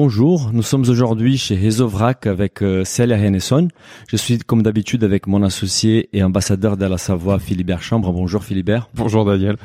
Bonjour, 0.00 0.50
nous 0.52 0.62
sommes 0.62 0.88
aujourd'hui 0.88 1.38
chez 1.38 1.56
Hezovrac 1.56 2.28
avec 2.28 2.62
euh, 2.62 2.84
Célia 2.84 3.16
Hennesson. 3.16 3.66
Je 4.06 4.16
suis 4.16 4.38
comme 4.38 4.62
d'habitude 4.62 5.02
avec 5.02 5.26
mon 5.26 5.42
associé 5.42 6.08
et 6.12 6.22
ambassadeur 6.22 6.76
de 6.76 6.86
la 6.86 6.98
Savoie, 6.98 7.40
Philibert 7.40 7.82
Chambre. 7.82 8.12
Bonjour 8.12 8.44
Philibert. 8.44 8.88
Bonjour 8.94 9.24
Daniel. 9.24 9.56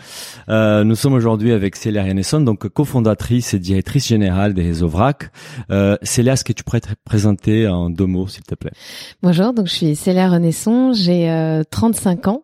Euh, 0.50 0.84
nous 0.84 0.96
sommes 0.96 1.14
aujourd'hui 1.14 1.52
avec 1.52 1.76
Célia 1.76 2.02
Hennesson, 2.02 2.42
donc 2.42 2.68
cofondatrice 2.68 3.54
et 3.54 3.60
directrice 3.60 4.08
générale 4.08 4.56
de 4.56 4.64
Hezovrac. 4.64 5.30
Euh, 5.70 5.98
Célia, 6.02 6.34
est-ce 6.34 6.44
que 6.44 6.54
tu 6.54 6.64
pourrais 6.64 6.82
te 6.82 6.90
présenter 7.06 7.68
en 7.68 7.92
deux 7.92 8.08
mots, 8.08 8.28
s'il 8.28 8.44
te 8.44 8.56
plaît? 8.56 8.74
Bonjour, 9.22 9.54
donc 9.54 9.68
je 9.68 9.74
suis 9.74 9.96
Célia 9.96 10.30
Renaisson, 10.30 10.94
j'ai 10.94 11.30
euh, 11.30 11.62
35 11.70 12.28
ans. 12.30 12.44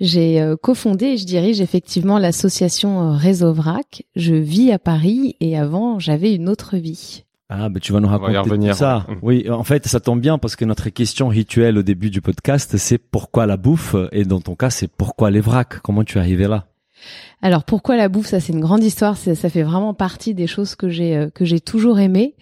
J'ai 0.00 0.40
euh, 0.40 0.56
cofondé 0.56 1.06
et 1.06 1.16
je 1.16 1.26
dirige 1.26 1.60
effectivement 1.60 2.18
l'association 2.18 3.12
euh, 3.12 3.16
Réseau 3.16 3.52
Vrac. 3.52 4.04
Je 4.16 4.34
vis 4.34 4.72
à 4.72 4.78
Paris 4.78 5.36
et 5.40 5.56
avant, 5.56 5.98
j'avais 5.98 6.34
une 6.34 6.48
autre 6.48 6.76
vie. 6.76 7.24
Ah, 7.48 7.68
ben 7.68 7.80
tu 7.80 7.92
vas 7.92 8.00
nous 8.00 8.08
raconter 8.08 8.48
tout 8.48 8.72
ça. 8.72 9.06
Oui, 9.22 9.48
en 9.50 9.62
fait, 9.62 9.86
ça 9.86 10.00
tombe 10.00 10.20
bien 10.20 10.38
parce 10.38 10.56
que 10.56 10.64
notre 10.64 10.88
question 10.88 11.28
rituelle 11.28 11.76
au 11.76 11.82
début 11.82 12.08
du 12.08 12.22
podcast, 12.22 12.78
c'est 12.78 12.98
pourquoi 12.98 13.46
la 13.46 13.58
bouffe? 13.58 13.94
Et 14.10 14.24
dans 14.24 14.40
ton 14.40 14.54
cas, 14.54 14.70
c'est 14.70 14.88
pourquoi 14.88 15.30
les 15.30 15.40
vracs? 15.40 15.80
Comment 15.80 16.02
tu 16.02 16.16
es 16.16 16.20
arrivé 16.20 16.48
là? 16.48 16.66
Alors 17.42 17.64
pourquoi 17.64 17.96
la 17.96 18.08
bouffe 18.08 18.28
Ça 18.28 18.38
c'est 18.38 18.52
une 18.52 18.60
grande 18.60 18.84
histoire. 18.84 19.16
Ça, 19.16 19.34
ça 19.34 19.50
fait 19.50 19.64
vraiment 19.64 19.94
partie 19.94 20.32
des 20.32 20.46
choses 20.46 20.76
que 20.76 20.88
j'ai 20.88 21.16
euh, 21.16 21.28
que 21.28 21.44
j'ai 21.44 21.60
toujours 21.60 21.98
aimé. 21.98 22.34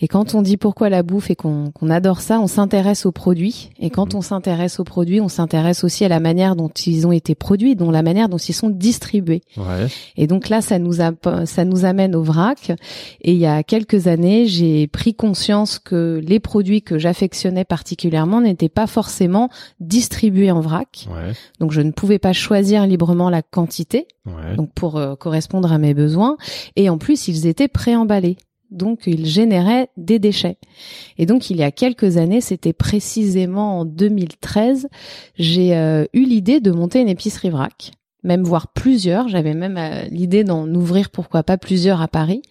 Et 0.00 0.06
quand 0.06 0.34
on 0.34 0.42
dit 0.42 0.56
pourquoi 0.56 0.88
la 0.88 1.02
bouffe 1.02 1.30
et 1.30 1.36
qu'on 1.36 1.72
adore 1.90 2.20
ça, 2.20 2.38
on 2.38 2.46
s'intéresse 2.46 3.04
aux 3.04 3.12
produits. 3.12 3.70
Et 3.80 3.90
quand 3.90 4.14
on 4.14 4.20
s'intéresse 4.20 4.78
aux 4.78 4.84
produits, 4.84 5.20
on 5.20 5.28
s'intéresse 5.28 5.82
aussi 5.82 6.04
à 6.04 6.08
la 6.08 6.20
manière 6.20 6.54
dont 6.54 6.68
ils 6.68 7.04
ont 7.06 7.12
été 7.12 7.34
produits, 7.34 7.74
dont 7.74 7.90
la 7.90 8.02
manière 8.02 8.28
dont 8.28 8.38
ils 8.38 8.54
sont 8.54 8.70
distribués. 8.70 9.42
Ouais. 9.56 9.88
Et 10.16 10.28
donc 10.28 10.48
là, 10.48 10.60
ça 10.60 10.78
nous 10.78 11.02
a, 11.02 11.10
ça 11.46 11.64
nous 11.64 11.84
amène 11.84 12.14
au 12.14 12.22
vrac. 12.22 12.70
Et 13.22 13.32
il 13.32 13.38
y 13.38 13.46
a 13.46 13.64
quelques 13.64 14.06
années, 14.06 14.46
j'ai 14.46 14.86
pris 14.86 15.14
conscience 15.14 15.80
que 15.80 16.20
les 16.24 16.38
produits 16.38 16.82
que 16.82 16.96
j'affectionnais 16.96 17.64
particulièrement 17.64 18.40
n'étaient 18.40 18.68
pas 18.68 18.86
forcément 18.86 19.48
distribués 19.80 20.52
en 20.52 20.60
vrac. 20.60 21.08
Ouais. 21.10 21.32
Donc 21.58 21.72
je 21.72 21.80
ne 21.80 21.90
pouvais 21.90 22.20
pas 22.20 22.32
choisir 22.32 22.86
librement 22.86 23.30
la 23.30 23.42
quantité, 23.42 24.06
Donc 24.56 24.72
pour 24.72 24.96
euh, 24.96 25.16
correspondre 25.16 25.72
à 25.72 25.78
mes 25.78 25.94
besoins. 25.94 26.36
Et 26.76 26.88
en 26.88 26.98
plus, 26.98 27.28
ils 27.28 27.46
étaient 27.46 27.68
préemballés. 27.68 28.36
Donc, 28.70 29.02
ils 29.06 29.26
généraient 29.26 29.88
des 29.96 30.18
déchets. 30.18 30.56
Et 31.16 31.26
donc, 31.26 31.50
il 31.50 31.56
y 31.56 31.62
a 31.62 31.70
quelques 31.70 32.16
années, 32.16 32.40
c'était 32.40 32.72
précisément 32.72 33.80
en 33.80 33.84
2013, 33.84 34.88
j'ai 35.36 35.76
euh, 35.76 36.06
eu 36.12 36.24
l'idée 36.24 36.60
de 36.60 36.72
monter 36.72 37.00
une 37.00 37.08
épicerie 37.08 37.50
vrac, 37.50 37.92
même 38.24 38.42
voire 38.42 38.68
plusieurs. 38.68 39.28
J'avais 39.28 39.54
même 39.54 39.76
euh, 39.76 40.02
l'idée 40.10 40.42
d'en 40.42 40.66
ouvrir, 40.74 41.10
pourquoi 41.10 41.44
pas, 41.44 41.56
plusieurs 41.56 42.02
à 42.02 42.08
Paris. 42.08 42.42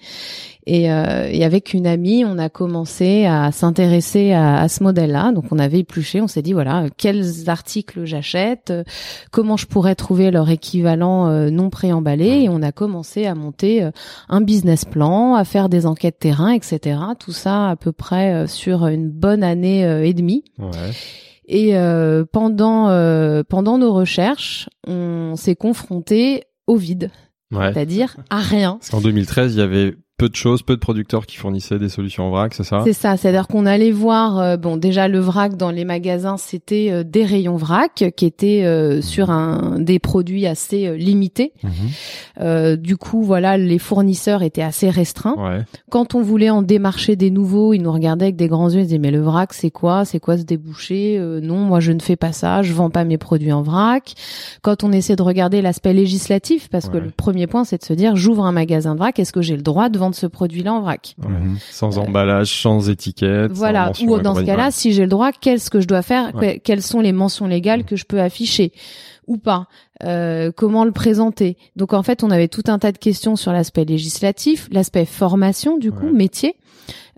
Et, 0.66 0.92
euh, 0.92 1.28
et 1.30 1.44
avec 1.44 1.74
une 1.74 1.86
amie, 1.86 2.24
on 2.26 2.38
a 2.38 2.48
commencé 2.50 3.26
à 3.26 3.52
s'intéresser 3.52 4.32
à, 4.32 4.62
à 4.62 4.68
ce 4.70 4.82
modèle-là. 4.84 5.32
Donc, 5.34 5.46
on 5.52 5.60
avait 5.60 5.80
épluché, 5.80 6.22
on 6.22 6.28
s'est 6.28 6.42
dit, 6.42 6.54
voilà, 6.54 6.86
quels 6.98 7.50
articles 7.50 8.06
j'achète, 8.06 8.72
euh, 8.72 8.84
comment 9.32 9.58
je 9.58 9.66
pourrais 9.68 9.96
trouver 9.96 10.32
leur 10.32 10.50
équivalent 10.50 11.28
euh, 11.28 11.50
non 11.50 11.70
préemballé. 11.70 12.44
Et 12.44 12.50
on 12.50 12.62
a 12.62 12.72
commencé 12.72 13.26
à 13.26 13.36
monter 13.36 13.84
euh, 13.84 13.92
un 14.30 14.40
business 14.42 14.86
plan, 14.86 15.36
à 15.36 15.44
faire 15.44 15.68
des 15.68 15.86
enquêtes 15.86 16.20
terrain, 16.20 16.52
etc. 16.52 16.98
Tout 17.20 17.34
ça 17.34 17.70
à 17.70 17.76
peu 17.76 17.92
près 17.92 18.34
euh, 18.34 18.48
sur 18.48 18.88
une 18.88 19.10
bonne 19.10 19.44
année 19.44 19.82
et 20.08 20.14
demie. 20.14 20.44
Ouais. 20.60 20.70
Et 21.46 21.76
euh, 21.76 22.24
pendant 22.32 22.88
euh, 22.88 23.44
pendant 23.48 23.78
nos 23.78 23.94
recherches, 23.94 24.70
on 24.88 25.36
s'est 25.36 25.58
confronté 25.58 26.46
au 26.68 26.78
vide, 26.78 27.12
Ouais. 27.52 27.72
c'est-à-dire 27.74 28.16
à 28.30 28.40
rien. 28.40 28.78
Parce 28.80 28.90
qu'en 28.92 29.02
2013, 29.02 29.54
il 29.56 29.60
y 29.60 29.62
avait 29.62 29.96
peu 30.24 30.30
de 30.30 30.36
choses, 30.38 30.62
peu 30.62 30.76
de 30.76 30.80
producteurs 30.80 31.26
qui 31.26 31.36
fournissaient 31.36 31.80
des 31.80 31.90
solutions 31.90 32.24
en 32.24 32.30
vrac, 32.30 32.54
c'est 32.54 32.64
ça? 32.64 32.82
C'est 32.86 32.94
ça, 32.94 33.18
c'est-à-dire 33.18 33.46
qu'on 33.48 33.66
allait 33.66 33.92
voir, 33.92 34.40
euh, 34.40 34.56
bon 34.56 34.78
déjà 34.78 35.10
le 35.10 35.20
vrac 35.20 35.58
dans 35.58 35.70
les 35.70 35.84
magasins, 35.84 36.38
c'était 36.38 36.88
euh, 36.92 37.04
des 37.04 37.26
rayons 37.26 37.58
vrac 37.58 38.06
qui 38.16 38.26
étaient 38.26 38.64
euh, 38.64 39.02
sur 39.02 39.32
un 39.32 39.80
des 39.80 40.00
produits 40.00 40.48
assez 40.48 40.88
euh, 40.88 40.96
limités. 40.96 41.52
Euh, 42.40 42.78
du 42.78 42.96
coup, 42.96 43.22
voilà, 43.22 43.58
les 43.58 43.80
fournisseurs 43.80 44.44
étaient 44.44 44.62
assez 44.62 44.90
restreints. 44.90 45.36
Ouais. 45.38 45.66
Quand 45.90 46.16
on 46.16 46.22
voulait 46.22 46.50
en 46.50 46.62
démarcher 46.62 47.18
des 47.18 47.30
nouveaux, 47.30 47.74
ils 47.74 47.82
nous 47.82 47.92
regardaient 47.92 48.28
avec 48.28 48.38
des 48.38 48.48
grands 48.48 48.70
yeux, 48.70 48.80
ils 48.80 48.86
disaient 48.86 49.00
mais 49.00 49.12
le 49.12 49.20
vrac 49.22 49.52
c'est 49.52 49.72
quoi? 49.72 50.06
C'est 50.06 50.22
quoi 50.22 50.38
ce 50.38 50.44
débouché? 50.44 51.18
Euh, 51.20 51.42
Non, 51.42 51.58
moi 51.58 51.82
je 51.82 51.92
ne 51.92 52.00
fais 52.00 52.16
pas 52.16 52.32
ça, 52.32 52.62
je 52.62 52.72
vends 52.72 52.90
pas 52.90 53.04
mes 53.04 53.18
produits 53.18 53.52
en 53.52 53.62
vrac. 53.62 54.14
Quand 54.62 54.86
on 54.86 54.94
essaie 54.94 55.18
de 55.18 55.22
regarder 55.24 55.62
l'aspect 55.62 55.94
législatif, 55.94 56.70
parce 56.70 56.88
que 56.88 56.98
le 56.98 57.10
premier 57.10 57.46
point 57.46 57.66
c'est 57.66 57.80
de 57.80 57.84
se 57.84 57.92
dire 57.94 58.16
j'ouvre 58.16 58.46
un 58.46 58.54
magasin 58.54 58.94
de 58.94 59.00
vrac, 59.00 59.20
est-ce 59.20 59.34
que 59.34 59.42
j'ai 59.42 59.58
le 59.58 59.62
droit 59.64 59.90
de 59.90 60.00
vendre 60.00 60.13
ce 60.16 60.28
produit-là 60.28 60.74
en 60.74 60.82
vrac 60.82 61.16
Ouais. 61.24 61.34
Sans 61.72 61.98
emballage, 61.98 62.62
sans 62.62 62.90
étiquette. 62.90 63.52
Voilà. 63.52 63.92
Ou 64.06 64.20
dans 64.20 64.36
ce 64.36 64.42
cas-là, 64.42 64.72
si 64.72 64.94
j'ai 64.94 65.04
le 65.04 65.08
droit, 65.10 65.32
qu'est-ce 65.32 65.70
que 65.70 65.82
je 65.82 65.88
dois 65.88 66.02
faire 66.02 66.34
Ouais. 66.36 66.60
Quelles 66.64 66.82
sont 66.82 67.00
les 67.02 67.12
mentions 67.12 67.46
légales 67.48 67.84
que 67.84 67.96
je 67.96 68.06
peux 68.06 68.20
afficher 68.22 68.72
ou 69.28 69.38
pas 69.38 69.68
Euh, 70.04 70.52
Comment 70.56 70.84
le 70.84 70.92
présenter 70.92 71.58
Donc 71.78 71.94
en 71.94 72.04
fait, 72.04 72.24
on 72.24 72.32
avait 72.32 72.48
tout 72.50 72.64
un 72.68 72.78
tas 72.80 72.92
de 72.92 72.98
questions 72.98 73.36
sur 73.38 73.52
l'aspect 73.54 73.86
législatif, 73.86 74.68
l'aspect 74.72 75.06
formation 75.06 75.78
du 75.78 75.92
coup, 75.92 76.08
Ouais. 76.08 76.12
métier. 76.12 76.56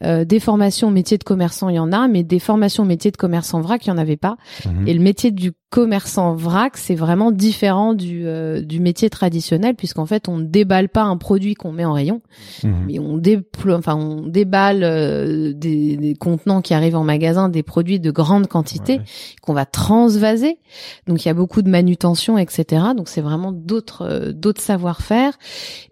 Euh, 0.04 0.26
des 0.26 0.40
formations 0.42 0.92
métier 0.92 1.18
de 1.18 1.24
commerçant, 1.24 1.70
il 1.70 1.76
y 1.76 1.80
en 1.80 1.94
a, 1.94 2.08
mais 2.08 2.24
des 2.24 2.40
formations 2.40 2.84
métier 2.84 3.12
de 3.12 3.18
commerçant 3.18 3.62
vrac, 3.62 3.86
il 3.86 3.90
y 3.90 3.92
en 3.92 3.98
avait 3.98 4.18
pas. 4.18 4.36
Mhm. 4.66 4.88
Et 4.88 4.94
le 4.94 5.00
métier 5.00 5.32
du 5.32 5.54
commerçant 5.70 6.36
vrac, 6.36 6.78
c'est 6.78 6.96
vraiment 6.96 7.32
différent 7.32 7.94
du, 7.94 8.24
euh, 8.28 8.62
du 8.62 8.80
métier 8.80 9.10
traditionnel, 9.10 9.76
puisqu'en 9.76 10.06
fait, 10.06 10.28
on 10.30 10.38
ne 10.38 10.46
déballe 10.46 10.90
pas 10.90 11.04
un 11.04 11.18
produit 11.18 11.54
qu'on 11.54 11.72
met 11.72 11.86
en 11.86 11.94
rayon, 11.94 12.22
Mhm. 12.64 12.74
mais 12.88 13.00
on 13.00 13.18
déploie, 13.18 13.78
enfin, 13.78 13.96
on 13.96 14.22
déballe 14.28 14.84
euh, 14.84 15.54
des, 15.54 15.96
des 15.98 16.14
contenants 16.14 16.62
qui 16.62 16.74
arrivent 16.74 16.96
en 16.98 17.04
magasin, 17.04 17.48
des 17.50 17.64
produits 17.64 18.00
de 18.00 18.12
grande 18.12 18.48
quantité 18.48 18.98
Ouais. 18.98 19.04
qu'on 19.42 19.54
va 19.54 19.66
transvaser. 19.66 20.60
Donc, 21.08 21.24
il 21.26 21.28
y 21.30 21.32
a 21.32 21.34
beaucoup 21.34 21.62
de 21.62 21.70
manutention, 21.70 22.38
etc. 22.38 22.84
Donc, 22.96 23.08
c'est 23.10 23.22
vraiment 23.22 23.52
d'autres 23.52 24.02
euh, 24.04 24.32
d'autres 24.34 24.62
savoir-faire. 24.62 25.34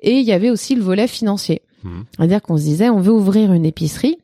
Et 0.01 0.13
il 0.19 0.25
y 0.25 0.31
avait 0.33 0.49
aussi 0.49 0.75
le 0.75 0.81
volet 0.81 1.07
financier. 1.07 1.61
Mhm. 1.83 2.05
C'est-à-dire 2.15 2.41
qu'on 2.41 2.57
se 2.57 2.63
disait, 2.63 2.89
on 2.89 2.99
veut 2.99 3.13
ouvrir 3.13 3.53
une 3.53 3.65
épicerie, 3.65 4.17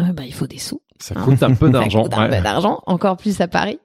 euh, 0.00 0.12
bah, 0.12 0.24
il 0.26 0.34
faut 0.34 0.46
des 0.46 0.58
sous. 0.58 0.80
Ça 0.98 1.14
coûte 1.14 1.42
un 1.42 1.54
peu 1.54 1.68
d'argent. 1.70 2.04
Ça 2.04 2.08
coûte 2.08 2.18
un 2.18 2.30
ouais. 2.30 2.36
peu 2.38 2.42
d'argent, 2.42 2.80
encore 2.86 3.16
plus 3.16 3.40
à 3.40 3.48
Paris. 3.48 3.78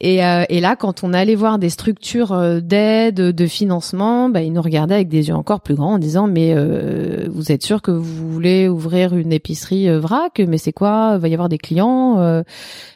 Et, 0.00 0.24
euh, 0.24 0.44
et 0.48 0.60
là, 0.60 0.76
quand 0.76 1.02
on 1.02 1.12
allait 1.12 1.34
voir 1.34 1.58
des 1.58 1.70
structures 1.70 2.32
euh, 2.32 2.60
d'aide, 2.60 3.16
de 3.16 3.46
financement, 3.46 4.28
bah, 4.28 4.42
ils 4.42 4.52
nous 4.52 4.62
regardaient 4.62 4.94
avec 4.94 5.08
des 5.08 5.28
yeux 5.28 5.34
encore 5.34 5.60
plus 5.60 5.74
grands 5.74 5.94
en 5.94 5.98
disant 5.98 6.26
mais 6.26 6.54
euh, 6.54 7.26
vous 7.30 7.50
êtes 7.50 7.64
sûr 7.64 7.82
que 7.82 7.90
vous 7.90 8.30
voulez 8.30 8.68
ouvrir 8.68 9.16
une 9.16 9.32
épicerie 9.32 9.88
euh, 9.88 9.98
vrac? 9.98 10.40
Mais 10.46 10.58
c'est 10.58 10.72
quoi? 10.72 11.14
Il 11.16 11.20
va 11.20 11.28
y 11.28 11.34
avoir 11.34 11.48
des 11.48 11.58
clients 11.58 12.18
euh, 12.18 12.42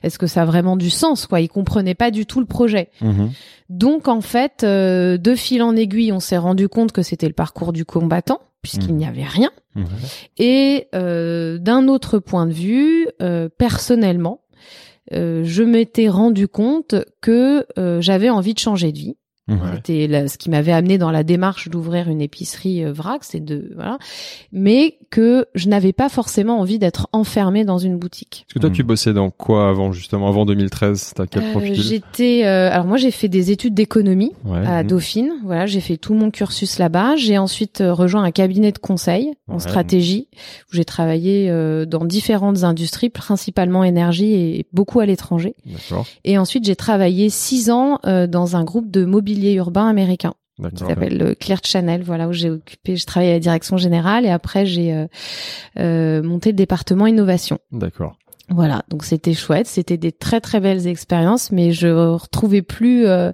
Est-ce 0.03 0.19
que 0.19 0.27
ça 0.27 0.43
a 0.43 0.45
vraiment 0.45 0.77
du 0.77 0.91
sens 0.91 1.27
Quoi? 1.27 1.41
Ils 1.41 1.49
comprenaient 1.49 1.95
pas 1.95 2.11
du 2.11 2.27
tout 2.27 2.41
le 2.41 2.47
projet. 2.47 2.91
Mhm. 3.01 3.31
Donc 3.69 4.09
en 4.09 4.21
fait, 4.21 4.63
euh, 4.65 5.19
de 5.19 5.35
fil 5.35 5.63
en 5.63 5.77
aiguille, 5.77 6.13
on 6.13 6.21
s'est 6.21 6.39
rendu 6.39 6.69
compte 6.69 6.93
que 6.93 7.03
c'était 7.03 7.27
le 7.27 7.35
parcours 7.35 7.73
du 7.73 7.85
combattant 7.85 8.41
puisqu'il 8.63 8.91
Mhm. 8.93 8.97
n'y 8.97 9.07
avait 9.07 9.25
rien. 9.25 9.51
Mhm. 9.75 9.87
Et 10.39 10.89
euh, 10.95 11.59
d'un 11.59 11.89
autre 11.89 12.19
point 12.19 12.47
de 12.47 12.53
vue, 12.53 13.09
euh, 13.23 13.49
personnellement, 13.49 14.43
euh, 15.13 15.43
je 15.45 15.63
m'étais 15.63 16.09
rendu 16.09 16.49
compte 16.49 16.95
que 17.21 17.67
euh, 17.79 18.01
j'avais 18.01 18.31
envie 18.31 18.55
de 18.55 18.59
changer 18.59 18.93
de 18.93 18.99
vie. 18.99 19.17
C'était 19.75 20.07
la- 20.07 20.29
ce 20.29 20.37
qui 20.39 20.51
m'avait 20.51 20.73
amené 20.73 20.99
dans 20.99 21.11
la 21.11 21.23
démarche 21.25 21.69
d'ouvrir 21.69 22.09
une 22.09 22.21
épicerie 22.21 22.85
euh, 22.85 22.93
vrac, 22.93 23.25
c'est 23.25 23.45
de 23.45 23.71
voilà, 23.75 23.99
mais 24.53 24.99
que 25.11 25.47
je 25.55 25.69
n'avais 25.69 25.93
pas 25.93 26.09
forcément 26.09 26.61
envie 26.61 26.79
d'être 26.79 27.09
enfermée 27.13 27.65
dans 27.65 27.79
une 27.79 27.97
boutique. 27.99 28.45
Parce 28.47 28.55
que 28.55 28.59
toi, 28.59 28.71
Mhm. 28.71 28.77
tu 28.77 28.83
bossais 28.83 29.13
dans 29.13 29.31
quoi 29.31 29.69
avant, 29.71 29.93
justement, 29.93 30.29
avant 30.29 30.45
2013 30.45 31.13
T'as 31.15 31.27
quel 31.27 31.45
Euh, 31.45 31.51
profil? 31.53 31.75
J'étais, 31.75 32.43
euh, 32.45 32.71
alors 32.71 32.87
moi 32.87 32.97
j'ai 32.99 33.11
fait 33.11 33.29
des 33.29 33.51
études 33.51 33.75
d'économie 33.75 34.33
Ouais. 34.45 34.67
à 34.67 34.85
Dauphine. 34.85 35.33
Voilà, 35.45 35.67
j'ai 35.67 35.81
fait 35.81 35.97
tout 35.97 36.15
mon 36.15 36.31
cursus 36.31 36.79
là-bas. 36.79 37.17
J'ai 37.17 37.39
ensuite 37.39 37.81
euh, 37.81 37.95
rejoint 37.95 38.23
un 38.23 38.31
cabinet 38.31 38.73
de 38.73 38.79
conseil 38.79 39.33
en 39.49 39.55
Ouais. 39.55 39.61
stratégie 39.61 40.29
où 40.71 40.77
j'ai 40.77 40.85
travaillé 40.85 41.49
euh, 41.51 41.87
dans 41.87 42.05
différentes 42.05 42.65
industries, 42.65 43.09
principalement 43.09 43.83
énergie 43.85 44.33
et 44.35 44.67
beaucoup 44.73 45.01
à 45.01 45.07
l'étranger. 45.07 45.55
D'accord. 45.65 46.07
Et 46.25 46.37
ensuite 46.39 46.65
j'ai 46.65 46.77
travaillé 46.77 47.31
six 47.31 47.71
ans 47.71 47.99
euh, 48.07 48.27
dans 48.27 48.57
un 48.57 48.65
groupe 48.65 48.91
de 48.91 49.05
mobilier 49.39 49.55
urbain 49.55 49.89
américain 49.89 50.35
qui 50.75 50.85
s'appelle 50.85 51.17
le 51.17 51.35
Clear 51.35 51.61
Channel. 51.63 52.03
Voilà 52.03 52.29
où 52.29 52.33
j'ai 52.33 52.51
occupé, 52.51 52.97
je 52.97 53.07
travaillais 53.07 53.33
à 53.33 53.35
la 53.37 53.41
direction 53.41 53.77
générale 53.77 54.27
et 54.27 54.31
après 54.31 54.67
j'ai 54.67 54.93
euh, 54.93 55.07
euh, 55.79 56.23
monté 56.23 56.51
le 56.51 56.57
département 56.57 57.07
innovation. 57.07 57.59
D'accord. 57.71 58.19
Voilà, 58.51 58.83
donc 58.89 59.05
c'était 59.05 59.35
chouette, 59.35 59.67
c'était 59.67 59.99
des 59.99 60.11
très 60.11 60.41
très 60.41 60.59
belles 60.59 60.87
expériences, 60.87 61.53
mais 61.53 61.73
je 61.73 61.89
retrouvais 61.89 62.63
plus, 62.63 63.07
euh, 63.07 63.29
euh, 63.29 63.31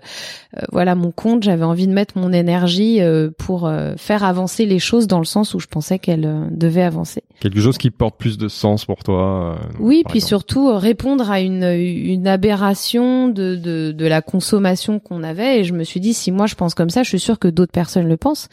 voilà, 0.72 0.96
mon 0.96 1.12
compte. 1.12 1.44
J'avais 1.44 1.64
envie 1.64 1.86
de 1.86 1.92
mettre 1.92 2.18
mon 2.18 2.32
énergie 2.32 3.00
euh, 3.00 3.30
pour 3.38 3.66
euh, 3.68 3.94
faire 3.96 4.24
avancer 4.24 4.66
les 4.66 4.80
choses 4.80 5.06
dans 5.06 5.20
le 5.20 5.24
sens 5.24 5.54
où 5.54 5.60
je 5.60 5.68
pensais 5.68 6.00
qu'elles 6.00 6.26
euh, 6.26 6.46
devaient 6.50 6.82
avancer. 6.82 7.22
Quelque 7.38 7.60
chose 7.60 7.78
qui 7.78 7.90
porte 7.90 8.18
plus 8.18 8.38
de 8.38 8.48
sens 8.48 8.86
pour 8.86 9.04
toi. 9.04 9.58
Oui, 9.78 10.02
puis 10.06 10.18
exemple. 10.18 10.28
surtout 10.28 10.76
répondre 10.76 11.30
à 11.30 11.40
une 11.40 11.64
une 11.64 12.26
aberration 12.26 13.28
de 13.28 13.54
de, 13.54 13.92
de 13.92 14.06
la 14.06 14.20
consommation 14.22 14.98
qu'on 14.98 15.22
avait. 15.22 15.60
Et 15.60 15.64
je 15.64 15.74
me 15.74 15.84
suis 15.84 16.00
dit, 16.00 16.14
si 16.14 16.32
moi 16.32 16.46
je 16.46 16.54
pense 16.54 16.74
comme 16.74 16.90
ça, 16.90 17.02
je 17.02 17.08
suis 17.08 17.20
sûre 17.20 17.38
que 17.38 17.48
d'autres 17.48 17.72
personnes 17.72 18.08
le 18.08 18.16
pensent. 18.16 18.48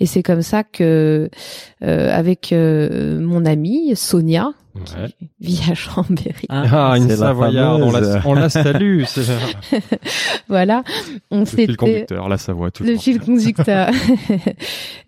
Et 0.00 0.06
c'est 0.06 0.22
comme 0.22 0.42
ça 0.42 0.62
que, 0.64 1.30
euh, 1.84 2.10
avec 2.18 2.52
euh, 2.52 3.20
mon 3.20 3.44
amie 3.44 3.94
Sonia, 3.96 4.52
Ouais. 4.74 5.08
qui 5.18 5.28
vit 5.40 5.70
à 5.70 5.74
Chambéry. 5.74 6.46
Ah, 6.48 6.94
une 6.96 7.08
Savoyarde, 7.10 7.82
on 7.82 7.90
la, 7.92 8.22
on 8.24 8.34
la 8.34 8.48
salue. 8.48 9.02
C'est 9.06 9.22
Voilà, 10.48 10.82
on 11.30 11.40
le 11.40 11.44
fil 11.46 11.76
conducteur, 11.76 12.28
la 12.28 12.38
Savoie, 12.38 12.70
toujours. 12.70 12.92
le 12.92 12.98
fil 12.98 13.20
conducteur. 13.20 13.90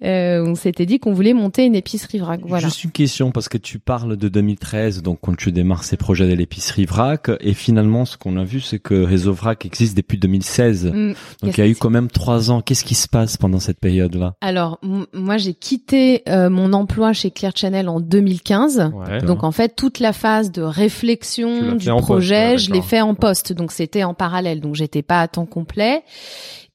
Euh, 0.04 0.44
on 0.46 0.54
s'était 0.54 0.84
dit 0.84 0.98
qu'on 0.98 1.14
voulait 1.14 1.32
monter 1.32 1.64
une 1.64 1.74
épicerie 1.74 2.18
vrac. 2.18 2.40
Voilà. 2.44 2.66
Juste 2.66 2.84
une 2.84 2.90
question 2.90 3.30
parce 3.30 3.48
que 3.48 3.56
tu 3.56 3.78
parles 3.78 4.16
de 4.18 4.28
2013, 4.28 5.02
donc 5.02 5.18
quand 5.22 5.34
tu 5.34 5.50
démarres 5.50 5.84
ces 5.84 5.96
projets 5.96 6.28
de 6.28 6.34
l'épicerie 6.34 6.84
vrac, 6.84 7.30
et 7.40 7.54
finalement 7.54 8.04
ce 8.04 8.18
qu'on 8.18 8.36
a 8.36 8.44
vu 8.44 8.60
c'est 8.60 8.78
que 8.78 8.94
Réseau 9.02 9.32
Vrac 9.32 9.64
existe 9.64 9.96
depuis 9.96 10.18
2016. 10.18 10.86
Mm. 10.92 11.12
Donc 11.42 11.56
il 11.56 11.60
y 11.60 11.62
a 11.62 11.68
eu 11.68 11.74
quand 11.74 11.88
même 11.90 12.08
trois 12.08 12.50
ans. 12.50 12.60
Qu'est-ce 12.60 12.84
qui 12.84 12.94
se 12.94 13.08
passe 13.08 13.38
pendant 13.38 13.60
cette 13.60 13.80
période-là? 13.80 14.34
Alors, 14.42 14.78
m- 14.82 15.06
moi, 15.14 15.38
j'ai 15.38 15.54
quitté 15.54 16.22
euh, 16.28 16.50
mon 16.50 16.72
emploi 16.74 17.12
chez 17.14 17.30
Clear 17.30 17.52
Channel 17.56 17.88
en 17.88 18.00
2015. 18.00 18.90
Ouais. 18.94 19.22
Donc 19.22 19.42
en 19.42 19.52
fait 19.54 19.74
toute 19.74 20.00
la 20.00 20.12
phase 20.12 20.50
de 20.50 20.62
réflexion 20.62 21.76
du 21.76 21.88
poste, 21.88 22.02
projet, 22.02 22.58
je 22.58 22.72
l'ai 22.72 22.82
fait 22.82 23.00
en 23.00 23.14
poste, 23.14 23.52
donc 23.52 23.72
c'était 23.72 24.04
en 24.04 24.12
parallèle, 24.12 24.60
donc 24.60 24.74
j'étais 24.74 25.02
pas 25.02 25.20
à 25.20 25.28
temps 25.28 25.46
complet. 25.46 26.02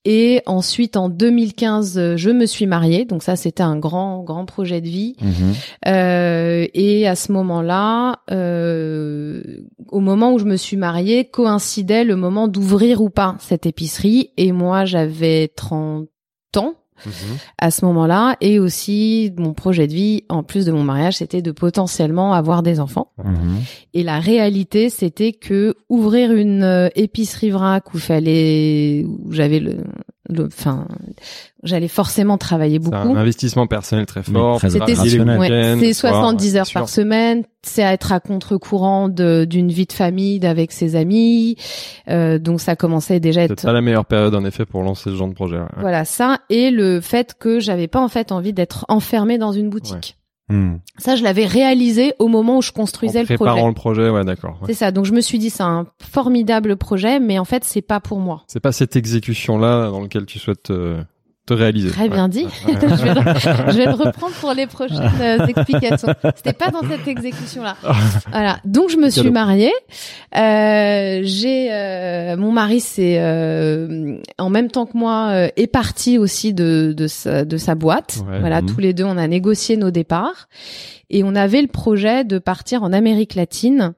Et 0.06 0.42
ensuite 0.46 0.96
en 0.96 1.10
2015, 1.10 1.98
euh, 1.98 2.18
je 2.18 2.30
me 2.30 2.46
suis 2.46 2.66
mariée, 2.66 3.04
donc 3.04 3.22
ça 3.22 3.36
c'était 3.36 3.64
un 3.64 3.78
grand 3.78 4.24
grand 4.24 4.46
projet 4.46 4.80
de 4.80 4.88
vie. 4.88 5.18
Mhm. 5.22 5.54
Euh, 5.88 6.68
et 6.74 7.06
à 7.06 7.16
ce 7.16 7.34
moment-là, 7.34 8.20
euh, 8.31 9.44
au 9.90 10.00
moment 10.00 10.32
où 10.32 10.40
je 10.40 10.46
me 10.46 10.56
suis 10.56 10.78
mariée, 10.78 11.25
coïncidait 11.25 12.06
le 12.06 12.16
moment 12.16 12.48
d'ouvrir 12.48 13.02
ou 13.02 13.10
pas 13.10 13.36
cette 13.40 13.66
épicerie. 13.66 14.32
Et 14.38 14.54
moi 14.54 14.86
j'avais 14.86 15.50
30 15.50 16.08
ans 16.56 16.75
À 17.57 17.72
ce 17.72 17.86
moment-là 17.86 18.36
et 18.42 18.60
aussi 18.60 19.31
mon 19.38 19.54
projet 19.54 19.88
de 19.88 19.94
vie 19.94 20.24
en 20.30 20.44
plus 20.44 20.66
de 20.66 20.72
mon 20.72 20.84
mariage 20.84 21.18
c'était 21.18 21.42
de 21.42 21.51
potentiellement 21.51 22.34
avoir 22.34 22.63
des 22.63 22.80
enfants 22.80 23.12
Mhm. 23.24 23.57
et 23.94 24.04
la 24.04 24.19
réalité 24.19 24.90
c'était 24.90 25.34
que 25.34 25.75
ouvrir 25.90 26.31
une 26.31 26.63
euh, 26.63 26.90
épicerie 26.96 27.50
vrac 27.51 27.94
où 27.94 27.98
fallait 27.98 29.06
où 29.07 29.31
j'avais 29.31 29.60
le 29.60 29.78
enfin 30.38 30.88
j'allais 31.64 31.88
forcément 31.88 32.38
travailler 32.38 32.80
beaucoup 32.80 32.96
un 32.96 33.16
investissement 33.16 33.68
personnel 33.68 34.06
très 34.06 34.24
fort. 34.24 34.60
très 34.60 34.70
c'était 34.70 34.98
ouais, 34.98 35.76
c'est 35.80 35.88
le 35.88 35.94
soir, 35.94 36.14
70 36.14 36.54
ouais, 36.54 36.60
heures 36.60 36.70
par 36.74 36.90
semaine 36.90 37.44
c'est 37.64 37.84
à 37.84 37.94
être 37.94 38.12
à 38.12 38.20
contre-courant 38.20 39.10
d'une 39.10 39.72
vie 39.72 39.86
de 39.86 39.94
famille 39.94 40.46
avec 40.46 40.72
ses 40.72 40.96
amis 40.96 41.58
euh, 42.10 42.40
donc 42.40 42.62
ça 42.62 42.76
commençait 42.76 43.20
déjà 43.20 43.42
à 43.42 43.48
C'est 43.48 43.54
être 43.54 43.64
pas 43.64 43.74
la 43.74 43.81
meilleure 43.81 44.06
période 44.06 44.36
en 44.36 44.46
effet 44.46 44.66
pour 44.66 44.84
lancer 44.84 45.10
ce 45.10 45.16
genre 45.16 45.28
de 45.28 45.34
projet. 45.34 45.58
ouais. 45.58 45.66
voilà 45.80 46.06
ça 46.06 46.40
et 46.50 46.72
le 46.72 47.02
fait 47.02 47.36
que 47.40 47.60
j'avais 47.60 47.88
pas 47.88 48.00
en 48.00 48.10
fait 48.10 48.32
envie 48.32 48.54
d'être 48.54 48.86
enfermée 48.88 49.38
dans 49.38 49.52
une 49.52 49.70
boutique 49.70 50.19
Mhm. 50.50 50.80
Ça, 50.98 51.16
je 51.16 51.24
l'avais 51.24 51.46
réalisé 51.46 52.13
au 52.19 52.28
moment 52.28 52.57
où 52.57 52.62
je 52.62 52.72
construisais 52.72 53.19
en 53.19 53.22
le 53.22 53.25
projet. 53.28 53.38
préparant 53.38 53.68
le 53.68 53.74
projet, 53.74 54.10
ouais, 54.10 54.25
d'accord. 54.25 54.57
ouais. 54.62 54.68
C'est 54.68 54.74
ça. 54.74 54.92
Donc 54.92 55.06
je 55.06 55.13
me 55.13 55.22
suis 55.22 55.40
dit, 55.40 55.50
c'est 55.50 55.63
un 55.63 55.86
formidable 56.01 56.75
projet, 56.75 57.19
mais 57.19 57.40
en 57.40 57.46
fait, 57.46 57.63
c'est 57.63 57.81
pas 57.81 58.00
pour 58.00 58.19
moi. 58.19 58.44
C'est 58.48 58.60
pas 58.60 58.72
cette 58.72 58.96
exécution-là 58.96 59.90
dans 59.90 60.01
laquelle 60.01 60.25
tu 60.25 60.40
souhaites 60.40 60.72
euh, 60.72 61.01
te 61.50 61.54
réaliser. 61.54 61.90
Très 61.92 62.10
bien 62.10 62.24
Ouais. 62.24 62.30
dit. 62.30 62.48
Je, 62.68 63.04
vais 63.04 63.13
le, 63.13 63.72
je 63.72 63.78
vais 63.78 63.86
le 63.86 63.92
reprendre 63.94 64.34
pour 64.40 64.54
les 64.54 64.68
prochaines 64.68 65.12
euh, 65.22 65.46
explications. 65.46 66.13
C'était 66.36 66.54
pas 66.54 66.69
dans 66.69 66.81
cette 66.90 67.07
exécution-là. 67.07 67.75
Voilà. 68.31 68.60
Donc 68.66 68.90
je 68.90 68.98
me 68.98 69.10
suis 69.10 69.31
mariée. 69.31 69.74
Euh, 70.36 71.22
j'ai 71.24 71.69
euh, 71.72 72.38
mon 72.38 72.51
mari, 72.51 72.80
c'est 72.80 73.18
euh, 73.19 74.18
en 74.38 74.50
même 74.50 74.69
temps 74.69 74.86
que 74.86 74.98
moi, 74.98 75.30
euh, 75.31 75.48
est 75.57 75.68
parti 75.68 76.18
aussi 76.18 76.54
de 76.54 76.94
de 76.96 77.07
sa, 77.07 77.46
de 77.46 77.57
sa 77.57 77.75
boîte. 77.75 78.19
Ouais. 78.30 78.40
voilà, 78.40 78.62
Mhm. 78.62 78.68
tous 78.74 78.80
les 78.80 78.94
deux, 78.94 79.04
on 79.06 79.18
a 79.18 79.28
négocié 79.28 79.78
nos 79.78 79.92
départs 79.92 80.48
et 81.10 81.24
on 81.24 81.34
avait 81.36 81.62
le 81.62 81.68
projet 81.68 82.24
de 82.24 82.38
partir 82.40 82.84
en 82.84 82.94
Amérique 82.94 83.34
latine, 83.36 83.94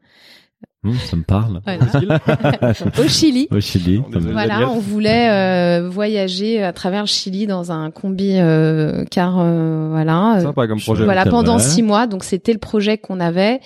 Mhm, 0.83 0.95
Ça 0.95 1.15
me 1.15 1.21
parle. 1.21 1.61
voilà, 1.63 2.73
au 2.99 3.07
Chili. 3.07 3.47
Au 3.51 3.59
Chili. 3.59 4.01
Voilà, 4.31 4.69
on 4.71 4.79
voulait 4.79 5.29
euh, 5.29 5.87
voyager 5.89 6.63
à 6.63 6.73
travers 6.73 7.01
le 7.01 7.07
Chili 7.07 7.45
dans 7.45 7.71
un 7.71 7.91
combi 7.91 8.37
euh, 8.39 9.05
car 9.11 9.39
euh, 9.39 9.89
voilà. 9.91 10.39
Sympa 10.41 10.67
comme 10.67 10.79
projet. 10.79 11.03
voilà 11.03 11.25
pendant 11.25 11.59
six 11.59 11.83
mois, 11.83 12.07
donc 12.07 12.23
c'était 12.23 12.53
le 12.53 12.59
projet 12.59 12.97
qu'on 12.97 13.19
avait 13.19 13.59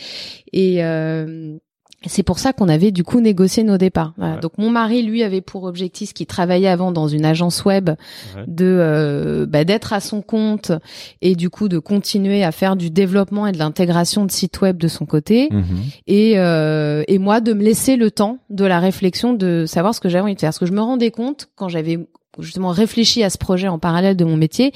et 0.51 0.83
euh, 0.83 1.57
c'est 2.07 2.23
pour 2.23 2.39
ça 2.39 2.53
qu'on 2.53 2.69
avait 2.69 2.91
du 2.91 3.03
coup 3.03 3.19
négocié 3.21 3.63
nos 3.63 3.77
départs. 3.77 4.13
Voilà. 4.17 4.35
Ouais. 4.35 4.39
Donc 4.41 4.57
mon 4.57 4.69
mari 4.69 5.03
lui 5.03 5.23
avait 5.23 5.41
pour 5.41 5.63
objectif, 5.63 6.13
qui 6.13 6.25
travaillait 6.25 6.67
avant 6.67 6.91
dans 6.91 7.07
une 7.07 7.25
agence 7.25 7.65
web, 7.65 7.89
Ouais. 8.35 8.43
de 8.47 8.65
euh, 8.65 9.45
bah, 9.45 9.63
d'être 9.63 9.93
à 9.93 9.99
son 9.99 10.21
compte 10.21 10.71
et 11.21 11.35
du 11.35 11.49
coup 11.49 11.67
de 11.67 11.79
continuer 11.79 12.43
à 12.43 12.51
faire 12.51 12.75
du 12.75 12.89
développement 12.89 13.47
et 13.47 13.51
de 13.51 13.57
l'intégration 13.57 14.25
de 14.25 14.31
sites 14.31 14.61
web 14.61 14.77
de 14.77 14.87
son 14.87 15.05
côté 15.05 15.49
Mhm. 15.51 15.63
et, 16.07 16.33
euh, 16.39 17.03
et 17.07 17.17
moi 17.19 17.41
de 17.41 17.53
me 17.53 17.63
laisser 17.63 17.95
le 17.95 18.11
temps 18.11 18.39
de 18.49 18.65
la 18.65 18.79
réflexion 18.79 19.33
de 19.33 19.65
savoir 19.65 19.93
ce 19.95 19.99
que 19.99 20.09
j'avais 20.09 20.23
envie 20.23 20.35
de 20.35 20.39
faire. 20.39 20.49
Parce 20.49 20.59
que 20.59 20.65
je 20.65 20.73
me 20.73 20.81
rendais 20.81 21.11
compte 21.11 21.47
quand 21.55 21.69
j'avais 21.69 21.99
justement 22.39 22.69
réfléchi 22.69 23.23
à 23.23 23.29
ce 23.29 23.37
projet 23.37 23.67
en 23.67 23.79
parallèle 23.79 24.15
de 24.17 24.25
mon 24.25 24.37
métier 24.37 24.71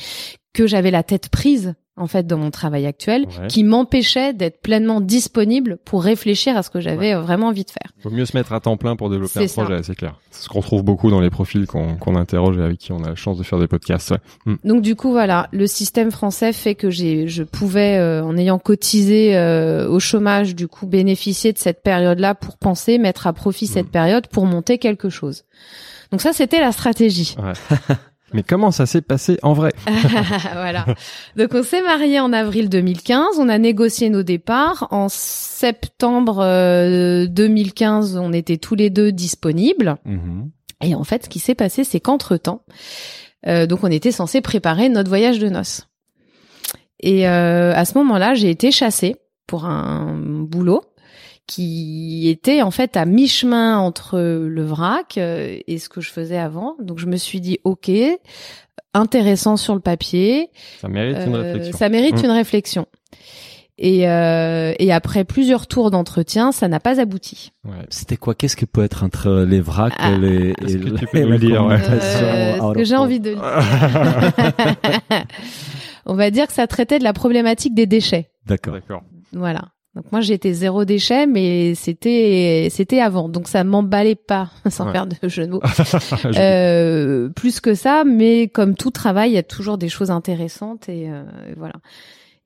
que 0.53 0.65
j'avais 0.65 0.91
la 0.91 1.03
tête 1.03 1.29
prise 1.29 1.73
en 1.99 2.07
fait 2.07 2.25
dans 2.25 2.37
mon 2.37 2.49
travail 2.51 2.85
actuel 2.85 3.25
Ouais. 3.39 3.47
qui 3.47 3.63
m'empêchait 3.63 4.33
d'être 4.33 4.61
pleinement 4.61 5.01
disponible 5.01 5.77
pour 5.85 6.03
réfléchir 6.03 6.57
à 6.57 6.63
ce 6.63 6.69
que 6.69 6.79
j'avais 6.79 7.13
euh, 7.13 7.21
vraiment 7.21 7.47
envie 7.47 7.65
de 7.65 7.69
faire. 7.69 7.91
Faut 8.01 8.09
mieux 8.09 8.25
se 8.25 8.35
mettre 8.35 8.53
à 8.53 8.59
temps 8.59 8.77
plein 8.77 8.95
pour 8.95 9.09
développer 9.09 9.43
un 9.43 9.47
ça. 9.47 9.63
projet, 9.63 9.83
c'est 9.83 9.95
clair. 9.95 10.15
C'est 10.31 10.43
ce 10.45 10.49
qu'on 10.49 10.59
retrouve 10.61 10.83
beaucoup 10.83 11.11
dans 11.11 11.19
les 11.21 11.29
profils 11.29 11.65
qu'on 11.67 11.95
qu'on 11.95 12.15
interroge 12.15 12.57
et 12.57 12.61
avec 12.61 12.77
qui 12.79 12.91
on 12.91 13.03
a 13.03 13.09
la 13.09 13.15
chance 13.15 13.37
de 13.37 13.43
faire 13.43 13.59
des 13.59 13.67
podcasts. 13.67 14.11
ouais. 14.11 14.17
Mm. 14.45 14.55
Donc 14.63 14.81
du 14.81 14.95
coup 14.95 15.11
voilà, 15.11 15.47
le 15.51 15.67
système 15.67 16.11
français 16.11 16.53
fait 16.53 16.75
que 16.75 16.89
j'ai 16.89 17.27
je 17.27 17.43
pouvais 17.43 17.97
euh, 17.97 18.23
en 18.23 18.37
ayant 18.37 18.57
cotisé 18.59 19.35
euh, 19.37 19.87
au 19.89 19.99
chômage 19.99 20.55
du 20.55 20.67
coup 20.67 20.87
bénéficier 20.87 21.53
de 21.53 21.57
cette 21.57 21.83
période-là 21.83 22.35
pour 22.35 22.57
penser 22.57 22.97
mettre 22.97 23.27
à 23.27 23.33
profit 23.33 23.67
cette 23.67 23.87
Mm. 23.87 23.91
période 23.91 24.27
pour 24.27 24.45
monter 24.45 24.77
quelque 24.77 25.09
chose. 25.09 25.43
Donc 26.11 26.21
ça 26.21 26.33
c'était 26.33 26.59
la 26.59 26.71
stratégie. 26.71 27.35
Mais 28.33 28.43
comment 28.43 28.71
ça 28.71 28.85
s'est 28.85 29.01
passé 29.01 29.39
en 29.41 29.53
vrai 29.53 29.71
voilà. 30.53 30.85
Donc 31.35 31.53
on 31.53 31.63
s'est 31.63 31.81
mariés 31.81 32.19
en 32.19 32.31
avril 32.33 32.69
2015, 32.69 33.39
on 33.39 33.49
a 33.49 33.57
négocié 33.57 34.09
nos 34.09 34.23
départs. 34.23 34.87
En 34.91 35.09
septembre 35.09 36.39
euh, 36.41 37.27
2015, 37.27 38.17
on 38.17 38.33
était 38.33 38.57
tous 38.57 38.75
les 38.75 38.89
deux 38.89 39.11
disponibles. 39.11 39.97
Mhm. 40.05 40.51
Et 40.81 40.95
en 40.95 41.03
fait, 41.03 41.25
ce 41.25 41.29
qui 41.29 41.39
s'est 41.39 41.55
passé, 41.55 41.83
c'est 41.83 41.99
qu'entre-temps, 41.99 42.63
euh, 43.47 43.65
donc 43.65 43.83
on 43.83 43.91
était 43.91 44.11
censé 44.11 44.41
préparer 44.41 44.89
notre 44.89 45.09
voyage 45.09 45.39
de 45.39 45.49
noces. 45.49 45.87
Et 47.01 47.27
euh, 47.27 47.73
à 47.73 47.85
ce 47.85 47.97
moment-là, 47.97 48.33
j'ai 48.33 48.49
été 48.49 48.71
chassée 48.71 49.15
pour 49.47 49.65
un 49.65 50.13
boulot 50.15 50.83
qui 51.49 52.29
était 52.29 52.61
en 52.61 52.69
fait 52.71 52.95
à 52.95 53.05
mi-chemin 53.05 53.79
entre 53.79 54.19
le 54.19 54.63
vrac 54.63 55.17
euh, 55.17 55.57
et 55.67 55.79
ce 55.79 55.89
que 55.89 55.99
je 55.99 56.11
faisais 56.11 56.37
avant. 56.37 56.75
Donc 56.79 56.99
je 56.99 57.07
me 57.07 57.17
suis 57.17 57.41
dit, 57.41 57.57
ok, 57.63 57.89
intéressant 58.93 59.57
sur 59.57 59.73
le 59.73 59.79
papier, 59.81 60.49
Ça 60.79 60.87
mérite 60.87 61.17
une 61.25 61.35
euh, 61.35 61.41
réflexion. 61.41 61.77
ça 61.77 61.89
mérite 61.89 62.15
Mm. 62.21 62.25
une 62.25 62.31
réflexion. 62.31 62.85
Et, 63.81 64.09
euh, 64.09 64.73
et 64.77 64.91
après 64.91 65.23
plusieurs 65.23 65.65
tours 65.65 65.89
d'entretien, 65.89 66.51
ça 66.51 66.67
n'a 66.67 66.81
pas 66.81 66.99
abouti. 66.99 67.53
Ouais. 67.63 67.71
C'était 67.89 68.17
quoi? 68.17 68.35
Qu'est-ce 68.35 68.57
qui 68.57 68.65
peut 68.65 68.83
être 68.83 69.03
entre 69.03 69.45
les 69.47 69.61
vracs 69.61 69.93
Ah. 69.97 70.11
et 70.11 70.17
les 70.17 70.49
et 70.51 70.79
que 70.79 70.89
tu 70.97 71.07
peux 71.07 71.21
nous 71.23 71.37
dire, 71.37 71.65
ouais. 71.65 71.77
Euh, 71.89 72.57
ce 72.57 72.61
of 72.61 72.75
que 72.75 72.83
j'ai 72.83 72.97
envie 72.97 73.19
de 73.21 73.33
dire. 73.35 73.41
On 76.05 76.13
va 76.15 76.29
dire 76.29 76.47
que 76.47 76.53
ça 76.53 76.67
traitait 76.67 76.99
de 76.99 77.03
la 77.03 77.13
problématique 77.13 77.73
des 77.73 77.85
déchets. 77.85 78.29
D'accord. 78.45 78.73
D'accord. 78.73 79.01
Voilà. 79.31 79.69
Donc 80.01 80.11
moi 80.13 80.21
j'étais 80.21 80.53
zéro 80.53 80.85
déchet, 80.85 81.27
mais 81.27 81.75
c'était 81.75 82.69
c'était 82.71 83.01
avant, 83.01 83.27
donc 83.27 83.47
ça 83.49 83.63
m'emballait 83.65 84.15
pas, 84.15 84.49
sans 84.69 84.85
Ouais. 84.85 84.91
faire 84.93 85.07
de 85.07 85.15
jeu 85.27 85.45
de 85.45 85.51
mots. 85.51 85.61
Je- 85.65 86.39
Euh, 86.39 87.29
plus 87.29 87.59
que 87.59 87.73
ça, 87.75 88.03
mais 88.05 88.47
comme 88.47 88.75
tout 88.75 88.91
travail, 88.91 89.31
il 89.31 89.33
y 89.33 89.37
a 89.37 89.43
toujours 89.43 89.77
des 89.77 89.89
choses 89.89 90.09
intéressantes 90.11 90.87
et, 90.87 91.09
euh, 91.09 91.23
et 91.49 91.53
voilà. 91.57 91.73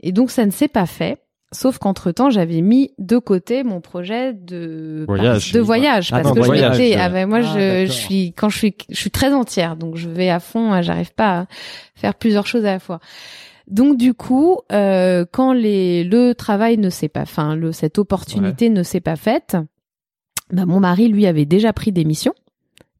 Et 0.02 0.12
donc 0.12 0.32
ça 0.32 0.46
ne 0.46 0.52
s'est 0.52 0.68
pas 0.68 0.86
fait. 0.88 1.20
Sauf 1.52 1.78
qu'entre 1.78 2.12
temps, 2.12 2.32
j'avais 2.32 2.62
mis 2.62 2.94
de 2.98 3.20
côté 3.20 3.64
mon 3.64 3.80
projet 3.80 4.34
de 4.34 5.06
Voyage. 5.08 5.52
de 5.52 5.60
voyage 5.60 6.10
Ah 6.12 6.22
parce 6.22 6.36
non, 6.36 6.42
que 6.42 6.48
je 6.48 6.52
m'étais 6.52 6.96
ah 6.96 7.10
ben 7.10 7.30
moi 7.30 7.42
Ah, 7.44 7.54
je, 7.54 7.86
je 7.86 7.92
suis 7.92 8.34
quand 8.36 8.50
je 8.50 8.58
suis 8.58 8.76
je 8.90 8.96
suis 8.98 9.12
très 9.12 9.32
entière 9.32 9.76
donc 9.76 9.96
je 9.96 10.10
vais 10.10 10.30
à 10.32 10.40
fond 10.40 10.82
j'arrive 10.82 11.14
pas 11.14 11.42
à 11.42 11.46
faire 11.94 12.16
plusieurs 12.16 12.48
choses 12.48 12.66
à 12.66 12.72
la 12.72 12.80
fois 12.80 13.00
donc 13.68 13.98
du 13.98 14.14
coup 14.14 14.60
euh, 14.72 15.26
quand 15.32 15.54
les 15.54 16.04
le 16.04 16.34
travail 16.34 16.78
ne 16.78 16.90
s'est 16.90 17.10
pas 17.10 17.22
enfin 17.22 17.56
le 17.56 17.72
cette 17.72 17.98
opportunité 17.98 18.70
ne 18.70 18.84
s'est 18.84 19.00
pas 19.02 19.16
faite 19.16 19.56
bah, 20.52 20.66
mon 20.66 20.80
mari 20.80 21.08
lui 21.08 21.26
avait 21.26 21.46
déjà 21.46 21.72
pris 21.74 21.92
des 21.92 22.04
missions 22.06 22.34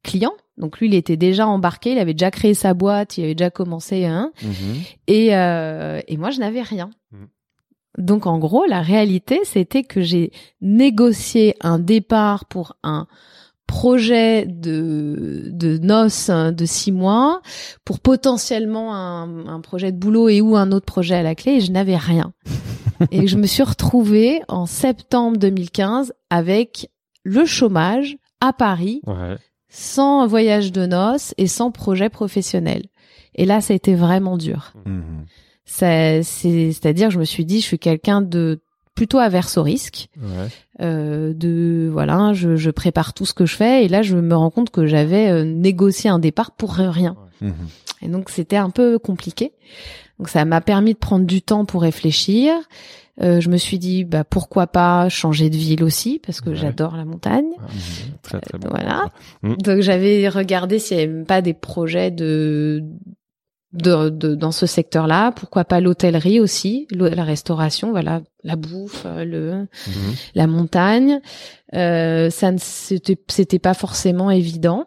clients 0.02 0.34
donc 0.56 0.78
lui 0.80 0.86
il 0.88 0.94
était 0.94 1.16
déjà 1.16 1.46
embarqué 1.46 1.92
il 1.92 1.98
avait 1.98 2.14
déjà 2.14 2.30
créé 2.30 2.54
sa 2.54 2.74
boîte 2.74 3.18
il 3.18 3.24
avait 3.24 3.34
déjà 3.34 3.50
commencé 3.50 4.04
hein 4.06 4.32
Mhm. 4.42 4.82
et, 5.08 5.36
euh, 5.36 6.00
et 6.08 6.16
moi, 6.16 6.30
je 6.30 6.40
n'avais 6.40 6.62
rien. 6.62 6.90
Mhm. 7.12 7.28
Donc, 7.98 8.26
en 8.26 8.38
gros, 8.38 8.64
la 8.66 8.80
réalité, 8.82 9.40
c'était 9.44 9.84
que 9.84 10.00
j'ai 10.00 10.32
négocié 10.60 11.54
un 11.60 11.78
départ 11.78 12.44
pour 12.46 12.76
un 12.82 13.06
projet 13.66 14.46
de, 14.46 15.48
de 15.52 15.78
noces 15.78 16.28
hein, 16.30 16.52
de 16.52 16.64
six 16.64 16.92
mois 16.92 17.40
pour 17.84 18.00
potentiellement 18.00 18.94
un, 18.94 19.46
un 19.46 19.60
projet 19.60 19.90
de 19.92 19.96
boulot 19.98 20.28
et 20.28 20.40
ou 20.40 20.56
un 20.56 20.70
autre 20.72 20.86
projet 20.86 21.14
à 21.16 21.22
la 21.22 21.34
clé 21.34 21.52
et 21.52 21.60
je 21.60 21.72
n'avais 21.72 21.96
rien. 21.96 22.32
et 23.10 23.26
je 23.26 23.36
me 23.36 23.46
suis 23.46 23.62
retrouvée 23.62 24.40
en 24.48 24.66
septembre 24.66 25.36
2015 25.38 26.12
avec 26.30 26.90
le 27.24 27.44
chômage 27.46 28.16
à 28.40 28.52
Paris 28.52 29.00
Ouais. 29.06 29.36
sans 29.68 30.26
voyage 30.26 30.70
de 30.70 30.86
noces 30.86 31.34
et 31.38 31.46
sans 31.46 31.70
projet 31.70 32.10
professionnel. 32.10 32.82
Et 33.34 33.46
là, 33.46 33.60
ça 33.60 33.72
a 33.72 33.76
été 33.76 33.94
vraiment 33.94 34.36
dur. 34.36 34.72
C'est, 35.64 36.22
c'est-à-dire, 36.22 37.10
je 37.10 37.18
me 37.18 37.24
suis 37.24 37.44
dit, 37.44 37.60
je 37.60 37.64
suis 37.66 37.78
quelqu'un 37.78 38.20
de 38.20 38.60
plutôt 38.94 39.18
averse 39.18 39.56
au 39.58 39.62
risque. 39.62 40.08
Ouais. 40.20 40.48
Euh, 40.80 41.32
de 41.34 41.88
voilà, 41.92 42.32
je, 42.32 42.56
je 42.56 42.70
prépare 42.70 43.14
tout 43.14 43.26
ce 43.26 43.34
que 43.34 43.46
je 43.46 43.54
fais 43.56 43.84
et 43.84 43.88
là, 43.88 44.02
je 44.02 44.16
me 44.16 44.34
rends 44.36 44.50
compte 44.50 44.70
que 44.70 44.86
j'avais 44.86 45.30
euh, 45.30 45.44
négocié 45.44 46.10
un 46.10 46.18
départ 46.18 46.52
pour 46.52 46.72
rien. 46.74 47.16
Mhm. 47.40 47.52
Et 48.02 48.08
donc, 48.08 48.30
c'était 48.30 48.56
un 48.56 48.70
peu 48.70 48.98
compliqué. 48.98 49.52
Donc, 50.18 50.28
ça 50.28 50.44
m'a 50.44 50.60
permis 50.60 50.94
de 50.94 50.98
prendre 50.98 51.26
du 51.26 51.42
temps 51.42 51.64
pour 51.64 51.82
réfléchir. 51.82 52.54
Euh, 53.22 53.40
je 53.40 53.48
me 53.48 53.56
suis 53.56 53.78
dit, 53.78 54.04
bah 54.04 54.24
pourquoi 54.24 54.66
pas 54.66 55.08
changer 55.08 55.48
de 55.48 55.56
ville 55.56 55.84
aussi 55.84 56.20
parce 56.24 56.40
que 56.40 56.50
Ouais. 56.50 56.56
j'adore 56.56 56.96
la 56.96 57.04
montagne. 57.04 57.46
Mhm. 57.60 58.14
Très 58.22 58.40
très 58.40 58.58
bon. 58.58 58.68
Voilà. 58.70 59.06
Mm. 59.42 59.54
Donc 59.62 59.80
j'avais 59.80 60.28
regardé 60.28 60.80
s'il 60.80 60.96
n'y 60.96 61.02
avait 61.04 61.12
même 61.12 61.24
pas 61.26 61.40
des 61.40 61.54
projets 61.54 62.10
de, 62.10 62.82
de, 63.74 64.08
de- 64.08 64.34
dans 64.34 64.52
ce 64.52 64.66
secteur-là. 64.66 65.32
Pourquoi 65.32 65.64
pas 65.64 65.80
l'hôtellerie 65.80 66.40
aussi, 66.40 66.86
la 66.90 67.24
restauration, 67.24 67.90
voilà, 67.90 68.22
la 68.44 68.56
bouffe, 68.56 69.02
euh, 69.04 69.24
le, 69.24 69.52
Mhm. 69.88 70.14
la 70.34 70.46
montagne. 70.46 71.20
Euh, 71.74 72.30
ça 72.30 72.52
ne 72.52 72.58
c'était 72.60 73.18
c'était 73.28 73.58
pas 73.58 73.74
forcément 73.74 74.30
évident. 74.30 74.86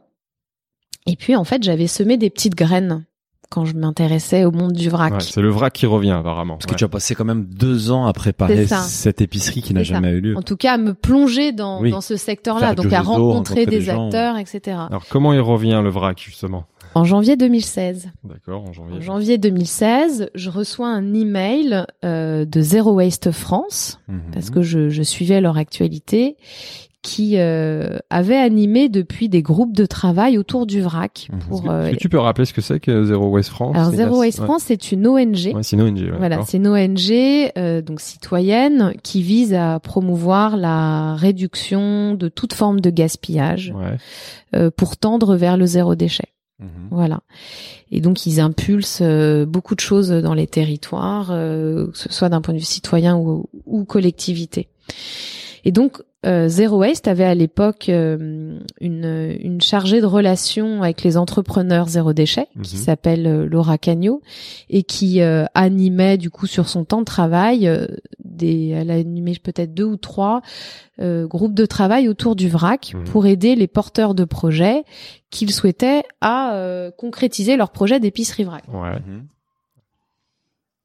Et 1.06 1.16
puis 1.16 1.36
en 1.36 1.44
fait 1.44 1.64
j'avais 1.64 1.88
semé 1.88 2.18
des 2.18 2.30
petites 2.30 2.56
graines 2.56 3.06
quand 3.50 3.64
je 3.64 3.76
m'intéressais 3.76 4.44
au 4.44 4.52
monde 4.52 4.74
du 4.74 4.90
vrac. 4.90 5.14
Ouais, 5.14 5.20
c'est 5.22 5.40
le 5.42 5.50
vrac 5.50 5.72
qui 5.72 5.86
revient 5.86 6.12
apparemment. 6.12 6.56
Parce 6.58 6.66
que 6.66 6.76
tu 6.76 6.84
as 6.84 6.90
passé 6.90 7.16
quand 7.16 7.24
même 7.24 7.46
deux 7.46 7.92
ans 7.92 8.06
à 8.06 8.12
préparer 8.12 8.68
cette 8.68 9.22
épicerie 9.22 9.62
qui 9.62 9.74
n'a 9.74 9.82
C'est 9.86 9.88
ça. 9.90 9.94
jamais 9.96 10.10
eu 10.12 10.20
lieu. 10.20 10.38
En 10.38 10.42
tout 10.42 10.58
cas, 10.58 10.74
à 10.74 10.78
me 10.78 10.94
plonger 10.94 11.54
dans, 11.54 11.80
Oui. 11.82 11.92
dans 11.92 12.02
ce 12.02 12.18
secteur-là, 12.18 12.68
Faire 12.68 12.76
donc 12.76 12.92
à 12.92 13.00
réseau, 13.00 13.12
rencontrer 13.12 13.34
rencontrer 13.62 13.66
des 13.66 13.72
des 13.78 13.82
gens. 13.82 14.08
acteurs, 14.08 14.38
etc. 14.38 14.78
Alors 14.90 15.06
comment 15.10 15.32
il 15.32 15.40
revient 15.40 15.80
le 15.82 15.90
vrac 15.90 16.20
justement? 16.22 16.66
En 16.96 17.04
janvier 17.04 17.36
2016. 17.38 18.10
D'accord, 18.24 18.64
en 18.68 18.74
janvier. 18.74 18.98
En 18.98 19.02
janvier 19.02 19.38
2016, 19.38 20.30
je 20.34 20.50
reçois 20.50 20.88
un 20.90 21.14
email 21.14 21.86
euh, 22.04 22.46
de 22.46 22.62
Zero 22.62 22.94
Waste 22.94 23.32
France 23.32 24.00
Mhm. 24.08 24.22
parce 24.34 24.50
que 24.50 24.62
je, 24.62 24.90
je 24.90 25.04
suivais 25.04 25.42
leur 25.42 25.58
actualité 25.58 26.38
qui 27.04 27.38
euh, 27.38 28.00
avait 28.10 28.36
animé 28.36 28.90
depuis 28.90 29.30
des 29.30 29.42
groupes 29.42 29.74
de 29.78 29.86
travail 29.86 30.38
autour 30.38 30.66
du 30.66 30.82
vrac 30.82 31.28
Mhm. 31.32 31.40
pour 31.48 31.64
que, 31.64 31.70
euh, 31.70 31.92
que 31.92 31.96
tu 31.96 32.10
peux 32.10 32.20
rappeler 32.20 32.44
ce 32.46 32.54
que 32.54 32.60
c'est 32.62 32.80
que 32.82 33.06
Zero 33.06 33.28
Waste 33.30 33.50
France? 33.52 33.76
Alors 33.78 33.92
Zero 33.92 34.20
Waste 34.20 34.40
ouais. 34.40 34.46
France 34.46 34.64
c'est 34.66 34.92
une 34.92 35.08
ONG 35.08 35.54
Ouais, 35.54 35.64
c'est 35.64 35.76
une 35.78 35.84
ONG. 35.84 36.00
ouais, 36.00 36.18
voilà, 36.18 36.44
c'est 36.46 36.58
une 36.58 36.68
ONG 36.68 37.52
euh, 37.58 37.82
donc 37.82 38.02
citoyenne 38.02 38.94
qui 39.04 39.22
vise 39.22 39.54
à 39.54 39.80
promouvoir 39.80 40.58
la 40.58 41.16
réduction 41.16 42.14
de 42.16 42.28
toute 42.28 42.54
forme 42.54 42.82
de 42.82 42.90
gaspillage 42.90 43.74
Ouais. 43.78 43.98
euh, 44.56 44.70
pour 44.76 44.98
tendre 44.98 45.36
vers 45.36 45.56
le 45.56 45.66
zéro 45.66 45.96
déchet. 45.96 46.28
Mhm. 46.60 46.88
Voilà. 46.92 47.22
Et 47.92 48.02
donc 48.02 48.26
ils 48.26 48.40
impulsent 48.40 49.00
euh, 49.04 49.46
beaucoup 49.46 49.76
de 49.76 49.80
choses 49.80 50.10
dans 50.10 50.34
les 50.34 50.48
territoires, 50.48 51.30
euh, 51.32 51.88
que 51.92 51.98
ce 51.98 52.12
soit 52.12 52.30
d'un 52.30 52.42
point 52.42 52.54
de 52.54 52.60
vue 52.60 52.66
citoyen 52.66 53.16
ou, 53.18 53.46
ou 53.66 53.84
collectivité. 53.86 54.68
Et 55.66 55.72
donc 55.72 56.02
euh, 56.26 56.48
Zero 56.48 56.78
Waste 56.80 57.08
avait 57.08 57.24
à 57.26 57.36
l'époque 57.36 57.90
euh, 57.90 58.58
une, 58.82 59.38
une 59.40 59.62
chargée 59.62 60.02
de 60.02 60.06
relations 60.08 60.82
avec 60.82 61.04
les 61.04 61.16
entrepreneurs 61.16 61.88
zéro 61.90 62.12
déchet 62.12 62.48
qui 62.64 62.76
Mhm. 62.76 62.82
s'appelle 62.82 63.28
euh, 63.28 63.46
Laura 63.46 63.78
Cagno 63.78 64.22
et 64.70 64.82
qui 64.82 65.22
euh, 65.22 65.46
animait 65.54 66.18
du 66.18 66.32
coup 66.32 66.48
sur 66.48 66.68
son 66.70 66.86
temps 66.86 67.00
de 67.02 67.06
travail 67.06 67.68
euh, 67.68 67.86
des 68.38 68.70
elle 68.70 68.92
a 68.92 68.94
animé 68.96 69.36
peut-être 69.42 69.74
deux 69.74 69.84
ou 69.84 69.98
trois 69.98 70.42
euh, 71.00 71.28
groupes 71.28 71.54
de 71.54 71.66
travail 71.66 72.08
autour 72.08 72.36
du 72.36 72.48
vrac 72.48 72.94
Mhm. 72.94 73.04
pour 73.06 73.26
aider 73.26 73.56
les 73.56 73.68
porteurs 73.68 74.16
de 74.16 74.24
projets 74.24 74.84
qu'ils 75.30 75.52
souhaitaient 75.52 76.04
à 76.22 76.54
euh, 76.56 76.92
concrétiser 76.92 77.58
leur 77.58 77.72
projet 77.72 78.00
d'épicerie 78.00 78.46
vrac. 78.46 78.64
Ouais. 78.72 79.00
Mhm. 79.00 79.28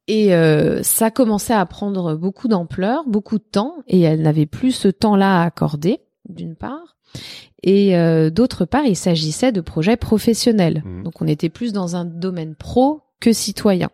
Et 0.09 0.35
euh, 0.35 0.82
ça 0.82 1.11
commençait 1.11 1.54
à 1.54 1.64
prendre 1.64 2.16
beaucoup 2.16 2.49
d'ampleur, 2.49 3.04
beaucoup 3.06 3.38
de 3.38 3.44
temps, 3.44 3.76
et 3.87 4.00
elle 4.00 4.23
n'avait 4.23 4.47
plus 4.47 4.73
ce 4.73 4.88
temps-là 4.88 5.42
à 5.42 5.44
accorder, 5.44 6.00
d'une 6.28 6.56
part. 6.56 6.97
Et 7.62 7.97
euh, 7.97 8.28
d'autre 8.30 8.64
part, 8.64 8.85
il 8.85 8.97
s'agissait 8.97 9.52
de 9.52 9.61
projets 9.61 9.97
professionnels. 9.97 10.82
Mhm. 10.85 11.04
Donc 11.04 11.23
on 11.23 11.28
était 11.28 11.49
plus 11.50 11.73
dans 11.73 11.94
un 11.94 12.04
domaine 12.04 12.56
pro 12.56 13.02
que 13.21 13.32
citoyen. 13.32 13.88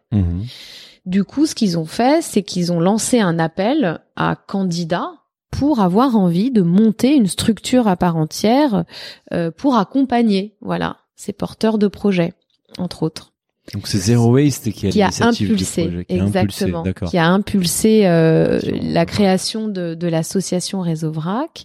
Du 1.09 1.25
coup, 1.25 1.47
ce 1.47 1.55
qu'ils 1.55 1.79
ont 1.79 1.87
fait, 1.87 2.21
c'est 2.23 2.43
qu'ils 2.43 2.71
ont 2.71 2.81
lancé 2.81 3.19
un 3.19 3.39
appel 3.39 4.03
à 4.15 4.37
candidats 4.37 5.13
pour 5.51 5.81
avoir 5.81 6.17
envie 6.17 6.51
de 6.51 6.61
monter 6.61 7.17
une 7.17 7.29
structure 7.29 7.89
à 7.89 7.97
part 7.97 8.17
entière 8.17 8.85
euh, 9.33 9.51
pour 9.51 9.77
accompagner, 9.77 10.55
voilà, 10.61 10.99
ces 11.17 11.33
porteurs 11.33 11.79
de 11.79 11.89
projets, 11.89 12.35
entre 12.77 13.05
autres 13.05 13.33
Donc 13.75 13.87
c'est 13.87 13.99
Zero 13.99 14.33
Waste 14.33 14.71
qui 14.73 14.87
a, 14.87 14.91
qui 14.91 15.03
a 15.03 15.09
du 15.11 15.23
impulsé, 15.23 15.83
projet, 15.89 16.05
qui 16.05 16.19
a 16.19 16.23
impulsé, 16.25 16.65
exactement, 16.65 16.85
qui 17.09 17.19
a 17.19 17.27
impulsé 17.29 18.01
euh, 18.07 18.61
la 18.83 19.05
création 19.07 19.69
de, 19.69 19.95
de 19.95 20.07
l'association 20.09 20.81
Réseau 20.81 21.11
Vrac. 21.13 21.65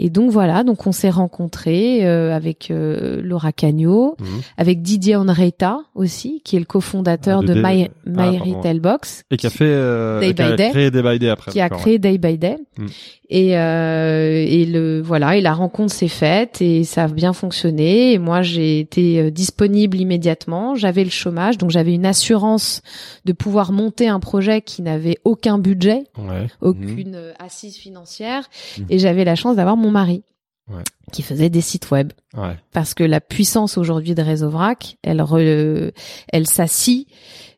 Et 0.00 0.10
donc 0.10 0.30
voilà, 0.30 0.62
donc 0.62 0.86
on 0.86 0.92
s'est 0.92 1.10
rencontrés 1.10 2.06
euh, 2.06 2.32
avec 2.34 2.70
euh, 2.70 3.20
Laura 3.22 3.50
Cagno, 3.52 4.14
Mhm. 4.20 4.26
avec 4.56 4.80
Didier 4.80 5.16
Henretta 5.16 5.78
aussi, 5.96 6.40
qui 6.44 6.54
est 6.54 6.60
le 6.60 6.64
cofondateur 6.66 7.40
Ah, 7.42 7.46
de 7.46 7.54
My, 7.54 7.60
Ah, 7.62 7.88
My 8.06 8.14
pardon. 8.38 8.54
Retail 8.58 8.78
Box, 8.80 9.24
Et 9.32 9.36
qui 9.36 9.46
a 9.48 9.50
fait 9.50 9.64
euh, 9.64 10.20
Day 10.20 10.34
qui 10.34 10.42
a 10.42 10.50
by 10.50 10.56
Day. 10.56 10.70
créé 10.70 10.90
Day 10.92 11.02
by 11.02 11.18
Day 11.18 11.28
après. 11.30 11.50
qui 11.50 11.60
a 11.60 11.68
créé 11.68 11.98
Day 11.98 12.16
by 12.16 12.38
Day. 12.38 12.58
Mm. 12.78 12.86
Et, 13.30 13.58
euh, 13.58 14.44
et 14.48 14.64
le 14.66 15.02
voilà, 15.02 15.36
et 15.36 15.40
la 15.42 15.52
rencontre 15.52 15.92
s'est 15.92 16.08
faite 16.08 16.62
et 16.62 16.84
ça 16.84 17.04
a 17.04 17.08
bien 17.08 17.32
fonctionné. 17.32 18.12
Et 18.12 18.18
moi, 18.18 18.40
j'ai 18.42 18.78
été 18.80 19.18
euh, 19.20 19.30
disponible 19.30 19.98
immédiatement. 19.98 20.76
J'avais 20.76 21.04
le 21.04 21.10
chômage, 21.28 21.58
donc 21.58 21.70
j'avais 21.70 21.94
une 21.94 22.06
assurance 22.06 22.80
de 23.24 23.32
pouvoir 23.32 23.70
monter 23.72 24.08
un 24.08 24.20
projet 24.20 24.62
qui 24.62 24.80
n'avait 24.82 25.18
aucun 25.24 25.58
budget, 25.58 26.04
Ouais. 26.16 26.46
Aucune 26.60 27.14
euh, 27.14 27.32
assise 27.38 27.76
financière. 27.76 28.48
Mhm. 28.78 28.86
Et 28.90 28.98
j'avais 28.98 29.24
la 29.24 29.34
chance 29.34 29.56
d'avoir 29.56 29.76
mon 29.76 29.90
mari 29.90 30.22
Ouais. 30.70 30.82
qui 31.12 31.22
faisait 31.22 31.48
des 31.50 31.60
sites 31.62 31.90
web. 31.90 32.12
Ouais. 32.36 32.56
Parce 32.72 32.92
que 32.94 33.02
la 33.04 33.20
puissance 33.20 33.78
aujourd'hui 33.78 34.14
de 34.14 34.22
Réseau 34.22 34.50
Vrac, 34.50 34.96
elle, 35.02 35.20
re- 35.20 35.92
elle 36.32 36.46
s'assit 36.46 37.08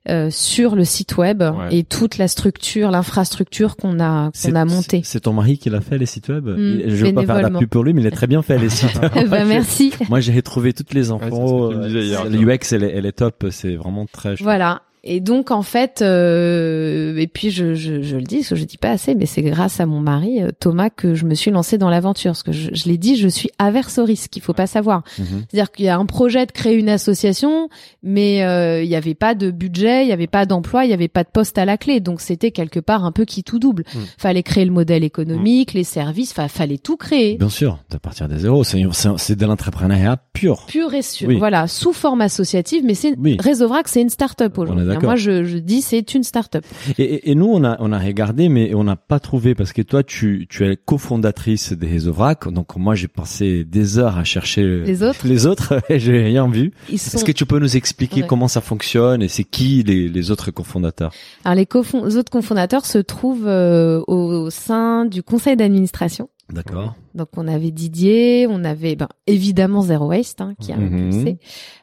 euh, 0.09 0.30
sur 0.30 0.76
le 0.76 0.85
site 0.85 1.19
web 1.19 1.42
Ouais. 1.42 1.76
et 1.76 1.85
toute 1.85 2.16
la 2.16 2.26
structure, 2.26 2.90
l'infrastructure 2.90 3.76
qu'on 3.76 4.00
a 4.00 4.30
qu'on 4.42 4.54
a 4.54 4.64
montée. 4.64 5.02
C'est 5.04 5.21
ton 5.21 5.33
mari 5.35 5.59
qui 5.59 5.69
l'a 5.69 5.80
fait 5.83 5.99
les 5.99 6.07
sites 6.07 6.28
web. 6.28 6.47
Mm, 6.47 6.57
Il- 6.87 6.97
Je 6.97 7.07
veux 7.07 7.12
pas 7.12 7.26
faire 7.26 7.42
la 7.42 7.50
pub 7.59 7.69
pour 7.69 7.85
lui, 7.85 7.92
mais 7.92 8.00
il 8.00 8.07
a 8.07 8.11
très 8.11 8.26
bien 8.26 8.40
fait 8.42 8.59
les 8.59 8.71
sites. 8.71 8.99
bah, 9.28 9.45
merci. 9.47 9.92
Moi, 10.09 10.21
j'ai 10.21 10.33
retrouvé 10.35 10.73
toutes 10.73 10.95
les 10.95 11.11
infos. 11.11 11.73
hier. 11.87 12.25
L'UX, 12.25 12.59
elle, 12.73 12.85
est- 12.85 12.92
elle 12.97 13.07
est 13.07 13.12
top. 13.12 13.47
C'est 13.50 13.76
vraiment 13.76 14.07
très. 14.11 14.37
chouette. 14.37 14.42
Voilà. 14.45 14.83
Et 15.02 15.21
donc 15.21 15.50
en 15.50 15.62
fait, 15.62 16.02
euh, 16.02 17.16
et 17.16 17.26
puis 17.26 17.50
je, 17.50 17.75
je, 17.75 18.02
je 18.02 18.16
le 18.16 18.23
dis, 18.23 18.38
parce 18.38 18.50
que 18.50 18.57
je 18.57 18.64
dis 18.64 18.76
pas 18.76 18.90
assez, 18.90 19.14
mais 19.14 19.26
c'est 19.26 19.42
grâce 19.42 19.80
à 19.80 19.87
mon 19.87 20.00
mari 20.00 20.42
euh, 20.42 20.50
Thomas 20.59 20.90
que 20.90 21.14
je 21.14 21.25
me 21.25 21.35
suis 21.35 21.50
lancée 21.50 21.78
dans 21.78 21.88
l'aventure. 21.88 22.33
Parce 22.33 22.42
que 22.42 22.52
je, 22.52 22.71
je 22.73 22.88
l'ai 22.88 22.99
dit, 22.99 23.16
je 23.16 23.28
suis 23.28 23.50
averse 23.59 23.99
au 23.99 24.04
risque. 24.04 24.37
Il 24.37 24.42
faut 24.42 24.52
pas 24.52 24.66
savoir. 24.66 25.02
Mhm. 25.19 25.45
C'est-à-dire 25.49 25.73
qu'il 25.73 25.87
y 25.87 25.88
a 25.88 25.97
un 25.97 26.07
projet 26.07 26.45
de 26.45 26.52
créer 26.52 26.75
une 26.75 26.88
association, 26.90 27.69
mais 28.02 28.45
euh, 28.45 28.83
il 28.83 28.88
n'y 28.88 28.97
avait 28.97 29.14
pas 29.14 29.35
de 29.35 29.50
budget, 29.50 30.02
il 30.02 30.07
n'y 30.07 30.12
avait 30.12 30.26
pas 30.26 30.45
d'emploi, 30.45 30.85
il 30.85 30.88
n'y 30.88 30.95
avait 30.95 31.09
pas 31.09 31.25
de 31.25 31.30
poste 31.30 31.57
à 31.57 31.64
la 31.64 31.78
clé. 31.78 32.00
Donc 32.00 32.21
c'était 32.21 32.50
quelque 32.50 32.80
part 32.80 33.04
un 33.04 33.12
peu 33.12 33.25
qui 33.25 33.42
tout 33.42 33.59
double. 33.59 33.85
Mm. 33.95 33.99
Fallait 34.19 34.42
créer 34.42 34.64
le 34.64 34.73
modèle 34.73 35.04
économique, 35.04 35.73
les 35.73 35.85
services, 35.85 36.33
enfin 36.33 36.49
fallait 36.49 36.78
tout 36.78 36.97
créer. 36.97 37.37
Bien 37.38 37.49
sûr, 37.49 37.78
de 37.90 37.97
partir 37.97 38.28
des 38.28 38.38
zéros, 38.38 38.64
c'est 38.64 39.37
de 39.37 39.47
l'entrepreneuriat 39.47 40.19
pur. 40.35 40.66
Pur 40.66 40.92
et 40.92 41.02
sûr, 41.02 41.28
Oui. 41.28 41.38
voilà, 41.38 41.66
sous 41.66 41.92
forme 41.92 42.21
associative, 42.21 42.83
mais 42.85 42.95
c'est 42.95 43.14
Oui. 43.19 43.38
C'est 43.87 44.02
une 44.02 44.11
start-up 44.11 44.59
aujourd'hui. 44.59 44.89
D'accord. 44.94 45.09
Moi, 45.11 45.16
je, 45.16 45.44
je 45.44 45.59
dis 45.59 45.82
c'est 45.82 46.14
une 46.14 46.23
start-up. 46.23 46.64
Et, 46.99 47.02
et- 47.02 47.30
et 47.30 47.35
nous, 47.35 47.47
on 47.47 47.64
a, 47.64 47.76
on 47.80 47.92
a 47.92 47.99
regardé, 47.99 48.49
mais 48.49 48.75
on 48.75 48.85
n'a 48.85 48.97
pas 48.97 49.20
trouvé 49.20 49.54
parce 49.54 49.73
que 49.73 49.82
toi, 49.82 50.02
tu, 50.02 50.47
tu 50.49 50.66
es 50.66 50.76
cofondatrice 50.76 51.73
des 51.73 51.87
Réseaux 51.87 52.12
Vrac. 52.12 52.49
Donc 52.52 52.76
moi, 52.76 52.94
j'ai 52.94 53.09
passé 53.09 53.64
des 53.64 53.99
heures 53.99 54.16
à 54.18 54.25
chercher 54.25 54.82
Les 54.85 55.02
autres 55.02 55.26
Les 55.26 55.47
autres, 55.47 55.80
et 55.88 55.99
j'ai 55.99 56.23
rien 56.23 56.49
vu. 56.49 56.73
Sont 56.88 56.94
Est-ce 56.94 57.25
que 57.25 57.32
tu 57.32 57.47
peux 57.47 57.59
nous 57.59 57.76
expliquer 57.76 58.23
Ouais. 58.23 58.26
comment 58.26 58.49
ça 58.49 58.61
fonctionne 58.61 59.23
et 59.23 59.28
c'est 59.28 59.44
qui 59.44 59.82
les, 59.82 60.09
les 60.09 60.30
autres 60.30 60.50
cofondateurs? 60.50 61.12
Alors 61.44 61.56
les 61.56 62.16
autres 62.16 62.30
cofondateurs 62.30 62.87
se 62.87 62.99
trouvent 62.99 63.47
euh, 63.47 64.00
au 64.06 64.50
sein 64.50 65.04
du 65.06 65.23
conseil 65.23 65.56
d'administration. 65.56 66.28
D'accord. 66.52 66.95
Donc 67.14 67.28
on 67.37 67.47
avait 67.49 67.71
Didier, 67.71 68.47
on 68.49 68.64
avait 68.64 68.97
ben, 68.97 69.09
évidemment 69.26 69.83
Zero 69.83 70.07
Waste 70.09 70.40
hein, 70.40 70.54
qui 70.61 70.73
a 70.73 70.76
Mhm. 70.76 71.09
impulsé, 71.09 71.38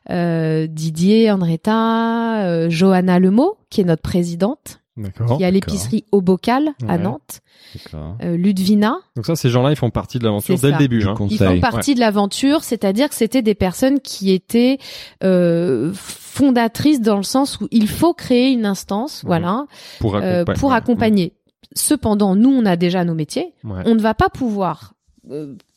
euh, 0.10 0.68
Didier, 0.68 1.32
Andretta, 1.32 2.46
euh, 2.46 2.70
Johanna 2.70 3.20
Lemo 3.20 3.58
qui 3.70 3.82
est 3.82 3.86
notre 3.86 4.02
présidente, 4.02 4.82
D'accord. 4.98 5.38
qui 5.38 5.44
a 5.44 5.52
l'épicerie 5.52 6.06
au 6.12 6.22
bocal 6.22 6.70
à. 6.88 6.98
Nantes, 6.98 7.42
D'accord. 7.76 8.18
euh, 8.24 8.36
Ludvina. 8.38 8.98
Donc 9.16 9.26
ça, 9.26 9.36
ces 9.36 9.50
gens-là, 9.50 9.70
ils 9.72 9.76
font 9.76 9.90
partie 9.90 10.18
de 10.20 10.24
l'aventure 10.24 10.56
dès 10.56 10.62
ça. 10.62 10.70
le 10.72 10.78
début. 10.78 11.04
Hein. 11.06 11.16
Ils 11.30 11.38
font 11.38 11.60
partie 11.60 11.94
de 11.96 12.00
l'aventure, 12.00 12.64
c'est-à-dire 12.64 13.10
que 13.10 13.16
c'était 13.16 13.42
des 13.42 13.56
personnes 13.56 14.00
qui 14.00 14.32
étaient 14.32 14.78
euh, 15.24 15.92
fondatrices 15.94 17.02
dans 17.02 17.18
le 17.18 17.24
sens 17.24 17.60
où 17.62 17.68
il 17.72 17.88
faut 17.88 18.14
créer 18.14 18.52
une 18.52 18.66
instance, 18.66 19.24
Mhm. 19.24 19.28
voilà, 19.28 19.66
Pour 20.00 20.16
euh, 20.16 20.20
accompagner. 20.42 20.60
pour 20.60 20.74
accompagner. 20.74 21.34
Cependant, 21.76 22.36
nous, 22.36 22.50
on 22.50 22.66
a 22.66 22.76
déjà 22.76 23.04
nos 23.04 23.14
métiers. 23.14 23.54
Ouais. 23.64 23.84
On 23.86 23.96
ne 23.96 24.02
va 24.02 24.14
pas 24.14 24.30
pouvoir 24.30 24.94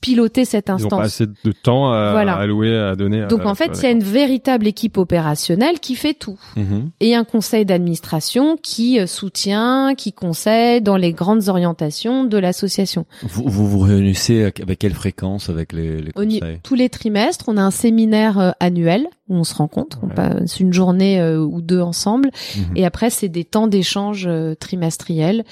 piloter 0.00 0.44
cette 0.44 0.68
Ils 0.68 0.86
ont 0.86 0.88
pas 0.88 0.96
instance. 0.96 1.00
assez 1.04 1.26
de 1.26 1.52
temps 1.52 1.92
à, 1.92 2.12
Voilà. 2.12 2.36
à 2.36 2.40
allouer, 2.40 2.74
à 2.76 2.96
donner. 2.96 3.22
à- 3.22 3.26
Donc 3.26 3.44
en 3.44 3.54
fait, 3.54 3.70
il 3.76 3.82
y 3.82 3.86
a 3.86 3.90
une 3.90 4.02
véritable 4.02 4.66
équipe 4.66 4.96
opérationnelle 4.96 5.78
qui 5.80 5.94
fait 5.94 6.14
tout. 6.14 6.38
Mhm. 6.56 6.90
Et 7.00 7.14
un 7.14 7.24
conseil 7.24 7.64
d'administration 7.66 8.56
qui 8.62 8.98
euh, 8.98 9.06
soutient, 9.06 9.94
qui 9.96 10.12
conseille 10.12 10.80
dans 10.80 10.96
les 10.96 11.12
grandes 11.12 11.48
orientations 11.48 12.24
de 12.24 12.38
l'association. 12.38 13.04
Vous, 13.22 13.44
vous 13.46 13.68
vous 13.68 13.78
réunissez 13.80 14.44
avec 14.62 14.78
quelle 14.78 14.94
fréquence 14.94 15.50
avec 15.50 15.72
les, 15.72 16.12
conseils? 16.14 16.60
Tous 16.62 16.74
les 16.74 16.88
trimestres, 16.88 17.44
on 17.48 17.56
a 17.56 17.62
un 17.62 17.70
séminaire 17.70 18.38
euh, 18.38 18.50
annuel 18.60 19.06
où 19.28 19.34
on 19.36 19.44
se 19.44 19.54
rencontre, 19.54 19.98
on 20.02 20.08
Ouais. 20.08 20.14
passe 20.14 20.58
une 20.60 20.72
journée 20.72 21.20
euh, 21.20 21.38
ou 21.40 21.60
deux 21.60 21.80
ensemble. 21.80 22.30
Mhm. 22.56 22.76
Et 22.76 22.84
après, 22.86 23.10
c'est 23.10 23.28
des 23.28 23.44
temps 23.44 23.66
d'échange 23.66 24.24
euh, 24.26 24.54
trimestriels. 24.54 25.44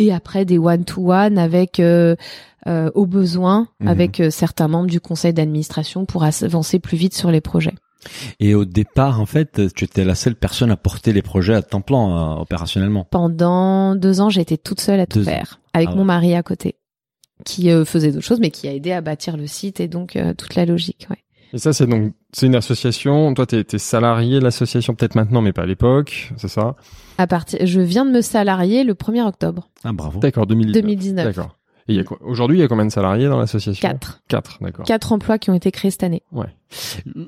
Et 0.00 0.12
après, 0.12 0.44
des 0.44 0.58
one-to-one 0.58 1.38
avec, 1.38 1.80
euh, 1.80 2.14
euh, 2.66 2.90
au 2.94 3.06
besoin, 3.06 3.68
Mhm. 3.80 3.88
avec 3.88 4.20
euh, 4.20 4.30
certains 4.30 4.68
membres 4.68 4.88
du 4.90 5.00
conseil 5.00 5.32
d'administration 5.32 6.04
pour 6.04 6.24
avancer 6.24 6.78
plus 6.78 6.96
vite 6.96 7.14
sur 7.14 7.30
les 7.30 7.40
projets. 7.40 7.74
Et 8.40 8.54
au 8.54 8.64
départ, 8.64 9.20
en 9.20 9.26
fait, 9.26 9.72
tu 9.74 9.84
étais 9.84 10.04
la 10.04 10.14
seule 10.14 10.34
personne 10.36 10.70
à 10.70 10.76
porter 10.76 11.12
les 11.12 11.22
projets 11.22 11.54
à 11.54 11.62
temps 11.62 11.80
plein 11.80 12.36
euh, 12.36 12.40
opérationnellement. 12.40 13.04
Pendant 13.10 13.94
deux 13.96 14.20
ans, 14.20 14.30
j'ai 14.30 14.40
été 14.40 14.56
toute 14.56 14.80
seule 14.80 15.00
à 15.00 15.06
tout 15.06 15.18
Deux 15.18 15.24
faire, 15.24 15.60
avec 15.72 15.88
Ah 15.90 15.94
mon 15.94 16.00
ouais. 16.00 16.06
mari 16.06 16.34
à 16.34 16.42
côté, 16.42 16.76
qui 17.44 17.70
euh, 17.70 17.84
faisait 17.84 18.12
d'autres 18.12 18.24
choses, 18.24 18.40
mais 18.40 18.50
qui 18.50 18.68
a 18.68 18.72
aidé 18.72 18.92
à 18.92 19.00
bâtir 19.00 19.36
le 19.36 19.46
site 19.46 19.80
et 19.80 19.88
donc 19.88 20.14
euh, 20.16 20.32
toute 20.34 20.54
la 20.54 20.64
logique. 20.64 21.06
Ouais. 21.10 21.18
Et 21.52 21.58
ça, 21.58 21.72
c'est 21.72 21.86
donc, 21.86 22.12
c'est 22.32 22.46
une 22.46 22.54
association. 22.54 23.32
Toi, 23.34 23.46
t'es, 23.46 23.64
t'es 23.64 23.78
salarié 23.78 24.38
de 24.38 24.44
l'association 24.44 24.94
peut-être 24.94 25.14
maintenant, 25.14 25.40
mais 25.42 25.52
pas 25.52 25.62
à 25.62 25.66
l'époque. 25.66 26.30
C'est 26.36 26.48
ça? 26.48 26.76
À 27.16 27.26
partir, 27.26 27.58
je 27.64 27.80
viens 27.80 28.04
de 28.04 28.10
me 28.10 28.20
salarier 28.20 28.84
le 28.84 28.92
1er 28.94 29.26
octobre 29.26 29.68
Ah 29.82 29.92
bravo. 29.92 30.20
D'accord, 30.20 30.46
2019. 30.46 30.82
2019. 30.82 31.24
D'accord. 31.34 31.57
Et 31.88 31.92
il 31.94 31.96
y 31.96 32.00
a 32.00 32.04
quoi- 32.04 32.18
aujourd'hui, 32.22 32.58
il 32.58 32.60
y 32.60 32.62
a 32.62 32.68
combien 32.68 32.84
de 32.84 32.92
salariés 32.92 33.28
dans 33.28 33.38
l'association? 33.38 33.88
Quatre. 33.88 34.20
Quatre, 34.28 34.58
d'accord. 34.60 34.84
Quatre 34.84 35.12
emplois 35.12 35.38
qui 35.38 35.48
ont 35.48 35.54
été 35.54 35.70
créés 35.70 35.90
cette 35.90 36.02
année. 36.02 36.22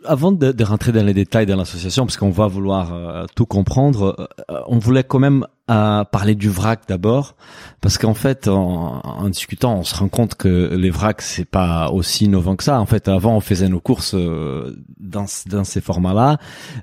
Avant 0.04 0.32
de, 0.32 0.52
de 0.52 0.64
rentrer 0.64 0.92
dans 0.92 1.02
les 1.04 1.14
détails 1.14 1.46
de 1.46 1.54
l'association, 1.54 2.04
parce 2.04 2.18
qu'on 2.18 2.28
va 2.30 2.46
vouloir 2.46 2.92
euh, 2.92 3.24
tout 3.34 3.46
comprendre, 3.46 4.28
euh, 4.50 4.60
on 4.68 4.78
voulait 4.78 5.02
quand 5.02 5.18
même 5.18 5.46
euh, 5.70 6.04
parler 6.04 6.34
du 6.34 6.50
vrac 6.50 6.80
d'abord, 6.88 7.36
parce 7.80 7.96
qu'en 7.96 8.12
fait, 8.12 8.48
en, 8.48 9.00
en 9.02 9.28
discutant, 9.30 9.78
on 9.78 9.82
se 9.82 9.94
rend 9.94 10.08
compte 10.08 10.34
que 10.34 10.74
les 10.74 10.90
vracs 10.90 11.22
c'est 11.22 11.46
pas 11.46 11.90
aussi 11.90 12.26
innovant 12.26 12.54
que 12.54 12.64
ça. 12.64 12.78
En 12.80 12.86
fait, 12.86 13.08
avant, 13.08 13.34
on 13.34 13.40
faisait 13.40 13.70
nos 13.70 13.80
courses 13.80 14.14
euh, 14.14 14.76
dans, 14.98 15.24
dans 15.46 15.64
ces 15.64 15.80
formats-là. 15.80 16.36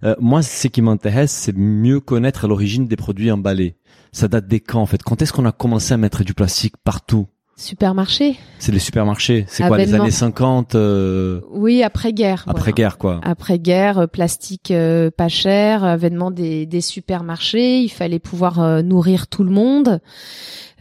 Euh, 0.04 0.16
moi, 0.20 0.42
ce 0.42 0.68
qui 0.68 0.82
m'intéresse, 0.82 1.32
c'est 1.32 1.56
mieux 1.56 2.00
connaître 2.00 2.48
l'origine 2.48 2.88
des 2.88 2.96
produits 2.96 3.30
emballés. 3.32 3.78
Ça 4.12 4.28
date 4.28 4.48
des 4.48 4.62
quand 4.62 4.82
en 4.82 4.88
fait? 4.88 5.04
Quand 5.04 5.22
est-ce 5.22 5.32
qu'on 5.32 5.46
a 5.46 5.52
commencé 5.52 5.94
à 5.94 5.98
mettre 5.98 6.24
du 6.24 6.34
plastique 6.34 6.74
partout? 6.84 7.28
Supermarché 7.60 8.38
C'est 8.60 8.72
les 8.72 8.78
supermarchés. 8.78 9.46
C'est 9.48 9.68
quoi 9.68 9.80
les 9.80 9.96
années 9.96 10.12
50 10.12 10.76
euh, 10.76 11.42
Oui, 11.50 11.82
après-guerre. 11.82 12.44
voilà. 12.46 12.60
après-guerre 12.60 13.00
quoi 13.00 13.20
Après-guerre, 13.24 13.98
euh, 13.98 14.08
plastique 14.08 14.70
euh, 14.70 15.10
pas 15.10 15.28
cher, 15.28 15.84
avènement 15.84 16.30
des, 16.30 16.68
des 16.68 16.82
supermarchés, 16.82 17.80
il 17.80 17.90
fallait 17.90 18.20
pouvoir 18.20 18.62
euh, 18.62 18.84
nourrir 18.84 19.26
tout 19.26 19.44
le 19.44 19.50
monde. 19.50 20.00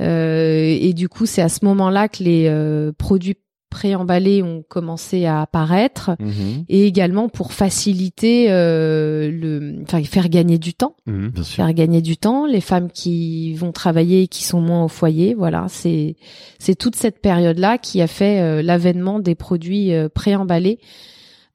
Euh, 0.03 0.77
et 0.79 0.93
du 0.93 1.09
coup, 1.09 1.25
c'est 1.25 1.41
à 1.41 1.49
ce 1.49 1.65
moment-là 1.65 2.09
que 2.09 2.23
les 2.23 2.47
euh, 2.49 2.93
produits 2.97 3.39
préemballés 3.71 4.43
ont 4.43 4.63
commencé 4.69 5.27
à 5.27 5.41
apparaître. 5.43 6.13
Mhm. 6.21 6.65
Et 6.69 6.87
également 6.87 7.29
pour 7.29 7.53
faciliter 7.53 8.51
euh, 8.51 9.31
le, 9.31 9.83
enfin 9.83 10.03
faire 10.05 10.29
gagner 10.29 10.59
du 10.59 10.75
temps, 10.75 10.97
Mhm. 11.07 11.29
Bien 11.31 11.43
sûr. 11.43 11.57
faire 11.57 11.75
gagner 11.75 12.01
du 12.03 12.17
temps. 12.17 12.47
Les 12.47 12.61
femmes 12.61 12.91
qui 12.91 13.55
vont 13.55 13.73
travailler 13.73 14.23
et 14.23 14.29
qui 14.29 14.45
sont 14.45 14.61
moins 14.61 14.85
au 14.85 14.89
foyer, 14.89 15.35
voilà, 15.35 15.67
c'est 15.69 16.17
c'est 16.59 16.75
toute 16.75 16.97
cette 16.97 17.21
période-là 17.21 17.79
qui 17.79 18.01
a 18.03 18.07
fait 18.07 18.41
euh, 18.41 18.63
l'avènement 18.63 19.19
des 19.21 19.35
produits 19.35 19.93
euh, 19.93 20.09
préemballés 20.09 20.79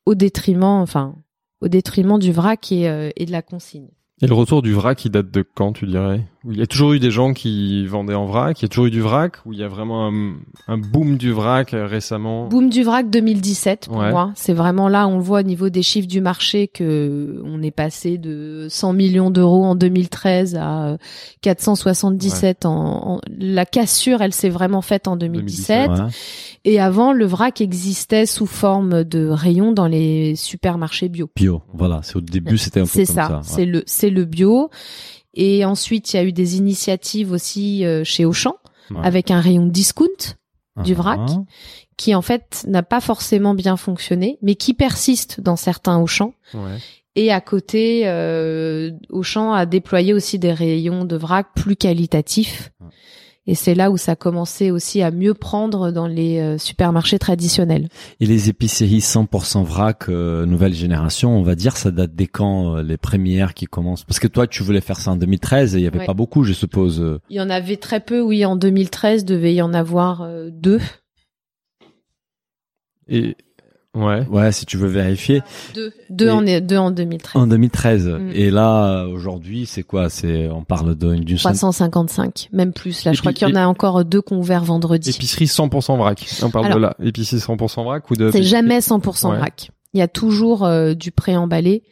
au 0.05 0.15
détriment, 0.15 0.63
enfin, 0.81 1.15
au 1.61 1.67
détriment 1.67 2.17
du 2.19 2.31
vrac 2.31 2.71
et, 2.71 2.89
euh, 2.89 3.09
et 3.15 3.25
de 3.25 3.31
la 3.31 3.41
consigne. 3.41 3.87
Et 4.21 4.27
le 4.27 4.33
retour 4.33 4.61
du 4.61 4.73
vrac, 4.73 5.03
il 5.05 5.09
date 5.11 5.31
de 5.31 5.41
quand, 5.43 5.73
tu 5.73 5.85
dirais? 5.87 6.21
Où 6.43 6.51
Il 6.51 6.57
y 6.57 6.61
a 6.61 6.67
toujours 6.67 6.93
eu 6.93 6.99
des 6.99 7.11
gens 7.11 7.33
qui 7.33 7.85
vendaient 7.85 8.15
en 8.15 8.25
vrac, 8.25 8.59
il 8.59 8.63
y 8.63 8.65
a 8.65 8.67
toujours 8.67 8.85
eu 8.87 8.91
du 8.91 9.01
vrac, 9.01 9.33
ou 9.45 9.53
il 9.53 9.59
y 9.59 9.63
a 9.63 9.67
vraiment 9.67 10.07
un, 10.07 10.33
un 10.67 10.77
boom 10.77 11.17
du 11.17 11.31
vrac 11.31 11.73
euh, 11.73 11.85
récemment? 11.85 12.47
Boom 12.47 12.69
du 12.69 12.81
vrac 12.83 13.09
2017 13.09 13.87
pour 13.87 13.97
Ouais. 13.97 14.09
moi. 14.11 14.31
C'est 14.35 14.53
vraiment 14.53 14.87
là, 14.89 15.07
on 15.07 15.17
le 15.17 15.23
voit 15.23 15.41
au 15.41 15.43
niveau 15.43 15.69
des 15.69 15.83
chiffres 15.83 16.07
du 16.07 16.19
marché 16.21 16.67
que 16.67 17.41
on 17.45 17.61
est 17.61 17.69
passé 17.71 18.17
de 18.17 18.65
100 18.69 18.93
millions 18.93 19.29
d'euros 19.29 19.65
en 19.65 19.75
2013 19.75 20.55
à 20.55 20.85
euh, 20.87 20.97
477 21.41 22.65
en, 22.65 23.15
en- 23.15 23.21
la 23.37 23.65
cassure, 23.65 24.21
elle 24.21 24.33
s'est 24.33 24.49
vraiment 24.49 24.81
faite 24.81 25.07
en 25.07 25.15
2017. 25.17 25.89
Ouais. 25.89 25.95
Et 26.65 26.79
avant, 26.79 27.13
le 27.13 27.25
vrac 27.25 27.61
existait 27.61 28.25
sous 28.25 28.45
forme 28.45 29.03
de 29.03 29.27
rayon 29.27 29.71
dans 29.71 29.87
les 29.87 30.35
supermarchés 30.35 31.09
bio. 31.09 31.29
Bio, 31.35 31.61
voilà. 31.73 31.99
C'est 32.03 32.15
au 32.15 32.21
début, 32.21 32.57
c'était 32.57 32.79
un 32.79 32.83
peu 32.83 32.89
C'est 32.89 33.05
comme 33.05 33.15
ça, 33.15 33.27
ça. 33.27 33.35
ouais. 33.37 33.41
c'est 33.43 33.65
le 33.65 33.83
c'est 33.85 34.09
le 34.09 34.25
bio. 34.25 34.69
Et 35.33 35.63
ensuite, 35.65 36.13
il 36.13 36.17
y 36.17 36.19
a 36.19 36.23
eu 36.23 36.33
des 36.33 36.57
initiatives 36.57 37.31
aussi 37.31 37.85
euh, 37.85 38.03
chez 38.03 38.25
Auchan 38.25 38.55
Ouais. 38.89 38.97
avec 39.03 39.31
un 39.31 39.39
rayon 39.39 39.65
discount 39.67 40.35
du 40.83 40.93
vrac. 40.93 41.19
Ah. 41.29 41.43
qui 41.97 42.15
en 42.15 42.21
fait 42.21 42.65
n'a 42.67 42.81
pas 42.83 42.99
forcément 42.99 43.53
bien 43.53 43.77
fonctionné, 43.77 44.37
mais 44.41 44.55
qui 44.55 44.73
persiste 44.73 45.39
dans 45.39 45.55
certains 45.55 45.99
Auchan. 45.99 46.33
Ouais. 46.53 46.77
Et 47.15 47.31
à 47.31 47.39
côté, 47.41 48.03
euh, 48.05 48.91
Auchan 49.09 49.53
a 49.53 49.65
déployé 49.65 50.13
aussi 50.13 50.39
des 50.39 50.51
rayons 50.51 51.05
de 51.05 51.15
vrac 51.15 51.47
plus 51.55 51.75
qualitatifs. 51.75 52.71
Ouais. 52.81 52.87
Et 53.47 53.55
c'est 53.55 53.73
là 53.73 53.89
où 53.89 53.97
ça 53.97 54.15
commençait 54.15 54.69
aussi 54.69 55.01
à 55.01 55.09
mieux 55.09 55.33
prendre 55.33 55.91
dans 55.91 56.05
les 56.05 56.39
euh, 56.39 56.57
supermarchés 56.59 57.17
traditionnels. 57.17 57.89
Et 58.19 58.27
les 58.27 58.49
épiceries 58.49 58.99
100% 58.99 59.63
vrac, 59.63 60.09
euh, 60.09 60.45
nouvelle 60.45 60.75
génération, 60.75 61.35
on 61.35 61.41
va 61.41 61.55
dire, 61.55 61.75
ça 61.75 61.89
date 61.89 62.13
des 62.13 62.27
quand 62.27 62.75
euh, 62.77 62.83
les 62.83 62.97
premières 62.97 63.55
qui 63.55 63.65
commencent? 63.65 64.03
Parce 64.03 64.19
que 64.19 64.27
toi, 64.27 64.45
tu 64.45 64.61
voulais 64.61 64.79
faire 64.79 64.99
ça 64.99 65.11
en 65.11 65.15
2013 65.15 65.75
et 65.75 65.79
il 65.79 65.83
y 65.83 65.87
avait 65.87 65.99
Ouais. 65.99 66.05
pas 66.05 66.13
beaucoup, 66.13 66.43
je 66.43 66.53
suppose. 66.53 67.01
euh. 67.01 67.19
Il 67.31 67.37
y 67.37 67.41
en 67.41 67.49
avait 67.49 67.77
très 67.77 67.99
peu, 67.99 68.21
oui, 68.21 68.45
en 68.45 68.55
2013, 68.55 69.25
devait 69.25 69.55
y 69.55 69.61
en 69.63 69.73
avoir 69.73 70.21
euh, 70.21 70.49
deux. 70.51 70.79
Et 73.07 73.35
ouais. 73.95 74.25
Ouais, 74.29 74.51
si 74.51 74.65
tu 74.65 74.77
veux 74.77 74.87
vérifier. 74.87 75.41
Deux, 75.75 75.91
deux, 76.09 76.29
en, 76.29 76.41
deux 76.41 76.77
en 76.77 76.91
2013. 76.91 77.41
En 77.41 77.47
2013. 77.47 78.07
Mm. 78.07 78.29
Et 78.33 78.51
là, 78.51 79.05
aujourd'hui, 79.07 79.65
c'est 79.65 79.83
quoi? 79.83 80.09
C'est 80.09 80.49
on 80.49 80.63
parle 80.63 80.95
de- 80.95 81.15
d'une 81.15 81.37
centaine- 81.37 81.57
355, 81.57 82.49
même 82.51 82.73
plus. 82.73 83.03
Là, 83.05 83.13
je 83.13 83.19
crois 83.19 83.33
qu'il 83.33 83.47
y 83.47 83.51
en 83.51 83.55
a 83.55 83.65
encore 83.65 84.03
deux 84.05 84.21
qu'on 84.21 84.37
ouvert 84.37 84.63
vendredi. 84.63 85.09
Épicerie 85.09 85.45
100% 85.47 85.97
vrac. 85.97 86.25
On 86.43 86.49
parle 86.49 86.65
Alors- 86.67 86.77
de 86.77 86.81
là. 86.81 86.95
Épicerie 87.03 87.39
100% 87.39 87.83
vrac 87.83 88.09
ou 88.11 88.15
de 88.15 88.31
C'est 88.31 88.43
jamais 88.43 88.79
100% 88.81 89.31
Ouais. 89.31 89.37
vrac. 89.37 89.71
Il 89.93 89.99
y 89.99 90.01
a 90.03 90.07
toujours 90.07 90.63
euh, 90.65 90.93
du 90.93 91.11
préemballé. 91.11 91.83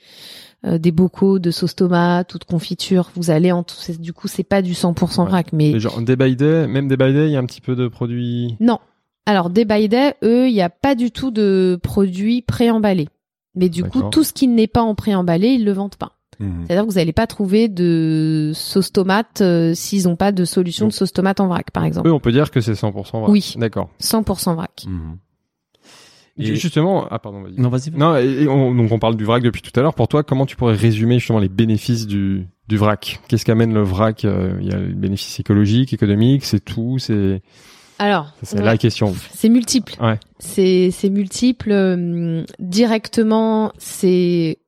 euh, 0.66 0.78
des 0.78 0.92
bocaux 0.92 1.40
de 1.40 1.52
sauce 1.52 1.74
tomate 1.74 2.36
ou 2.36 2.38
de 2.38 2.44
confiture. 2.44 3.12
Vous 3.16 3.30
allez 3.32 3.54
en 3.54 3.64
c'est- 3.66 3.98
du 4.02 4.12
coup 4.12 4.28
c'est 4.28 4.44
pas 4.44 4.62
du 4.62 4.74
100% 4.74 5.24
Ouais. 5.24 5.30
vrac, 5.30 5.54
mais 5.54 5.80
genre, 5.80 6.02
day 6.02 6.18
by 6.18 6.36
day, 6.36 6.68
même 6.68 6.90
day 6.90 6.98
by 6.98 7.14
day, 7.14 7.28
il 7.28 7.32
y 7.32 7.38
a 7.38 7.40
un 7.40 7.46
petit 7.46 7.62
peu 7.62 7.78
de 7.78 7.88
produits. 7.88 8.58
non. 8.60 8.78
Alors 9.30 9.52
Day 9.52 9.64
by 9.64 9.88
Day, 9.88 10.16
eux, 10.24 10.48
il 10.48 10.54
n'y 10.54 10.62
a 10.64 10.72
pas 10.72 10.96
du 10.96 11.12
tout 11.12 11.30
de 11.30 11.80
produits 11.84 12.42
préemballés. 12.42 13.10
Mais 13.54 13.70
du 13.70 13.84
coup, 13.84 14.02
tout 14.10 14.24
ce 14.24 14.34
qui 14.34 14.48
n'est 14.48 14.66
pas 14.66 14.82
en 14.82 14.96
préemballé, 14.96 15.50
ils 15.50 15.64
le 15.66 15.72
vendent 15.72 15.98
pas. 15.98 16.14
Mhm. 16.40 16.64
C'est-à-dire 16.66 16.84
que 16.88 16.90
vous 16.92 16.98
n'allez 16.98 17.14
pas 17.14 17.28
trouver 17.28 17.68
de 17.68 18.50
sauce 18.56 18.92
tomate 18.92 19.42
euh, 19.42 19.76
s'ils 19.76 20.06
n'ont 20.06 20.16
pas 20.16 20.32
de 20.32 20.46
solution 20.46 20.86
Donc- 20.86 20.94
de 20.94 20.96
sauce 20.98 21.14
tomate 21.14 21.40
en 21.42 21.48
vrac, 21.48 21.70
par 21.70 21.84
exemple. 21.84 22.08
Eux, 22.08 22.12
on 22.12 22.20
peut 22.20 22.32
dire 22.32 22.50
que 22.50 22.60
c'est 22.60 22.74
100% 22.74 23.20
vrai. 23.22 23.30
Oui. 23.32 23.54
D'accord. 23.58 23.90
100% 24.02 24.56
vrac. 24.56 24.86
Mhm. 24.88 25.18
Et 26.40 26.56
Justement, 26.56 27.06
ah 27.12 27.20
pardon, 27.20 27.44
vas-y. 27.44 27.60
Non, 27.62 27.70
vas-y. 27.70 27.92
Non, 27.92 28.16
et, 28.16 28.48
on, 28.48 28.74
donc 28.74 28.92
on 28.92 28.98
parle 28.98 29.16
du 29.16 29.26
vrac 29.26 29.44
depuis 29.44 29.62
tout 29.62 29.78
à 29.80 29.84
l'heure. 29.84 29.94
Pour 29.94 30.08
toi, 30.08 30.24
comment 30.24 30.48
tu 30.48 30.56
pourrais 30.56 30.74
résumer 30.76 31.20
justement 31.20 31.40
les 31.40 31.50
bénéfices 31.50 32.08
du, 32.08 32.48
du 32.68 32.78
vrac? 32.78 33.20
Qu'est-ce 33.28 33.46
qu'amène 33.46 33.74
le 33.76 33.84
vrac? 33.84 34.26
Euh, 34.26 34.58
Il 34.62 34.68
y 34.68 34.72
a 34.74 34.80
les 34.80 34.94
bénéfices 34.96 35.40
écologiques, 35.40 35.94
économiques, 35.94 36.46
c'est 36.46 36.64
tout, 36.64 36.98
c'est 36.98 37.42
Alors, 38.00 38.32
c'est 38.44 38.58
ouais, 38.58 38.64
la 38.64 38.78
question. 38.78 39.14
c'est 39.34 39.50
multiple. 39.50 39.96
Ouais. 40.02 40.18
C'est 40.40 40.90
c'est 40.92 41.10
multiple. 41.10 41.72
euh, 41.72 42.44
directement, 42.60 43.72
c'est 43.78 44.60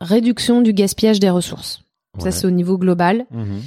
réduction 0.00 0.60
du 0.62 0.72
gaspillage 0.72 1.20
des 1.20 1.30
ressources. 1.30 1.82
Ça, 2.18 2.30
c'est 2.32 2.46
au 2.46 2.50
niveau 2.50 2.78
global. 2.78 3.26
Mhm. 3.30 3.60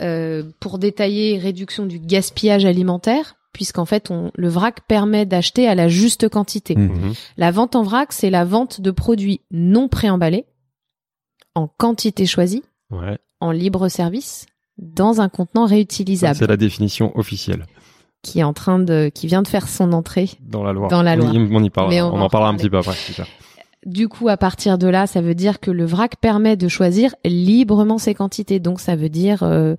Euh, 0.00 0.44
pour 0.60 0.78
détailler, 0.78 1.36
réduction 1.36 1.84
du 1.84 1.98
gaspillage 1.98 2.64
alimentaire, 2.64 3.36
puisqu'en 3.52 3.84
fait, 3.84 4.10
on, 4.10 4.30
le 4.34 4.48
vrac 4.48 4.80
permet 4.88 5.26
d'acheter 5.26 5.68
à 5.68 5.74
la 5.74 5.88
juste 5.88 6.28
quantité. 6.30 6.74
Mhm. 6.76 6.86
Mhm. 7.08 7.12
La 7.36 7.50
vente 7.50 7.76
en 7.76 7.82
vrac, 7.82 8.12
c'est 8.14 8.30
la 8.30 8.46
vente 8.46 8.80
de 8.80 8.90
produits 8.90 9.42
non 9.50 9.88
préemballés, 9.88 10.46
en 11.54 11.66
quantité 11.68 12.24
choisie, 12.24 12.62
Ouais. 12.90 13.18
en 13.40 13.50
libre 13.50 13.88
service, 13.88 14.46
dans 14.78 15.20
un 15.20 15.28
contenant 15.28 15.66
réutilisable, 15.66 16.36
C'est 16.36 16.46
la 16.46 16.56
définition 16.56 17.14
officielle 17.18 17.66
qui 18.22 18.40
est 18.40 18.44
en 18.44 18.52
train 18.52 18.78
de, 18.78 19.10
qui 19.14 19.26
vient 19.26 19.42
de 19.42 19.48
faire 19.48 19.68
son 19.68 19.92
entrée. 19.92 20.30
dans 20.48 20.62
la 20.62 20.72
loi. 20.72 20.88
Dans 20.88 21.02
la 21.02 21.16
loi. 21.16 21.30
On 21.30 21.32
y, 21.34 21.56
on 21.56 21.62
y 21.62 21.70
parlera. 21.70 21.94
Mais 21.94 22.02
on 22.02 22.08
on, 22.14 22.16
va 22.16 22.22
en 22.22 22.26
en 22.26 22.28
parlera 22.28 22.50
un 22.50 22.56
petit 22.56 22.70
peu 22.70 22.78
après. 22.78 22.94
super. 22.94 23.26
Du 23.86 24.08
coup, 24.08 24.28
à 24.28 24.36
partir 24.36 24.76
de 24.76 24.86
là, 24.88 25.06
ça 25.06 25.22
veut 25.22 25.34
dire 25.34 25.58
que 25.58 25.70
le 25.70 25.86
vrac 25.86 26.16
permet 26.20 26.54
de 26.54 26.68
choisir 26.68 27.14
librement 27.24 27.96
ses 27.96 28.12
quantités. 28.12 28.60
Donc, 28.60 28.78
ça 28.78 28.94
veut 28.94 29.08
dire 29.08 29.42
euh, 29.42 29.74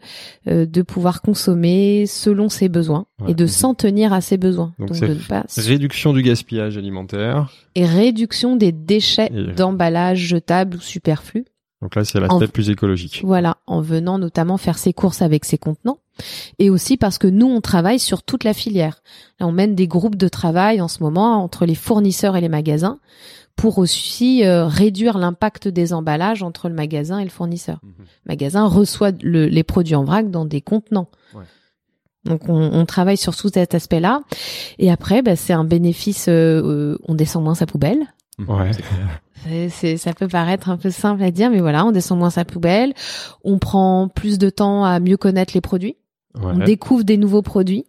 euh, 0.48 0.66
de 0.66 0.82
pouvoir 0.82 1.22
consommer 1.22 2.08
selon 2.08 2.50
ses 2.50 2.68
besoins 2.68 3.06
Ouais. 3.22 3.32
et 3.32 3.36
de 3.36 3.46
s'en 3.46 3.76
tenir 3.76 4.12
à 4.12 4.22
ses 4.22 4.38
besoins. 4.38 4.74
Donc, 4.80 4.88
Donc, 4.88 4.98
c'est 4.98 5.08
de 5.08 5.14
ne 5.14 5.20
pas 5.20 5.44
Réduction 5.56 6.14
du 6.14 6.24
gaspillage 6.24 6.78
alimentaire. 6.80 7.52
et 7.76 7.86
réduction 7.86 8.56
des 8.56 8.72
déchets 8.72 9.30
Et- 9.36 9.54
d'emballage 9.54 10.18
jetables 10.18 10.78
ou 10.78 10.82
superflus. 10.82 11.46
Donc 11.82 11.96
là, 11.96 12.04
c'est 12.06 12.20
l'aspect 12.20 12.48
plus 12.48 12.70
écologique. 12.70 13.22
Voilà, 13.26 13.58
en 13.66 13.82
venant 13.82 14.20
notamment 14.20 14.58
faire 14.58 14.78
ses 14.78 14.94
courses 14.94 15.22
avec 15.24 15.46
ses 15.46 15.58
contenants. 15.58 15.98
Et 16.60 16.70
aussi 16.70 16.96
parce 16.98 17.18
que 17.18 17.28
nous, 17.28 17.48
on 17.48 17.60
travaille 17.62 17.98
sur 18.00 18.22
toute 18.22 18.44
la 18.44 18.54
filière. 18.54 19.02
Là, 19.40 19.48
on 19.48 19.52
mène 19.52 19.74
des 19.74 19.88
groupes 19.88 20.16
de 20.16 20.28
travail 20.28 20.80
en 20.82 20.88
ce 20.88 21.02
moment 21.02 21.44
entre 21.44 21.66
les 21.66 21.74
fournisseurs 21.76 22.36
et 22.36 22.42
les 22.42 22.50
magasins 22.50 23.00
pour 23.56 23.80
aussi 23.80 24.46
euh, 24.46 24.66
réduire 24.68 25.18
l'impact 25.18 25.68
des 25.68 25.92
emballages 25.94 26.44
entre 26.44 26.70
le 26.70 26.76
magasin 26.76 27.18
et 27.20 27.24
le 27.24 27.30
fournisseur. 27.32 27.80
Mhm. 27.84 27.94
Le 28.26 28.30
magasin 28.30 28.66
reçoit 28.68 29.12
le- 29.22 29.48
les 29.48 29.64
produits 29.64 29.96
en 29.96 30.04
vrac 30.04 30.30
dans 30.30 30.46
des 30.46 30.62
contenants. 30.62 31.10
Ouais. 31.36 31.44
Donc 32.26 32.48
on, 32.48 32.54
on 32.74 32.86
travaille 32.86 33.18
sur 33.18 33.36
tout 33.36 33.50
cet 33.52 33.74
aspect-là. 33.74 34.22
Et 34.78 34.92
après, 34.92 35.24
bah, 35.24 35.36
c'est 35.36 35.54
un 35.54 35.64
bénéfice, 35.64 36.28
euh, 36.28 36.62
euh, 36.64 36.98
on 37.08 37.16
descend 37.16 37.44
moins 37.44 37.56
sa 37.56 37.66
poubelle. 37.66 38.06
Ouais. 38.40 38.72
C'est, 39.44 39.70
c'est- 39.70 39.98
ça 39.98 40.14
peut 40.14 40.28
paraître 40.28 40.70
un 40.70 40.78
peu 40.78 40.90
simple 40.92 41.24
à 41.24 41.32
dire, 41.32 41.50
mais 41.50 41.60
voilà, 41.60 41.86
on 41.86 41.92
descend 41.92 42.20
moins 42.20 42.30
sa 42.30 42.46
poubelle, 42.46 42.94
on 43.44 43.58
prend 43.60 44.08
plus 44.08 44.38
de 44.38 44.50
temps 44.50 44.84
à 44.84 45.00
mieux 45.00 45.18
connaître 45.18 45.54
les 45.56 45.62
produits, 45.62 45.98
on 46.40 46.60
Ouais. 46.60 46.66
découvre 46.66 47.04
des 47.04 47.18
nouveaux 47.18 47.42
produits. 47.42 47.86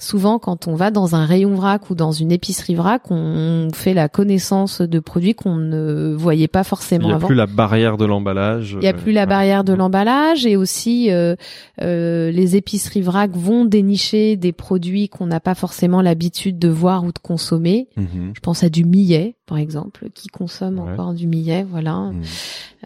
Souvent, 0.00 0.38
quand 0.38 0.68
on 0.68 0.76
va 0.76 0.92
dans 0.92 1.16
un 1.16 1.26
rayon 1.26 1.56
vrac 1.56 1.90
ou 1.90 1.96
dans 1.96 2.12
une 2.12 2.30
épicerie 2.30 2.76
vrac, 2.76 3.10
on 3.10 3.68
fait 3.74 3.94
la 3.94 4.08
connaissance 4.08 4.80
de 4.80 5.00
produits 5.00 5.34
qu'on 5.34 5.56
ne 5.56 6.14
voyait 6.16 6.46
pas 6.46 6.60
Il 6.60 6.64
forcément 6.66 7.06
n'y 7.08 7.12
a 7.12 7.16
avant. 7.16 7.26
plus 7.26 7.34
la 7.34 7.46
barrière 7.46 7.96
de 7.96 8.04
l'emballage. 8.04 8.74
Il 8.74 8.78
n'y 8.78 8.86
a 8.86 8.92
plus 8.92 9.10
la 9.10 9.22
Ouais. 9.22 9.26
barrière 9.26 9.64
de 9.64 9.72
l'emballage 9.72 10.46
et 10.46 10.54
aussi 10.56 11.10
euh, 11.10 11.34
euh, 11.82 12.30
les 12.30 12.54
épiceries 12.54 13.00
vrac 13.00 13.32
vont 13.34 13.64
dénicher 13.64 14.36
des 14.36 14.52
produits 14.52 15.08
qu'on 15.08 15.26
n'a 15.26 15.40
pas 15.40 15.56
forcément 15.56 16.00
l'habitude 16.00 16.60
de 16.60 16.68
voir 16.68 17.02
ou 17.02 17.08
de 17.10 17.18
consommer. 17.18 17.88
Mhm. 17.96 18.32
Je 18.34 18.40
pense 18.40 18.62
à 18.62 18.68
du 18.68 18.84
millet, 18.84 19.34
par 19.46 19.58
exemple, 19.58 20.10
qui 20.14 20.28
consomme 20.28 20.78
Ouais. 20.78 20.92
encore 20.92 21.12
du 21.12 21.26
millet, 21.26 21.66
voilà 21.68 22.12
Mhm. 22.12 22.22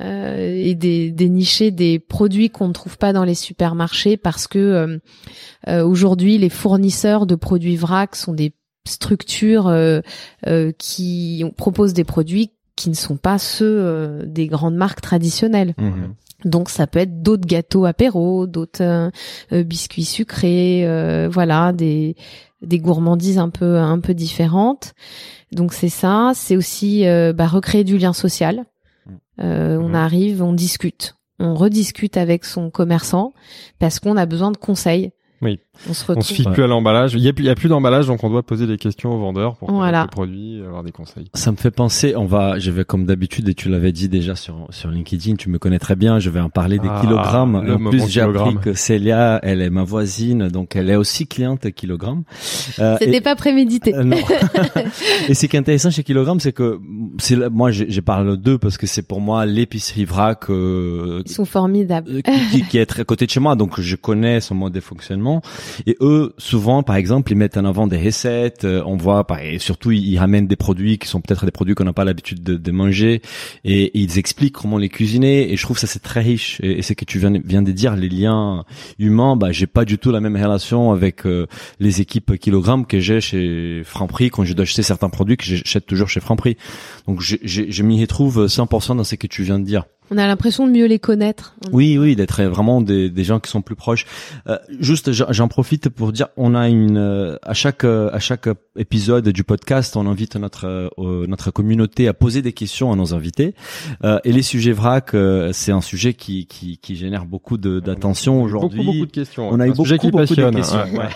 euh, 0.01 0.55
et 0.65 0.75
des, 0.75 1.11
dénicher 1.11 1.71
des 1.73 1.99
produits 1.99 2.49
qu'on 2.49 2.69
ne 2.69 2.73
trouve 2.73 2.97
pas 2.97 3.13
dans 3.13 3.25
les 3.25 3.35
supermarchés 3.35 4.17
parce 4.17 4.47
que 4.47 4.59
euh, 4.59 4.99
euh, 5.69 5.85
aujourd'hui 5.85 6.39
les 6.39 6.49
fournisseurs 6.49 7.02
de 7.27 7.35
produits 7.35 7.77
vrac 7.77 8.17
sont 8.17 8.33
des 8.33 8.53
structures 8.87 9.69
euh, 9.69 10.01
euh, 10.47 10.73
qui 10.77 11.45
proposent 11.57 11.93
des 11.95 12.05
produits 12.05 12.51
qui 12.75 12.89
ne 12.89 12.95
sont 12.95 13.17
pas 13.17 13.39
ceux 13.39 13.77
euh, 13.79 14.23
des 14.27 14.47
grandes 14.47 14.75
marques 14.77 15.01
traditionnelles. 15.01 15.75
Mhm. 15.79 16.15
Donc 16.45 16.71
ça 16.71 16.87
peut 16.89 16.99
être 16.99 17.23
d'autres 17.23 17.47
gâteaux 17.47 17.85
apéro, 17.85 18.47
d'autres 18.49 19.11
biscuits 19.53 20.05
sucrés, 20.05 20.83
euh, 20.87 21.29
voilà, 21.31 21.73
des 21.73 22.17
des 22.63 22.79
gourmandises 22.79 23.39
un 23.39 23.51
peu 23.51 23.79
un 23.79 24.01
peu 24.01 24.15
différentes. 24.15 24.95
Donc 25.53 25.73
c'est 25.73 25.89
ça, 25.89 26.33
c'est 26.35 26.57
aussi 26.57 27.05
bah, 27.35 27.47
recréer 27.47 27.85
du 27.85 27.99
lien 27.99 28.13
social. 28.13 28.65
Euh, 29.41 29.79
On 29.79 29.89
Mhm. 29.91 29.95
arrive, 29.95 30.43
on 30.43 30.53
discute, 30.53 31.15
on 31.39 31.55
rediscute 31.55 32.17
avec 32.17 32.45
son 32.45 32.71
commerçant 32.71 33.33
parce 33.79 33.99
qu'on 34.01 34.17
a 34.17 34.27
besoin 34.27 34.51
de 34.51 34.57
conseils. 34.57 35.13
Oui. 35.43 35.59
On 35.89 35.93
se 35.93 36.05
On 36.05 36.09
retrouve. 36.15 36.25
se 36.25 36.33
fie 36.35 36.45
plus 36.45 36.63
à 36.63 36.67
l'emballage. 36.69 37.15
Il 37.15 37.21
y 37.21 37.29
a 37.29 37.33
plus, 37.33 37.43
il 37.45 37.49
y 37.49 37.51
a 37.51 37.55
plus 37.57 37.69
d'emballage, 37.69 38.07
donc 38.07 38.23
on 38.23 38.31
doit 38.31 38.45
poser 38.45 38.67
des 38.69 38.77
questions 38.77 39.11
aux 39.13 39.19
vendeurs 39.19 39.57
pour 39.57 39.73
Voilà. 39.73 40.03
les 40.03 40.09
produits, 40.09 40.63
avoir 40.65 40.85
des 40.85 40.93
conseils. 40.93 41.25
Ça 41.35 41.51
me 41.51 41.57
fait 41.57 41.71
penser, 41.73 42.15
on 42.17 42.27
va, 42.27 42.59
je 42.61 42.71
vais 42.71 42.85
comme 42.85 43.07
d'habitude, 43.07 43.49
et 43.49 43.55
tu 43.55 43.69
l'avais 43.69 43.91
dit 43.91 44.09
déjà 44.09 44.37
sur, 44.37 44.67
sur 44.71 44.91
LinkedIn, 44.91 45.35
tu 45.37 45.49
me 45.51 45.59
connais 45.59 45.79
très 45.81 45.97
bien, 45.97 46.19
je 46.21 46.31
vais 46.31 46.39
en 46.41 46.51
parler 46.51 46.79
des 46.79 46.89
Ah, 46.89 47.01
kilogrammes. 47.01 47.63
le 47.65 47.75
En 47.75 47.91
plus, 47.91 48.07
j'ai 48.09 48.21
appris 48.21 48.57
que 48.63 48.75
Célia, 48.75 49.41
elle 49.43 49.61
est 49.63 49.71
ma 49.71 49.83
voisine, 49.83 50.47
donc 50.49 50.77
elle 50.77 50.89
est 50.91 50.97
aussi 50.97 51.27
cliente 51.27 51.69
kilogrammes. 51.73 52.23
Euh, 52.79 52.97
C'était 53.01 53.21
pas 53.21 53.35
prémédité. 53.35 53.95
Euh, 53.97 54.05
non. 54.05 54.17
et 55.29 55.35
ce 55.35 55.47
qui 55.47 55.57
est 55.57 55.59
intéressant 55.59 55.91
chez 55.91 56.03
Kilogramme, 56.05 56.39
c'est 56.41 56.53
que 56.53 56.79
c'est 57.19 57.37
là- 57.37 57.49
moi, 57.51 57.71
je, 57.71 57.85
je 57.89 58.01
parle 58.01 58.37
d'eux 58.37 58.59
parce 58.59 58.79
que 58.79 58.87
c'est 58.87 59.03
pour 59.03 59.21
moi 59.21 59.47
l'épicerie 59.47 60.05
vrac 60.05 60.51
euh, 60.51 61.23
Ils 61.27 61.33
sont 61.33 61.45
formidables. 61.45 62.11
euh, 62.11 62.21
qui, 62.21 62.61
qui- 62.63 62.69
qui 62.69 62.79
est 62.79 62.87
très 62.87 63.03
à 63.03 63.05
côté 63.05 63.27
de 63.27 63.31
chez 63.31 63.41
moi, 63.41 63.57
donc 63.57 63.81
je 63.81 63.97
connais 63.97 64.41
son 64.41 64.55
mode 64.55 64.73
de 64.73 64.81
fonctionnement. 64.81 65.32
Et 65.87 65.97
eux, 66.01 66.35
souvent, 66.39 66.83
par 66.83 66.97
exemple, 66.97 67.33
ils 67.33 67.37
mettent 67.37 67.57
en 67.57 67.65
avant 67.65 67.87
des 67.87 68.03
recettes. 68.03 68.65
euh, 68.65 68.83
on 68.85 68.97
voit, 68.97 69.27
et 69.43 69.59
surtout, 69.59 69.93
ils, 69.93 70.19
ramènent 70.19 70.47
des 70.47 70.57
produits 70.57 70.99
qui 70.99 71.09
sont 71.09 71.21
peut-être 71.21 71.45
des 71.45 71.51
produits 71.51 71.75
qu'on 71.75 71.85
n'a 71.85 71.93
pas 71.93 72.05
l'habitude 72.05 72.43
de, 72.43 72.57
de 72.57 72.71
manger, 72.71 73.23
et, 73.65 73.85
et 73.85 73.99
ils 73.99 74.19
expliquent 74.19 74.55
comment 74.55 74.79
les 74.79 74.89
cuisiner. 74.89 75.53
Et 75.53 75.57
je 75.57 75.63
trouve 75.63 75.79
ça 75.79 75.87
c'est 75.87 76.03
très 76.03 76.21
riche. 76.21 76.61
Et, 76.63 76.79
et 76.79 76.83
c'est 76.83 76.95
que 76.95 77.05
tu 77.05 77.19
viens, 77.19 77.33
viens 77.45 77.63
de 77.63 77.73
dire, 77.73 77.97
les 77.97 78.09
liens 78.09 78.65
humains. 78.99 79.37
Bah, 79.37 79.53
j'ai 79.53 79.67
pas 79.67 79.85
du 79.85 79.99
tout 79.99 80.11
la 80.11 80.21
même 80.21 80.37
relation 80.37 80.93
avec 80.93 81.27
euh, 81.27 81.47
les 81.81 82.01
équipes 82.01 82.39
kilogrammes 82.39 82.87
que 82.87 83.01
j'ai 83.01 83.21
chez 83.21 83.83
Franprix 83.85 84.31
quand 84.31 84.45
je 84.45 84.53
dois 84.55 84.63
acheter 84.65 84.83
certains 84.83 85.11
produits 85.11 85.37
que 85.37 85.45
j'achète 85.45 85.87
toujours 85.87 86.09
chez 86.09 86.21
Franprix. 86.21 86.57
Donc, 87.07 87.21
je, 87.21 87.37
je, 87.43 87.63
je 87.69 87.83
m'y 87.83 88.01
retrouve 88.01 88.47
100% 88.47 88.97
dans 88.97 89.05
ce 89.05 89.15
que 89.15 89.27
tu 89.27 89.43
viens 89.43 89.59
de 89.59 89.65
dire. 89.65 89.85
On 90.15 90.19
a 90.19 90.27
l'impression 90.27 90.67
de 90.67 90.73
mieux 90.73 90.85
les 90.87 90.99
connaître. 90.99 91.55
Oui, 91.73 91.97
oui, 91.97 92.15
d'être 92.17 92.43
vraiment 92.43 92.83
des, 92.83 93.09
des 93.09 93.25
gens 93.25 93.41
qui 93.41 93.51
sont 93.51 93.63
plus 93.63 93.77
proches. 93.77 94.05
Euh, 94.47 94.59
juste, 94.79 95.11
j'en 95.13 95.49
profite 95.49 95.89
pour 95.89 96.13
dire, 96.13 96.29
on 96.37 96.55
a 96.55 96.69
une 96.69 96.99
euh, 96.99 97.37
à 97.43 97.55
chaque 97.55 97.85
euh, 97.85 98.11
à 98.13 98.19
chaque 98.19 98.49
épisode 98.77 99.29
du 99.31 99.43
podcast, 99.43 99.97
on 99.97 100.07
invite 100.07 100.37
notre 100.37 100.67
euh, 100.99 101.27
notre 101.27 101.51
communauté 101.51 102.09
à 102.09 102.13
poser 102.15 102.43
des 102.43 102.53
questions 102.53 102.93
à 102.93 102.97
nos 102.97 103.15
invités. 103.15 103.55
Euh, 104.05 104.19
et 104.25 104.33
les 104.33 104.43
sujets 104.43 104.73
vrac, 104.73 105.15
euh, 105.15 105.51
c'est 105.55 105.73
un 105.73 105.81
sujet 105.81 106.13
qui 106.13 106.47
qui, 106.47 106.77
qui 106.79 106.95
génère 106.97 107.25
beaucoup 107.25 107.57
de- 107.57 107.81
d'attention 107.81 108.43
aujourd'hui. 108.43 108.81
Beaucoup, 108.81 108.93
beaucoup 108.93 109.07
de 109.07 109.13
questions. 109.13 109.49
On 109.51 109.61
a 109.61 109.65
Un 109.65 109.67
eu 109.67 109.71
beaucoup, 109.71 109.85
sujet 109.85 109.99
qui 109.99 110.11
beaucoup 110.11 110.25
de 110.25 110.43
passionne. 110.43 110.55
questions, 110.55 110.79
Ouais. 110.93 111.09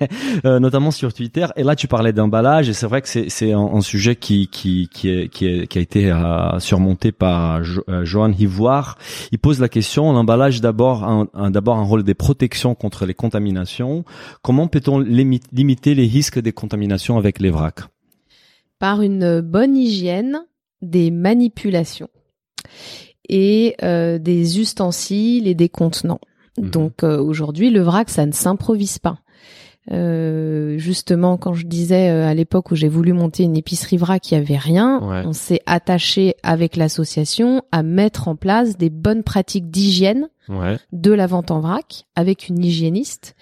ouais. 0.00 0.08
Euh, 0.44 0.58
notamment 0.60 0.90
sur 0.90 1.12
Twitter. 1.14 1.46
Et 1.56 1.62
là, 1.62 1.76
tu 1.76 1.86
parlais 1.88 2.12
d'emballage, 2.12 2.68
et 2.68 2.72
c'est 2.72 2.86
vrai 2.86 3.00
que 3.00 3.08
c'est 3.08 3.28
c'est 3.30 3.52
un, 3.52 3.60
un 3.60 3.80
sujet 3.80 4.16
qui 4.16 4.48
qui 4.48 4.88
qui 4.92 5.08
est, 5.08 5.28
qui, 5.28 5.46
est- 5.46 5.66
qui 5.66 5.78
a 5.78 5.80
été 5.80 6.10
euh, 6.10 6.58
surmonté 6.58 7.12
par 7.12 7.62
Jo- 7.64 7.84
euh, 7.88 8.04
Johan 8.04 8.30
Hivoire. 8.42 8.98
Il 9.32 9.38
pose 9.38 9.60
la 9.60 9.68
question 9.68 10.12
l'emballage 10.12 10.60
d'abord 10.60 11.04
un, 11.04 11.28
un- 11.34 11.50
d'abord 11.50 11.76
un 11.76 11.84
rôle 11.84 12.02
des 12.02 12.14
protections 12.14 12.74
contre 12.74 13.06
les 13.06 13.14
contaminations. 13.14 14.04
Comment 14.42 14.66
peut-on 14.68 15.00
limi- 15.00 15.42
limiter 15.52 15.94
les 15.94 16.06
risques 16.06 16.40
des 16.40 16.52
contaminations 16.52 17.16
avec 17.18 17.40
les 17.40 17.50
vracs? 17.50 17.80
Par 18.78 19.00
une 19.00 19.40
bonne 19.40 19.76
hygiène 19.76 20.40
des 20.82 21.10
manipulations 21.10 22.08
et 23.28 23.76
euh, 23.82 24.18
des 24.18 24.58
ustensiles 24.60 25.46
et 25.46 25.54
des 25.54 25.68
contenants. 25.68 26.20
Mhm. 26.58 26.70
Donc 26.70 27.02
euh, 27.04 27.18
aujourd'hui, 27.18 27.70
le 27.70 27.80
vrac, 27.80 28.10
ça 28.10 28.26
ne 28.26 28.32
s'improvise 28.32 28.98
pas. 28.98 29.18
Euh, 29.90 30.78
justement, 30.78 31.36
quand 31.36 31.54
je 31.54 31.66
disais 31.66 32.08
euh, 32.10 32.26
à 32.28 32.34
l'époque 32.34 32.70
où 32.70 32.76
j'ai 32.76 32.88
voulu 32.88 33.12
monter 33.12 33.42
une 33.42 33.56
épicerie 33.56 33.96
vrac, 33.96 34.30
il 34.30 34.34
y 34.34 34.36
avait 34.36 34.56
rien. 34.56 35.00
Ouais. 35.02 35.22
On 35.26 35.32
s'est 35.32 35.60
attaché 35.66 36.36
avec 36.44 36.76
l'association 36.76 37.62
à 37.72 37.82
mettre 37.82 38.28
en 38.28 38.36
place 38.36 38.76
des 38.78 38.90
bonnes 38.90 39.22
pratiques 39.24 39.70
d'hygiène 39.70 40.28
Ouais. 40.48 40.76
de 40.92 41.12
la 41.12 41.28
vente 41.28 41.52
en 41.52 41.60
vrac 41.60 42.04
avec 42.16 42.48
une 42.48 42.64
hygiéniste 42.64 43.36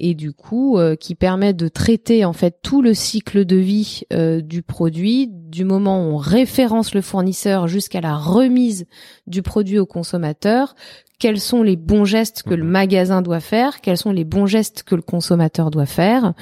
et 0.00 0.14
du 0.14 0.32
coup 0.32 0.78
euh, 0.78 0.96
qui 0.96 1.14
permet 1.14 1.52
de 1.52 1.68
traiter 1.68 2.24
en 2.24 2.32
fait 2.32 2.56
tout 2.62 2.82
le 2.82 2.94
cycle 2.94 3.44
de 3.44 3.56
vie 3.56 4.02
euh, 4.12 4.40
du 4.40 4.62
produit 4.62 5.28
du 5.28 5.64
moment 5.64 5.98
où 6.06 6.12
on 6.14 6.16
référence 6.16 6.94
le 6.94 7.02
fournisseur 7.02 7.68
jusqu'à 7.68 8.00
la 8.00 8.16
remise 8.16 8.86
du 9.26 9.42
produit 9.42 9.78
au 9.78 9.86
consommateur 9.86 10.74
quels 11.18 11.38
sont 11.38 11.62
les 11.62 11.76
bons 11.76 12.06
gestes 12.06 12.42
que 12.42 12.54
le 12.54 12.64
Mhm. 12.64 12.70
magasin 12.70 13.20
doit 13.20 13.40
faire, 13.40 13.82
quels 13.82 13.98
sont 13.98 14.10
les 14.10 14.24
bons 14.24 14.46
gestes 14.46 14.84
que 14.84 14.94
le 14.94 15.02
consommateur 15.02 15.70
doit 15.70 15.84
faire. 15.84 16.32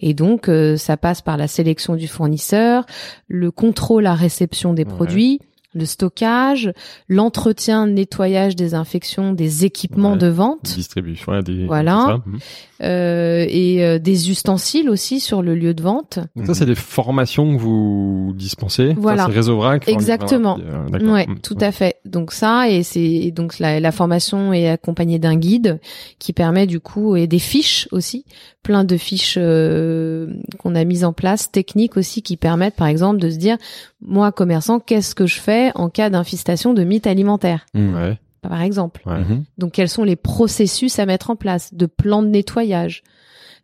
Et 0.00 0.14
donc, 0.14 0.48
euh, 0.48 0.78
ça 0.78 0.96
passe 0.96 1.20
par 1.20 1.36
la 1.36 1.46
sélection 1.48 1.96
du 1.96 2.08
fournisseur, 2.08 2.86
le 3.28 3.50
contrôle 3.50 4.06
à 4.06 4.14
réception 4.14 4.72
des 4.72 4.84
Ouais. 4.84 4.88
produits, 4.88 5.40
le 5.74 5.86
stockage, 5.86 6.72
l'entretien, 7.08 7.86
nettoyage, 7.86 8.56
désinfection 8.56 9.32
des 9.32 9.64
équipements 9.64 10.12
Ouais. 10.12 10.18
de 10.18 10.26
vente. 10.28 10.74
Distribution. 10.74 11.32
ouais, 11.32 11.42
des- 11.42 11.66
Voilà. 11.66 12.18
Mhm. 12.26 12.38
euh, 12.82 13.46
et 13.48 13.84
euh, 13.84 13.98
des 13.98 14.30
ustensiles 14.30 14.90
aussi 14.90 15.20
sur 15.20 15.40
le 15.42 15.54
lieu 15.54 15.72
de 15.72 15.82
vente. 15.82 16.18
Donc 16.34 16.46
ça, 16.46 16.54
c'est 16.54 16.66
des 16.66 16.74
formations 16.74 17.56
que 17.56 17.60
vous 17.60 18.32
dispensez. 18.34 18.94
Voilà. 18.98 19.26
C'est 19.26 19.32
réseau 19.32 19.56
vrac. 19.56 19.88
Exactement. 19.88 20.58
voilà, 20.90 21.04
euh. 21.04 21.12
Ouais, 21.12 21.26
Mhm. 21.28 21.38
tout 21.40 21.56
à 21.60 21.70
fait. 21.72 21.96
Donc 22.04 22.32
ça 22.32 22.68
et 22.68 22.82
c'est 22.82 23.30
donc 23.30 23.58
la, 23.60 23.78
la 23.80 23.92
formation 23.92 24.52
est 24.52 24.68
accompagnée 24.68 25.18
d'un 25.18 25.36
guide 25.36 25.78
qui 26.18 26.32
permet 26.32 26.66
du 26.66 26.80
coup 26.80 27.14
et 27.16 27.26
des 27.26 27.38
fiches 27.38 27.88
aussi, 27.92 28.24
plein 28.64 28.82
de 28.84 28.96
fiches 28.96 29.36
euh, 29.38 30.26
qu'on 30.58 30.74
a 30.74 30.84
mises 30.84 31.04
en 31.04 31.12
place, 31.12 31.50
techniques 31.52 31.96
aussi 31.96 32.22
qui 32.22 32.36
permettent 32.36 32.76
par 32.76 32.86
exemple 32.88 33.18
de 33.20 33.30
se 33.30 33.36
dire 33.36 33.56
moi 34.00 34.32
commerçant 34.32 34.80
qu'est-ce 34.80 35.14
que 35.14 35.26
je 35.26 35.38
fais 35.38 35.61
en 35.74 35.88
cas 35.88 36.10
d'infestation 36.10 36.74
de 36.74 36.82
mythes 36.82 37.06
alimentaires. 37.06 37.66
Ouais. 37.74 38.18
par 38.42 38.60
exemple. 38.62 39.02
Ouais. 39.06 39.20
Mhm. 39.20 39.44
Donc 39.58 39.72
quels 39.72 39.88
sont 39.88 40.04
les 40.04 40.16
processus 40.16 40.98
à 40.98 41.06
mettre 41.06 41.30
en 41.30 41.36
place 41.36 41.74
de 41.74 41.86
plans 41.86 42.22
de 42.22 42.28
nettoyage 42.28 43.04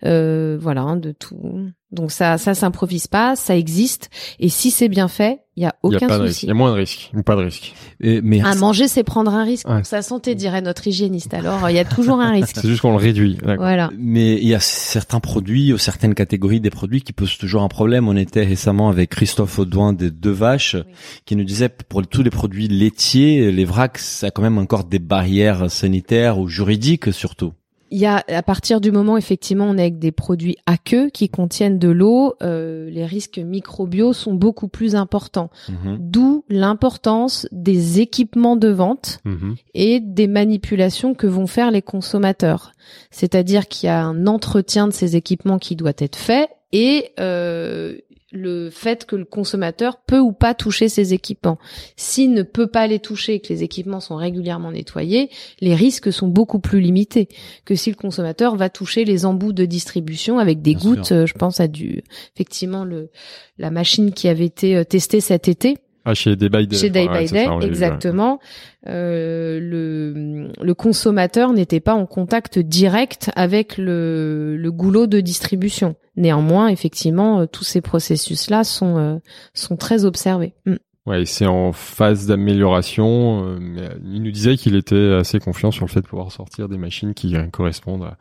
euh, 0.04 0.56
voilà 0.60 0.82
hein, 0.82 0.96
de 0.96 1.12
tout. 1.12 1.66
Donc 1.90 2.10
ça 2.12 2.36
ça 2.36 2.54
s'improvise 2.54 3.06
pas, 3.06 3.34
ça 3.34 3.56
existe 3.56 4.10
et 4.38 4.50
si 4.50 4.70
c'est 4.70 4.88
bien 4.90 5.08
fait, 5.08 5.40
il 5.56 5.62
y 5.62 5.66
a 5.66 5.74
Il 5.82 5.90
y 5.92 5.94
a 5.94 5.96
aucun 5.96 6.06
pas 6.06 6.18
de 6.18 6.22
risque. 6.24 6.34
souci. 6.34 6.46
Il 6.46 6.48
y 6.50 6.52
a 6.52 6.54
moins 6.54 6.70
de 6.70 6.76
risques 6.76 7.10
ou 7.16 7.22
pas 7.22 7.34
de 7.34 7.40
risque. 7.42 7.74
Et- 8.00 8.20
mais 8.20 8.42
À 8.42 8.54
manger, 8.54 8.88
c'est 8.88 9.02
prendre 9.04 9.34
un 9.34 9.42
risque 9.42 9.66
Ouais. 9.66 9.78
pour 9.78 9.86
sa 9.86 10.02
santé, 10.02 10.34
dirait 10.34 10.60
notre 10.60 10.86
hygiéniste. 10.86 11.32
Alors, 11.34 11.68
il 11.70 11.74
y 11.76 11.78
a 11.78 11.84
toujours 11.86 12.20
un 12.20 12.30
risque. 12.30 12.56
C'est 12.60 12.68
juste 12.68 12.82
qu'on 12.82 12.90
le 12.90 12.96
réduit. 12.98 13.38
Voilà. 13.42 13.90
Mais 13.98 14.34
il 14.34 14.46
y 14.46 14.54
a 14.54 14.60
certains 14.60 15.18
produits 15.18 15.72
ou 15.72 15.78
certaines 15.78 16.14
catégories 16.14 16.60
des 16.60 16.70
produits 16.70 17.00
qui 17.00 17.12
posent 17.14 17.38
toujours 17.38 17.62
un 17.62 17.68
problème. 17.68 18.06
On 18.06 18.16
était 18.16 18.44
récemment 18.44 18.88
avec 18.90 19.10
Christophe 19.10 19.58
Audouin 19.58 19.94
des 19.94 20.10
Deux 20.10 20.30
Vaches 20.30 20.76
qui 21.24 21.34
nous 21.36 21.44
disait 21.44 21.70
pour 21.70 22.06
tous 22.06 22.22
les 22.22 22.30
produits 22.30 22.68
laitiers, 22.68 23.50
les 23.50 23.64
vracs, 23.64 23.98
ça 23.98 24.26
a 24.26 24.30
quand 24.30 24.42
même 24.42 24.58
encore 24.58 24.84
des 24.84 24.98
barrières 25.00 25.70
sanitaires 25.70 26.38
ou 26.38 26.48
juridiques 26.48 27.12
surtout. 27.14 27.52
Il 27.90 27.98
y 27.98 28.06
a, 28.06 28.22
à 28.28 28.42
partir 28.42 28.80
du 28.80 28.92
moment, 28.92 29.16
effectivement, 29.16 29.64
on 29.66 29.78
est 29.78 29.82
avec 29.82 29.98
des 29.98 30.12
produits 30.12 30.56
aqueux 30.66 31.08
qui 31.08 31.28
contiennent 31.28 31.78
de 31.78 31.88
l'eau, 31.88 32.34
euh, 32.42 32.90
les 32.90 33.06
risques 33.06 33.38
microbiaux 33.38 34.12
sont 34.12 34.34
beaucoup 34.34 34.68
plus 34.68 34.94
importants. 34.94 35.50
Mhm. 35.68 35.96
D'où 36.00 36.44
l'importance 36.48 37.46
des 37.52 38.00
équipements 38.00 38.56
de 38.56 38.68
vente 38.68 39.20
Mhm. 39.24 39.56
et 39.74 40.00
des 40.00 40.26
manipulations 40.26 41.14
que 41.14 41.26
vont 41.26 41.46
faire 41.46 41.70
les 41.70 41.82
consommateurs. 41.82 42.72
C'est-à-dire 43.10 43.68
qu'il 43.68 43.86
y 43.86 43.90
a 43.90 44.04
un 44.04 44.26
entretien 44.26 44.86
de 44.88 44.92
ces 44.92 45.16
équipements 45.16 45.58
qui 45.58 45.76
doit 45.76 45.92
être 45.98 46.16
fait 46.16 46.48
et 46.72 47.12
euh, 47.18 47.96
le 48.30 48.68
fait 48.68 49.06
que 49.06 49.16
le 49.16 49.24
consommateur 49.24 49.98
peut 50.06 50.18
ou 50.18 50.32
pas 50.32 50.52
toucher 50.54 50.88
ces 50.90 51.14
équipements. 51.14 51.58
S'il 51.96 52.32
ne 52.34 52.42
peut 52.42 52.66
pas 52.66 52.86
les 52.86 52.98
toucher 52.98 53.34
et 53.34 53.40
que 53.40 53.48
les 53.52 53.62
équipements 53.62 54.00
sont 54.00 54.16
régulièrement 54.16 54.70
nettoyés, 54.72 55.30
les 55.60 55.74
risques 55.74 56.12
sont 56.12 56.28
beaucoup 56.28 56.58
plus 56.58 56.80
limités 56.80 57.28
que 57.64 57.74
si 57.74 57.88
le 57.90 57.96
consommateur 57.96 58.54
va 58.56 58.68
toucher 58.68 59.04
les 59.06 59.24
embouts 59.24 59.54
de 59.54 59.64
distribution 59.64 60.38
avec 60.38 60.60
des 60.60 60.74
Bien 60.74 60.82
gouttes. 60.90 61.04
sûr. 61.06 61.16
euh, 61.16 61.26
Je 61.26 61.32
pense 61.34 61.60
à 61.60 61.68
du 61.68 62.02
effectivement 62.34 62.84
le 62.84 63.08
la 63.56 63.70
machine 63.70 64.12
qui 64.12 64.28
avait 64.28 64.44
été 64.46 64.76
euh, 64.76 64.84
testée 64.84 65.20
cet 65.20 65.48
été 65.48 65.78
Ah, 66.10 66.14
chez 66.14 66.36
Day 66.36 66.48
by 66.48 66.66
Day. 66.66 66.76
chez 66.76 66.88
Day 66.90 67.06
Ouais, 67.08 67.20
by 67.22 67.28
c'est 67.28 67.34
Day, 67.34 67.44
ça, 67.44 67.52
on 67.52 67.58
l'a 67.58 67.66
vu, 67.66 67.72
ouais. 67.72 67.76
exactement. 67.76 68.40
Euh, 68.86 69.58
le, 69.60 70.50
le 70.62 70.74
consommateur 70.74 71.52
n'était 71.52 71.80
pas 71.80 71.94
en 71.94 72.06
contact 72.06 72.58
direct 72.58 73.30
avec 73.36 73.76
le, 73.76 74.56
le 74.56 74.72
goulot 74.72 75.06
de 75.06 75.20
distribution. 75.20 75.96
Néanmoins, 76.16 76.68
effectivement, 76.68 77.40
euh, 77.40 77.46
tous 77.46 77.64
ces 77.64 77.80
processus-là 77.82 78.64
sont 78.64 78.96
euh, 78.96 79.16
sont 79.52 79.76
très 79.76 80.04
observés. 80.06 80.54
Mm. 80.66 80.76
Ouais, 81.06 81.24
c'est 81.26 81.46
en 81.46 81.72
phase 81.72 82.26
d'amélioration. 82.26 83.44
euh, 83.46 83.58
mais 83.60 83.88
il 84.04 84.22
nous 84.22 84.30
disait 84.30 84.56
qu'il 84.56 84.76
était 84.76 85.14
assez 85.18 85.38
confiant 85.40 85.70
sur 85.70 85.84
le 85.84 85.90
fait 85.90 86.00
de 86.00 86.06
pouvoir 86.06 86.32
sortir 86.32 86.68
des 86.68 86.78
machines 86.78 87.12
qui 87.14 87.34
correspondent 87.52 88.04
à- 88.04 88.16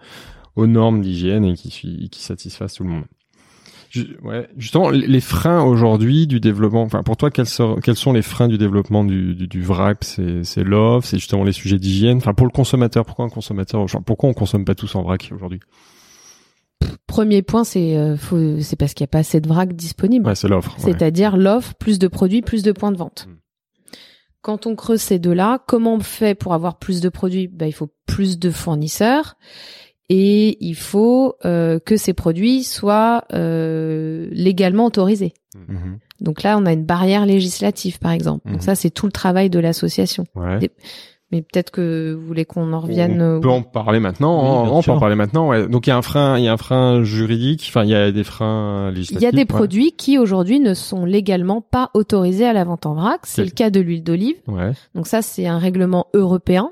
aux 0.56 0.68
normes 0.68 1.02
d'hygiène 1.02 1.46
et 1.46 1.54
qui, 1.54 2.10
qui 2.10 2.22
satisfassent 2.22 2.74
tout 2.76 2.84
le 2.84 2.90
monde. 2.90 3.04
Ouais, 4.24 4.48
justement, 4.58 4.90
les 4.90 5.22
freins 5.22 5.64
aujourd'hui 5.64 6.28
du 6.28 6.40
développement. 6.40 6.84
Enfin, 6.84 7.04
pour 7.04 7.18
toi, 7.18 7.30
quels 7.32 7.48
sont, 7.48 7.76
quels 7.76 7.96
sont 7.96 8.14
les 8.14 8.22
freins 8.22 8.48
du 8.48 8.58
développement 8.58 9.04
du, 9.04 9.36
du, 9.36 9.66
C'est 10.02 10.64
l'offre, 10.64 11.08
c'est 11.08 11.18
justement 11.18 11.44
les 11.44 11.52
sujets 11.52 11.78
d'hygiène. 11.80 12.18
Enfin, 12.18 12.34
pour 12.34 12.46
le 12.46 12.52
consommateur, 12.52 13.06
pourquoi 13.06 13.26
un 13.26 13.30
consommateur 13.30 13.86
Pourquoi 14.06 14.30
on 14.30 14.34
consomme 14.34 14.66
pas 14.66 14.76
tous 14.76 14.96
en 14.96 15.04
vrac 15.04 15.30
aujourd'hui? 15.34 15.60
Premier 17.08 17.42
point, 17.42 17.64
c'est 17.64 17.98
euh, 17.98 18.16
c'est 18.62 18.76
parce 18.76 18.94
qu'il 18.94 19.04
n'y 19.04 19.10
a 19.10 19.12
pas 19.12 19.20
assez 19.20 19.42
de 19.42 19.48
vrac 19.48 19.74
disponible. 19.74 20.28
Ouais, 20.28 20.36
c'est 20.36 20.48
l'offre. 20.48 20.76
ouais. 20.78 20.84
C'est-à-dire 20.84 21.38
l'offre, 21.38 21.74
plus 21.76 22.00
de 22.00 22.08
produits, 22.08 22.42
plus 22.42 22.64
de 22.64 22.72
points 22.72 22.92
de 22.92 22.98
vente. 22.98 23.28
Mm. 23.28 23.34
Quand 24.42 24.68
on 24.68 24.76
creuse 24.76 25.02
ces 25.02 25.20
deux-là, 25.20 25.64
comment 25.68 25.96
on 25.96 26.00
fait 26.00 26.36
pour 26.36 26.54
avoir 26.54 26.78
plus 26.78 27.02
de 27.02 27.10
produits? 27.10 27.48
Ben, 27.48 27.66
Il 27.66 27.74
faut 27.74 27.90
plus 28.06 28.40
de 28.40 28.52
fournisseurs 28.52 29.36
et 30.10 30.58
il 30.66 30.76
faut 30.76 31.36
euh, 31.46 31.80
que 31.80 31.98
ces 31.98 32.14
produits 32.14 32.64
soient 32.64 33.24
euh, 33.34 34.28
légalement 34.32 34.86
autorisés. 34.86 35.34
Mhm. 35.68 36.00
Donc 36.22 36.44
là, 36.44 36.58
on 36.58 36.66
a 36.66 36.74
une 36.74 36.86
barrière 36.86 37.26
législative, 37.26 38.00
par 38.00 38.12
exemple. 38.12 38.42
Mhm. 38.46 38.54
Donc 38.54 38.64
ça, 38.64 38.76
c'est 38.76 38.90
tout 38.90 39.06
le 39.06 39.12
travail 39.12 39.50
de 39.50 39.60
l'association. 39.60 40.24
Ouais. 40.36 40.60
Des- 40.60 40.72
Mais 41.32 41.42
peut-être 41.42 41.72
que 41.72 42.16
vous 42.18 42.26
voulez 42.26 42.46
qu'on 42.46 42.72
en 42.72 42.80
revienne. 42.80 43.22
On 43.22 43.36
euh, 43.36 43.40
peut 43.42 43.50
en 43.50 43.62
parler 43.62 44.00
maintenant. 44.00 44.40
Oui, 44.64 44.70
hein, 44.70 44.72
on 44.74 44.82
peut 44.82 44.92
en 44.92 45.00
parler 45.00 45.16
maintenant. 45.16 45.50
Ouais. 45.50 45.68
Donc 45.68 45.86
il 45.86 45.90
y 45.90 45.94
a 45.94 45.98
un 45.98 46.02
frein, 46.02 46.38
il 46.38 46.46
y 46.46 46.48
a 46.48 46.54
un 46.54 46.58
frein 46.58 47.04
juridique. 47.04 47.66
Enfin, 47.68 47.84
il 47.84 47.90
y 47.90 47.96
a 47.96 48.14
des 48.14 48.24
freins 48.24 48.92
législatifs. 48.92 49.22
Il 49.22 49.26
y 49.26 49.28
a 49.28 49.32
des 49.34 49.40
ouais. 49.40 49.46
produits 49.46 49.92
qui 49.92 50.18
aujourd'hui 50.18 50.62
ne 50.62 50.74
sont 50.74 51.04
légalement 51.04 51.60
pas 51.60 51.92
autorisés 51.96 52.46
à 52.48 52.54
la 52.54 52.64
vente 52.64 52.86
en 52.86 52.94
vrac. 52.94 53.20
C'est 53.24 53.42
Quel- 53.42 53.46
le 53.46 53.52
cas 53.52 53.70
de 53.72 53.80
l'huile 53.82 54.04
d'olive. 54.06 54.38
Ouais. 54.48 54.72
Donc 54.96 55.06
ça, 55.06 55.22
c'est 55.22 55.48
un 55.48 55.58
règlement 55.60 56.08
européen. 56.14 56.72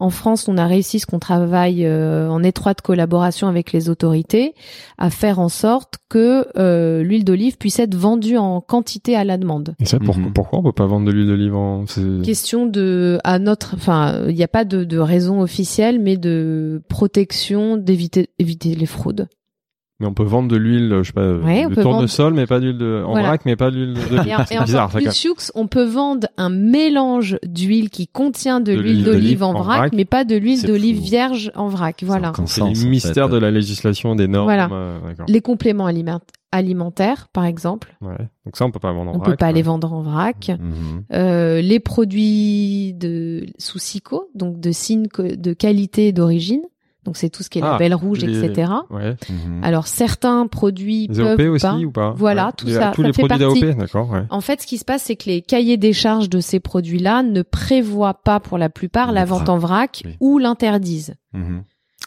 En 0.00 0.10
France, 0.10 0.46
on 0.46 0.56
a 0.58 0.66
réussi, 0.66 1.00
ce 1.00 1.06
qu'on 1.06 1.18
travaille 1.18 1.84
euh, 1.84 2.28
en 2.28 2.42
étroite 2.44 2.82
collaboration 2.82 3.48
avec 3.48 3.72
les 3.72 3.88
autorités, 3.88 4.54
à 4.96 5.10
faire 5.10 5.40
en 5.40 5.48
sorte 5.48 5.94
que 6.08 6.46
euh, 6.56 7.02
l'huile 7.02 7.24
d'olive 7.24 7.56
puisse 7.58 7.80
être 7.80 7.96
vendue 7.96 8.36
en 8.36 8.60
quantité 8.60 9.16
à 9.16 9.24
la 9.24 9.36
demande. 9.38 9.74
Et 9.80 9.86
ça, 9.86 9.98
pour- 9.98 10.16
Mhm. 10.16 10.32
pourquoi 10.32 10.60
on 10.60 10.62
peut 10.62 10.72
pas 10.72 10.86
vendre 10.86 11.06
de 11.06 11.10
l'huile 11.12 11.26
d'olive 11.26 11.56
en 11.56 11.84
c'est- 11.86 12.22
Question 12.24 12.66
de 12.66 13.18
à 13.24 13.40
notre, 13.40 13.74
enfin, 13.74 14.22
il 14.28 14.34
n'y 14.36 14.44
a 14.44 14.48
pas 14.48 14.64
de, 14.64 14.84
de 14.84 14.98
raison 14.98 15.40
officielle, 15.40 15.98
mais 16.00 16.16
de 16.16 16.80
protection 16.88 17.76
d'éviter 17.76 18.30
éviter 18.38 18.74
les 18.76 18.86
fraudes. 18.86 19.26
Mais 20.00 20.06
on 20.06 20.14
peut 20.14 20.22
vendre 20.22 20.46
de 20.48 20.56
l'huile, 20.56 21.00
je 21.02 21.08
sais 21.08 21.12
pas, 21.12 21.32
Ouais, 21.38 21.66
de 21.66 21.82
tournesol, 21.82 22.32
mais 22.32 22.46
pas 22.46 22.60
d'huile 22.60 22.78
de 22.78 23.02
en 23.04 23.10
Voilà. 23.10 23.28
vrac, 23.28 23.40
mais 23.44 23.56
pas 23.56 23.72
d'huile 23.72 23.94
de. 23.94 23.98
Et, 24.52 24.58
en- 24.58 24.62
bizarre, 24.62 24.90
plus 24.90 25.50
on 25.56 25.66
peut 25.66 25.82
vendre 25.84 26.28
un 26.36 26.50
mélange 26.50 27.36
d'huile 27.44 27.90
qui 27.90 28.06
contient 28.06 28.60
de, 28.60 28.76
De 28.76 28.80
l'huile 28.80 29.02
d'olive 29.02 29.42
en 29.42 29.50
en 29.56 29.62
vrac, 29.62 29.76
vrac. 29.78 29.92
mais 29.92 30.04
pas 30.04 30.24
de 30.24 30.36
l'huile 30.36 30.62
d'olive 30.62 31.00
vierge 31.00 31.50
en 31.56 31.66
vrac. 31.66 32.04
Voilà. 32.06 32.32
C'est 32.46 32.62
en 32.62 32.68
mystères 32.70 33.26
fait. 33.26 33.32
de 33.34 33.38
la 33.38 33.50
législation 33.50 34.14
des 34.14 34.28
normes. 34.28 34.44
Voilà. 34.46 34.68
euh. 34.70 34.98
Les 35.26 35.40
compléments 35.40 35.86
aliment- 35.86 36.20
alimentaires, 36.52 37.26
par 37.32 37.44
exemple, 37.44 37.94
Ouais. 38.00 38.16
Donc 38.46 38.56
ça, 38.56 38.64
on 38.66 38.70
peut 38.70 38.78
pas 38.78 38.92
vendre 38.92 39.10
en 39.10 39.14
on 39.14 39.18
vrac. 39.18 39.30
peut 39.30 39.36
pas 39.36 39.46
ouais. 39.48 39.52
les 39.54 39.62
vendre 39.62 39.92
en 39.92 40.02
vrac. 40.02 40.48
Mhm. 40.60 41.02
Euh, 41.12 41.60
les 41.60 41.80
produits 41.80 42.94
de 42.94 43.46
sous 43.58 43.78
SICO, 43.80 44.30
donc 44.36 44.60
de 44.60 44.70
signes 44.70 45.08
de 45.18 45.52
qualité 45.52 46.06
et 46.08 46.12
d'origine. 46.12 46.62
Donc 47.08 47.16
c'est 47.16 47.30
tout 47.30 47.42
ce 47.42 47.48
qui 47.48 47.58
est 47.58 47.62
Ah, 47.62 47.72
label 47.72 47.94
rouge, 47.94 48.18
les- 48.20 48.44
etc. 48.44 48.70
Ouais. 48.90 49.16
Mhm. 49.30 49.64
Alors 49.64 49.86
certains 49.86 50.46
produits 50.46 51.06
Les 51.08 51.14
peuvent 51.16 51.40
AOP 51.40 51.48
aussi 51.48 51.62
pas. 51.66 51.74
ou 51.78 51.90
pas 51.90 52.12
Voilà, 52.14 52.46
Ouais. 52.48 52.52
tout 52.58 52.66
Les- 52.66 52.74
ça, 52.74 52.92
Tous 52.94 53.00
ça 53.00 53.06
les 53.08 53.14
fait 53.14 53.22
produits 53.26 53.46
partie. 53.46 53.60
d'AOP, 53.62 53.78
d'accord. 53.78 54.10
Ouais. 54.10 54.24
En 54.28 54.42
fait, 54.42 54.60
ce 54.60 54.66
qui 54.66 54.76
se 54.76 54.84
passe, 54.84 55.04
c'est 55.04 55.16
que 55.16 55.30
les 55.30 55.40
cahiers 55.40 55.78
des 55.78 55.94
charges 55.94 56.28
de 56.28 56.38
ces 56.40 56.60
produits-là 56.60 57.22
ne 57.22 57.40
prévoient 57.40 58.12
pas 58.22 58.40
pour 58.40 58.58
la 58.58 58.68
plupart 58.68 59.10
la 59.12 59.24
vente 59.24 59.48
en 59.48 59.56
vrac 59.56 60.02
oui. 60.04 60.16
ou 60.20 60.36
l'interdisent. 60.38 61.14
Mhm. 61.32 61.62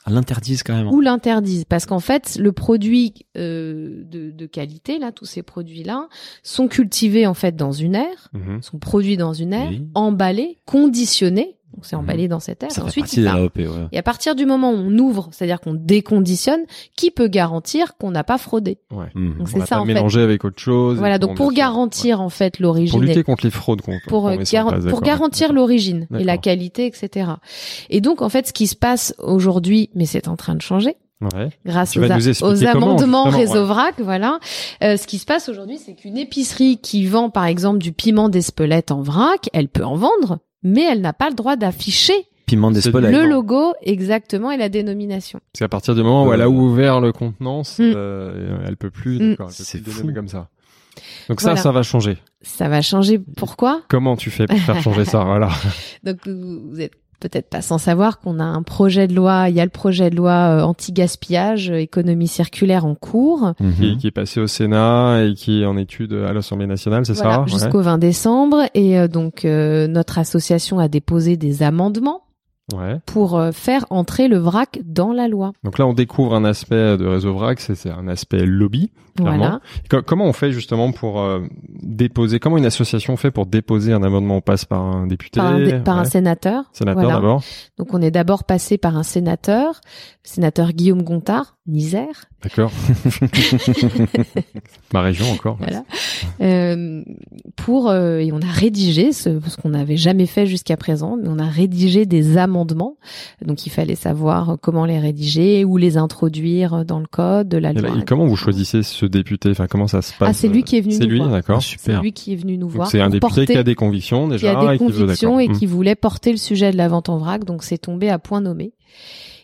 Ah, 0.05 0.09
L'interdisent 0.11 0.63
carrément. 0.63 0.91
Ou 0.93 1.01
l'interdisent. 1.01 1.65
Parce 1.65 1.85
qu'en 1.85 1.99
fait, 1.99 2.37
le 2.39 2.51
produit 2.51 3.13
euh, 3.37 4.03
de, 4.05 4.31
de 4.31 4.45
qualité, 4.45 4.97
là, 4.99 5.11
tous 5.11 5.25
ces 5.25 5.43
produits-là, 5.43 6.07
sont 6.43 6.67
cultivés 6.67 7.25
en 7.27 7.33
fait 7.33 7.55
dans 7.55 7.71
une 7.71 7.95
aire, 7.95 8.29
Mhm. 8.33 8.61
sont 8.61 8.77
produits 8.79 9.17
dans 9.17 9.33
une 9.33 9.53
aire, 9.53 9.69
Oui. 9.69 9.87
emballés, 9.95 10.57
conditionnés 10.65 11.55
Donc 11.73 11.85
c'est 11.85 11.95
emballé 11.95 12.27
dans 12.27 12.39
cette 12.41 12.63
aire. 12.63 12.71
Ça 12.71 12.81
Et 12.81 12.83
fait 12.83 12.87
ensuite, 13.01 13.13
il 13.13 13.23
part. 13.23 13.37
l'AOP, 13.37 13.55
ouais. 13.57 13.67
Et 13.93 13.97
à 13.97 14.03
partir 14.03 14.35
du 14.35 14.45
moment 14.45 14.71
où 14.71 14.75
on 14.75 14.97
ouvre, 14.97 15.29
c'est-à-dire 15.31 15.61
qu'on 15.61 15.73
déconditionne, 15.73 16.61
qui 16.97 17.11
peut 17.11 17.27
garantir 17.27 17.95
qu'on 17.97 18.11
n'a 18.11 18.23
pas 18.23 18.37
fraudé 18.37 18.77
Ouais. 18.91 19.05
Mhm. 19.15 19.29
Donc 19.37 19.41
On 19.41 19.45
c'est 19.45 19.59
va 19.59 19.65
ça 19.65 19.75
pas 19.77 19.81
en 19.81 19.85
fait. 19.85 19.93
mélanger 19.93 20.21
avec 20.21 20.43
autre 20.43 20.59
chose. 20.59 20.97
Voilà, 20.97 21.17
donc 21.17 21.37
pour 21.37 21.53
garantir 21.53 22.19
en 22.21 22.29
fait 22.29 22.59
l'origine, 22.59 22.91
pour 22.91 23.01
lutter 23.01 23.23
contre 23.23 23.45
les 23.45 23.51
fraudes 23.51 23.81
qu'on 23.81 23.97
pour, 24.07 24.23
qu'on 24.23 24.35
met 24.37 24.43
sur 24.45 24.59
gar- 24.59 24.67
place, 24.67 24.85
pour 24.85 25.01
garantir 25.01 25.53
l'origine 25.53 26.07
et 26.19 26.23
la 26.23 26.37
qualité, 26.37 26.85
etc. 26.87 27.31
Et 27.89 28.01
donc 28.01 28.21
en 28.21 28.29
fait, 28.29 28.47
ce 28.47 28.53
qui 28.53 28.67
se 28.67 28.75
passe 28.75 29.15
aujourd'hui, 29.19 29.89
mais 29.95 30.05
c'est 30.05 30.27
en 30.27 30.35
train 30.35 30.55
de 30.55 30.61
changer, 30.61 30.95
Ouais. 31.21 31.49
grâce 31.67 31.95
aux, 31.95 32.01
a- 32.65 32.69
amendements 32.71 33.25
réseau 33.29 33.53
ouais. 33.61 33.63
vrac, 33.65 33.93
voilà. 33.99 34.39
Euh, 34.83 34.97
ce 34.97 35.05
qui 35.05 35.19
se 35.19 35.25
passe 35.25 35.49
aujourd'hui, 35.49 35.77
c'est 35.77 35.93
qu'une 35.93 36.17
épicerie 36.17 36.79
qui 36.81 37.05
vend 37.05 37.29
par 37.29 37.45
exemple 37.45 37.77
du 37.77 37.91
piment 37.91 38.27
d'Espelette 38.27 38.91
en 38.91 39.01
vrac, 39.03 39.47
elle 39.53 39.67
peut 39.69 39.85
en 39.85 39.95
vendre, 39.95 40.39
mais 40.63 40.81
elle 40.83 41.01
n'a 41.01 41.13
pas 41.13 41.29
le 41.29 41.35
droit 41.35 41.55
d'afficher 41.55 42.13
C'est 42.49 42.55
le 42.57 43.25
logo 43.29 43.73
exactement 43.81 44.51
et 44.51 44.57
la 44.57 44.67
dénomination. 44.69 45.39
Parce 45.53 45.59
qu'à 45.59 45.69
partir 45.69 45.95
du 45.95 46.03
moment 46.03 46.25
où 46.25 46.31
Euh, 46.31 46.33
elle 46.33 46.41
a 46.41 46.49
ouvert 46.49 46.99
le 46.99 47.11
contenance, 47.13 47.79
Mm. 47.79 47.93
euh, 47.95 48.57
elle 48.67 48.75
peut 48.77 48.89
plus. 48.91 49.19
Mm. 49.19 49.35
C'est 49.49 49.81
plus 49.81 49.91
fou. 49.91 50.13
comme 50.13 50.27
ça. 50.27 50.49
Donc 51.29 51.39
ça, 51.39 51.49
Voilà. 51.51 51.61
ça 51.61 51.71
va 51.71 51.83
changer. 51.83 52.17
Ça 52.41 52.67
va 52.67 52.81
changer. 52.81 53.19
Pourquoi? 53.37 53.81
Comment 53.87 54.17
tu 54.17 54.29
fais 54.29 54.45
pour 54.47 54.57
faire 54.59 54.81
changer 54.81 55.05
ça? 55.05 55.23
Voilà. 55.23 55.49
Donc 56.03 56.27
vous 56.27 56.81
êtes 56.81 56.91
peut-être 57.21 57.49
pas 57.49 57.61
sans 57.61 57.77
savoir 57.77 58.19
qu'on 58.19 58.39
a 58.39 58.43
un 58.43 58.63
projet 58.63 59.07
de 59.07 59.13
loi, 59.15 59.45
il 59.47 59.55
y 59.55 59.61
a 59.61 59.63
le 59.63 59.69
projet 59.69 60.09
de 60.09 60.15
loi 60.17 60.31
euh, 60.31 60.61
anti-gaspillage, 60.63 61.69
euh, 61.69 61.75
économie 61.79 62.27
circulaire 62.27 62.85
en 62.85 62.95
cours. 62.95 63.53
Mhm. 63.61 63.73
Qui, 63.79 63.97
qui 63.97 64.07
est 64.07 64.11
passé 64.11 64.41
au 64.41 64.47
Sénat 64.47 65.23
et 65.23 65.33
qui 65.35 65.61
est 65.61 65.65
en 65.65 65.77
étude 65.77 66.11
à 66.13 66.33
l'Assemblée 66.33 66.67
nationale, 66.67 67.05
c'est 67.05 67.13
Voilà, 67.13 67.35
ça? 67.35 67.41
Ouais. 67.43 67.47
jusqu'au 67.47 67.81
20 67.81 67.97
décembre. 67.99 68.57
Et 68.73 68.99
euh, 68.99 69.07
donc 69.07 69.45
euh, 69.45 69.87
notre 69.87 70.17
association 70.19 70.79
a 70.79 70.87
déposé 70.87 71.37
des 71.37 71.63
amendements 71.63 72.23
Ouais. 72.73 72.99
pour 73.05 73.37
euh, 73.37 73.51
faire 73.51 73.85
entrer 73.89 74.27
le 74.27 74.37
vrac 74.37 74.79
dans 74.85 75.11
la 75.13 75.27
loi. 75.27 75.51
Donc 75.63 75.77
là, 75.79 75.85
on 75.87 75.93
découvre 75.93 76.33
un 76.35 76.43
aspect 76.45 76.97
de 76.97 77.05
réseau 77.05 77.33
vrac, 77.33 77.59
c'est 77.59 77.89
un 77.89 78.07
aspect 78.07 78.45
lobby. 78.45 78.91
Clairement. 79.17 79.37
Voilà. 79.37 79.59
Co- 79.89 80.01
comment 80.01 80.25
on 80.25 80.31
fait 80.33 80.51
justement 80.53 80.91
pour 80.93 81.19
euh, 81.21 81.41
déposer 81.83 82.39
Comment 82.39 82.57
une 82.57 82.65
association 82.65 83.17
fait 83.17 83.29
pour 83.31 83.45
déposer 83.45 83.91
un 83.91 84.03
amendement? 84.03 84.37
On 84.37 84.41
passe 84.41 84.63
par 84.63 84.81
un 84.81 85.05
député, 85.05 85.39
Par, 85.41 85.47
un, 85.53 85.59
dé- 85.59 85.79
par 85.79 85.97
un 85.99 86.05
sénateur. 86.05 86.63
sénateur 86.71 87.03
Voilà. 87.03 87.15
d'abord. 87.17 87.43
Donc 87.77 87.93
on 87.93 88.01
est 88.01 88.11
d'abord 88.11 88.45
passé 88.45 88.77
par 88.77 88.95
un 88.97 89.03
sénateur, 89.03 89.81
sénateur 90.23 90.71
Guillaume 90.71 91.03
Gontard, 91.03 91.57
Nisère, 91.67 92.25
D'accord. 92.43 92.71
Ma 94.93 95.01
région 95.01 95.29
encore. 95.31 95.57
Voilà. 95.57 95.83
euh, 96.41 97.03
pour 97.55 97.89
euh, 97.89 98.17
et 98.17 98.31
on 98.31 98.41
a 98.41 98.51
rédigé 98.51 99.11
ce, 99.13 99.39
ce 99.47 99.57
qu'on 99.57 99.69
n'avait 99.69 99.97
jamais 99.97 100.25
fait 100.25 100.45
jusqu'à 100.45 100.77
présent, 100.77 101.17
mais 101.21 101.27
on 101.29 101.39
a 101.39 101.45
rédigé 101.45 102.05
des 102.05 102.37
amendements. 102.37 102.97
Donc 103.45 103.65
il 103.65 103.69
fallait 103.69 103.95
savoir 103.95 104.57
comment 104.61 104.85
les 104.85 104.99
rédiger, 104.99 105.63
où 105.65 105.77
les 105.77 105.97
introduire 105.97 106.83
dans 106.85 106.99
le 106.99 107.07
code 107.07 107.47
de 107.47 107.57
la 107.57 107.71
Et 107.71 107.75
là, 107.75 107.81
loi. 107.89 107.97
et 108.01 108.05
comment 108.05 108.25
vous 108.25 108.35
choisissez 108.35 108.83
ce 108.83 109.05
député? 109.05 109.49
Enfin, 109.51 109.67
comment 109.67 109.87
ça 109.87 110.01
se 110.01 110.13
passe? 110.13 110.29
Ah, 110.29 110.33
c'est 110.33 110.47
lui 110.47 110.63
qui 110.63 110.77
est 110.77 110.81
venu 110.81 110.93
C'est 110.93 111.05
lui, 111.05 111.19
d'accord. 111.19 111.61
C'est 111.61 111.69
Super. 111.77 112.01
lui 112.01 112.11
qui 112.11 112.33
est 112.33 112.37
venu 112.37 112.57
nous 112.57 112.69
voir. 112.69 112.87
c'est 112.89 113.01
un 113.01 113.09
député 113.09 113.45
qui 113.45 113.57
a 113.57 113.63
des 113.63 113.75
convictions 113.75 114.25
qui 114.25 114.31
déjà 114.33 114.59
a 114.59 114.67
des 114.67 114.75
et 114.75 114.77
qui 114.77 114.91
veut 114.91 115.01
convictions 115.05 115.39
et 115.39 115.47
Hmm. 115.47 115.53
qui 115.57 115.65
voulait 115.65 115.95
porter 115.95 116.31
le 116.31 116.37
sujet 116.37 116.71
de 116.71 116.77
la 116.77 116.87
vente 116.87 117.09
en 117.09 117.17
vrac. 117.17 117.43
Donc 117.45 117.63
c'est 117.63 117.77
tombé 117.77 118.09
à 118.09 118.19
point 118.19 118.41
nommé. 118.41 118.73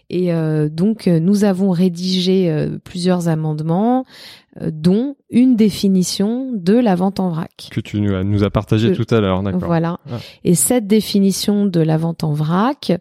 Et 0.09 0.33
euh, 0.33 0.69
donc 0.69 1.07
euh, 1.07 1.19
nous 1.19 1.43
avons 1.43 1.69
rédigé 1.71 2.49
euh, 2.49 2.77
plusieurs 2.81 3.27
amendements, 3.27 4.05
euh, 4.61 4.71
dont 4.71 5.17
une 5.29 5.57
définition 5.57 6.51
de 6.53 6.73
la 6.75 6.95
vente 6.95 7.19
en 7.19 7.29
vrac. 7.29 7.67
que 7.71 7.81
tu 7.81 7.99
nous 7.99 8.13
as, 8.15 8.23
nous 8.23 8.43
as 8.45 8.49
partagé 8.49 8.91
Que- 8.93 9.03
tout 9.03 9.13
à 9.13 9.19
l'heure, 9.19 9.43
d'accord. 9.43 9.65
Voilà. 9.65 9.99
Ah. 10.09 10.19
Et 10.45 10.55
cette 10.55 10.87
définition 10.87 11.65
de 11.65 11.81
la 11.81 11.97
vente 11.97 12.23
en 12.23 12.31
vrac, 12.31 12.93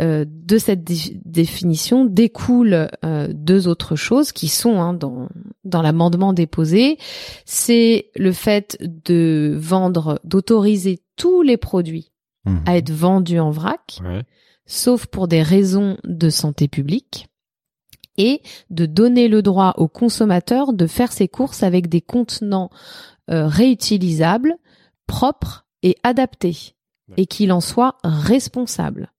euh, 0.00 0.24
de 0.26 0.56
cette 0.56 0.82
dé- 0.82 1.20
définition 1.26 2.06
découlent 2.06 2.88
euh, 3.04 3.28
deux 3.34 3.68
autres 3.68 3.94
choses 3.94 4.32
qui 4.32 4.48
sont 4.48 4.80
hein, 4.80 4.94
dans 4.94 5.28
dans 5.64 5.82
l'amendement 5.82 6.32
déposé. 6.32 6.96
C'est 7.44 8.06
le 8.16 8.32
fait 8.32 8.78
de 8.80 9.54
vendre, 9.58 10.20
d'autoriser 10.24 11.00
tous 11.16 11.42
les 11.42 11.56
produits 11.58 12.12
Mhm. 12.46 12.60
à 12.64 12.76
être 12.76 12.90
vendus 12.92 13.40
en 13.40 13.50
vrac, 13.50 13.98
Ouais. 14.04 14.22
Sauf 14.66 15.06
pour 15.06 15.28
des 15.28 15.42
raisons 15.42 15.96
de 16.04 16.30
santé 16.30 16.68
publique, 16.68 17.28
et 18.18 18.42
de 18.70 18.86
donner 18.86 19.28
le 19.28 19.42
droit 19.42 19.74
aux 19.76 19.88
consommateurs 19.88 20.72
de 20.72 20.86
faire 20.86 21.12
ses 21.12 21.28
courses 21.28 21.62
avec 21.62 21.88
des 21.88 22.00
contenants 22.00 22.70
euh, 23.30 23.46
réutilisables, 23.46 24.56
propres 25.06 25.66
et 25.82 25.96
adaptés, 26.02 26.74
et 27.16 27.26
qu'il 27.26 27.52
en 27.52 27.60
soit 27.60 27.98
responsable. 28.02 29.12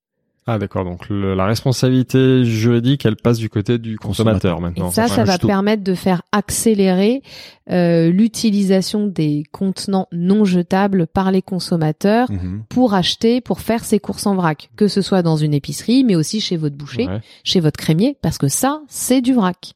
Ah 0.49 0.57
d'accord, 0.57 0.85
donc 0.85 1.09
le- 1.09 1.35
la 1.35 1.45
responsabilité 1.45 2.45
juridique, 2.45 3.05
elle 3.05 3.17
passe 3.17 3.37
du 3.37 3.49
côté 3.49 3.77
du 3.77 3.97
consommateur, 3.97 4.61
maintenant. 4.61 4.89
Et 4.89 4.93
ça, 4.93 5.07
ça 5.09 5.25
va 5.25 5.37
permettre 5.37 5.83
de 5.83 5.93
faire 5.93 6.21
accélérer 6.31 7.21
euh, 7.69 8.09
l'utilisation 8.09 9.07
des 9.07 9.43
contenants 9.51 10.07
non 10.13 10.45
jetables 10.45 11.05
par 11.05 11.31
les 11.31 11.41
consommateurs 11.41 12.31
Mhm. 12.31 12.63
pour 12.69 12.93
acheter, 12.93 13.41
pour 13.41 13.59
faire 13.59 13.83
ses 13.83 13.99
courses 13.99 14.25
en 14.25 14.35
vrac, 14.35 14.69
que 14.77 14.87
ce 14.87 15.01
soit 15.01 15.21
dans 15.21 15.35
une 15.35 15.53
épicerie, 15.53 16.05
mais 16.05 16.15
aussi 16.15 16.39
chez 16.39 16.55
votre 16.55 16.77
boucher, 16.77 17.07
Ouais. 17.07 17.19
chez 17.43 17.59
votre 17.59 17.77
crémier, 17.77 18.15
parce 18.21 18.37
que 18.37 18.47
ça, 18.47 18.81
c'est 18.87 19.19
du 19.19 19.33
vrac. 19.33 19.73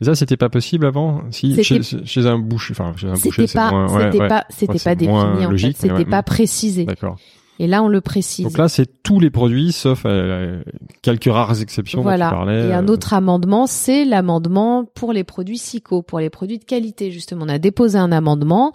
Et 0.00 0.04
ça, 0.06 0.14
c'était 0.14 0.38
pas 0.38 0.48
possible 0.48 0.86
avant? 0.86 1.20
Si, 1.30 1.62
chez, 1.62 1.80
chez 1.82 2.26
un 2.26 2.38
boucher, 2.38 2.72
enfin, 2.72 2.94
chez 2.96 3.08
un 3.08 3.12
boucher, 3.12 3.46
C'était 3.46 3.52
pas, 3.58 3.70
moins... 3.70 3.92
ouais, 3.94 4.04
c'était 4.06 4.20
ouais. 4.22 4.28
pas, 4.28 4.46
c'était 4.48 4.78
pas 4.78 4.94
défini 4.94 5.16
en 5.46 5.50
fait, 5.56 5.72
c'était 5.76 6.04
pas 6.06 6.22
précisé. 6.22 6.86
D'accord. 6.86 7.18
Et 7.62 7.68
là, 7.68 7.80
on 7.84 7.86
le 7.86 8.00
précise. 8.00 8.44
Donc 8.44 8.58
là, 8.58 8.68
c'est 8.68 9.04
tous 9.04 9.20
les 9.20 9.30
produits, 9.30 9.70
sauf 9.70 10.02
euh, 10.04 10.60
quelques 11.00 11.30
rares 11.32 11.62
exceptions 11.62 12.02
dont 12.02 12.10
tu 12.10 12.18
parlais. 12.18 12.66
Et 12.66 12.72
un 12.72 12.88
euh, 12.88 12.92
autre 12.92 13.14
amendement, 13.14 13.68
c'est 13.68 14.04
l'amendement 14.04 14.84
pour 14.84 15.12
les 15.12 15.22
produits 15.22 15.58
SICO, 15.58 16.02
pour 16.02 16.18
les 16.18 16.28
produits 16.28 16.58
de 16.58 16.64
qualité. 16.64 17.12
Justement, 17.12 17.44
on 17.44 17.48
a 17.48 17.60
déposé 17.60 17.98
un 17.98 18.10
amendement 18.10 18.72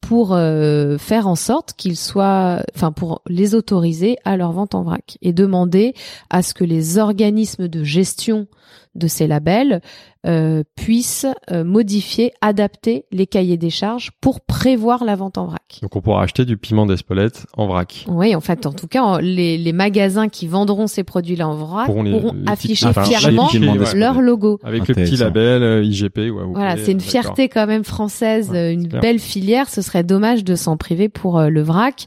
pour 0.00 0.34
euh, 0.34 0.98
faire 0.98 1.26
en 1.26 1.34
sorte 1.34 1.72
qu'ils 1.76 1.96
soient, 1.96 2.62
enfin, 2.76 2.92
pour 2.92 3.22
les 3.26 3.56
autoriser 3.56 4.18
à 4.24 4.36
leur 4.36 4.52
vente 4.52 4.76
en 4.76 4.84
vrac 4.84 5.18
et 5.20 5.32
demander 5.32 5.94
à 6.30 6.44
ce 6.44 6.54
que 6.54 6.62
les 6.62 6.96
organismes 6.98 7.66
de 7.66 7.82
gestion 7.82 8.46
de 8.98 9.06
ces 9.06 9.26
labels 9.26 9.80
euh, 10.26 10.64
puissent 10.74 11.26
euh, 11.52 11.62
modifier, 11.62 12.32
adapter 12.40 13.04
les 13.12 13.26
cahiers 13.26 13.56
des 13.56 13.70
charges 13.70 14.10
pour 14.20 14.40
prévoir 14.40 15.04
la 15.04 15.14
vente 15.14 15.38
en 15.38 15.46
vrac. 15.46 15.78
Donc 15.80 15.94
on 15.94 16.00
pourra 16.00 16.22
acheter 16.24 16.44
du 16.44 16.56
piment 16.56 16.86
d'Espelette 16.86 17.46
en 17.56 17.68
vrac. 17.68 18.04
Oui, 18.08 18.34
en 18.34 18.40
fait, 18.40 18.66
en 18.66 18.72
tout 18.72 18.88
cas, 18.88 19.20
les, 19.20 19.56
les 19.56 19.72
magasins 19.72 20.28
qui 20.28 20.48
vendront 20.48 20.88
ces 20.88 21.04
produits-là 21.04 21.48
en 21.48 21.54
vrac 21.54 21.86
Pourront 21.86 22.02
pourront, 22.04 22.32
les- 22.32 22.40
les 22.40 22.48
afficher 22.50 22.92
fièrement 23.04 23.48
ouais. 23.48 23.94
leur 23.94 24.20
logo. 24.20 24.58
Avec 24.64 24.88
le 24.88 24.94
petit 24.94 25.16
label 25.16 25.62
euh, 25.62 25.84
IGP 25.84 26.18
Voilà, 26.52 26.76
c'est 26.76 26.90
une 26.92 26.98
euh, 26.98 27.00
fierté 27.00 27.48
quand 27.48 27.66
même 27.68 27.84
française, 27.84 28.50
Ouais, 28.50 28.72
une 28.74 28.88
clair. 28.88 29.00
belle 29.00 29.20
filière. 29.20 29.68
Ce 29.68 29.82
serait 29.82 30.02
dommage 30.02 30.42
de 30.42 30.56
s'en 30.56 30.76
priver 30.76 31.08
pour 31.08 31.38
euh, 31.38 31.48
le 31.48 31.62
vrac, 31.62 32.06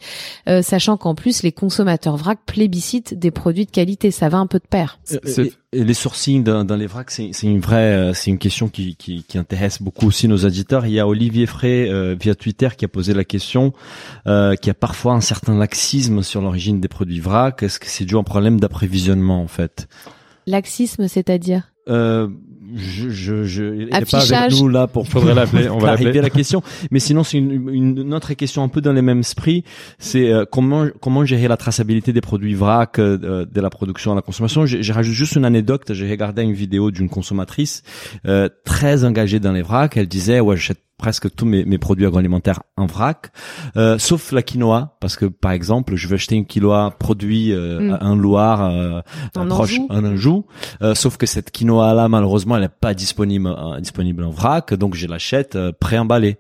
euh, 0.50 0.62
sachant 0.62 0.98
qu'en 0.98 1.16
plus 1.16 1.44
les 1.44 1.54
consommateurs 1.54 2.18
vrac 2.18 2.40
plébiscitent 2.46 3.14
des 3.18 3.32
produits 3.32 3.66
de 3.66 3.72
qualité. 3.72 4.12
Ça 4.12 4.28
va 4.28 4.38
un 4.40 4.48
peu 4.48 4.60
de 4.60 4.68
pair. 4.70 5.00
C'est- 5.06 5.54
Et- 5.74 5.84
les 5.84 5.94
sourcings 5.94 6.44
dans, 6.44 6.66
dans 6.66 6.76
les 6.76 6.88
vracs, 6.88 7.12
c'est 7.12 7.32
une 7.44 7.60
vraie, 7.60 7.96
euh, 7.96 8.14
c'est 8.14 8.30
une 8.30 8.38
question 8.38 8.68
qui, 8.68 8.96
qui, 8.96 9.24
qui 9.24 9.38
intéresse 9.38 9.82
beaucoup 9.82 10.08
aussi 10.08 10.28
nos 10.28 10.38
auditeurs. 10.46 10.86
Il 10.86 10.92
y 10.92 11.00
a 11.00 11.08
Olivier 11.08 11.46
Frey 11.46 11.90
euh, 11.90 12.16
via 12.20 12.36
Twitter 12.36 12.70
qui 12.78 12.86
a 12.86 12.88
posé 12.88 13.14
la 13.14 13.24
question, 13.24 13.74
euh, 14.28 14.56
qu'il 14.56 14.68
y 14.68 14.72
a 14.72 14.74
parfois 14.76 15.14
un 15.14 15.22
certain 15.22 15.58
laxisme 15.58 16.24
sur 16.24 16.42
l'origine 16.42 16.82
des 16.82 16.88
produits 16.88 17.20
vrac. 17.22 17.64
Est-ce 17.64 17.80
que 17.80 17.88
c'est 17.88 18.06
dû 18.06 18.16
à 18.16 18.20
un 18.20 18.24
problème 18.24 18.60
d'approvisionnement 18.60 19.42
en 19.42 19.48
fait? 19.48 19.88
Laxisme, 20.46 21.08
c'est-à-dire? 21.08 21.72
Euh, 21.88 22.28
je, 22.76 23.10
je, 23.10 23.44
je, 23.44 23.64
il 23.64 23.84
est 23.84 24.12
pas 24.12 24.36
avec 24.36 24.52
nous 24.60 24.68
là 24.68 24.88
pour 24.88 25.08
Faudrait 25.08 25.34
l'appeler, 25.34 25.70
on 25.70 25.78
va 25.78 25.92
l'appeler. 25.92 26.22
la 26.22 26.30
question. 26.30 26.62
Mais 26.92 27.00
sinon, 27.00 27.24
c'est 27.24 27.38
une, 27.38 27.70
une, 27.70 27.98
une 27.98 28.14
autre 28.14 28.34
question 28.34 28.64
un 28.64 28.68
peu 28.68 28.82
dans 28.82 28.94
les 28.94 29.02
mêmes 29.02 29.20
esprits. 29.20 29.64
C'est 30.00 30.32
euh, 30.32 30.46
comment 30.50 30.88
comment 31.00 31.26
gérer 31.26 31.48
la 31.48 31.58
traçabilité 31.58 32.14
des 32.14 32.22
produits 32.22 32.54
vrac 32.54 33.00
euh, 33.00 33.46
de 33.46 33.62
la 33.62 33.70
production 33.70 34.12
à 34.12 34.16
la 34.16 34.22
consommation? 34.22 34.66
J'ai 34.66 34.84
j'ai 34.84 34.94
rajouté 34.94 35.16
juste 35.16 35.36
une 35.36 35.46
anecdote. 35.46 35.92
J'ai 35.94 36.10
regardé 36.10 36.42
une 36.44 36.54
vidéo 36.54 36.92
d'une 36.92 37.10
consommatrice 37.10 37.84
euh, 38.26 38.50
très 38.66 39.04
engagée 39.04 39.40
dans 39.40 39.52
les 39.52 39.62
vracs. 39.62 39.98
Elle 39.98 40.08
disait 40.08 40.40
ouais 40.40 40.56
j'achète 40.56 40.80
presque 41.02 41.34
tous 41.36 41.46
mes, 41.46 41.66
mes 41.66 41.78
produits 41.80 42.06
agroalimentaires 42.06 42.62
en 42.78 42.86
vrac, 42.86 43.32
euh, 43.76 43.98
sauf 43.98 44.32
la 44.32 44.42
quinoa, 44.44 44.96
parce 45.02 45.16
que 45.18 45.26
par 45.26 45.52
exemple, 45.52 45.96
je 45.96 46.08
veux 46.08 46.14
acheter 46.16 46.36
une 46.36 46.46
quinoa 46.46 46.92
produit 46.98 47.52
euh, 47.52 47.80
Mm. 47.82 47.98
en 48.02 48.16
Loire, 48.16 48.62
euh, 48.70 49.02
En 49.36 49.48
proche 49.48 49.72
Anjou. 49.80 49.88
en 49.90 50.06
Anjou, 50.06 50.46
euh, 50.82 50.94
sauf 50.96 51.18
que 51.18 51.26
cette 51.26 51.52
quinoa 51.52 51.94
là, 51.94 52.08
malheureusement, 52.08 52.56
elle 52.56 52.62
n'est 52.64 52.70
pas 52.70 52.94
disponible 52.94 53.48
euh, 53.48 53.80
disponible 53.80 54.24
en 54.24 54.30
vrac, 54.30 54.74
donc 54.76 54.94
je 54.96 55.08
l'achète 55.08 55.58
préemballée. 55.80 56.38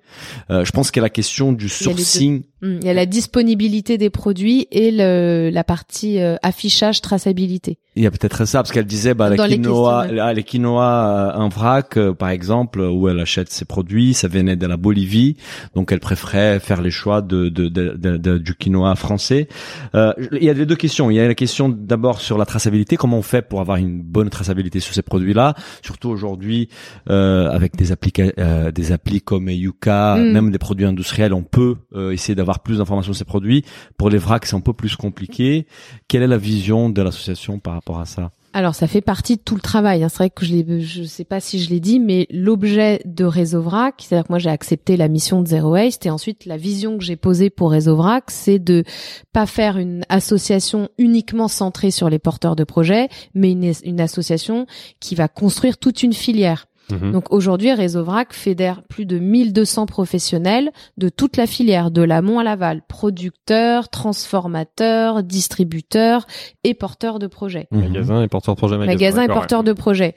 Je 0.49 0.71
pense 0.71 0.91
que 0.91 0.99
la 0.99 1.09
question 1.09 1.51
du 1.53 1.67
sourcing 1.69 2.43
Il 2.61 2.83
y 2.83 2.89
a 2.89 2.93
la 2.93 3.05
disponibilité 3.05 3.97
des 3.97 4.09
produits 4.09 4.67
et 4.71 4.91
le, 4.91 5.49
la 5.51 5.63
partie 5.63 6.19
euh, 6.19 6.35
affichage 6.43 7.01
traçabilité. 7.01 7.77
Il 7.95 8.03
y 8.03 8.07
a 8.07 8.11
peut-être 8.11 8.45
ça 8.45 8.59
parce 8.59 8.71
qu'elle 8.71 8.85
disait 8.85 9.13
bah 9.13 9.29
Dans 9.35 9.45
les 9.45 9.59
quinoa, 9.59 10.07
ah, 10.21 10.33
les 10.33 10.43
quinoa 10.43 11.33
euh, 11.35 11.39
en 11.39 11.49
vrac 11.49 11.97
euh, 11.97 12.13
par 12.13 12.29
exemple 12.29 12.79
où 12.79 13.09
elle 13.09 13.19
achète 13.19 13.51
ses 13.51 13.65
produits, 13.65 14.13
ça 14.13 14.27
venait 14.27 14.55
de 14.55 14.65
la 14.65 14.77
Bolivie, 14.77 15.35
donc 15.75 15.91
elle 15.91 15.99
préférait 15.99 16.59
faire 16.59 16.81
les 16.81 16.91
choix 16.91 17.21
de, 17.21 17.49
de, 17.49 17.67
de, 17.67 18.37
du 18.37 18.55
quinoa 18.55 18.95
français. 18.95 19.49
Euh, 19.95 20.13
il 20.31 20.43
y 20.43 20.49
a 20.49 20.53
les 20.53 20.65
deux 20.65 20.75
questions. 20.75 21.11
Il 21.11 21.15
y 21.15 21.19
a 21.19 21.27
la 21.27 21.35
question 21.35 21.67
d'abord 21.67 22.21
sur 22.21 22.37
la 22.37 22.45
traçabilité, 22.45 22.95
comment 22.95 23.17
on 23.17 23.23
fait 23.23 23.41
pour 23.41 23.59
avoir 23.59 23.77
une 23.77 24.01
bonne 24.01 24.29
traçabilité 24.29 24.79
sur 24.79 24.93
ces 24.93 25.01
produits-là, 25.01 25.55
surtout 25.81 26.09
aujourd'hui 26.09 26.69
euh, 27.09 27.49
avec 27.49 27.75
des 27.75 27.91
applica 27.91 28.23
euh, 28.37 28.71
des 28.71 28.91
applis 28.91 29.21
comme 29.21 29.49
Yuka, 29.49 30.11
Mm. 30.15 30.31
même 30.31 30.51
des 30.51 30.57
produits 30.57 30.85
industriels, 30.85 31.33
on 31.33 31.43
peut 31.43 31.75
euh, 31.95 32.11
essayer 32.11 32.35
d'avoir 32.35 32.50
plus 32.59 32.77
d'informations 32.77 33.13
sur 33.13 33.19
ces 33.19 33.25
produits. 33.25 33.63
Pour 33.97 34.09
les 34.09 34.17
vracs, 34.17 34.45
c'est 34.45 34.55
un 34.55 34.61
peu 34.61 34.73
plus 34.73 34.95
compliqué. 34.95 35.65
Quelle 36.07 36.23
est 36.23 36.27
la 36.27 36.37
vision 36.37 36.89
de 36.89 37.01
l'association 37.01 37.59
par 37.59 37.73
rapport 37.73 37.99
à 37.99 38.05
ça? 38.05 38.31
Alors 38.53 38.75
ça 38.75 38.85
fait 38.87 38.99
partie 38.99 39.37
de 39.37 39.41
tout 39.41 39.55
le 39.55 39.61
travail. 39.61 40.03
hein. 40.03 40.09
C'est 40.09 40.17
vrai 40.17 40.29
que 40.29 40.45
je 40.45 40.79
je 40.81 41.03
sais 41.03 41.23
pas 41.23 41.39
si 41.39 41.57
je 41.57 41.69
l'ai 41.69 41.79
dit, 41.79 42.01
mais 42.01 42.27
l'objet 42.31 43.01
de 43.05 43.23
Réseau 43.23 43.61
Vrac, 43.61 43.95
c'est-à-dire 43.99 44.25
que 44.27 44.31
moi 44.33 44.39
j'ai 44.39 44.49
accepté 44.49 44.97
la 44.97 45.07
mission 45.07 45.41
de 45.41 45.47
Zero 45.47 45.71
Waste 45.71 46.05
et 46.05 46.09
ensuite 46.09 46.45
la 46.45 46.57
vision 46.57 46.97
que 46.97 47.03
j'ai 47.05 47.15
posée 47.15 47.49
pour 47.49 47.71
Réseau 47.71 47.95
Vrac, 47.95 48.25
c'est 48.27 48.59
de 48.59 48.83
pas 49.31 49.45
faire 49.45 49.77
une 49.77 50.03
association 50.09 50.89
uniquement 50.97 51.47
centrée 51.47 51.91
sur 51.91 52.09
les 52.09 52.19
porteurs 52.19 52.57
de 52.57 52.65
projets, 52.65 53.07
mais 53.33 53.51
une, 53.51 53.71
une 53.85 54.01
association 54.01 54.65
qui 54.99 55.15
va 55.15 55.29
construire 55.29 55.77
toute 55.77 56.03
une 56.03 56.13
filière. 56.13 56.65
Mhm. 56.89 57.11
Donc 57.11 57.31
aujourd'hui, 57.31 57.71
Réseau 57.73 58.03
Vrac 58.03 58.33
fédère 58.33 58.83
plus 58.83 59.05
de 59.05 59.19
1200 59.19 59.85
professionnels 59.85 60.71
de 60.97 61.09
toute 61.09 61.37
la 61.37 61.47
filière, 61.47 61.91
de 61.91 62.01
l'amont 62.01 62.39
à 62.39 62.43
l'aval, 62.43 62.81
producteurs, 62.87 63.89
transformateurs, 63.89 65.23
distributeurs 65.23 66.25
et 66.63 66.73
porteurs 66.73 67.19
de 67.19 67.27
projets. 67.27 67.67
Magasin 67.71 68.21
et 68.21 68.27
porteur 68.27 68.55
de 68.55 68.59
projet 68.59 68.77
magasin. 68.77 68.93
Magasin 68.93 69.23
et 69.23 69.27
porteurs 69.27 69.63
de 69.63 69.73
projets. 69.73 70.15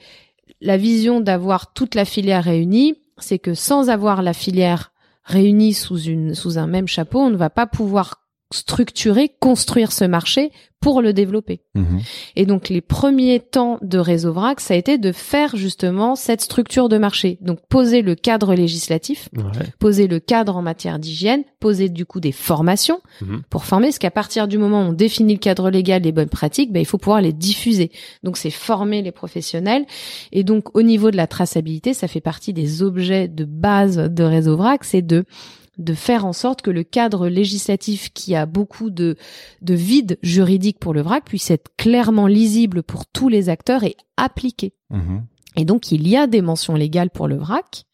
La 0.60 0.76
vision 0.76 1.20
d'avoir 1.20 1.72
toute 1.72 1.94
la 1.94 2.04
filière 2.04 2.44
réunie, 2.44 2.96
c'est 3.18 3.38
que 3.38 3.54
sans 3.54 3.90
avoir 3.90 4.22
la 4.22 4.32
filière 4.32 4.92
réunie 5.24 5.72
sous 5.72 5.98
une 5.98 6.34
sous 6.34 6.58
un 6.58 6.66
même 6.66 6.88
chapeau, 6.88 7.20
on 7.20 7.30
ne 7.30 7.36
va 7.36 7.50
pas 7.50 7.66
pouvoir 7.66 8.23
structurer, 8.54 9.30
construire 9.40 9.92
ce 9.92 10.04
marché 10.04 10.50
pour 10.80 11.00
le 11.00 11.14
développer. 11.14 11.60
Mhm. 11.74 12.00
Et 12.36 12.44
donc 12.44 12.68
les 12.68 12.82
premiers 12.82 13.40
temps 13.40 13.78
de 13.80 13.96
Réseau 13.96 14.34
Vrac, 14.34 14.60
ça 14.60 14.74
a 14.74 14.76
été 14.76 14.98
de 14.98 15.12
faire 15.12 15.56
justement 15.56 16.14
cette 16.14 16.42
structure 16.42 16.90
de 16.90 16.98
marché. 16.98 17.38
Donc 17.40 17.60
poser 17.70 18.02
le 18.02 18.14
cadre 18.14 18.54
législatif, 18.54 19.30
Ouais. 19.34 19.44
poser 19.78 20.06
le 20.08 20.20
cadre 20.20 20.56
en 20.58 20.62
matière 20.62 20.98
d'hygiène, 20.98 21.42
poser 21.58 21.88
du 21.88 22.04
coup 22.04 22.20
des 22.20 22.32
formations 22.32 23.00
Mhm. 23.22 23.42
pour 23.48 23.64
former, 23.64 23.86
parce 23.88 23.98
qu'à 23.98 24.10
partir 24.10 24.46
du 24.46 24.58
moment 24.58 24.82
où 24.82 24.90
on 24.90 24.92
définit 24.92 25.32
le 25.32 25.38
cadre 25.38 25.70
légal, 25.70 26.02
les 26.02 26.12
bonnes 26.12 26.28
pratiques, 26.28 26.70
ben, 26.70 26.80
il 26.80 26.86
faut 26.86 26.98
pouvoir 26.98 27.22
les 27.22 27.32
diffuser. 27.32 27.90
Donc 28.22 28.36
c'est 28.36 28.50
former 28.50 29.00
les 29.00 29.12
professionnels. 29.12 29.86
Et 30.32 30.44
donc 30.44 30.76
au 30.76 30.82
niveau 30.82 31.10
de 31.10 31.16
la 31.16 31.26
traçabilité, 31.26 31.94
ça 31.94 32.08
fait 32.08 32.20
partie 32.20 32.52
des 32.52 32.82
objets 32.82 33.26
de 33.26 33.46
base 33.46 33.96
de 33.96 34.22
Réseau 34.22 34.56
Vrac, 34.58 34.84
c'est 34.84 35.00
de 35.00 35.24
de 35.78 35.94
faire 35.94 36.24
en 36.24 36.32
sorte 36.32 36.62
que 36.62 36.70
le 36.70 36.84
cadre 36.84 37.28
législatif 37.28 38.12
qui 38.12 38.34
a 38.34 38.46
beaucoup 38.46 38.90
de, 38.90 39.16
de 39.62 39.74
vide 39.74 40.18
juridique 40.22 40.78
pour 40.78 40.94
le 40.94 41.02
vrac 41.02 41.24
puisse 41.24 41.50
être 41.50 41.70
clairement 41.76 42.26
lisible 42.26 42.82
pour 42.82 43.06
tous 43.06 43.28
les 43.28 43.48
acteurs 43.48 43.84
et 43.84 43.96
appliqué. 44.16 44.72
Mhm. 44.90 45.24
Et 45.56 45.64
donc 45.64 45.92
il 45.92 46.08
y 46.08 46.16
a 46.16 46.26
des 46.26 46.42
mentions 46.42 46.74
légales 46.74 47.10
pour 47.10 47.28
le 47.28 47.36
vrac. 47.36 47.84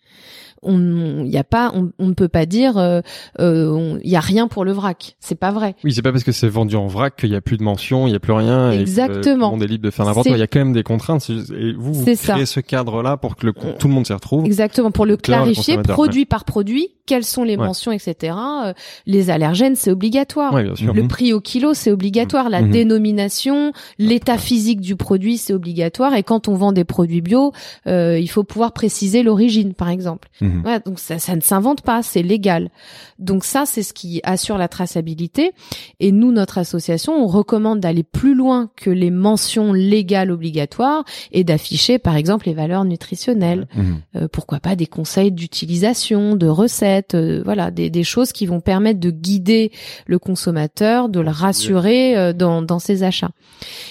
On, 0.62 1.24
il 1.24 1.30
y 1.30 1.38
a 1.38 1.44
pas, 1.44 1.72
on, 1.74 1.90
on 1.98 2.08
ne 2.08 2.12
peut 2.12 2.28
pas 2.28 2.44
dire, 2.44 2.76
euh, 2.76 3.00
euh, 3.38 3.70
on- 3.70 3.98
il 4.04 4.10
y 4.10 4.16
a 4.16 4.20
rien 4.20 4.46
pour 4.46 4.64
le 4.64 4.72
vrac. 4.72 5.16
C'est 5.18 5.34
pas 5.38 5.52
vrai. 5.52 5.74
Oui, 5.84 5.92
c'est 5.92 6.02
pas 6.02 6.12
parce 6.12 6.24
que 6.24 6.32
c'est 6.32 6.48
vendu 6.48 6.76
en 6.76 6.86
vrac 6.86 7.16
qu'il 7.16 7.30
y 7.30 7.34
a 7.36 7.40
plus 7.40 7.56
de 7.56 7.62
mention, 7.62 8.06
il 8.06 8.12
y 8.12 8.16
a 8.16 8.20
plus 8.20 8.32
rien. 8.34 8.70
Et 8.72 8.76
que 8.76 8.80
Exactement. 8.82 9.46
le 9.46 9.50
monde 9.52 9.62
est 9.62 9.66
libre 9.66 9.84
de 9.84 9.90
faire 9.90 10.04
n'importe 10.04 10.26
quoi. 10.28 10.36
Il 10.36 10.40
y 10.40 10.42
a 10.42 10.46
quand 10.46 10.58
même 10.58 10.72
des 10.74 10.82
contraintes. 10.82 11.28
Et 11.30 11.72
vous, 11.72 11.94
vous 11.94 12.14
ça. 12.14 12.34
créez 12.34 12.46
ce 12.46 12.60
cadre-là 12.60 13.16
pour 13.16 13.36
que 13.36 13.46
le, 13.46 13.52
tout 13.52 13.88
le 13.88 13.94
monde 13.94 14.06
s'y 14.06 14.12
retrouve. 14.12 14.44
Exactement 14.44 14.90
pour 14.90 15.06
le 15.06 15.16
clarifier, 15.16 15.78
produit 15.78 16.26
par 16.26 16.44
produit, 16.44 16.88
quelles 17.06 17.24
sont 17.24 17.42
les 17.42 17.56
Ouais. 17.56 17.66
mentions, 17.66 17.90
etc. 17.92 18.34
Euh, 18.66 18.72
les 19.06 19.30
allergènes, 19.30 19.76
c'est 19.76 19.90
obligatoire. 19.90 20.52
Oui, 20.54 20.64
bien 20.64 20.76
sûr. 20.76 20.92
Le 20.92 21.02
Mhm. 21.02 21.08
prix 21.08 21.32
au 21.32 21.40
kilo, 21.40 21.72
c'est 21.74 21.90
obligatoire. 21.90 22.50
La 22.50 22.60
Mhm. 22.62 22.70
dénomination, 22.70 23.72
l'état 23.98 24.38
physique 24.38 24.80
du 24.80 24.94
produit, 24.96 25.38
c'est 25.38 25.52
obligatoire. 25.54 26.14
Et 26.14 26.22
quand 26.22 26.48
on 26.48 26.54
vend 26.54 26.72
des 26.72 26.84
produits 26.84 27.20
bio, 27.22 27.52
euh, 27.86 28.18
il 28.18 28.28
faut 28.28 28.44
pouvoir 28.44 28.72
préciser 28.72 29.22
l'origine, 29.22 29.74
par 29.74 29.88
exemple. 29.88 30.28
Mhm. 30.50 30.64
Ouais, 30.64 30.80
donc 30.84 30.98
ça, 30.98 31.18
ça 31.18 31.36
ne 31.36 31.40
s'invente 31.40 31.82
pas, 31.82 32.02
c'est 32.02 32.22
légal. 32.22 32.70
Donc 33.18 33.44
ça, 33.44 33.64
c'est 33.66 33.82
ce 33.82 33.92
qui 33.92 34.20
assure 34.24 34.58
la 34.58 34.68
traçabilité. 34.68 35.52
Et 36.00 36.12
nous, 36.12 36.32
notre 36.32 36.58
association, 36.58 37.12
on 37.12 37.26
recommande 37.26 37.80
d'aller 37.80 38.02
plus 38.02 38.34
loin 38.34 38.70
que 38.76 38.90
les 38.90 39.10
mentions 39.10 39.72
légales 39.72 40.30
obligatoires 40.30 41.04
et 41.32 41.44
d'afficher, 41.44 41.98
par 41.98 42.16
exemple, 42.16 42.46
les 42.46 42.54
valeurs 42.54 42.84
nutritionnelles. 42.84 43.68
Mhm. 43.74 44.00
Euh, 44.16 44.28
pourquoi 44.32 44.60
pas 44.60 44.76
des 44.76 44.86
conseils 44.86 45.32
d'utilisation, 45.32 46.36
de 46.36 46.46
recettes, 46.46 47.14
euh, 47.14 47.42
voilà, 47.44 47.70
des, 47.70 47.90
des 47.90 48.04
choses 48.04 48.32
qui 48.32 48.46
vont 48.46 48.60
permettre 48.60 49.00
de 49.00 49.10
guider 49.10 49.70
le 50.06 50.18
consommateur, 50.18 51.08
de 51.08 51.20
le 51.20 51.30
rassurer 51.30 52.16
euh, 52.16 52.32
dans, 52.32 52.62
dans 52.62 52.78
ses 52.78 53.02
achats. 53.02 53.30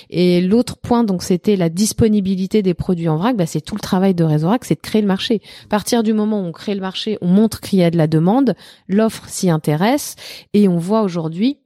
Et 0.09 0.41
l'autre 0.41 0.77
point, 0.77 1.03
donc, 1.03 1.23
c'était 1.23 1.55
la 1.55 1.69
disponibilité 1.69 2.61
des 2.61 2.73
produits 2.73 3.09
en 3.09 3.17
vrac. 3.17 3.35
Bah, 3.35 3.45
c'est 3.45 3.61
tout 3.61 3.75
le 3.75 3.81
travail 3.81 4.13
de 4.13 4.23
Réseau 4.23 4.47
Vrac, 4.47 4.65
c'est 4.65 4.75
de 4.75 4.81
créer 4.81 5.01
le 5.01 5.07
marché. 5.07 5.41
À 5.65 5.67
partir 5.67 6.03
du 6.03 6.13
moment 6.13 6.41
où 6.41 6.45
on 6.49 6.51
crée 6.51 6.75
le 6.75 6.81
marché, 6.81 7.17
on 7.21 7.27
montre 7.27 7.61
qu'il 7.61 7.79
y 7.79 7.83
a 7.83 7.91
de 7.91 7.97
la 7.97 8.07
demande, 8.07 8.55
l'offre 8.87 9.27
s'y 9.29 9.49
intéresse, 9.49 10.15
et 10.53 10.67
on 10.67 10.77
voit 10.77 11.03
aujourd'hui, 11.03 11.59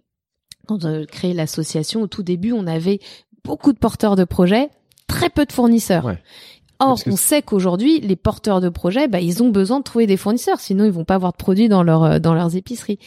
quand 0.68 0.86
on 0.86 1.02
a 1.02 1.06
créé 1.06 1.34
l'association, 1.34 2.02
au 2.02 2.08
tout 2.08 2.24
début, 2.24 2.52
on 2.52 2.68
avait 2.68 3.00
beaucoup 3.44 3.74
de 3.74 3.80
porteurs 3.80 4.16
de 4.16 4.26
projets, 4.26 4.70
très 5.08 5.30
peu 5.30 5.46
de 5.46 5.52
fournisseurs. 5.52 6.16
Or, 6.80 7.00
on 7.06 7.16
sait 7.16 7.42
qu'aujourd'hui, 7.42 8.00
les 8.00 8.16
porteurs 8.16 8.62
de 8.62 8.70
projets, 8.70 9.08
bah, 9.08 9.22
ils 9.22 9.42
ont 9.44 9.50
besoin 9.50 9.80
de 9.80 9.84
trouver 9.84 10.08
des 10.08 10.18
fournisseurs, 10.18 10.60
sinon 10.60 10.86
ils 10.86 10.92
vont 10.92 11.06
pas 11.06 11.16
avoir 11.16 11.32
de 11.32 11.38
produits 11.38 11.70
dans 11.70 11.84
leur 11.84 12.04
euh, 12.04 12.20
dans 12.20 12.34
leurs 12.34 12.56
épiceries. 12.56 13.00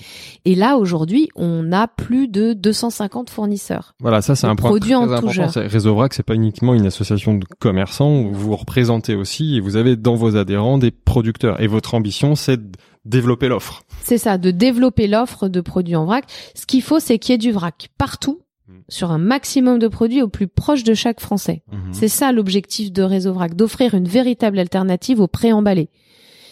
Et 0.44 0.54
là, 0.54 0.76
aujourd'hui, 0.76 1.28
on 1.36 1.72
a 1.72 1.88
plus 1.88 2.28
de 2.28 2.52
250 2.52 3.30
fournisseurs. 3.30 3.94
Voilà, 4.00 4.22
ça 4.22 4.34
c'est 4.34 4.46
un 4.46 4.56
point 4.56 4.70
produit 4.70 4.92
très 4.92 4.98
en 4.98 5.10
important. 5.10 5.48
Réseau 5.56 5.94
Vrac, 5.94 6.14
c'est 6.14 6.22
pas 6.22 6.34
uniquement 6.34 6.74
une 6.74 6.86
association 6.86 7.34
de 7.34 7.44
commerçants 7.58 8.06
vous 8.06 8.32
vous 8.32 8.56
représentez 8.56 9.14
aussi 9.14 9.56
et 9.56 9.60
vous 9.60 9.76
avez 9.76 9.96
dans 9.96 10.14
vos 10.14 10.36
adhérents 10.36 10.78
des 10.78 10.90
producteurs. 10.90 11.60
Et 11.60 11.66
votre 11.66 11.94
ambition, 11.94 12.34
c'est 12.34 12.56
de 12.56 12.78
développer 13.04 13.48
l'offre. 13.48 13.82
C'est 14.02 14.18
ça, 14.18 14.38
de 14.38 14.50
développer 14.50 15.06
l'offre 15.06 15.48
de 15.48 15.60
produits 15.60 15.96
en 15.96 16.04
vrac. 16.04 16.24
Ce 16.54 16.66
qu'il 16.66 16.82
faut, 16.82 16.98
c'est 16.98 17.18
qu'il 17.18 17.32
y 17.32 17.34
ait 17.34 17.38
du 17.38 17.52
vrac 17.52 17.88
partout. 17.98 18.40
Sur 18.88 19.10
un 19.10 19.18
maximum 19.18 19.78
de 19.78 19.88
produits 19.88 20.22
au 20.22 20.28
plus 20.28 20.48
proche 20.48 20.84
de 20.84 20.94
chaque 20.94 21.20
Français. 21.20 21.62
Mhm. 21.70 21.92
C'est 21.92 22.08
ça 22.08 22.32
l'objectif 22.32 22.92
de 22.92 23.02
Réseau 23.02 23.32
Vrac, 23.32 23.54
d'offrir 23.54 23.94
une 23.94 24.08
véritable 24.08 24.58
alternative 24.58 25.20
au 25.20 25.26
pré-emballé. 25.26 25.88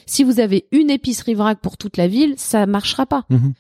Si 0.06 0.24
vous 0.24 0.40
avez 0.40 0.66
une 0.70 0.90
épicerie 0.90 1.34
vrac 1.34 1.60
pour 1.60 1.76
toute 1.76 1.96
la 1.96 2.08
ville, 2.08 2.34
ça 2.36 2.66
marchera 2.66 3.06
pas. 3.06 3.24
Mhm. 3.30 3.54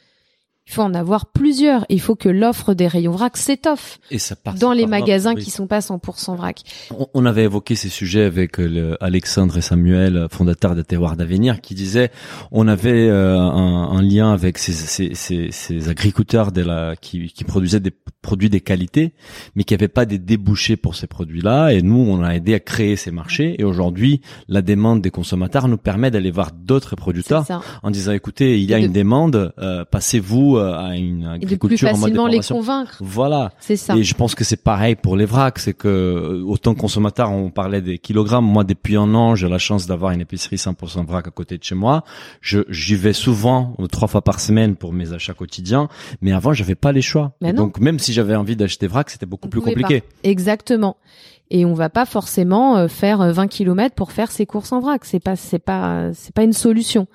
Il 0.66 0.72
faut 0.72 0.82
en 0.82 0.94
avoir 0.94 1.26
plusieurs. 1.26 1.84
Il 1.90 2.00
faut 2.00 2.14
que 2.16 2.28
l'offre 2.30 2.72
des 2.72 2.86
rayons 2.86 3.12
vrac 3.12 3.36
s'étoffe 3.36 3.98
Et 4.10 4.18
ça 4.18 4.34
passe 4.34 4.58
dans 4.58 4.72
les 4.72 4.82
là, 4.82 4.88
magasins 4.88 5.34
oui. 5.34 5.42
qui 5.44 5.50
sont 5.50 5.66
pas 5.66 5.80
100% 5.80 6.36
vrac. 6.36 6.62
On- 6.90 7.06
On 7.12 7.26
avait 7.26 7.44
évoqué 7.44 7.74
ces 7.74 7.90
sujets 7.90 8.22
avec 8.24 8.58
euh, 8.58 8.66
le 8.66 9.04
Alexandre 9.04 9.58
et 9.58 9.60
Samuel, 9.60 10.26
fondateurs 10.30 10.74
de 10.74 10.80
Terroir 10.82 11.16
d'Avenir, 11.16 11.60
qui 11.60 11.74
disaient 11.74 12.10
on 12.50 12.66
avait 12.66 13.08
euh, 13.08 13.38
un, 13.38 13.92
un 13.92 14.02
lien 14.02 14.32
avec 14.32 14.56
ces, 14.58 14.72
ces, 14.72 15.14
ces, 15.14 15.48
ces 15.52 15.88
agriculteurs 15.90 16.50
de 16.50 16.62
la, 16.62 16.96
qui, 16.96 17.28
qui 17.28 17.44
produisaient 17.44 17.80
des 17.80 17.92
produits 18.22 18.48
de 18.48 18.58
qualité, 18.58 19.12
mais 19.54 19.64
qui 19.64 19.74
n'avaient 19.74 19.88
pas 19.88 20.06
des 20.06 20.18
débouchés 20.18 20.76
pour 20.76 20.94
ces 20.94 21.06
produits-là. 21.06 21.72
Et 21.74 21.82
nous, 21.82 21.98
on 21.98 22.22
a 22.22 22.34
aidé 22.34 22.54
à 22.54 22.60
créer 22.60 22.96
ces 22.96 23.10
marchés. 23.10 23.54
Et 23.60 23.64
aujourd'hui, 23.64 24.22
la 24.48 24.62
demande 24.62 25.02
des 25.02 25.10
consommateurs 25.10 25.68
nous 25.68 25.76
permet 25.76 26.10
d'aller 26.10 26.30
voir 26.30 26.52
d'autres 26.52 26.96
producteurs 26.96 27.44
en 27.82 27.90
disant 27.90 28.12
écoutez, 28.12 28.58
il 28.58 28.70
y 28.70 28.72
a 28.72 28.80
de- 28.80 28.86
une 28.86 28.92
demande, 28.92 29.52
euh, 29.58 29.84
passez-vous 29.84 30.53
euh, 30.56 30.76
à 30.76 30.96
une 30.96 31.38
Et 31.40 31.46
de 31.46 31.56
plus 31.56 31.84
agriculture 31.84 31.88
en 31.88 31.92
mode 31.92 32.00
facilement 32.00 32.26
les 32.26 32.40
convaincre. 32.40 32.96
Voilà. 33.00 33.52
C'est 33.60 33.76
ça. 33.76 33.96
Et 33.96 34.02
je 34.02 34.14
pense 34.14 34.34
que 34.34 34.44
c'est 34.44 34.62
pareil 34.62 34.94
pour 34.96 35.16
les 35.16 35.24
vracs, 35.24 35.58
c'est 35.58 35.72
que 35.72 35.88
euh, 35.88 36.42
autant 36.44 36.74
consommateur, 36.74 37.30
on 37.30 37.50
parlait 37.50 37.80
des 37.80 37.98
kilogrammes. 37.98 38.44
Moi, 38.44 38.64
depuis 38.64 38.96
un 38.96 39.14
an, 39.14 39.34
j'ai 39.34 39.48
la 39.48 39.58
chance 39.58 39.86
d'avoir 39.86 40.12
une 40.12 40.20
épicerie 40.20 40.56
100% 40.56 41.06
vrac 41.06 41.26
à 41.26 41.30
côté 41.30 41.58
de 41.58 41.64
chez 41.64 41.74
moi. 41.74 42.04
Je 42.40 42.60
j'y 42.68 42.94
vais 42.94 43.12
souvent, 43.12 43.74
euh, 43.80 43.86
trois 43.86 44.08
fois 44.08 44.22
par 44.22 44.40
semaine 44.40 44.76
pour 44.76 44.92
mes 44.92 45.12
achats 45.12 45.34
quotidiens. 45.34 45.88
Mais 46.20 46.32
avant, 46.32 46.52
j'avais 46.52 46.74
pas 46.74 46.92
les 46.92 47.02
choix. 47.02 47.32
Donc, 47.40 47.80
même 47.80 47.98
si 47.98 48.12
j'avais 48.12 48.34
envie 48.34 48.56
d'acheter 48.56 48.86
vrac, 48.86 49.10
c'était 49.10 49.26
beaucoup 49.26 49.48
On 49.48 49.50
plus 49.50 49.60
compliqué. 49.60 50.02
Exactement. 50.22 50.96
Et 51.50 51.64
on 51.64 51.74
va 51.74 51.90
pas 51.90 52.06
forcément 52.06 52.88
faire 52.88 53.20
euh, 53.20 53.32
20 53.32 53.48
km 53.48 53.94
pour 53.94 54.12
faire 54.12 54.30
ses 54.30 54.46
courses 54.46 54.72
en 54.72 54.80
vrac. 54.80 55.04
C'est 55.04 55.20
pas, 55.20 55.36
c'est 55.36 55.58
pas, 55.58 56.12
c'est 56.14 56.34
pas 56.34 56.42
une 56.42 56.52
solution. 56.52 57.06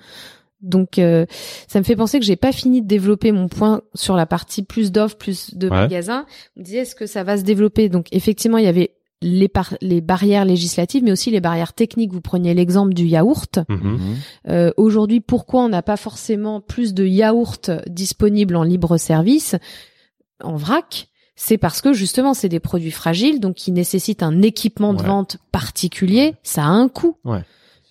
Donc, 0.62 0.98
euh, 0.98 1.26
ça 1.68 1.78
me 1.78 1.84
fait 1.84 1.96
penser 1.96 2.18
que 2.18 2.24
j'ai 2.24 2.36
pas 2.36 2.52
fini 2.52 2.82
de 2.82 2.86
développer 2.86 3.32
mon 3.32 3.48
point 3.48 3.80
sur 3.94 4.16
la 4.16 4.26
partie 4.26 4.62
plus 4.62 4.92
d'offres, 4.92 5.16
plus 5.16 5.54
de 5.54 5.68
Ouais. 5.68 5.76
magasins. 5.76 6.26
On 6.56 6.60
me 6.60 6.64
disait 6.64 6.78
est-ce 6.78 6.94
que 6.94 7.06
ça 7.06 7.24
va 7.24 7.36
se 7.38 7.42
développer? 7.42 7.88
Donc, 7.88 8.06
effectivement, 8.12 8.58
il 8.58 8.64
y 8.64 8.68
avait 8.68 8.90
les, 9.22 9.48
par- 9.48 9.74
les 9.82 10.00
barrières 10.00 10.44
législatives, 10.46 11.02
mais 11.04 11.12
aussi 11.12 11.30
les 11.30 11.40
barrières 11.40 11.72
techniques. 11.74 12.12
Vous 12.12 12.20
preniez 12.22 12.54
l'exemple 12.54 12.94
du 12.94 13.06
yaourt. 13.06 13.58
Mhm. 13.68 13.98
Euh, 14.48 14.70
Aujourd'hui, 14.78 15.20
pourquoi 15.20 15.62
on 15.62 15.68
n'a 15.68 15.82
pas 15.82 15.96
forcément 15.98 16.60
plus 16.60 16.94
de 16.94 17.04
yaourts 17.04 17.58
disponibles 17.86 18.56
en 18.56 18.62
libre 18.62 18.96
service, 18.96 19.56
en 20.42 20.56
vrac? 20.56 21.08
C'est 21.36 21.56
parce 21.58 21.80
que 21.80 21.94
justement, 21.94 22.34
c'est 22.34 22.50
des 22.50 22.60
produits 22.60 22.90
fragiles, 22.90 23.40
donc 23.40 23.54
qui 23.56 23.72
nécessitent 23.72 24.22
un 24.22 24.42
équipement 24.42 24.92
de 24.92 25.00
Ouais. 25.02 25.08
vente 25.08 25.38
particulier. 25.52 26.34
Ça 26.42 26.64
a 26.64 26.68
un 26.68 26.88
coût. 26.88 27.16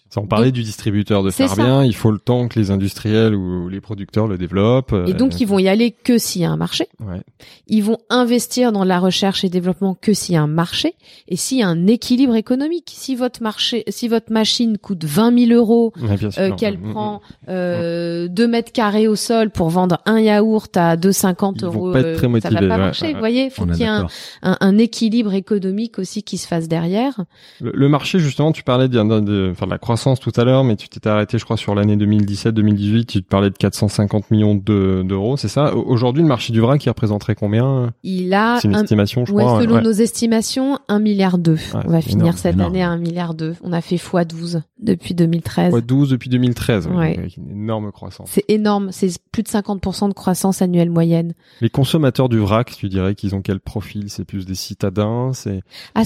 Ça, 0.09 0.21
on 0.21 0.25
parlait 0.27 0.51
du 0.51 0.63
distributeur 0.63 1.21
de 1.23 1.29
faire 1.29 1.49
ça. 1.49 1.63
bien. 1.63 1.83
Il 1.83 1.95
faut 1.95 2.09
le 2.11 2.17
temps 2.19 2.47
que 2.47 2.57
les 2.59 2.71
industriels 2.71 3.35
ou 3.35 3.69
les 3.69 3.79
producteurs 3.79 4.25
le 4.27 4.37
développent. 4.39 4.95
Et 5.07 5.13
donc, 5.13 5.39
ils 5.39 5.45
vont 5.45 5.59
y 5.59 5.67
aller 5.67 5.91
que 5.91 6.17
s'il 6.17 6.41
y 6.41 6.45
a 6.45 6.49
un 6.49 6.57
marché. 6.57 6.87
Ouais. 6.99 7.21
Ils 7.67 7.83
vont 7.83 7.97
investir 8.09 8.71
dans 8.71 8.83
la 8.83 8.99
recherche 8.99 9.43
et 9.43 9.49
développement 9.49 9.93
que 9.99 10.13
s'il 10.13 10.33
y 10.33 10.37
a 10.37 10.41
un 10.41 10.47
marché 10.47 10.95
et 11.27 11.35
s'il 11.35 11.59
y 11.59 11.63
a 11.63 11.67
un 11.67 11.85
équilibre 11.85 12.35
économique. 12.35 12.91
Si 12.95 13.15
votre 13.15 13.43
marché, 13.43 13.83
si 13.87 14.07
votre 14.07 14.31
machine 14.31 14.77
coûte 14.79 15.03
20 15.05 15.47
000 15.47 15.51
euros, 15.59 15.93
Ouais, 16.01 16.15
euh, 16.39 16.51
qu'elle 16.55 16.79
Mhm. 16.79 16.91
prend 16.91 17.21
euh, 17.47 18.27
2 18.27 18.47
mètres 18.47 18.71
carrés 18.71 19.07
au 19.07 19.15
sol 19.15 19.51
pour 19.51 19.69
vendre 19.69 19.99
un 20.07 20.19
yaourt 20.19 20.75
à 20.75 20.95
2,50 20.97 21.57
Ils 21.61 21.65
vont 21.67 21.73
euros, 21.73 21.91
pas 21.91 21.99
être 21.99 22.17
très 22.17 22.27
euh, 22.27 22.39
ça 22.39 22.49
va 22.49 22.55
motivés, 22.55 22.67
pas 22.67 22.75
ouais, 22.75 22.81
marcher. 22.81 23.05
ouais, 23.05 23.13
Vous 23.13 23.19
voyez, 23.19 23.49
faut 23.51 23.63
On 23.63 23.69
est 23.69 23.71
qu'il 23.73 23.81
y 23.81 23.83
ait 23.83 23.87
un, 23.87 24.07
un, 24.41 24.57
un 24.59 24.77
équilibre 24.79 25.33
économique 25.35 25.99
aussi 25.99 26.23
qui 26.23 26.37
se 26.39 26.47
fasse 26.47 26.67
derrière. 26.67 27.25
Le, 27.61 27.71
le 27.75 27.89
marché, 27.89 28.17
justement, 28.19 28.51
tu 28.51 28.63
parlais 28.63 28.87
de, 28.87 28.97
de, 29.03 29.19
de- 29.19 29.49
enfin, 29.51 29.65
de 29.67 29.71
la 29.71 29.77
croissance 29.77 29.98
tout 30.19 30.31
à 30.35 30.43
l'heure, 30.43 30.63
mais 30.63 30.75
tu 30.75 30.87
t'étais 30.89 31.09
arrêté, 31.09 31.37
je 31.37 31.43
crois, 31.45 31.57
sur 31.57 31.75
l'année 31.75 31.95
2017-2018. 31.97 33.05
Tu 33.05 33.21
te 33.23 33.27
parlais 33.27 33.49
de 33.49 33.57
450 33.57 34.31
millions 34.31 34.55
de- 34.55 35.03
d'euros, 35.05 35.37
c'est 35.37 35.47
ça? 35.47 35.75
Au- 35.75 35.83
Aujourd'hui, 35.89 36.21
le 36.23 36.27
marché 36.29 36.53
du 36.53 36.61
vrac, 36.61 36.83
il 36.85 36.89
représenterait 36.89 37.35
combien? 37.35 37.91
Il 38.03 38.33
a 38.33 38.59
C'est 38.61 38.67
une 38.67 38.75
un, 38.75 38.83
estimation, 38.83 39.25
je 39.25 39.33
ouais, 39.33 39.43
crois. 39.43 39.61
selon 39.61 39.75
ouais. 39.75 39.81
nos 39.81 39.91
estimations, 39.91 40.77
1 40.87 40.99
milliard 40.99 41.37
2. 41.37 41.57
on 41.85 41.89
va 41.89 42.01
finir 42.01 42.25
énorme, 42.25 42.37
cette 42.37 42.53
énorme. 42.55 42.71
année 42.71 42.83
à 42.83 42.89
1 42.89 42.97
milliard 42.97 43.33
2. 43.33 43.55
On 43.63 43.73
a 43.73 43.81
fait 43.81 43.95
x12 43.97 44.61
depuis 44.81 45.13
2013. 45.13 45.73
Ouais, 45.73 45.81
12 45.81 46.09
depuis 46.09 46.29
2013, 46.29 46.87
ouais, 46.87 46.95
Ouais. 46.95 47.09
donc 47.09 47.19
avec 47.19 47.37
une 47.37 47.49
énorme 47.51 47.91
croissance. 47.91 48.29
C'est 48.31 48.45
énorme, 48.47 48.89
c'est 48.91 49.09
plus 49.31 49.43
de 49.43 49.47
50% 49.49 50.07
de 50.07 50.13
croissance 50.13 50.61
annuelle 50.61 50.89
moyenne. 50.89 51.33
Les 51.61 51.69
consommateurs 51.69 52.29
du 52.29 52.37
vrac, 52.37 52.73
tu 52.75 52.87
dirais 52.89 53.15
qu'ils 53.15 53.35
ont 53.35 53.41
quel 53.41 53.59
profil? 53.59 54.05
C'est 54.07 54.25
plus 54.25 54.45
des 54.45 54.55
citadins 54.55 55.31
C'est 55.33 55.61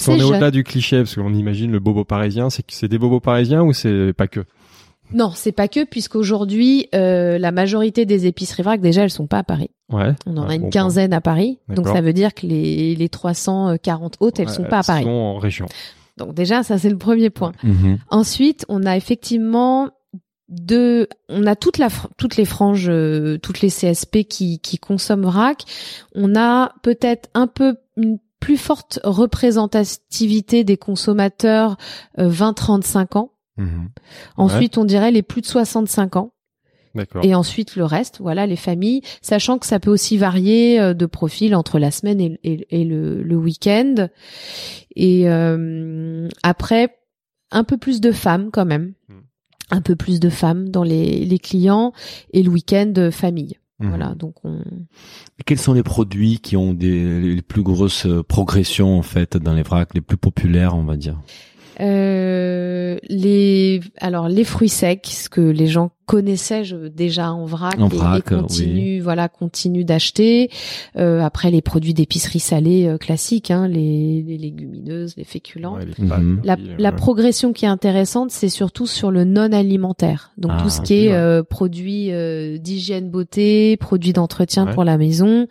qu'on 0.05 0.15
est 0.15 0.23
au-delà 0.23 0.51
du 0.51 0.63
cliché, 0.63 0.97
parce 0.97 1.15
qu'on 1.15 1.33
imagine 1.33 1.71
le 1.71 1.79
bobo 1.79 2.03
parisien. 2.03 2.49
C'est 2.49 2.63
que 2.63 2.73
c'est 2.73 2.87
des 2.87 2.97
bobos 2.97 3.19
parisiens 3.19 3.61
ou 3.63 3.73
c'est 3.83 4.13
pas 4.13 4.27
que 4.27 4.41
Non, 5.13 5.31
c'est 5.35 5.51
pas 5.51 5.67
que 5.67 5.83
puisqu'aujourd'hui 5.85 6.87
euh, 6.95 7.37
la 7.37 7.51
majorité 7.51 8.05
des 8.05 8.25
épiceries 8.25 8.63
vrac 8.63 8.81
déjà 8.81 9.03
elles 9.03 9.09
sont 9.11 9.27
pas 9.27 9.39
à 9.39 9.43
Paris. 9.43 9.69
Ouais. 9.91 10.13
On 10.25 10.37
en 10.37 10.45
Ouais, 10.47 10.53
a 10.53 10.55
une 10.55 10.61
bon 10.63 10.69
quinzaine 10.71 11.13
à 11.13 11.21
Paris, 11.21 11.59
donc 11.69 11.87
ça 11.87 12.01
veut 12.01 12.13
dire 12.13 12.33
que 12.33 12.47
les 12.47 12.95
les 12.95 13.09
340 13.09 14.17
autres 14.21 14.39
elles 14.41 14.49
sont 14.49 14.63
pas 14.63 14.79
à 14.79 14.83
Paris. 14.83 15.03
sont 15.03 15.09
en 15.09 15.37
région. 15.37 15.67
Donc 16.17 16.33
déjà 16.33 16.63
ça 16.63 16.77
c'est 16.79 16.89
le 16.89 16.97
premier 16.97 17.29
point. 17.29 17.51
Mhm. 17.63 17.99
Ensuite, 18.09 18.65
on 18.69 18.83
a 18.85 18.97
effectivement 18.97 19.89
deux, 20.49 21.07
on 21.29 21.47
a 21.47 21.55
toute 21.55 21.77
la, 21.79 21.87
toutes 22.17 22.37
les 22.37 22.45
franges, 22.45 22.87
euh, 22.89 23.37
toutes 23.41 23.61
les 23.61 23.69
CSP 23.69 24.23
qui, 24.29 24.59
qui 24.59 24.77
consomment 24.77 25.23
vrac. 25.23 25.63
On 26.13 26.35
a 26.35 26.73
peut-être 26.83 27.29
un 27.33 27.47
peu 27.47 27.77
une 27.97 28.19
plus 28.39 28.57
forte 28.57 28.99
représentativité 29.03 30.63
des 30.63 30.77
consommateurs 30.77 31.77
euh, 32.19 32.29
20-35 32.29 33.17
ans. 33.17 33.31
Mhm. 33.57 33.89
Ensuite, 34.37 34.77
on 34.77 34.85
dirait 34.85 35.11
les 35.11 35.21
plus 35.23 35.41
de 35.41 35.45
65 35.47 36.15
ans. 36.15 36.33
D'accord. 36.95 37.25
Et 37.25 37.33
ensuite 37.33 37.75
le 37.75 37.85
reste, 37.85 38.19
voilà, 38.21 38.45
les 38.45 38.55
familles, 38.55 39.01
sachant 39.21 39.57
que 39.57 39.65
ça 39.65 39.79
peut 39.79 39.89
aussi 39.89 40.15
varier 40.17 40.79
euh, 40.79 40.93
de 40.93 41.07
profil 41.07 41.55
entre 41.55 41.79
la 41.79 41.89
semaine 41.89 42.21
et, 42.21 42.39
et- 42.43 42.67
et 42.81 42.83
le, 42.85 43.23
le 43.23 43.35
week-end. 43.35 44.09
Et 44.95 45.27
euh, 45.27 46.27
après, 46.43 46.95
un 47.51 47.63
peu 47.63 47.77
plus 47.77 47.99
de 48.01 48.11
femmes 48.11 48.49
quand 48.51 48.65
même, 48.65 48.93
Hmm. 49.09 49.21
un 49.71 49.81
peu 49.81 49.95
plus 49.95 50.19
de 50.19 50.29
femmes 50.29 50.69
dans 50.69 50.83
les, 50.83 51.25
les 51.25 51.39
clients 51.39 51.93
et 52.31 52.43
le 52.43 52.49
week-end 52.49 52.93
euh, 52.97 53.09
famille. 53.11 53.57
Mhm. 53.79 53.89
Voilà, 53.89 54.13
donc 54.13 54.35
on. 54.43 54.61
Quels 55.47 55.57
sont 55.59 55.73
les 55.73 55.81
produits 55.83 56.37
qui 56.37 56.55
ont 56.57 56.73
des, 56.75 57.19
les 57.35 57.41
plus 57.41 57.63
grosses 57.63 58.05
progressions 58.27 58.97
en 58.99 59.01
fait 59.01 59.35
dans 59.35 59.53
les 59.55 59.63
vracs, 59.63 59.95
les 59.95 60.01
plus 60.01 60.17
populaires, 60.17 60.75
on 60.75 60.83
va 60.83 60.95
dire? 60.95 61.15
Euh, 61.15 61.52
les 61.79 63.81
alors 63.99 64.29
les 64.29 64.43
fruits 64.43 64.69
secs, 64.69 65.05
ce 65.05 65.29
que 65.29 65.41
les 65.41 65.67
gens 65.67 65.91
connaissaient 66.05 66.63
je- 66.63 66.87
déjà 66.87 67.31
en 67.31 67.45
vrac, 67.45 67.79
En 67.79 67.89
et- 67.89 67.95
vrac, 67.95 68.23
et, 68.31 68.35
continuent 68.35 69.01
voilà 69.01 69.29
continuent 69.29 69.85
d'acheter. 69.85 70.49
Euh, 70.97 71.21
après 71.21 71.51
les 71.51 71.61
produits 71.61 71.93
d'épicerie 71.93 72.39
salée 72.39 72.87
euh, 72.87 72.97
classiques, 72.97 73.51
hein, 73.51 73.67
les, 73.67 74.21
les 74.21 74.37
légumineuses, 74.37 75.15
les 75.17 75.23
féculents. 75.23 75.75
Ouais, 75.75 75.85
les 75.85 76.03
Mhm. 76.03 76.09
pâtes, 76.09 76.21
La, 76.45 76.53
euh, 76.53 76.75
la 76.77 76.89
ouais. 76.89 76.95
progression 76.95 77.53
qui 77.53 77.65
est 77.65 77.69
intéressante, 77.69 78.31
c'est 78.31 78.49
surtout 78.49 78.87
sur 78.87 79.11
le 79.11 79.23
non 79.23 79.51
alimentaire. 79.51 80.31
Donc 80.37 80.51
Ah, 80.55 80.61
tout 80.61 80.69
ce 80.69 80.79
ok, 80.79 80.85
qui 80.85 80.93
est 81.05 81.07
ouais. 81.09 81.13
euh, 81.15 81.43
produits 81.43 82.11
euh, 82.11 82.57
d'hygiène 82.57 83.09
beauté, 83.09 83.77
produits 83.77 84.13
d'entretien 84.13 84.65
Ouais. 84.67 84.73
pour 84.73 84.83
la 84.83 84.97
maison, 84.97 85.47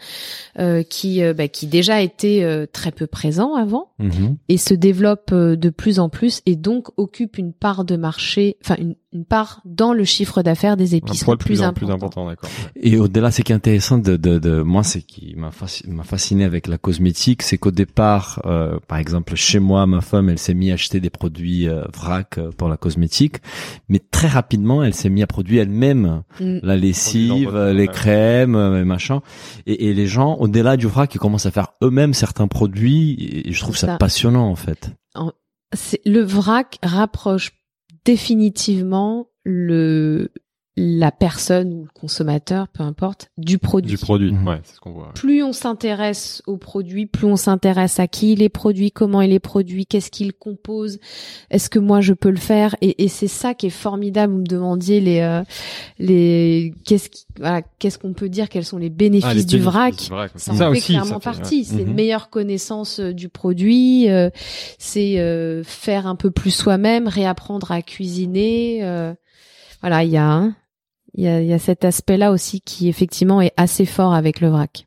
euh, 0.59 0.83
qui 0.83 1.23
euh, 1.23 1.35
bah, 1.35 1.49
qui 1.49 1.67
déjà 1.67 2.01
étaient 2.03 2.43
euh, 2.43 2.67
très 2.71 2.93
peu 2.93 3.07
présents 3.07 3.55
avant 3.55 3.89
Mhm. 3.99 4.37
et 4.49 4.57
se 4.57 4.75
développe 4.75 5.31
euh, 5.33 5.57
de 5.57 5.71
plus 5.71 5.99
en 5.99 6.09
plus 6.09 6.41
et 6.47 6.57
donc 6.57 6.89
occupe 6.97 7.39
une 7.39 7.53
part 7.53 7.85
de 7.85 7.97
marché, 7.97 8.57
enfin 8.65 8.77
une, 8.79 8.95
une 9.13 9.25
part 9.25 9.61
dans 9.65 9.93
le 9.93 10.05
chiffre 10.05 10.43
d'affaires 10.43 10.77
des 10.77 10.95
un 10.95 10.97
épiceries 10.99 11.37
plus, 11.37 11.47
plus, 11.47 11.63
important. 11.63 11.87
plus 11.87 11.93
important, 11.93 12.27
d'accord. 12.29 12.49
Et 12.77 12.97
au-delà, 12.99 13.31
c'est 13.31 13.43
qui 13.43 13.53
est 13.53 13.55
intéressant 13.55 13.99
de, 13.99 14.17
de, 14.17 14.39
de 14.39 14.63
moi, 14.63 14.83
c'est 14.83 15.03
qui 15.03 15.35
m'a 15.37 15.51
fasci- 15.51 15.87
m'a 15.89 16.03
fasciné 16.03 16.45
avec 16.45 16.67
la 16.67 16.79
cosmétique, 16.79 17.43
c'est 17.43 17.59
qu'au 17.59 17.71
départ, 17.71 18.41
euh, 18.47 18.79
par 18.89 18.99
exemple, 18.99 19.35
chez 19.37 19.59
moi, 19.59 19.87
ma 19.87 20.01
femme, 20.01 20.29
elle 20.31 20.39
s'est 20.39 20.55
mise 20.55 20.71
à 20.71 20.75
acheter 20.75 21.01
des 21.01 21.11
produits 21.11 21.69
euh, 21.69 21.85
vrac 21.95 22.39
euh, 22.39 22.51
pour 22.57 22.69
la 22.69 22.77
cosmétique, 22.77 23.37
mais 23.89 23.99
très 23.99 24.29
rapidement, 24.29 24.83
elle 24.83 24.95
s'est 24.95 25.11
mise 25.11 25.25
à 25.25 25.27
produire 25.27 25.63
elle-même 25.63 26.23
Mm. 26.41 26.59
la 26.63 26.77
lessive, 26.77 27.55
euh, 27.55 27.73
les 27.73 27.89
crèmes, 27.89 28.55
euh, 28.57 28.85
machin. 28.85 29.21
Et, 29.67 29.89
et 29.89 29.95
les 29.95 30.07
gens, 30.07 30.37
au-delà 30.37 30.77
du 30.77 30.87
vrac, 30.87 31.15
ils 31.15 31.19
commencent 31.19 31.47
à 31.47 31.51
faire 31.51 31.69
eux-mêmes 31.83 32.15
certains 32.15 32.49
produits, 32.49 33.43
et, 33.47 33.53
je 33.53 33.61
trouve 33.61 33.77
ça, 33.77 33.87
ça. 33.87 33.97
passionnant 33.99 34.49
en 34.49 34.57
fait. 34.57 34.91
Le 36.05 36.21
vrac 36.23 36.79
rapproche 36.83 37.53
définitivement 38.05 39.29
le 39.45 40.31
la 40.77 41.13
personne 41.13 41.71
ou 41.75 41.83
le 41.83 41.91
consommateur, 41.93 42.67
peu 42.69 42.83
importe, 42.83 43.29
du 43.37 43.59
produit. 43.59 43.91
Du 43.91 43.99
produit, 43.99 44.33
Mhm. 44.33 44.49
ouais, 44.49 44.61
c'est 44.65 44.77
ce 44.77 44.81
qu'on 44.81 44.93
voit. 44.93 45.09
ouais. 45.09 45.13
plus 45.15 45.43
on 45.43 45.53
s'intéresse 45.53 46.43
aux 46.47 46.57
produits, 46.57 47.05
plus 47.05 47.27
on 47.27 47.37
s'intéresse 47.37 48.01
à 48.01 48.07
qui 48.07 48.33
il 48.33 48.43
est 48.43 48.49
produit, 48.49 48.91
comment 48.91 49.21
il 49.21 49.33
est 49.33 49.39
produit, 49.39 49.85
qu'est-ce 49.85 50.11
qu'il 50.11 50.33
compose, 50.33 50.99
est-ce 51.51 51.69
que 51.69 51.79
moi 51.79 52.01
je 52.01 52.15
peux 52.15 52.31
le 52.31 52.39
faire? 52.39 52.75
Et, 52.81 53.05
et 53.05 53.09
c'est 53.09 53.29
ça 53.29 53.53
qui 53.53 53.67
est 53.67 53.71
formidable. 53.71 54.33
Vous 54.33 54.39
me 54.41 54.47
demandiez 54.47 55.01
les 55.01 55.21
euh, 55.21 55.43
les 55.99 56.73
qu'est-ce 56.87 57.11
qui, 57.11 57.27
voilà, 57.39 57.63
qu'est-ce 57.79 57.99
qu'on 57.99 58.15
peut 58.15 58.29
dire, 58.31 58.49
quels 58.49 58.65
sont 58.65 58.79
les 58.79 58.91
bénéfices 58.91 59.29
Ah, 59.31 59.35
les 59.35 59.45
du 59.45 59.59
vrac. 59.59 59.95
du 59.97 60.09
vrac, 60.09 60.31
Ça 60.35 60.39
c'est 60.39 60.51
en 60.53 60.55
ça 60.55 60.65
fait 60.71 60.71
aussi, 60.79 60.93
clairement 60.93 61.05
ça 61.05 61.21
fait, 61.21 61.29
ouais. 61.29 61.35
partie. 61.37 61.65
C'est 61.65 61.75
Mhm. 61.75 61.89
une 61.89 61.95
meilleure 61.95 62.31
connaissance 62.31 62.99
euh, 62.99 63.13
du 63.13 63.29
produit, 63.29 64.09
euh, 64.09 64.31
c'est 64.79 65.19
euh, 65.21 65.63
faire 65.65 66.07
un 66.07 66.17
peu 66.17 66.31
plus 66.31 66.51
soi-même, 66.51 67.09
réapprendre 67.09 67.71
à 67.73 67.83
cuisiner. 67.83 68.81
euh, 68.83 69.13
voilà, 69.83 70.05
il 70.05 70.11
y 70.11 70.17
a 70.17 70.25
un- 70.31 70.55
il 71.15 71.25
y 71.25 71.53
a, 71.53 71.59
cet 71.59 71.85
aspect-là 71.85 72.33
aussi 72.33 72.61
qui 72.61 72.89
effectivement 72.89 73.41
est 73.41 73.53
assez 73.57 73.85
fort 73.85 74.15
avec 74.15 74.41
le 74.41 74.49
vrac. 74.49 74.87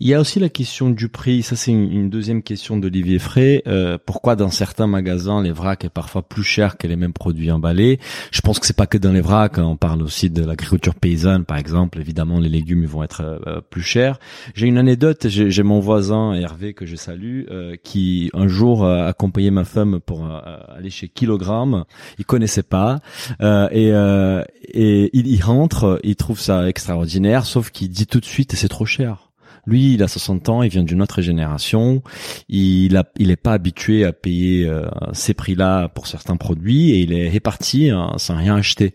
Il 0.00 0.06
y 0.08 0.14
a 0.14 0.20
aussi 0.20 0.40
la 0.40 0.48
question 0.48 0.90
du 0.90 1.08
prix. 1.08 1.42
Ça, 1.42 1.56
c'est 1.56 1.72
une, 1.72 2.10
deuxième 2.10 2.42
question 2.42 2.76
d'Olivier 2.76 3.18
Frey. 3.18 3.62
Euh, 3.66 3.98
pourquoi 4.04 4.36
dans 4.36 4.50
certains 4.50 4.86
magasins, 4.86 5.42
les 5.42 5.52
vracs 5.52 5.84
est 5.84 5.90
parfois 5.90 6.22
plus 6.22 6.44
cher 6.44 6.76
que 6.76 6.86
les 6.86 6.96
mêmes 6.96 7.12
produits 7.12 7.50
emballés? 7.50 7.98
Je 8.30 8.40
pense 8.40 8.58
que 8.58 8.66
c'est 8.66 8.76
pas 8.76 8.86
que 8.86 8.98
dans 8.98 9.12
les 9.12 9.20
vracs. 9.20 9.58
hein. 9.58 9.64
On 9.64 9.76
parle 9.76 10.02
aussi 10.02 10.30
de 10.30 10.44
l'agriculture 10.44 10.94
paysanne, 10.94 11.44
par 11.44 11.56
exemple. 11.56 11.98
Évidemment, 11.98 12.38
les 12.40 12.48
légumes 12.48 12.84
vont 12.86 13.02
être 13.02 13.22
euh, 13.46 13.60
plus 13.70 13.82
chers. 13.82 14.18
J'ai 14.54 14.66
une 14.66 14.78
anecdote. 14.78 15.28
J'ai 15.28 15.62
mon 15.62 15.80
voisin 15.80 16.34
Hervé 16.34 16.74
que 16.74 16.86
je 16.86 16.96
salue, 16.96 17.44
euh, 17.50 17.76
qui 17.82 18.30
un 18.34 18.48
jour 18.48 18.84
a 18.84 19.06
accompagné 19.06 19.50
ma 19.50 19.64
femme 19.64 20.00
pour 20.00 20.24
euh, 20.26 20.38
aller 20.76 20.90
chez 20.90 21.08
Kilogramme. 21.08 21.84
Il 22.18 22.24
connaissait 22.24 22.62
pas 22.62 23.00
euh, 23.40 23.68
et, 23.70 23.92
euh, 23.92 24.42
et 24.62 25.10
il, 25.12 25.26
il 25.26 25.42
rentre, 25.42 26.00
il 26.02 26.16
trouve 26.16 26.40
ça 26.40 26.68
extraordinaire, 26.68 27.46
sauf 27.46 27.70
qu'il 27.70 27.90
dit 27.90 28.06
tout 28.06 28.20
de 28.20 28.24
suite 28.24 28.54
c'est 28.54 28.68
trop 28.68 28.86
cher. 28.86 29.25
Lui, 29.66 29.94
il 29.94 30.02
a 30.02 30.08
60 30.08 30.48
ans, 30.48 30.62
il 30.62 30.70
vient 30.70 30.84
d'une 30.84 31.02
autre 31.02 31.20
génération. 31.22 32.02
Il 32.48 32.96
a, 32.96 33.04
il 33.18 33.30
est 33.30 33.36
pas 33.36 33.52
habitué 33.52 34.04
à 34.04 34.12
payer 34.12 34.66
euh, 34.66 34.86
ces 35.12 35.34
prix-là 35.34 35.88
pour 35.88 36.06
certains 36.06 36.36
produits 36.36 36.92
et 36.92 37.00
il 37.00 37.12
est 37.12 37.28
réparti 37.28 37.90
hein, 37.90 38.12
sans 38.16 38.36
rien 38.36 38.56
acheter. 38.56 38.94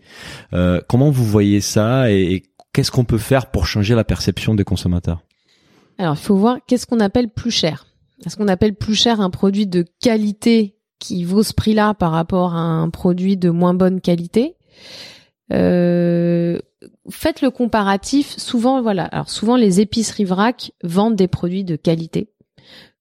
Euh, 0.54 0.80
comment 0.88 1.10
vous 1.10 1.24
voyez 1.24 1.60
ça 1.60 2.10
et, 2.10 2.44
qu'est-ce 2.72 2.90
qu'on 2.90 3.04
peut 3.04 3.18
faire 3.18 3.50
pour 3.50 3.66
changer 3.66 3.94
la 3.94 4.04
perception 4.04 4.54
des 4.54 4.64
consommateurs? 4.64 5.22
Alors, 5.98 6.14
il 6.14 6.22
faut 6.22 6.36
voir 6.36 6.58
qu'est-ce 6.66 6.86
qu'on 6.86 7.00
appelle 7.00 7.28
plus 7.28 7.50
cher. 7.50 7.86
Est-ce 8.24 8.36
qu'on 8.36 8.48
appelle 8.48 8.74
plus 8.74 8.94
cher 8.94 9.20
un 9.20 9.30
produit 9.30 9.66
de 9.66 9.84
qualité 10.00 10.76
qui 10.98 11.24
vaut 11.24 11.42
ce 11.42 11.52
prix-là 11.52 11.94
par 11.94 12.12
rapport 12.12 12.54
à 12.54 12.60
un 12.60 12.88
produit 12.88 13.36
de 13.36 13.50
moins 13.50 13.74
bonne 13.74 14.00
qualité? 14.00 14.56
Euh, 15.52 16.58
Faites 17.10 17.42
le 17.42 17.50
comparatif. 17.50 18.36
Souvent, 18.38 18.82
voilà. 18.82 19.04
Alors, 19.04 19.30
souvent, 19.30 19.56
les 19.56 19.80
épiceries 19.80 20.24
vrac 20.24 20.72
vendent 20.82 21.16
des 21.16 21.28
produits 21.28 21.64
de 21.64 21.76
qualité, 21.76 22.28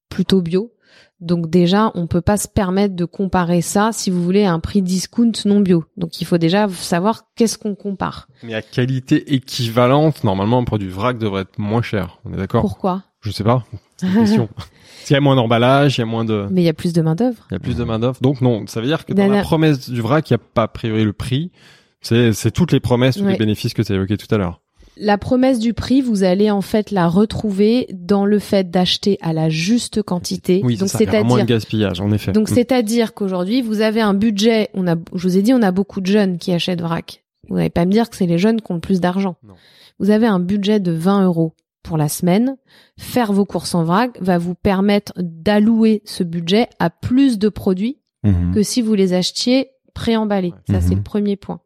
plutôt 0.10 0.42
bio. 0.42 0.74
Donc 1.22 1.52
déjà, 1.52 1.92
on 1.94 2.08
peut 2.08 2.22
pas 2.22 2.38
se 2.38 2.48
permettre 2.48 2.96
de 2.96 3.06
comparer 3.06 3.62
ça, 3.62 3.92
si 3.94 4.10
vous 4.10 4.24
voulez, 4.24 4.44
à 4.44 4.54
un 4.54 4.60
prix 4.60 4.82
discount 4.82 5.32
non 5.46 5.60
bio. 5.60 5.86
Donc 5.96 6.20
il 6.20 6.26
faut 6.26 6.40
déjà 6.40 6.68
savoir 6.68 7.26
qu'est-ce 7.36 7.60
qu'on 7.60 7.76
compare. 7.76 8.28
Mais 8.42 8.56
à 8.56 8.64
qualité 8.64 9.36
équivalente, 9.36 10.24
normalement, 10.24 10.58
un 10.58 10.64
produit 10.64 10.90
vrac 10.90 11.20
devrait 11.20 11.44
être 11.44 11.60
moins 11.60 11.84
cher. 11.84 12.20
On 12.26 12.34
est 12.34 12.38
d'accord? 12.38 12.62
Pourquoi? 12.62 13.04
Je 13.22 13.30
sais 13.30 13.44
pas. 13.44 13.64
C'est 13.98 14.08
une 14.08 14.14
question. 14.16 14.50
S'il 15.04 15.14
y 15.14 15.18
a 15.18 15.22
moins 15.22 15.36
d'emballage, 15.36 15.98
il 15.98 16.02
y 16.02 16.04
a 16.04 16.08
moins 16.08 16.26
de, 16.26 16.48
Mais 16.50 16.62
il 16.62 16.66
y 16.66 16.70
a 16.70 16.74
plus 16.74 16.94
de 16.94 17.02
main 17.02 17.16
d'œuvre. 17.16 17.48
il 17.52 17.54
y 17.54 17.58
a 17.58 17.60
plus 17.60 17.76
de 17.76 17.84
main 17.84 18.00
d'œuvre. 18.00 18.18
Donc 18.22 18.42
non, 18.42 18.66
ça 18.66 18.82
veut 18.82 18.88
dire 18.88 19.06
que 19.06 19.14
dans 19.14 19.28
la 19.28 19.42
promesse 19.42 19.90
du 19.90 20.02
vrac, 20.02 20.28
il 20.30 20.34
n'y 20.34 20.42
a 20.42 20.44
pas 20.54 20.64
a 20.64 20.68
priori 20.68 21.04
le 21.04 21.14
prix. 21.14 21.52
C'est, 22.02 22.34
c'est 22.34 22.52
toutes 22.52 22.72
les 22.72 22.80
promesses, 22.80 23.16
tous 23.18 23.24
Ouais. 23.24 23.34
les 23.34 23.38
bénéfices 23.38 23.74
que 23.74 23.82
tu 23.82 23.92
as 23.92 23.96
évoqués 23.96 24.18
tout 24.18 24.34
à 24.34 24.38
l'heure. 24.38 24.62
La 24.98 25.18
promesse 25.18 25.60
du 25.60 25.74
prix, 25.74 26.02
vous 26.02 26.24
allez 26.24 26.52
en 26.52 26.62
fait 26.62 26.92
la 26.92 27.08
retrouver 27.08 27.88
dans 27.94 28.26
le 28.26 28.40
fait 28.40 28.70
d'acheter 28.70 29.18
à 29.22 29.32
la 29.34 29.50
juste 29.50 30.02
quantité. 30.02 30.62
Oui, 30.64 30.76
Donc 30.76 30.90
c'est 30.90 30.98
ça. 30.98 31.04
Il 31.04 31.08
y 31.08 31.10
aura 31.10 31.24
moins 31.24 31.38
de 31.38 31.40
c'est-à-dire 31.40 31.56
gaspillage, 31.56 32.02
en 32.02 32.12
effet. 32.12 32.32
donc 32.34 32.50
Mm. 32.52 32.54
c'est-à-dire 32.56 33.14
qu'aujourd'hui, 33.14 33.62
vous 33.62 33.82
avez 33.82 34.02
un 34.02 34.14
budget, 34.14 34.70
on 34.74 34.88
a 34.88 34.96
je 35.16 35.28
vous 35.28 35.38
ai 35.38 35.42
dit 35.42 35.54
on 35.54 35.62
a 35.62 35.72
beaucoup 35.72 36.02
de 36.02 36.08
jeunes 36.08 36.38
qui 36.38 36.52
achètent 36.52 36.82
vrac. 36.82 37.24
Vous 37.50 37.56
n'allez 37.56 37.70
pas 37.70 37.86
me 37.86 37.92
dire 37.92 38.10
que 38.10 38.16
c'est 38.18 38.26
les 38.28 38.38
jeunes 38.38 38.62
qui 38.62 38.72
ont 38.72 38.76
le 38.76 38.82
plus 38.82 39.00
d'argent. 39.00 39.36
Vous 40.00 40.10
avez 40.10 40.28
un 40.28 40.40
budget 40.40 40.80
de 40.80 40.92
20 40.92 41.24
euros 41.26 41.54
pour 41.84 41.98
la 41.98 42.10
semaine. 42.10 42.58
Faire 43.00 43.32
vos 43.34 43.46
courses 43.46 43.74
en 43.76 43.84
vrac 43.84 44.18
va 44.22 44.38
vous 44.38 44.56
permettre 44.56 45.14
d'allouer 45.18 46.02
ce 46.06 46.24
budget 46.24 46.68
à 46.80 46.90
plus 46.90 47.40
de 47.40 47.50
produits 47.50 47.98
Mhm. 48.24 48.54
que 48.54 48.62
si 48.62 48.82
vous 48.82 48.94
les 48.94 49.14
achetiez 49.14 49.70
préemballés. 49.94 50.54
Ça, 50.70 50.76
Mhm. 50.76 50.82
c'est 50.82 50.96
le 50.96 51.02
premier 51.04 51.36
point. 51.38 51.60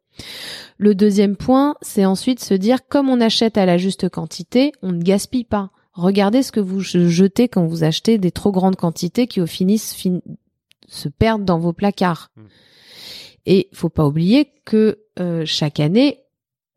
Le 0.78 0.95
deuxième 0.95 1.36
point, 1.36 1.76
c'est 1.82 2.05
ensuite 2.05 2.43
se 2.43 2.53
dire, 2.53 2.88
comme 2.88 3.09
on 3.09 3.22
achète 3.22 3.57
à 3.57 3.66
la 3.66 3.78
juste 3.78 4.09
quantité, 4.09 4.72
on 4.82 4.91
ne 4.91 5.01
gaspille 5.01 5.43
pas. 5.45 5.72
Regardez 5.93 6.43
ce 6.43 6.51
que 6.51 6.59
vous 6.59 6.82
jetez 6.82 7.47
quand 7.47 7.66
vous 7.66 7.84
achetez 7.84 8.18
des 8.18 8.32
trop 8.32 8.51
grandes 8.51 8.76
quantités 8.76 9.28
qui 9.28 9.39
au 9.39 9.45
finis 9.47 9.80
fin- 9.80 10.20
se 10.88 11.07
perdent 11.07 11.45
dans 11.45 11.59
vos 11.59 11.72
placards. 11.74 12.32
Mhm. 12.36 12.43
Et 13.45 13.70
faut 13.74 13.89
pas 13.89 14.05
oublier 14.05 14.51
que 14.66 14.99
euh, 15.20 15.43
chaque 15.45 15.80
année, 15.80 16.20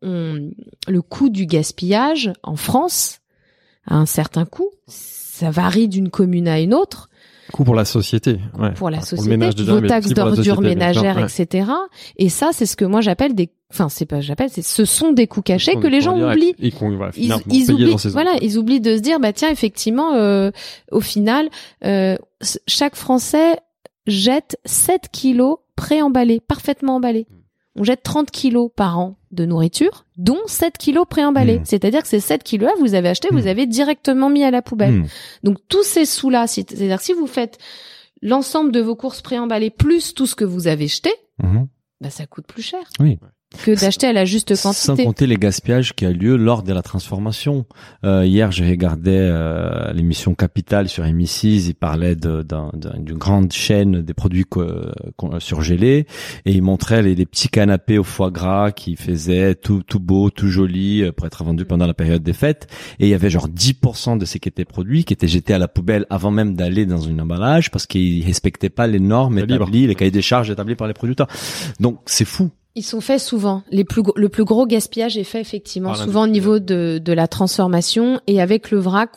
on- 0.01 0.51
le 0.87 1.01
coût 1.01 1.29
du 1.29 1.45
gaspillage 1.45 2.31
en 2.43 2.55
France 2.55 3.19
a 3.85 3.95
un 3.97 4.05
certain 4.05 4.45
coût. 4.45 4.69
Ça 4.87 5.51
varie 5.51 5.87
d'une 5.89 6.09
commune 6.09 6.47
à 6.47 6.59
une 6.61 6.73
autre 6.73 7.08
Coût 7.51 7.63
pour 7.63 7.75
la 7.75 7.85
société. 7.85 8.39
Ouais. 8.57 8.71
pour 8.73 8.89
la 8.89 8.97
Enfin, 8.97 9.05
société, 9.05 9.29
ménage 9.29 9.55
déjà, 9.55 9.73
vos 9.73 9.81
taxes 9.87 10.05
aussi 10.07 10.13
pour 10.15 10.25
la 10.25 10.31
d'ordure 10.31 10.55
société, 10.55 10.75
bien 10.75 10.93
sûr. 10.93 11.01
ménagères, 11.03 11.17
Ouais. 11.23 11.43
etc. 11.43 11.71
Et 12.17 12.29
ça, 12.29 12.49
c'est 12.53 12.65
ce 12.65 12.75
que 12.75 12.85
moi 12.85 13.01
j'appelle 13.01 13.33
des, 13.35 13.49
enfin 13.71 13.89
c'est 13.89 14.05
pas 14.05 14.21
j'appelle, 14.21 14.49
c'est 14.51 14.61
ce 14.61 14.85
sont 14.85 15.11
des 15.11 15.27
coûts 15.27 15.41
cachés 15.41 15.75
que 15.75 15.87
les 15.87 15.97
pour 15.99 16.05
gens 16.05 16.17
direct. 16.17 16.35
oublient. 16.37 16.55
Et 16.59 16.73
Ils, 17.17 17.71
oublient, 17.71 17.95
dans 17.95 18.09
voilà, 18.11 18.31
ils 18.41 18.57
oublient 18.57 18.81
de 18.81 18.95
se 18.97 19.01
dire, 19.01 19.19
bah 19.19 19.33
tiens, 19.33 19.49
effectivement, 19.49 20.13
euh, 20.15 20.51
au 20.91 21.01
final, 21.01 21.49
euh, 21.85 22.17
chaque 22.67 22.95
Français 22.95 23.57
jette 24.07 24.57
7 24.65 25.09
kilos 25.11 25.57
préemballés, 25.75 26.39
parfaitement 26.39 26.95
emballés. 26.95 27.27
Mm. 27.29 27.35
On 27.81 27.83
jette 27.83 28.03
30 28.03 28.31
kilos 28.31 28.69
par 28.75 28.99
an 28.99 29.15
de 29.31 29.45
nourriture, 29.45 30.05
dont 30.17 30.39
7 30.47 30.77
kilos 30.77 31.05
préemballés. 31.09 31.59
Mm. 31.59 31.65
C'est-à-dire 31.65 32.01
que 32.01 32.07
ces 32.07 32.19
7 32.19 32.43
kilos-là, 32.43 32.73
vous 32.79 32.93
avez 32.95 33.09
acheté, 33.09 33.27
vous 33.31 33.43
Mm. 33.43 33.47
avez 33.47 33.65
directement 33.67 34.29
mis 34.29 34.43
à 34.43 34.51
la 34.51 34.61
poubelle. 34.61 34.93
Mhm. 34.93 35.07
Donc 35.43 35.57
tous 35.67 35.83
ces 35.83 36.05
sous-là, 36.05 36.47
c'est-à-dire 36.47 36.99
si 37.01 37.13
vous 37.13 37.27
faites 37.27 37.57
l'ensemble 38.21 38.71
de 38.71 38.81
vos 38.81 38.95
courses 38.95 39.21
préemballées 39.21 39.69
plus 39.69 40.13
tout 40.13 40.25
ce 40.27 40.35
que 40.35 40.45
vous 40.45 40.67
avez 40.67 40.87
jeté, 40.87 41.11
bah 42.01 42.09
ça 42.09 42.25
coûte 42.25 42.47
plus 42.47 42.61
cher 42.63 42.81
Oui. 42.99 43.17
Que 43.57 43.71
d'acheter 43.79 44.05
à 44.05 44.13
la 44.13 44.25
juste 44.25 44.53
Sans 44.53 44.73
quantité. 44.73 45.03
compter 45.05 45.25
les 45.25 45.35
gaspillages 45.37 45.93
qui 45.95 46.05
a 46.05 46.11
lieu 46.11 46.35
lors 46.37 46.61
de 46.61 46.71
la 46.71 46.83
transformation. 46.83 47.65
Euh, 48.05 48.23
hier, 48.23 48.51
j'ai 48.51 48.69
regardé 48.69 49.11
euh, 49.13 49.91
l'émission 49.91 50.35
Capital 50.35 50.87
sur 50.87 51.03
M6. 51.03 51.65
Il 51.67 51.73
parlait 51.73 52.15
de- 52.15 52.43
d'un- 52.43 52.69
d'un- 52.75 52.99
d'une 52.99 53.17
grande 53.17 53.51
chaîne 53.51 54.03
des 54.03 54.13
produits 54.13 54.43
co- 54.45 54.69
surgelés 55.39 56.05
et 56.45 56.51
il 56.51 56.61
montrait 56.61 57.01
les, 57.01 57.15
les 57.15 57.25
petits 57.25 57.49
canapés 57.49 57.97
au 57.97 58.03
foie 58.03 58.29
gras 58.29 58.71
qui 58.71 58.95
faisaient 58.95 59.55
tout, 59.55 59.81
tout 59.81 59.99
beau, 59.99 60.29
tout 60.29 60.47
joli 60.49 61.01
euh, 61.03 61.11
pour 61.11 61.25
être 61.25 61.43
vendus 61.43 61.65
pendant 61.65 61.87
la 61.87 61.95
période 61.95 62.21
des 62.21 62.33
fêtes. 62.33 62.67
Et 62.99 63.07
il 63.07 63.09
y 63.09 63.15
avait 63.15 63.31
genre 63.31 63.49
10% 63.49 64.17
de 64.19 64.25
ces 64.25 64.39
qui 64.39 64.49
étaient 64.49 64.63
produits 64.65 65.03
qui 65.05 65.13
étaient 65.13 65.27
jetés 65.27 65.55
à 65.55 65.57
la 65.59 65.67
poubelle 65.67 66.05
avant 66.11 66.29
même 66.31 66.55
d'aller 66.55 66.85
dans 66.85 67.01
une 67.01 67.19
emballage 67.19 67.71
parce 67.71 67.87
qu'ils 67.87 68.23
respectaient 68.25 68.69
pas 68.69 68.85
les 68.85 68.99
normes 68.99 69.39
établies, 69.39 69.87
les 69.87 69.95
cahiers 69.95 70.11
des 70.11 70.21
charges 70.21 70.51
établis 70.51 70.75
par 70.75 70.87
les 70.87 70.93
producteurs. 70.93 71.27
Donc 71.79 71.99
c'est 72.05 72.25
fou. 72.25 72.51
Ils 72.75 72.83
sont 72.83 73.01
faits 73.01 73.19
souvent. 73.19 73.63
Les 73.71 73.83
plus 73.83 74.01
gros- 74.03 74.13
le 74.15 74.29
plus 74.29 74.45
gros 74.45 74.65
gaspillage 74.67 75.17
est 75.17 75.23
fait 75.23 75.41
effectivement 75.41 75.89
souvent 76.05 76.23
au 76.23 76.27
niveau 76.27 76.59
de, 76.59 76.99
de 77.03 77.13
la 77.13 77.27
transformation 77.27 78.21
et 78.27 78.41
avec 78.41 78.71
le 78.71 78.77
vrac. 78.79 79.11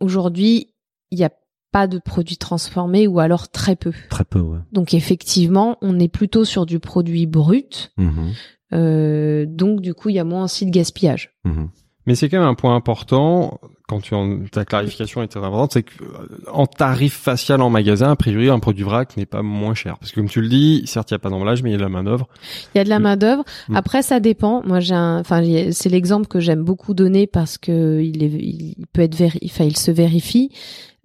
Aujourd'hui, 0.00 0.68
il 1.10 1.18
n'y 1.18 1.24
a 1.24 1.30
pas 1.72 1.86
de 1.86 1.98
produits 1.98 2.36
transformés 2.36 3.06
ou 3.06 3.18
alors 3.20 3.48
très 3.48 3.76
peu. 3.76 3.92
Très 4.10 4.24
peu, 4.24 4.40
ouais. 4.40 4.58
Donc 4.72 4.92
effectivement, 4.92 5.78
on 5.82 5.98
est 5.98 6.08
plutôt 6.08 6.44
sur 6.44 6.66
du 6.66 6.78
produit 6.80 7.26
brut. 7.26 7.92
Mhm. 7.96 8.32
Euh, 8.72 9.46
donc 9.48 9.80
du 9.80 9.94
coup, 9.94 10.08
il 10.08 10.16
y 10.16 10.18
a 10.18 10.24
moins 10.24 10.44
aussi 10.44 10.66
de 10.66 10.70
gaspillage. 10.70 11.36
Mhm. 11.44 11.68
Mais 12.06 12.14
c'est 12.14 12.28
quand 12.28 12.38
même 12.38 12.46
un 12.48 12.54
point 12.54 12.74
important, 12.76 13.60
quand 13.88 14.00
tu 14.00 14.14
en, 14.14 14.38
ta 14.50 14.64
clarification 14.64 15.22
est 15.22 15.26
très 15.28 15.40
importante, 15.40 15.72
c'est 15.72 15.82
que 15.82 16.02
euh, 16.04 16.28
en 16.52 16.66
tarif 16.66 17.14
facial 17.14 17.60
en 17.60 17.68
magasin, 17.70 18.10
a 18.12 18.16
priori, 18.16 18.48
un 18.48 18.58
produit 18.60 18.84
vrac 18.84 19.16
n'est 19.16 19.26
pas 19.26 19.42
moins 19.42 19.74
cher. 19.74 19.98
Parce 19.98 20.12
que 20.12 20.20
comme 20.20 20.28
tu 20.28 20.40
le 20.40 20.48
dis, 20.48 20.82
certes, 20.86 21.10
il 21.10 21.14
n'y 21.14 21.16
a 21.16 21.18
pas 21.18 21.30
d'emballage, 21.30 21.62
mais 21.62 21.70
il 21.70 21.72
y 21.72 21.74
a 21.74 21.78
de 21.78 21.82
la 21.82 21.88
main 21.88 22.04
d'œuvre. 22.04 22.28
Il 22.74 22.78
y 22.78 22.80
a 22.80 22.84
de 22.84 22.88
la 22.88 22.98
Mm. 22.98 23.02
main 23.02 23.16
d'œuvre. 23.16 23.44
Mm. 23.68 23.76
Après, 23.76 24.02
ça 24.02 24.20
dépend. 24.20 24.62
Moi, 24.64 24.80
j'ai, 24.80 24.94
un- 24.94 25.18
enfin, 25.20 25.42
c'est 25.72 25.88
l'exemple 25.88 26.26
que 26.28 26.38
j'aime 26.40 26.62
beaucoup 26.62 26.94
donner 26.94 27.26
parce 27.26 27.58
que 27.58 28.00
il, 28.00 28.22
est, 28.22 28.28
il 28.28 28.86
peut 28.92 29.02
être 29.02 29.14
véri, 29.16 29.40
enfin, 29.44 29.64
il 29.64 29.76
se 29.76 29.90
vérifie. 29.90 30.50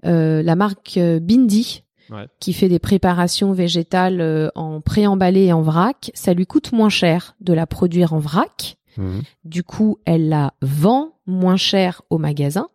Euh, 0.06 0.42
la 0.44 0.56
marque 0.56 0.98
euh, 0.98 1.20
Bindi, 1.20 1.84
Ouais. 2.10 2.26
qui 2.42 2.52
fait 2.52 2.68
des 2.68 2.80
préparations 2.80 3.54
végétales 3.54 4.20
euh, 4.20 4.50
en 4.56 4.82
préemballé 4.82 5.44
et 5.46 5.54
en 5.54 5.62
vrac, 5.62 6.12
ça 6.14 6.34
lui 6.34 6.46
coûte 6.46 6.74
moins 6.74 6.90
cher 6.90 7.36
de 7.40 7.54
la 7.54 7.66
produire 7.66 8.12
en 8.12 8.20
vrac. 8.20 8.76
Mhm. 8.98 9.22
Du 9.46 9.64
coup, 9.64 9.98
elle 10.06 10.30
la 10.30 10.54
vend 10.62 11.14
moins 11.26 11.58
cher 11.58 12.02
au 12.10 12.18
magasin. 12.18 12.68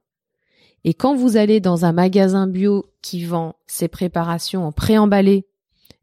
Et 0.84 0.94
quand 0.94 1.14
vous 1.16 1.36
allez 1.36 1.60
dans 1.60 1.84
un 1.84 1.92
magasin 1.92 2.46
bio 2.46 2.86
qui 3.02 3.24
vend 3.24 3.56
ses 3.66 3.88
préparations 3.88 4.64
en 4.66 4.72
préemballé 4.72 5.46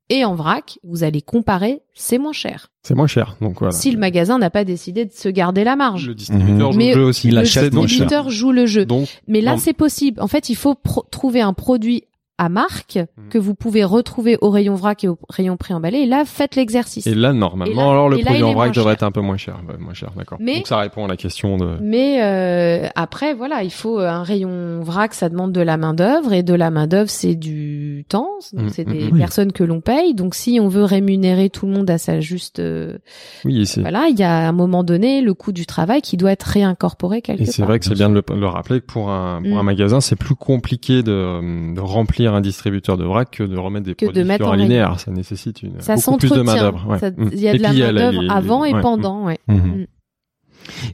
et 0.10 0.26
en 0.26 0.36
vrac, 0.36 0.78
vous 0.84 1.04
allez 1.06 1.22
comparer, 1.22 1.82
c'est 1.94 2.18
moins 2.18 2.34
cher. 2.34 2.70
C'est 2.84 2.94
moins 2.94 3.08
cher. 3.08 3.38
Donc 3.40 3.60
voilà. 3.60 3.72
Si 3.72 3.90
le 3.92 3.98
magasin 3.98 4.38
n'a 4.38 4.50
pas 4.50 4.66
décidé 4.66 5.06
de 5.06 5.14
se 5.14 5.30
garder 5.30 5.64
la 5.64 5.78
marge. 5.78 6.08
Le 6.08 6.16
distributeur 6.16 6.68
Mhm. 6.68 6.72
joue 6.74 6.78
Mais 6.78 6.88
le 6.90 6.94
jeu 6.94 7.06
aussi. 7.06 7.28
il 7.30 7.36
le 7.36 7.42
distributeur 7.44 8.30
joue 8.30 8.52
le 8.52 8.66
jeu. 8.66 8.86
Donc, 8.86 9.08
Mais 9.28 9.40
là, 9.40 9.58
c'est 9.58 9.72
possible. 9.74 10.20
En 10.22 10.28
fait, 10.28 10.50
il 10.50 10.56
faut 10.56 10.76
trouver 11.10 11.40
un 11.40 11.54
produit 11.54 12.04
à 12.40 12.50
marque 12.50 12.96
Mhm. 12.98 13.30
que 13.30 13.38
vous 13.38 13.54
pouvez 13.54 13.84
retrouver 13.84 14.38
au 14.42 14.50
rayon 14.50 14.74
vrac 14.76 15.04
et 15.04 15.08
au 15.08 15.20
rayon 15.30 15.56
préemballé. 15.56 16.00
Et 16.00 16.06
là, 16.08 16.24
faites 16.26 16.56
l'exercice. 16.56 17.06
et 17.06 17.14
là, 17.14 17.32
normalement, 17.32 17.74
Et 17.74 17.86
là- 17.86 17.92
alors 17.92 18.10
le 18.10 18.18
et 18.18 18.24
là, 18.24 18.26
produit 18.32 18.44
en 18.44 18.54
vrac 18.54 18.74
devrait 18.74 18.84
cher. 18.92 18.94
être 18.94 19.04
un 19.04 19.12
peu 19.12 19.22
moins 19.22 19.38
cher. 19.38 19.60
Ouais, 19.70 19.78
moins 19.78 19.94
cher, 19.94 20.12
d'accord. 20.18 20.40
Mais- 20.42 20.56
Donc 20.56 20.68
ça 20.68 20.78
répond 20.78 21.06
à 21.06 21.08
la 21.08 21.16
question 21.16 21.58
de... 21.58 21.78
Mais 21.82 22.24
euh, 22.24 22.88
après, 22.96 23.34
voilà, 23.36 23.62
il 23.64 23.72
faut 23.72 24.00
un 24.00 24.24
rayon 24.24 24.82
vrac, 24.82 25.14
ça 25.14 25.30
demande 25.30 25.52
de 25.52 25.62
la 25.62 25.78
main 25.78 25.94
d'œuvre 25.94 26.34
et 26.34 26.42
de 26.44 26.54
la 26.56 26.72
main 26.72 26.88
d'œuvre, 26.88 27.10
c'est 27.10 27.36
du 27.36 28.06
temps, 28.10 28.30
donc 28.54 28.66
Mm, 28.66 28.70
c'est 28.70 28.88
mm, 28.88 28.92
des 28.92 29.10
oui. 29.12 29.20
personnes 29.20 29.52
que 29.52 29.64
l'on 29.64 29.82
paye. 29.82 30.16
Donc, 30.16 30.34
si 30.34 30.60
on 30.60 30.68
veut 30.68 30.84
rémunérer 30.86 31.50
tout 31.52 31.68
le 31.68 31.72
monde 31.74 31.90
à 31.92 31.98
sa 32.00 32.20
juste, 32.20 32.58
euh, 32.60 32.98
Oui, 33.46 33.62
et 33.62 33.66
c'est... 33.66 33.82
voilà, 33.82 34.08
il 34.10 34.18
y 34.20 34.24
a 34.24 34.36
à 34.46 34.48
un 34.50 34.52
moment 34.54 34.84
donné 34.84 35.22
le 35.22 35.34
coût 35.36 35.52
du 35.52 35.66
travail 35.68 36.02
qui 36.02 36.18
doit 36.18 36.32
être 36.32 36.44
réincorporé 36.44 37.22
quelque 37.22 37.42
Et 37.42 37.46
c'est 37.46 37.62
part. 37.62 37.70
vrai 37.70 37.80
que 37.80 37.86
c'est 37.86 37.94
bien 37.94 38.10
de 38.10 38.16
le, 38.16 38.40
le 38.40 38.48
rappeler 38.48 38.82
que 38.82 38.86
pour 38.88 39.10
un, 39.12 39.42
pour 39.44 39.58
un 39.60 39.62
Mm. 39.64 39.66
magasin, 39.66 40.02
c'est 40.02 40.16
plus 40.16 40.36
compliqué 40.36 41.04
de, 41.04 41.74
de 41.76 41.80
remplir 41.80 42.23
un 42.28 42.42
distributeur 42.42 42.98
de 42.98 43.04
vrac 43.04 43.32
que 43.32 43.44
de 43.44 43.58
remettre 43.58 43.86
des 43.86 43.96
Que 43.96 44.06
de 44.06 44.12
produits 44.12 44.24
mettre 44.24 44.46
sur 44.46 44.54
un 44.54 44.58
linéaire. 44.58 45.00
Ça 45.00 45.12
nécessite 45.12 45.64
une, 45.64 45.80
Ça 45.80 45.96
beaucoup 45.96 46.18
plus 46.18 46.32
de 46.32 46.42
main 46.42 46.56
d'œuvre. 46.56 46.88
Ouais. 46.88 47.12
Mm. 47.12 47.30
Il 47.34 47.40
y 47.40 47.48
a 47.48 47.54
Et 47.54 47.58
de 47.58 47.64
la 47.64 47.74
main 47.74 47.94
d'œuvre 47.94 48.22
les- 48.22 48.30
avant 48.30 48.66
et 48.66 48.74
ouais. 48.74 48.82
pendant, 48.82 49.26
ouais. 49.26 49.40
Mhm. 49.48 49.58
Mm. 49.58 49.86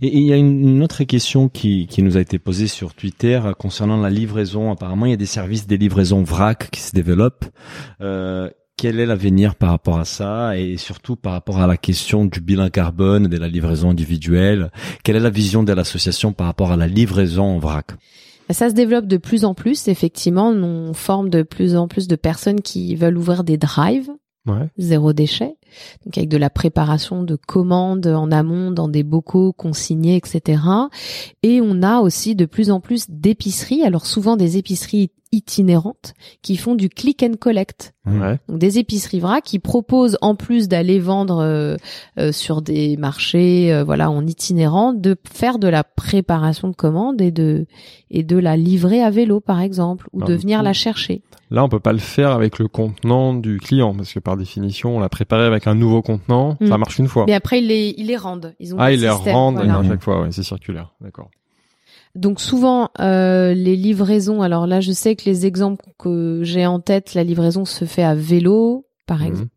Et 0.01 0.17
il 0.17 0.23
y 0.23 0.33
a 0.33 0.35
une, 0.35 0.81
autre 0.81 1.03
question 1.03 1.47
qui, 1.47 1.85
qui 1.87 2.01
nous 2.01 2.17
a 2.17 2.21
été 2.21 2.39
posée 2.39 2.67
sur 2.67 2.93
Twitter 2.93 3.39
euh, 3.43 3.53
concernant 3.53 3.97
la 3.97 4.09
livraison. 4.09 4.71
Apparemment, 4.71 5.05
il 5.05 5.11
y 5.11 5.13
a 5.13 5.17
des 5.17 5.25
services 5.25 5.67
des 5.67 5.77
livraisons 5.77 6.23
vrac 6.23 6.69
qui 6.71 6.81
se 6.81 6.91
développent. 6.93 7.45
Euh, 8.01 8.49
quel 8.77 8.99
est 8.99 9.05
l'avenir 9.05 9.55
par 9.55 9.71
rapport 9.71 9.99
à 9.99 10.05
ça 10.05 10.57
et 10.57 10.77
surtout 10.77 11.17
par 11.17 11.33
rapport 11.33 11.59
à 11.59 11.67
la 11.67 11.75
question 11.75 12.23
du 12.25 12.39
bilan 12.39 12.69
carbone 12.69 13.27
de 13.27 13.37
la 13.37 13.49
livraison 13.49 13.89
individuelle? 13.89 14.71
Quelle 15.03 15.17
est 15.17 15.21
la 15.21 15.29
vision 15.29 15.63
de 15.63 15.73
l'association 15.73 16.31
par 16.31 16.47
rapport 16.47 16.71
à 16.71 16.77
la 16.77 16.87
livraison 16.87 17.43
en 17.43 17.59
vrac? 17.59 17.91
Ça 18.51 18.69
se 18.69 18.73
développe 18.73 19.05
de 19.05 19.17
plus 19.17 19.45
en 19.45 19.53
plus, 19.53 19.87
effectivement. 19.87 20.49
On 20.49 20.93
forme 20.93 21.29
de 21.29 21.43
plus 21.43 21.75
en 21.75 21.87
plus 21.87 22.07
de 22.07 22.15
personnes 22.15 22.61
qui 22.61 22.95
veulent 22.95 23.17
ouvrir 23.17 23.43
des 23.43 23.57
drives 23.57 24.09
Ouais. 24.47 24.69
zéro 24.77 25.13
déchet, 25.13 25.57
donc 26.05 26.17
avec 26.17 26.29
de 26.29 26.37
la 26.37 26.49
préparation 26.49 27.23
de 27.23 27.35
commandes 27.35 28.07
en 28.07 28.31
amont 28.31 28.71
dans 28.71 28.87
des 28.87 29.03
bocaux 29.03 29.53
consignés, 29.53 30.15
etc. 30.15 30.63
Et 31.43 31.61
on 31.61 31.83
a 31.83 31.99
aussi 31.99 32.35
de 32.35 32.45
plus 32.45 32.71
en 32.71 32.79
plus 32.79 33.05
d'épiceries, 33.09 33.83
alors 33.83 34.07
souvent 34.07 34.37
des 34.37 34.57
épiceries 34.57 35.11
itinérantes 35.31 36.13
qui 36.41 36.57
font 36.57 36.75
du 36.75 36.89
click 36.89 37.23
and 37.23 37.33
collect. 37.39 37.93
Ouais. 38.05 38.39
Donc 38.47 38.57
des 38.57 38.79
épiceries 38.79 39.19
vrac 39.19 39.43
qui 39.43 39.59
proposent 39.59 40.17
en 40.21 40.33
plus 40.35 40.67
d'aller 40.67 40.99
vendre 40.99 41.39
euh, 41.43 41.75
euh, 42.17 42.31
sur 42.31 42.61
des 42.63 42.97
marchés, 42.97 43.71
euh, 43.71 43.83
voilà, 43.83 44.09
en 44.09 44.25
itinérant, 44.25 44.93
de 44.93 45.15
faire 45.31 45.59
de 45.59 45.67
la 45.67 45.83
préparation 45.83 46.67
de 46.69 46.75
commandes 46.75 47.21
et 47.21 47.31
de 47.31 47.67
et 48.09 48.23
de 48.23 48.37
la 48.37 48.57
livrer 48.57 49.01
à 49.03 49.11
vélo 49.11 49.39
par 49.39 49.59
exemple 49.61 50.07
ou 50.13 50.21
Ah, 50.23 50.25
de 50.25 50.33
venir 50.33 50.59
coup, 50.59 50.65
la 50.65 50.73
chercher. 50.73 51.21
Là, 51.51 51.63
on 51.63 51.69
peut 51.69 51.79
pas 51.79 51.93
le 51.93 51.99
faire 51.99 52.31
avec 52.31 52.57
le 52.59 52.67
contenant 52.67 53.33
du 53.35 53.57
client 53.59 53.93
parce 53.95 54.11
que 54.13 54.19
par 54.19 54.37
définition, 54.37 54.97
on 54.97 54.99
l'a 54.99 55.09
préparé 55.09 55.43
avec 55.45 55.67
un 55.67 55.75
nouveau 55.75 56.01
contenant, 56.01 56.57
ça 56.67 56.77
Mm. 56.77 56.79
marche 56.79 56.97
une 56.99 57.07
fois. 57.07 57.25
Mais 57.27 57.33
après 57.33 57.59
ils 57.59 57.67
les 57.67 57.93
ils 57.97 58.07
les 58.07 58.17
rendent. 58.17 58.55
Ils 58.59 58.73
ont 58.73 58.77
Ah, 58.79 58.91
ils 58.91 59.01
les 59.01 59.09
rendent 59.09 59.55
voilà. 59.55 59.77
à 59.79 59.83
chaque 59.83 60.01
fois, 60.03 60.21
ouais, 60.23 60.31
c'est 60.31 60.43
circulaire. 60.43 60.93
D'accord. 61.01 61.29
Donc 62.15 62.39
souvent 62.41 62.89
euh, 62.99 63.53
les 63.53 63.75
livraisons. 63.75 64.41
Alors 64.41 64.67
là, 64.67 64.79
je 64.81 64.91
sais 64.91 65.15
que 65.15 65.25
les 65.25 65.45
exemples 65.45 65.85
que 65.97 66.41
j'ai 66.43 66.65
en 66.65 66.79
tête, 66.79 67.13
la 67.13 67.23
livraison 67.23 67.65
se 67.65 67.85
fait 67.85 68.03
à 68.03 68.15
vélo, 68.15 68.85
par 69.05 69.19
Mhm. 69.19 69.25
exemple. 69.27 69.49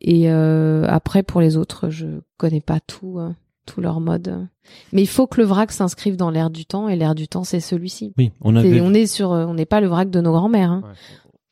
Et 0.00 0.30
euh, 0.30 0.84
après 0.88 1.22
pour 1.22 1.40
les 1.40 1.56
autres, 1.56 1.90
je 1.90 2.06
connais 2.36 2.60
pas 2.60 2.78
tout, 2.80 3.18
euh, 3.18 3.30
tout 3.66 3.80
leur 3.80 4.00
mode. 4.00 4.46
Mais 4.92 5.02
il 5.02 5.08
faut 5.08 5.26
que 5.26 5.40
le 5.40 5.46
vrac 5.46 5.72
s'inscrive 5.72 6.16
dans 6.16 6.30
l'air 6.30 6.50
du 6.50 6.64
temps 6.66 6.88
et 6.88 6.96
l'air 6.96 7.14
du 7.14 7.26
temps 7.28 7.44
c'est 7.44 7.60
celui-ci. 7.60 8.12
Oui, 8.16 8.30
on 8.40 8.54
avait 8.56 8.80
On 8.80 8.94
est 8.94 9.06
sur, 9.06 9.32
euh, 9.32 9.44
on 9.46 9.54
n'est 9.54 9.66
pas 9.66 9.80
le 9.80 9.88
vrac 9.88 10.08
de 10.10 10.20
nos 10.20 10.32
grands-mères. 10.32 10.70
Hein. 10.70 10.82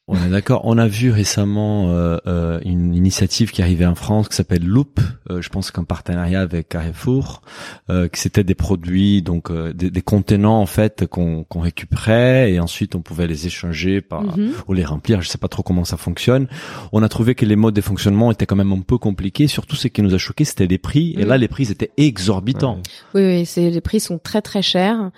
On 0.09 0.14
est 0.24 0.28
d'accord. 0.30 0.61
On 0.64 0.78
a 0.78 0.86
vu 0.86 1.11
récemment 1.11 1.90
euh, 1.90 2.16
euh, 2.28 2.61
une 2.64 2.94
initiative 2.94 3.50
qui 3.50 3.61
arrivait 3.61 3.86
en 3.86 3.96
France 3.96 4.28
qui 4.28 4.36
s'appelle 4.36 4.64
Loop. 4.64 5.00
euh, 5.30 5.42
je 5.42 5.48
pense 5.48 5.72
qu'en 5.72 5.82
partenariat 5.82 6.42
avec 6.42 6.68
Carrefour, 6.68 7.42
euh, 7.90 8.07
que 8.07 8.16
c'était 8.16 8.44
des 8.44 8.54
produits 8.54 9.20
donc 9.22 9.50
euh, 9.50 9.72
des, 9.72 9.90
des 9.90 10.02
contenants 10.02 10.61
en 10.61 10.66
fait 10.66 11.07
qu'on 11.09 11.42
qu'on 11.42 11.59
récupérait 11.59 12.52
et 12.52 12.61
ensuite 12.61 12.94
on 12.94 13.00
pouvait 13.00 13.26
les 13.26 13.48
échanger 13.48 14.00
par 14.00 14.22
Mhm. 14.22 14.52
ou 14.68 14.74
les 14.74 14.84
remplir. 14.84 15.22
Je 15.22 15.28
sais 15.28 15.38
pas 15.38 15.48
trop 15.48 15.64
comment 15.64 15.84
ça 15.84 15.96
fonctionne. 15.96 16.46
On 16.92 17.02
a 17.02 17.09
trouvé 17.09 17.34
que 17.34 17.44
les 17.44 17.57
modes 17.57 17.74
de 17.74 17.80
fonctionnement 17.80 18.30
étaient 18.30 18.46
quand 18.46 18.54
même 18.54 18.70
un 18.72 18.82
peu 18.82 18.98
compliqués. 18.98 19.48
Surtout 19.48 19.74
ce 19.74 19.88
qui 19.88 20.02
nous 20.02 20.14
a 20.14 20.18
choqué, 20.18 20.44
c'était 20.44 20.68
les 20.68 20.78
prix. 20.78 21.14
Et 21.18 21.24
Mm. 21.24 21.28
là, 21.28 21.36
les 21.38 21.48
prix 21.48 21.68
étaient 21.72 21.90
exorbitants. 21.96 22.78
Oui, 23.14 23.22
oui, 23.26 23.44
c'est 23.46 23.70
les 23.70 23.80
prix 23.80 23.98
sont 23.98 24.18
très 24.22 24.40
très 24.40 24.62
chers. 24.62 25.11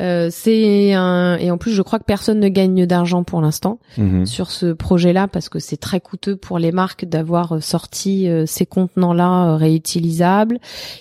Euh, 0.00 0.30
c'est 0.32 0.94
un 0.94 1.36
et 1.36 1.52
en 1.52 1.58
plus 1.58 1.70
je 1.72 1.82
crois 1.82 2.00
que 2.00 2.04
personne 2.04 2.40
ne 2.40 2.48
gagne 2.48 2.86
d'argent 2.86 3.22
pour 3.22 3.40
l'instant 3.40 3.78
Mhm. 3.96 4.26
Sur 4.32 4.50
ce 4.50 4.72
projet-là 4.72 5.28
parce 5.28 5.48
que 5.48 5.58
c'est 5.58 5.76
très 5.76 6.00
coûteux 6.00 6.36
pour 6.36 6.58
les 6.58 6.72
marques 6.72 7.04
d'avoir 7.04 7.52
euh, 7.56 7.60
sorti 7.60 8.28
euh, 8.28 8.46
ces 8.46 8.66
contenants-là 8.66 9.50
euh, 9.52 9.56
réutilisables. 9.56 10.58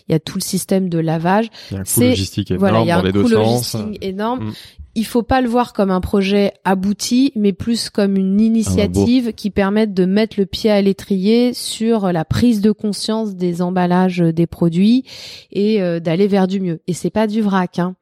Il 0.07 0.11
y 0.11 0.15
a 0.15 0.19
tout 0.19 0.38
le 0.38 0.43
système 0.43 0.89
de 0.89 0.99
lavage. 0.99 1.49
Il 1.71 1.73
y 1.73 1.77
a 1.77 1.79
un 1.79 1.84
coût 1.84 1.89
C'est- 1.89 2.09
logistique 2.09 2.51
énorme 2.51 2.59
voilà, 2.59 2.82
il 2.82 2.88
y 2.88 2.91
a 2.91 2.95
dans 2.95 3.01
un 3.01 3.05
les 3.05 3.11
deux 3.13 3.23
coût 3.23 3.29
sens. 3.29 3.77
énorme. 4.01 4.45
Mm. 4.47 4.51
Il 4.93 5.05
faut 5.05 5.23
pas 5.23 5.39
le 5.39 5.47
voir 5.47 5.71
comme 5.71 5.89
un 5.89 6.01
projet 6.01 6.51
abouti, 6.65 7.32
mais 7.38 7.53
plus 7.53 7.89
comme 7.89 8.17
une 8.17 8.41
initiative 8.41 9.32
qui 9.32 9.49
permette 9.49 9.93
de 9.93 10.03
mettre 10.03 10.38
le 10.38 10.45
pied 10.45 10.69
à 10.69 10.82
l'étrier 10.82 11.53
sur 11.53 12.11
la 12.11 12.25
prise 12.25 12.59
de 12.59 12.71
conscience 12.73 13.36
des 13.36 13.61
emballages 13.61 14.17
des 14.19 14.47
produits 14.47 15.05
et 15.53 15.82
euh, 15.82 16.01
d'aller 16.01 16.27
vers 16.27 16.45
du 16.45 16.59
mieux. 16.59 16.82
Et 16.88 16.93
c'est 16.93 17.09
pas 17.09 17.27
du 17.27 17.39
vrac, 17.41 17.79
hein, 17.79 17.95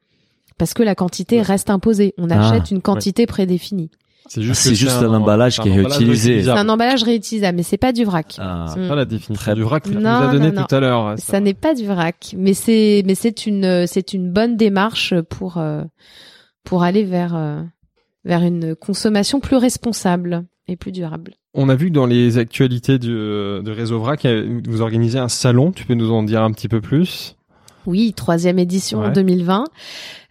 parce 0.57 0.73
que 0.73 0.81
la 0.81 0.95
quantité 0.95 1.35
Ouais. 1.37 1.41
reste 1.43 1.69
imposée. 1.69 2.15
On 2.17 2.27
Ah, 2.31 2.39
achète 2.49 2.71
une 2.71 2.81
quantité 2.81 3.27
prédéfinie. 3.27 3.91
C'est 4.29 4.41
Ah, 4.47 4.53
c'est 4.53 4.69
que 4.69 4.75
juste 4.75 4.91
un- 5.01 5.11
un 5.11 5.15
emballage 5.15 5.55
c'est 5.57 5.63
qui 5.63 5.69
un 5.69 5.73
est 5.73 5.81
réutilisé. 5.81 6.43
C'est 6.43 6.49
un 6.51 6.69
emballage 6.69 7.03
réutilisable, 7.03 7.57
mais 7.57 7.63
c'est 7.63 7.77
pas 7.77 7.91
du 7.91 8.05
vrac. 8.05 8.35
Ah. 8.37 8.65
C'est 8.73 8.79
Mm. 8.79 8.87
pas 8.87 8.95
la 8.95 9.05
définition 9.05 9.33
Très 9.33 9.55
du 9.55 9.63
vrac 9.63 9.83
que 9.83 9.89
tu 9.89 9.95
nous 9.97 10.05
as 10.07 10.31
donné 10.31 10.51
non, 10.51 10.63
tout 10.63 10.75
à 10.75 10.79
l'heure. 10.79 11.15
Ça 11.17 11.39
n'est 11.39 11.53
pas 11.55 11.73
du 11.73 11.85
vrac, 11.85 12.33
mais 12.37 12.53
c'est 12.53 13.03
mais 13.05 13.15
c'est 13.15 13.45
une 13.47 13.85
c'est 13.87 14.13
une 14.13 14.31
bonne 14.31 14.55
démarche 14.55 15.13
pour 15.29 15.57
euh, 15.57 15.83
pour 16.63 16.83
aller 16.83 17.03
vers 17.03 17.35
euh, 17.35 17.61
vers 18.23 18.43
une 18.43 18.75
consommation 18.75 19.39
plus 19.39 19.55
responsable 19.57 20.45
et 20.67 20.75
plus 20.75 20.91
durable. 20.91 21.33
On 21.55 21.67
a 21.69 21.75
vu 21.75 21.87
que 21.89 21.93
dans 21.95 22.05
les 22.05 22.37
actualités 22.37 22.99
du, 22.99 23.09
de 23.09 23.71
Réseau 23.71 23.97
Vrac, 23.99 24.27
vous 24.67 24.81
organisez 24.81 25.17
un 25.17 25.27
salon. 25.29 25.71
Tu 25.71 25.83
peux 25.85 25.95
nous 25.95 26.11
en 26.11 26.21
dire 26.21 26.43
un 26.43 26.51
petit 26.51 26.67
peu 26.67 26.79
plus? 26.81 27.35
Oui, 27.85 28.13
troisième 28.13 28.59
édition 28.59 28.99
en 28.99 29.05
Ouais. 29.05 29.11
2020. 29.11 29.65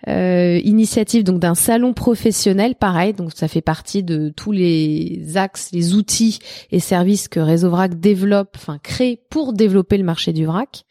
Euh, 0.07 0.61
initiative 0.63 1.25
donc 1.25 1.41
d'un 1.41 1.55
salon 1.57 1.93
professionnel, 1.93 2.75
pareil. 2.77 3.15
Donc 3.15 3.33
ça 3.35 3.49
fait 3.49 3.61
partie 3.61 4.03
de 4.03 4.33
tous 4.35 4.53
les 4.53 5.23
axes, 5.37 5.71
les 5.73 5.95
outils 5.95 6.39
et 6.71 6.79
services 6.81 7.27
que 7.29 7.41
Réseau 7.41 7.71
Vrac 7.71 7.99
développe, 7.99 8.57
enfin 8.57 8.79
crée 8.83 9.21
pour 9.31 9.53
développer 9.53 9.99
le 9.99 10.05
marché 10.05 10.33
du 10.33 10.47
vrac. 10.47 10.85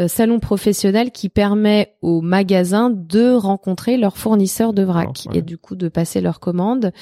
Euh, 0.00 0.08
salon 0.08 0.40
professionnel 0.40 1.10
qui 1.10 1.28
permet 1.28 1.94
aux 2.00 2.20
magasins 2.22 2.90
de 2.90 3.32
rencontrer 3.32 3.96
leurs 3.98 4.16
fournisseurs 4.16 4.72
de 4.72 4.82
vrac 4.82 5.26
ouais. 5.28 5.38
et 5.38 5.42
du 5.42 5.58
coup 5.58 5.74
de 5.74 5.88
passer 5.88 6.20
leurs 6.20 6.40
commandes. 6.40 6.92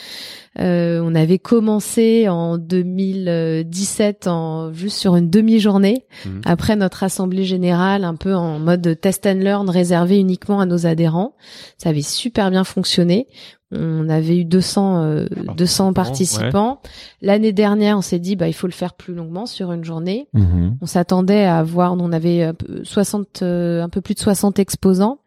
Euh, 0.58 1.00
on 1.04 1.14
avait 1.14 1.38
commencé 1.38 2.28
en 2.28 2.58
2017 2.58 4.26
en 4.26 4.72
juste 4.72 4.96
sur 4.96 5.16
une 5.16 5.30
demi-journée 5.30 6.06
Mhm. 6.24 6.40
après 6.44 6.76
notre 6.76 7.04
assemblée 7.04 7.44
générale, 7.44 8.04
un 8.04 8.16
peu 8.16 8.34
en 8.34 8.58
mode 8.58 8.98
test 9.00 9.26
and 9.26 9.34
learn 9.34 9.68
réservé 9.70 10.18
uniquement 10.18 10.60
à 10.60 10.66
nos 10.66 10.86
adhérents. 10.86 11.34
Ça 11.76 11.90
avait 11.90 12.02
super 12.02 12.50
bien 12.50 12.64
fonctionné. 12.64 13.28
On 13.70 14.08
avait 14.08 14.38
eu 14.38 14.44
200 14.46 15.02
euh, 15.02 15.26
200 15.56 15.92
participants. 15.92 16.80
L'année 17.20 17.52
dernière, 17.52 17.98
on 17.98 18.02
s'est 18.02 18.18
dit 18.18 18.34
bah 18.34 18.48
il 18.48 18.54
faut 18.54 18.66
le 18.66 18.72
faire 18.72 18.94
plus 18.94 19.14
longuement 19.14 19.44
sur 19.46 19.72
une 19.72 19.84
journée. 19.84 20.28
Mhm. 20.32 20.76
On 20.80 20.86
s'attendait 20.86 21.44
à 21.44 21.58
avoir, 21.58 21.92
on 21.92 22.12
avait 22.12 22.42
un 22.44 22.54
peu, 22.54 22.82
60, 22.84 23.42
euh, 23.42 23.82
un 23.82 23.88
peu 23.90 24.00
plus 24.00 24.14
de 24.14 24.20
60 24.20 24.58
exposants. 24.58 25.18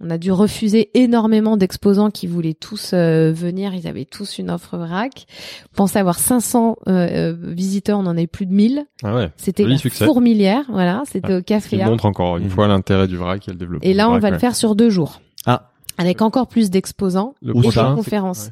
On 0.00 0.10
a 0.10 0.18
dû 0.18 0.32
refuser 0.32 0.90
énormément 0.94 1.56
d'exposants 1.56 2.10
qui 2.10 2.26
voulaient 2.26 2.52
tous 2.54 2.90
euh, 2.94 3.32
venir. 3.32 3.74
Ils 3.74 3.86
avaient 3.86 4.04
tous 4.04 4.38
une 4.38 4.50
offre 4.50 4.76
vrac. 4.76 5.26
On 5.72 5.76
pensait 5.76 5.98
avoir 6.00 6.18
500 6.18 6.76
euh, 6.88 6.90
euh, 7.32 7.36
visiteurs, 7.38 7.98
on 8.00 8.06
en 8.06 8.10
avait 8.16 8.26
plus 8.26 8.44
de 8.46 8.52
1000. 8.52 8.86
Ah 9.04 9.14
ouais. 9.14 9.30
C'était 9.36 9.64
la 9.64 9.78
fourmilière, 9.78 10.64
voilà. 10.68 11.02
C'était 11.06 11.28
Ouais, 11.28 11.38
au 11.38 11.42
café. 11.42 11.76
qui 11.76 11.82
A. 11.82 11.86
montre 11.86 12.06
encore 12.06 12.38
une 12.38 12.44
Mhm. 12.44 12.50
fois 12.50 12.66
l'intérêt 12.66 13.06
du 13.06 13.16
vrac 13.16 13.46
et 13.46 13.52
le 13.52 13.56
développement. 13.56 13.88
Et 13.88 13.94
là, 13.94 14.08
on 14.08 14.12
vrac, 14.12 14.22
va 14.22 14.30
le 14.30 14.38
faire 14.38 14.56
sur 14.56 14.74
deux 14.74 14.90
jours. 14.90 15.20
Ah. 15.46 15.70
Avec 15.98 16.22
encore 16.22 16.48
plus 16.48 16.70
d'exposants 16.70 17.34
Le 17.42 17.52
et 17.52 17.56
de 17.56 17.60
prochain, 17.60 17.94
conférences. 17.94 18.50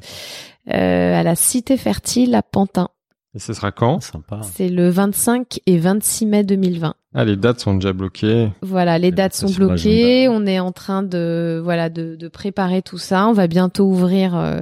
Euh, 0.73 1.19
à 1.19 1.23
la 1.23 1.35
Cité 1.35 1.77
Fertile 1.77 2.35
à 2.35 2.41
Pantin. 2.41 2.89
Et 3.35 3.39
ce 3.39 3.53
sera 3.53 3.71
quand? 3.71 3.99
Sympa. 4.01 4.41
C'est 4.43 4.69
le 4.69 4.89
25 4.89 5.59
et 5.65 5.77
26 5.77 6.25
mai 6.27 6.43
2020. 6.43 6.93
Ah, 7.15 7.25
les 7.25 7.35
dates 7.35 7.59
sont 7.59 7.73
déjà 7.75 7.91
bloquées. 7.91 8.49
Voilà, 8.61 8.99
les 8.99 9.11
dates 9.11 9.33
sont 9.33 9.49
bloquées. 9.49 10.27
On 10.29 10.45
est 10.45 10.59
en 10.59 10.71
train 10.71 11.03
de 11.03 11.59
voilà 11.63 11.89
de, 11.89 12.15
de 12.15 12.27
préparer 12.27 12.81
tout 12.81 12.97
ça. 12.99 13.27
On 13.27 13.33
va 13.33 13.47
bientôt 13.47 13.85
ouvrir 13.85 14.35
euh, 14.35 14.61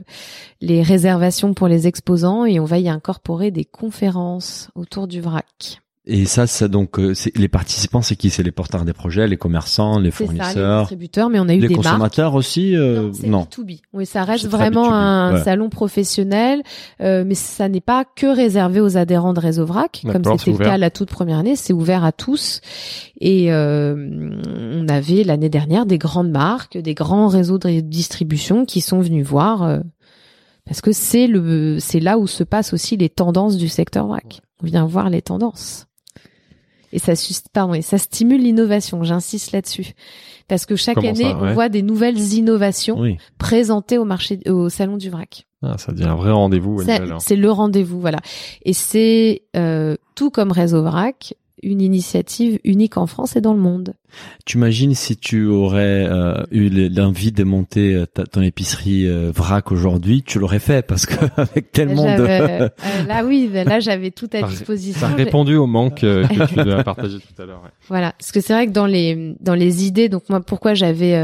les 0.62 0.82
réservations 0.82 1.54
pour 1.54 1.68
les 1.68 1.88
exposants 1.88 2.46
et 2.46 2.60
on 2.60 2.66
va 2.66 2.80
y 2.80 2.90
incorporer 2.90 3.52
des 3.52 3.66
conférences 3.66 4.70
autour 4.76 5.08
du 5.08 5.22
vrac. 5.22 5.82
Et 6.14 6.26
ça, 6.26 6.46
ça 6.46 6.68
donc, 6.68 7.00
euh, 7.00 7.14
c'est- 7.14 7.36
les 7.38 7.48
participants, 7.48 8.02
c'est 8.02 8.18
qui? 8.18 8.30
C'est 8.30 8.44
les 8.44 8.52
porteurs 8.52 8.84
des 8.84 8.92
projets, 8.92 9.28
les 9.28 9.38
commerçants, 9.38 9.98
les 9.98 10.12
ça, 10.12 10.20
les 10.20 10.26
fournisseurs, 10.28 10.80
distributeurs, 10.82 11.30
mais 11.30 11.40
on 11.40 11.48
a 11.48 11.54
eu 11.54 11.60
les 11.60 11.68
des 11.70 11.76
marques. 11.76 11.86
consommateurs 11.86 12.36
aussi. 12.36 12.76
euh, 12.76 13.04
Non, 13.04 13.12
c'est 13.14 13.28
non. 13.28 13.48
B2B. 13.50 13.80
Oui, 13.94 14.06
ça 14.06 14.24
reste 14.26 14.48
vraiment 14.48 14.90
B2B, 14.90 14.94
un 14.94 15.34
ouais. 15.36 15.44
salon 15.44 15.70
professionnel, 15.70 16.64
euh, 17.02 17.24
mais 17.26 17.36
ça 17.36 17.70
n'est 17.70 17.80
pas 17.80 18.04
que 18.04 18.28
réservé 18.28 18.82
aux 18.82 18.98
adhérents 18.98 19.32
de 19.34 19.40
Réseau 19.40 19.66
Vrac, 19.66 20.02
comme 20.12 20.38
c'était 20.38 20.52
le 20.52 20.58
cas 20.58 20.78
la 20.78 20.90
toute 20.90 21.10
première 21.10 21.38
année. 21.40 21.56
C'est 21.56 21.72
ouvert 21.74 22.04
à 22.04 22.12
tous. 22.12 22.60
Et 23.22 23.54
euh, 23.54 23.96
on 24.74 24.88
avait 24.90 25.24
l'année 25.24 25.50
dernière 25.50 25.86
des 25.86 25.98
grandes 25.98 26.32
marques, 26.32 26.78
des 26.78 26.94
grands 26.94 27.28
réseaux 27.30 27.58
de 27.58 27.80
distribution 27.80 28.66
qui 28.66 28.82
sont 28.82 29.00
venus 29.00 29.26
voir, 29.26 29.64
euh, 29.64 29.80
parce 30.66 30.82
que 30.82 30.92
c'est 30.92 31.28
le, 31.28 31.78
c'est 31.80 32.00
là 32.02 32.18
où 32.18 32.28
se 32.28 32.44
passent 32.44 32.74
aussi 32.74 32.98
les 32.98 33.10
tendances 33.10 33.56
du 33.56 33.70
secteur 33.70 34.08
vrac. 34.08 34.42
On 34.62 34.66
vient 34.66 34.86
voir 34.86 35.10
les 35.10 35.22
tendances. 35.22 35.86
Et 36.94 37.00
ça, 37.00 37.14
pardon, 37.54 37.74
et 37.74 37.82
ça 37.82 37.98
stimule 37.98 38.42
l'innovation. 38.42 39.04
J'insiste 39.04 39.52
là-dessus. 39.52 39.94
Parce 40.48 40.66
que 40.66 40.76
chaque 40.76 40.96
Comment 40.96 41.16
ça, 41.16 41.22
année, 41.22 41.34
ouais. 41.34 41.50
on 41.50 41.54
voit 41.54 41.70
des 41.70 41.82
nouvelles 41.82 42.20
innovations 42.34 43.00
Oui. 43.00 43.18
présenté 43.38 43.98
au 43.98 44.06
marché 44.06 44.40
au 44.48 44.70
salon 44.70 44.98
du 44.98 45.10
vrac. 45.10 45.46
Ah, 45.64 45.78
ça 45.78 45.92
devient 45.92 46.06
un 46.10 46.16
vrai 46.16 46.32
rendez-vous 46.32 46.82
hein. 46.82 47.18
c'est 47.20 47.36
le 47.36 47.52
rendez-vous, 47.52 48.00
voilà. 48.02 48.18
Et 48.66 48.74
c'est 48.74 49.44
euh, 49.56 49.96
tout 50.16 50.32
comme 50.32 50.52
Réseau 50.52 50.82
Vrac, 50.82 51.36
une 51.64 51.82
initiative 51.82 52.60
unique 52.64 52.98
en 52.98 53.08
France 53.08 53.36
et 53.36 53.42
dans 53.42 53.54
le 53.54 53.60
monde. 53.60 53.94
Tu 54.46 54.58
imagines 54.58 54.94
si 54.94 55.16
tu 55.16 55.46
aurais 55.46 56.06
euh, 56.06 56.44
eu 56.52 56.70
l'envie 56.90 57.32
de 57.32 57.46
monter 57.46 57.94
euh, 57.96 58.06
ta- 58.06 58.26
ton 58.26 58.42
épicerie 58.42 59.08
euh, 59.08 59.32
vrac 59.34 59.72
aujourd'hui, 59.72 60.22
tu 60.22 60.38
l'aurais 60.38 60.60
fait 60.60 60.86
parce 60.86 61.06
que 61.06 61.14
avec 61.38 61.72
tellement 61.72 62.04
de 62.18 62.26
euh, 62.30 62.70
là 63.08 63.24
oui, 63.26 63.50
ben 63.52 63.66
là 63.66 63.80
j'avais 63.80 64.12
tout 64.12 64.30
à 64.34 64.42
disposition. 64.44 65.00
Ça 65.08 65.14
a 65.14 65.16
répondu 65.16 65.56
au 65.56 65.66
manque 65.66 66.04
euh, 66.04 66.28
que 66.28 66.54
tu 66.54 66.60
as 66.72 66.84
partagé 66.84 67.20
tout 67.20 67.42
à 67.42 67.46
l'heure. 67.46 67.62
ouais. 67.64 67.70
Voilà, 67.88 68.12
parce 68.18 68.32
que 68.34 68.42
c'est 68.42 68.54
vrai 68.54 68.68
que 68.68 68.72
dans 68.74 68.86
les 68.86 69.36
dans 69.40 69.56
les 69.56 69.86
idées, 69.86 70.10
donc 70.10 70.24
moi 70.30 70.42
pourquoi 70.42 70.74
j'avais 70.74 71.16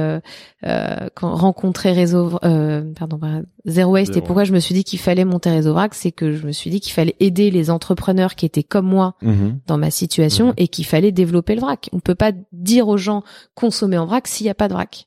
euh, 0.66 1.08
quand 1.16 1.36
rencontré 1.36 1.92
Réseau, 1.92 2.40
euh, 2.44 2.84
pardon, 2.98 3.20
Zero 3.68 3.92
Waste 3.94 4.14
Zero. 4.14 4.24
et 4.24 4.26
pourquoi 4.26 4.44
je 4.44 4.54
me 4.54 4.60
suis 4.60 4.74
dit 4.74 4.84
qu'il 4.84 4.98
fallait 5.00 5.26
monter 5.26 5.52
Réseau 5.52 5.74
Vrac, 5.74 5.94
c'est 5.94 6.12
que 6.12 6.34
je 6.34 6.46
me 6.48 6.52
suis 6.52 6.70
dit 6.72 6.80
qu'il 6.80 6.94
fallait 6.94 7.16
aider 7.20 7.52
les 7.52 7.70
entrepreneurs 7.70 8.34
qui 8.36 8.46
étaient 8.46 8.64
comme 8.64 8.88
moi 8.88 9.16
Mhm. 9.22 9.60
dans 9.68 9.78
ma 9.78 9.92
situation 9.92 10.48
Mhm. 10.48 10.54
et 10.58 10.68
qu'il 10.68 10.86
fallait 10.86 11.12
développer 11.12 11.54
le 11.56 11.62
vrac. 11.62 11.90
On 11.94 12.00
peut 12.00 12.16
pas 12.16 12.32
dire 12.52 12.88
aux 12.88 12.98
gens 12.98 13.24
consommer 13.54 13.98
en 14.00 14.06
vrac 14.08 14.28
s'il 14.28 14.46
n'y 14.46 14.50
a 14.52 14.56
pas 14.56 14.68
de 14.68 14.74
vrac. 14.74 15.06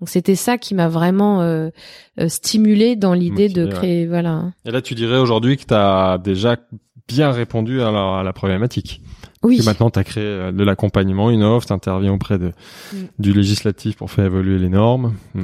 Donc 0.00 0.08
c'était 0.08 0.34
ça 0.36 0.58
qui 0.58 0.74
m'a 0.74 0.88
vraiment 0.88 1.42
euh, 1.42 1.70
euh, 2.20 2.28
stimulé 2.28 2.96
dans 2.96 3.14
l'idée 3.14 3.48
de 3.48 3.64
ouais. 3.64 3.70
créer 3.70 4.06
voilà. 4.06 4.52
Et 4.64 4.70
là, 4.70 4.82
tu 4.82 4.94
dirais 4.94 5.18
aujourd'hui 5.18 5.56
que 5.56 5.64
tu 5.64 5.74
as 5.74 6.18
déjà 6.22 6.56
bien 7.08 7.30
répondu 7.30 7.80
à 7.82 7.90
la, 7.90 8.18
à 8.18 8.22
la 8.22 8.32
problématique. 8.32 9.00
Oui. 9.42 9.58
Et 9.60 9.64
maintenant, 9.64 9.90
tu 9.90 9.98
as 9.98 10.04
créé 10.04 10.24
euh, 10.24 10.52
de 10.52 10.62
l'accompagnement, 10.64 11.30
une 11.30 11.42
offre, 11.42 11.66
tu 11.66 11.72
interviens 11.72 12.12
auprès 12.12 12.38
de, 12.38 12.52
Mm. 12.92 12.96
du 13.18 13.32
législatif 13.32 13.96
pour 13.96 14.10
faire 14.10 14.24
évoluer 14.26 14.58
les 14.58 14.68
normes. 14.68 15.14
Mm. 15.34 15.42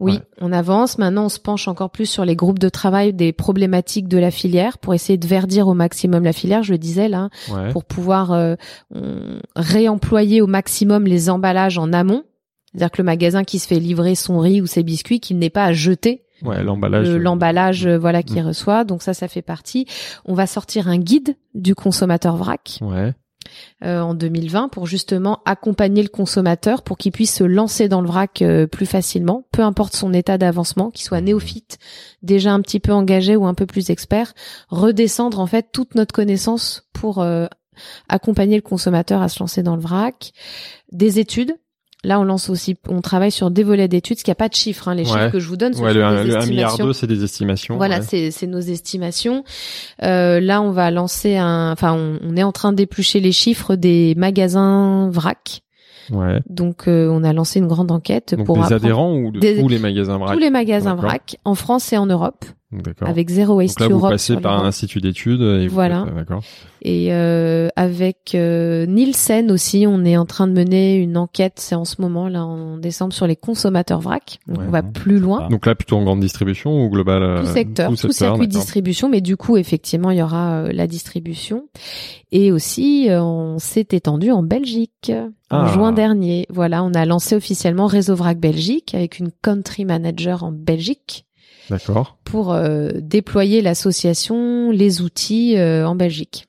Oui, 0.00 0.12
Ouais. 0.14 0.18
on 0.40 0.52
avance. 0.52 0.98
Maintenant, 0.98 1.26
on 1.26 1.28
se 1.28 1.38
penche 1.38 1.68
encore 1.68 1.90
plus 1.90 2.06
sur 2.06 2.24
les 2.24 2.34
groupes 2.34 2.58
de 2.58 2.68
travail 2.68 3.12
des 3.12 3.32
problématiques 3.32 4.08
de 4.08 4.18
la 4.18 4.32
filière 4.32 4.78
pour 4.78 4.94
essayer 4.94 5.16
de 5.16 5.26
verdir 5.28 5.68
au 5.68 5.74
maximum 5.74 6.24
la 6.24 6.32
filière. 6.32 6.62
Je 6.64 6.72
le 6.72 6.78
disais 6.78 7.08
là, 7.08 7.28
Ouais. 7.52 7.70
pour 7.70 7.84
pouvoir 7.84 8.32
euh, 8.32 8.56
réemployer 9.56 10.40
au 10.40 10.46
maximum 10.46 11.04
les 11.06 11.30
emballages 11.30 11.78
en 11.78 11.92
amont. 11.92 12.24
C'est-à-dire 12.72 12.90
que 12.90 13.02
le 13.02 13.06
magasin 13.06 13.44
qui 13.44 13.58
se 13.58 13.66
fait 13.68 13.78
livrer 13.78 14.14
son 14.14 14.38
riz 14.38 14.60
ou 14.60 14.66
ses 14.66 14.82
biscuits, 14.82 15.20
qu'il 15.20 15.38
n'ait 15.38 15.50
pas 15.50 15.64
à 15.66 15.72
jeter 15.72 16.22
Ouais, 16.42 16.62
l'emballage. 16.64 17.06
le- 17.08 17.14
euh, 17.14 17.18
l'emballage 17.18 17.86
euh, 17.86 17.98
voilà 17.98 18.22
qu'il 18.22 18.42
Mm. 18.42 18.46
reçoit. 18.46 18.84
Donc 18.84 19.02
ça, 19.02 19.14
ça 19.14 19.28
fait 19.28 19.42
partie. 19.42 19.86
On 20.24 20.34
va 20.34 20.46
sortir 20.46 20.88
un 20.88 20.98
guide 20.98 21.36
du 21.54 21.74
consommateur 21.74 22.36
vrac 22.36 22.78
Ouais. 22.80 23.12
Euh, 23.84 24.00
en 24.00 24.14
2020 24.14 24.68
pour 24.68 24.86
justement 24.86 25.40
accompagner 25.44 26.02
le 26.02 26.08
consommateur 26.08 26.82
pour 26.82 26.98
qu'il 26.98 27.12
puisse 27.12 27.34
se 27.34 27.44
lancer 27.44 27.88
dans 27.88 28.00
le 28.00 28.06
vrac 28.06 28.42
euh, 28.42 28.66
plus 28.66 28.86
facilement, 28.86 29.44
peu 29.52 29.62
importe 29.62 29.94
son 29.94 30.12
état 30.12 30.38
d'avancement, 30.38 30.90
qu'il 30.90 31.04
soit 31.04 31.20
néophyte, 31.20 31.78
déjà 32.22 32.52
un 32.52 32.60
petit 32.60 32.80
peu 32.80 32.92
engagé 32.92 33.36
ou 33.36 33.46
un 33.46 33.54
peu 33.54 33.66
plus 33.66 33.90
expert, 33.90 34.34
redescendre 34.68 35.40
en 35.40 35.46
fait 35.46 35.68
toute 35.72 35.94
notre 35.94 36.14
connaissance 36.14 36.88
pour 36.92 37.20
euh, 37.20 37.46
accompagner 38.08 38.56
le 38.56 38.62
consommateur 38.62 39.22
à 39.22 39.28
se 39.28 39.40
lancer 39.40 39.62
dans 39.62 39.76
le 39.76 39.82
vrac, 39.82 40.32
des 40.92 41.18
études. 41.18 41.54
Là, 42.04 42.18
on 42.18 42.24
lance 42.24 42.50
aussi, 42.50 42.76
on 42.88 43.00
travaille 43.00 43.30
sur 43.30 43.50
des 43.52 43.62
volets 43.62 43.86
d'études, 43.86 44.16
qu'il 44.16 44.28
n'y 44.30 44.32
a 44.32 44.36
pas 44.36 44.48
de 44.48 44.54
chiffres. 44.54 44.88
Hein. 44.88 44.94
Les 44.96 45.02
Ouais. 45.04 45.08
chiffres 45.08 45.30
que 45.30 45.38
je 45.38 45.46
vous 45.46 45.56
donne, 45.56 45.72
ce 45.72 45.80
Ouais, 45.80 45.92
sont 45.92 45.98
le, 45.98 46.04
un- 46.04 46.24
des 46.24 46.30
le 46.30 46.36
1 46.36 46.46
milliard 46.46 46.70
estimations. 46.70 46.86
2, 46.86 46.92
c'est 46.92 47.06
des 47.06 47.22
estimations. 47.22 47.76
Voilà, 47.76 48.00
ouais. 48.00 48.30
c'est 48.32 48.46
nos 48.48 48.58
estimations. 48.60 49.44
Euh, 50.02 50.40
là, 50.40 50.60
on 50.62 50.72
va 50.72 50.90
lancer 50.90 51.36
un, 51.36 51.70
enfin, 51.70 51.92
on, 51.94 52.18
on 52.28 52.36
est 52.36 52.42
en 52.42 52.50
train 52.52 52.72
d'éplucher 52.72 53.20
les 53.20 53.30
chiffres 53.32 53.76
des 53.76 54.14
magasins 54.16 55.10
vrac. 55.10 55.62
Ouais. 56.10 56.40
Donc, 56.50 56.88
euh, 56.88 57.08
on 57.08 57.22
a 57.22 57.32
lancé 57.32 57.60
une 57.60 57.68
grande 57.68 57.92
enquête 57.92 58.34
Donc 58.34 58.46
pour 58.46 58.56
des 58.56 58.62
apprendre 58.62 58.82
adhérents 58.84 59.14
ou 59.14 59.30
de 59.30 59.38
Des- 59.38 59.60
tous 59.60 59.68
les 59.68 59.78
magasins 59.78 60.18
vrac 60.18 60.32
tous 60.34 60.40
les 60.40 60.50
magasins 60.50 60.96
vrac 60.96 61.36
en 61.44 61.54
France 61.54 61.92
et 61.92 61.96
en 61.96 62.06
Europe. 62.06 62.44
Avec 63.02 63.28
Zero 63.30 63.54
Waste 63.56 63.78
Donc 63.78 63.88
là, 63.88 63.94
vous 63.94 64.00
Europe 64.00 64.10
passez 64.12 64.32
sur 64.34 64.40
par 64.40 64.62
un 64.62 64.66
institut 64.66 65.00
d'études 65.00 65.40
et 65.42 65.68
vous 65.68 65.74
Voilà. 65.74 66.04
faites- 66.06 66.14
D'accord. 66.14 66.42
et 66.82 67.12
euh, 67.12 67.68
avec 67.76 68.34
euh, 68.34 68.86
Nielsen 68.86 69.50
aussi, 69.50 69.84
on 69.88 70.04
est 70.04 70.16
en 70.16 70.24
train 70.26 70.46
de 70.46 70.52
mener 70.52 70.96
une 70.96 71.16
enquête. 71.16 71.54
C'est 71.56 71.74
en 71.74 71.84
ce 71.84 72.00
moment 72.00 72.28
là 72.28 72.44
en 72.44 72.78
décembre 72.78 73.12
sur 73.12 73.26
les 73.26 73.36
consommateurs 73.36 74.00
vrac. 74.00 74.38
Donc, 74.46 74.58
Ouais. 74.58 74.64
on 74.68 74.70
va 74.70 74.82
plus 74.82 75.18
loin. 75.18 75.48
Donc 75.48 75.66
là, 75.66 75.74
plutôt 75.74 75.96
en 75.96 76.04
grande 76.04 76.20
distribution 76.20 76.84
ou 76.84 76.88
global 76.90 77.22
euh, 77.22 77.40
tout 77.42 77.46
secteur, 77.48 77.90
tout, 77.90 77.96
secteur, 77.96 78.12
circuit 78.14 78.46
de 78.46 78.52
d'accord. 78.52 78.62
distribution, 78.62 79.08
mais 79.08 79.20
du 79.20 79.36
coup, 79.36 79.56
effectivement, 79.56 80.10
il 80.10 80.18
y 80.18 80.22
aura 80.22 80.62
euh, 80.64 80.72
la 80.72 80.86
distribution. 80.86 81.64
Et 82.34 82.50
aussi, 82.50 83.10
euh, 83.10 83.22
on 83.22 83.58
s'est 83.58 83.88
étendu 83.90 84.30
en 84.30 84.42
Belgique 84.42 85.12
en 85.50 85.64
Ah. 85.64 85.66
juin 85.74 85.92
dernier. 85.92 86.46
Voilà, 86.48 86.82
on 86.82 86.94
a 86.94 87.04
lancé 87.04 87.36
officiellement 87.36 87.86
Réseau 87.86 88.14
Vrac 88.14 88.38
Belgique 88.38 88.94
avec 88.94 89.18
une 89.18 89.30
country 89.42 89.84
manager 89.84 90.42
en 90.42 90.50
Belgique 90.52 91.26
D'accord. 91.70 92.18
pour 92.24 92.52
euh, 92.52 92.90
déployer 93.00 93.62
l'association, 93.62 94.70
les 94.70 95.00
outils 95.02 95.56
euh, 95.56 95.86
en 95.86 95.94
Belgique. 95.94 96.46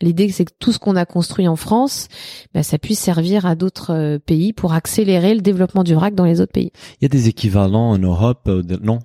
L'idée, 0.00 0.28
c'est 0.30 0.44
que 0.44 0.52
tout 0.58 0.72
ce 0.72 0.78
qu'on 0.78 0.96
a 0.96 1.06
construit 1.06 1.46
en 1.48 1.56
France, 1.56 2.08
bah, 2.52 2.62
ça 2.62 2.78
puisse 2.78 2.98
servir 2.98 3.46
à 3.46 3.54
d'autres 3.54 3.92
euh, 3.92 4.18
pays 4.18 4.52
pour 4.52 4.72
accélérer 4.72 5.34
le 5.34 5.40
développement 5.40 5.84
du 5.84 5.94
vrac 5.94 6.14
dans 6.14 6.24
les 6.24 6.40
autres 6.40 6.52
pays. 6.52 6.72
Il 7.00 7.04
y 7.04 7.06
a 7.06 7.08
des 7.08 7.28
équivalents 7.28 7.90
en 7.90 7.98
Europe, 7.98 8.42
euh, 8.48 8.62
de- 8.62 8.76
non? 8.76 8.98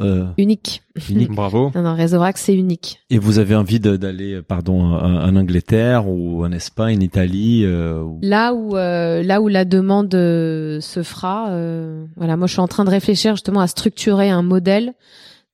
Euh, 0.00 0.26
Unique. 0.38 0.82
unique. 1.10 1.30
Bravo. 1.30 1.70
Non, 1.74 1.82
non, 1.82 1.94
Réseau 1.94 2.18
Vrac, 2.18 2.36
c'est 2.38 2.54
unique. 2.54 2.98
Et 3.10 3.18
vous 3.18 3.38
avez 3.38 3.54
envie 3.54 3.80
de- 3.80 3.96
d'aller, 3.96 4.40
pardon, 4.42 4.82
en, 4.82 5.24
en 5.28 5.36
Angleterre 5.36 6.08
ou 6.08 6.44
en 6.44 6.52
Espagne, 6.52 7.02
Italie 7.02 7.62
euh, 7.64 8.02
ou- 8.02 8.18
Là 8.22 8.52
où 8.54 8.76
euh, 8.76 9.22
là 9.22 9.40
où 9.40 9.48
la 9.48 9.64
demande 9.64 10.14
euh, 10.14 10.80
se 10.80 11.02
fera, 11.02 11.48
euh, 11.50 12.04
voilà, 12.16 12.36
moi 12.36 12.46
je 12.46 12.52
suis 12.52 12.60
en 12.60 12.68
train 12.68 12.84
de 12.84 12.90
réfléchir 12.90 13.34
justement 13.34 13.60
à 13.60 13.66
structurer 13.66 14.30
un 14.30 14.42
modèle 14.42 14.94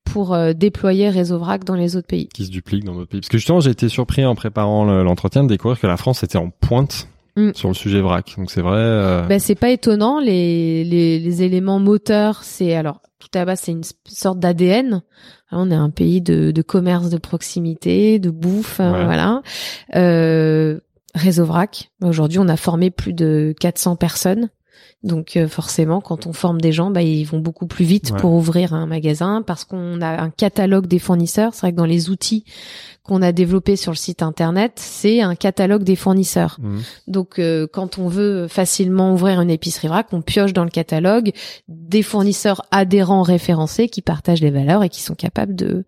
pour 0.05 0.35
euh, 0.35 0.53
déployer 0.55 1.09
Réseau 1.11 1.39
Vrac 1.39 1.65
dans 1.65 1.75
les 1.77 1.95
autres 1.97 2.07
pays. 2.09 2.29
Qui 2.29 2.47
se 2.47 2.51
duplique 2.51 2.85
dans 2.85 2.95
d'autres 2.95 3.11
pays. 3.11 3.21
Parce 3.21 3.29
que 3.29 3.39
justement, 3.39 3.61
j'ai 3.61 3.71
été 3.71 3.89
surpris 3.89 4.25
en 4.25 4.35
préparant 4.35 4.85
le- 4.85 5.03
l'entretien 5.05 5.45
de 5.45 5.49
découvrir 5.49 5.79
que 5.79 5.87
la 5.87 5.97
France 5.97 6.23
était 6.25 6.39
en 6.39 6.51
pointe 6.51 7.07
Mm. 7.37 7.53
sur 7.55 7.69
le 7.69 7.75
sujet 7.75 8.01
vrac. 8.01 8.35
Donc 8.37 8.51
c'est 8.51 8.61
vrai. 8.63 8.77
euh, 8.79 9.27
Ben 9.27 9.39
c'est 9.39 9.55
pas 9.55 9.71
étonnant 9.71 10.19
les, 10.21 10.85
les 10.85 11.19
les 11.19 11.43
éléments 11.43 11.79
moteurs, 11.79 12.43
c'est 12.45 12.75
alors 12.75 13.01
tout 13.19 13.29
à 13.39 13.45
bas 13.45 13.57
c'est 13.57 13.73
une 13.73 13.83
sorte 14.09 14.39
d'ADN. 14.39 15.03
On 15.53 15.71
est 15.71 15.75
un 15.77 15.91
pays 15.91 16.21
de 16.21 16.51
de 16.51 16.63
commerce 16.63 17.11
de 17.11 17.19
proximité, 17.19 18.19
de 18.19 18.31
bouffe, 18.31 18.79
Ouais. 18.81 19.05
voilà. 19.05 19.43
Euh, 19.97 20.81
Réseau 21.15 21.45
Vrac. 21.45 21.91
Aujourd'hui, 22.03 22.39
on 22.39 22.49
a 22.49 22.57
formé 22.57 22.91
plus 22.91 23.13
de 23.13 23.53
400 23.59 23.97
personnes. 23.97 24.49
Donc 25.03 25.37
euh, 25.37 25.49
forcément, 25.49 26.01
quand 26.03 26.27
on 26.27 26.33
forme 26.35 26.61
des 26.61 26.73
gens, 26.73 26.91
bah, 26.91 27.03
ils 27.03 27.25
vont 27.25 27.39
beaucoup 27.41 27.67
plus 27.67 27.85
vite 27.87 28.11
Ouais. 28.13 28.21
pour 28.21 28.33
ouvrir 28.33 28.75
un 28.75 28.87
magasin 28.87 29.43
parce 29.47 29.65
qu'on 29.65 30.01
a 30.03 30.21
un 30.23 30.31
catalogue 30.31 30.87
des 30.87 30.99
fournisseurs. 30.99 31.55
C'est 31.55 31.61
vrai 31.63 31.73
que 31.73 31.77
dans 31.77 31.87
les 31.87 32.11
outils 32.11 32.45
qu'on 33.03 33.23
a 33.23 33.33
développés 33.33 33.77
sur 33.77 33.93
le 33.93 33.97
site 33.97 34.23
internet, 34.23 34.73
c'est 34.77 35.23
un 35.23 35.35
catalogue 35.35 35.83
des 35.85 35.97
fournisseurs. 35.97 36.59
mm. 36.61 36.79
Donc, 37.09 37.39
euh, 37.39 37.67
quand 37.73 37.97
on 37.99 38.09
veut 38.09 38.47
facilement 38.47 39.15
ouvrir 39.15 39.41
une 39.41 39.49
épicerie 39.51 39.89
vrac, 39.89 40.09
on 40.13 40.21
pioche 40.21 40.53
dans 40.53 40.65
le 40.65 40.71
catalogue 40.71 41.33
des 41.67 42.03
fournisseurs 42.03 42.61
adhérents 42.71 43.23
référencés 43.23 43.89
qui 43.89 44.03
partagent 44.03 44.43
les 44.43 44.51
valeurs 44.51 44.85
et 44.85 44.91
qui 44.91 45.01
sont 45.01 45.15
capables 45.15 45.57
de 45.57 45.85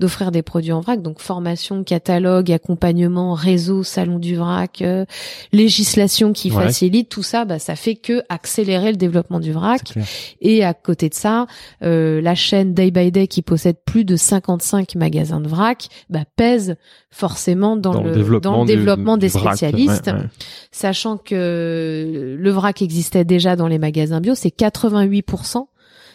d'offrir 0.00 0.32
des 0.32 0.42
produits 0.42 0.72
en 0.72 0.80
vrac. 0.80 1.02
Donc, 1.02 1.20
formation, 1.20 1.84
catalogue, 1.84 2.50
accompagnement, 2.50 3.34
réseau, 3.34 3.82
salon 3.82 4.18
du 4.18 4.36
vrac, 4.36 4.80
euh, 4.80 5.04
législation 5.52 6.32
qui 6.32 6.50
Ouais. 6.50 6.64
facilite 6.64 7.08
tout 7.10 7.22
ça, 7.22 7.44
bah, 7.44 7.58
ça 7.58 7.76
fait 7.76 7.96
que 7.96 8.22
accélérer 8.46 8.92
le 8.92 8.96
développement 8.96 9.40
du 9.40 9.50
vrac. 9.52 9.92
Et 10.40 10.64
à 10.64 10.72
côté 10.72 11.08
de 11.08 11.14
ça, 11.14 11.46
euh, 11.82 12.20
la 12.20 12.36
chaîne 12.36 12.74
Day 12.74 12.92
by 12.92 13.10
Day 13.10 13.26
qui 13.26 13.42
possède 13.42 13.76
plus 13.84 14.04
de 14.04 14.14
55 14.14 14.94
magasins 14.94 15.40
de 15.40 15.48
vrac, 15.48 15.88
bah, 16.10 16.20
pèse 16.36 16.76
forcément 17.10 17.76
dans, 17.76 17.92
le, 17.92 17.98
dans 18.40 18.60
le 18.60 18.66
du- 18.66 18.72
développement 18.76 19.16
du 19.16 19.22
des 19.22 19.28
vrac. 19.28 19.56
spécialistes 19.56 20.06
Ouais, 20.06 20.12
ouais. 20.12 20.26
sachant 20.70 21.16
que 21.18 22.36
le 22.38 22.50
vrac 22.50 22.82
existait 22.82 23.24
déjà 23.24 23.56
dans 23.56 23.66
les 23.66 23.78
magasins 23.78 24.20
bio, 24.20 24.34
c'est 24.34 24.50
88% 24.56 25.66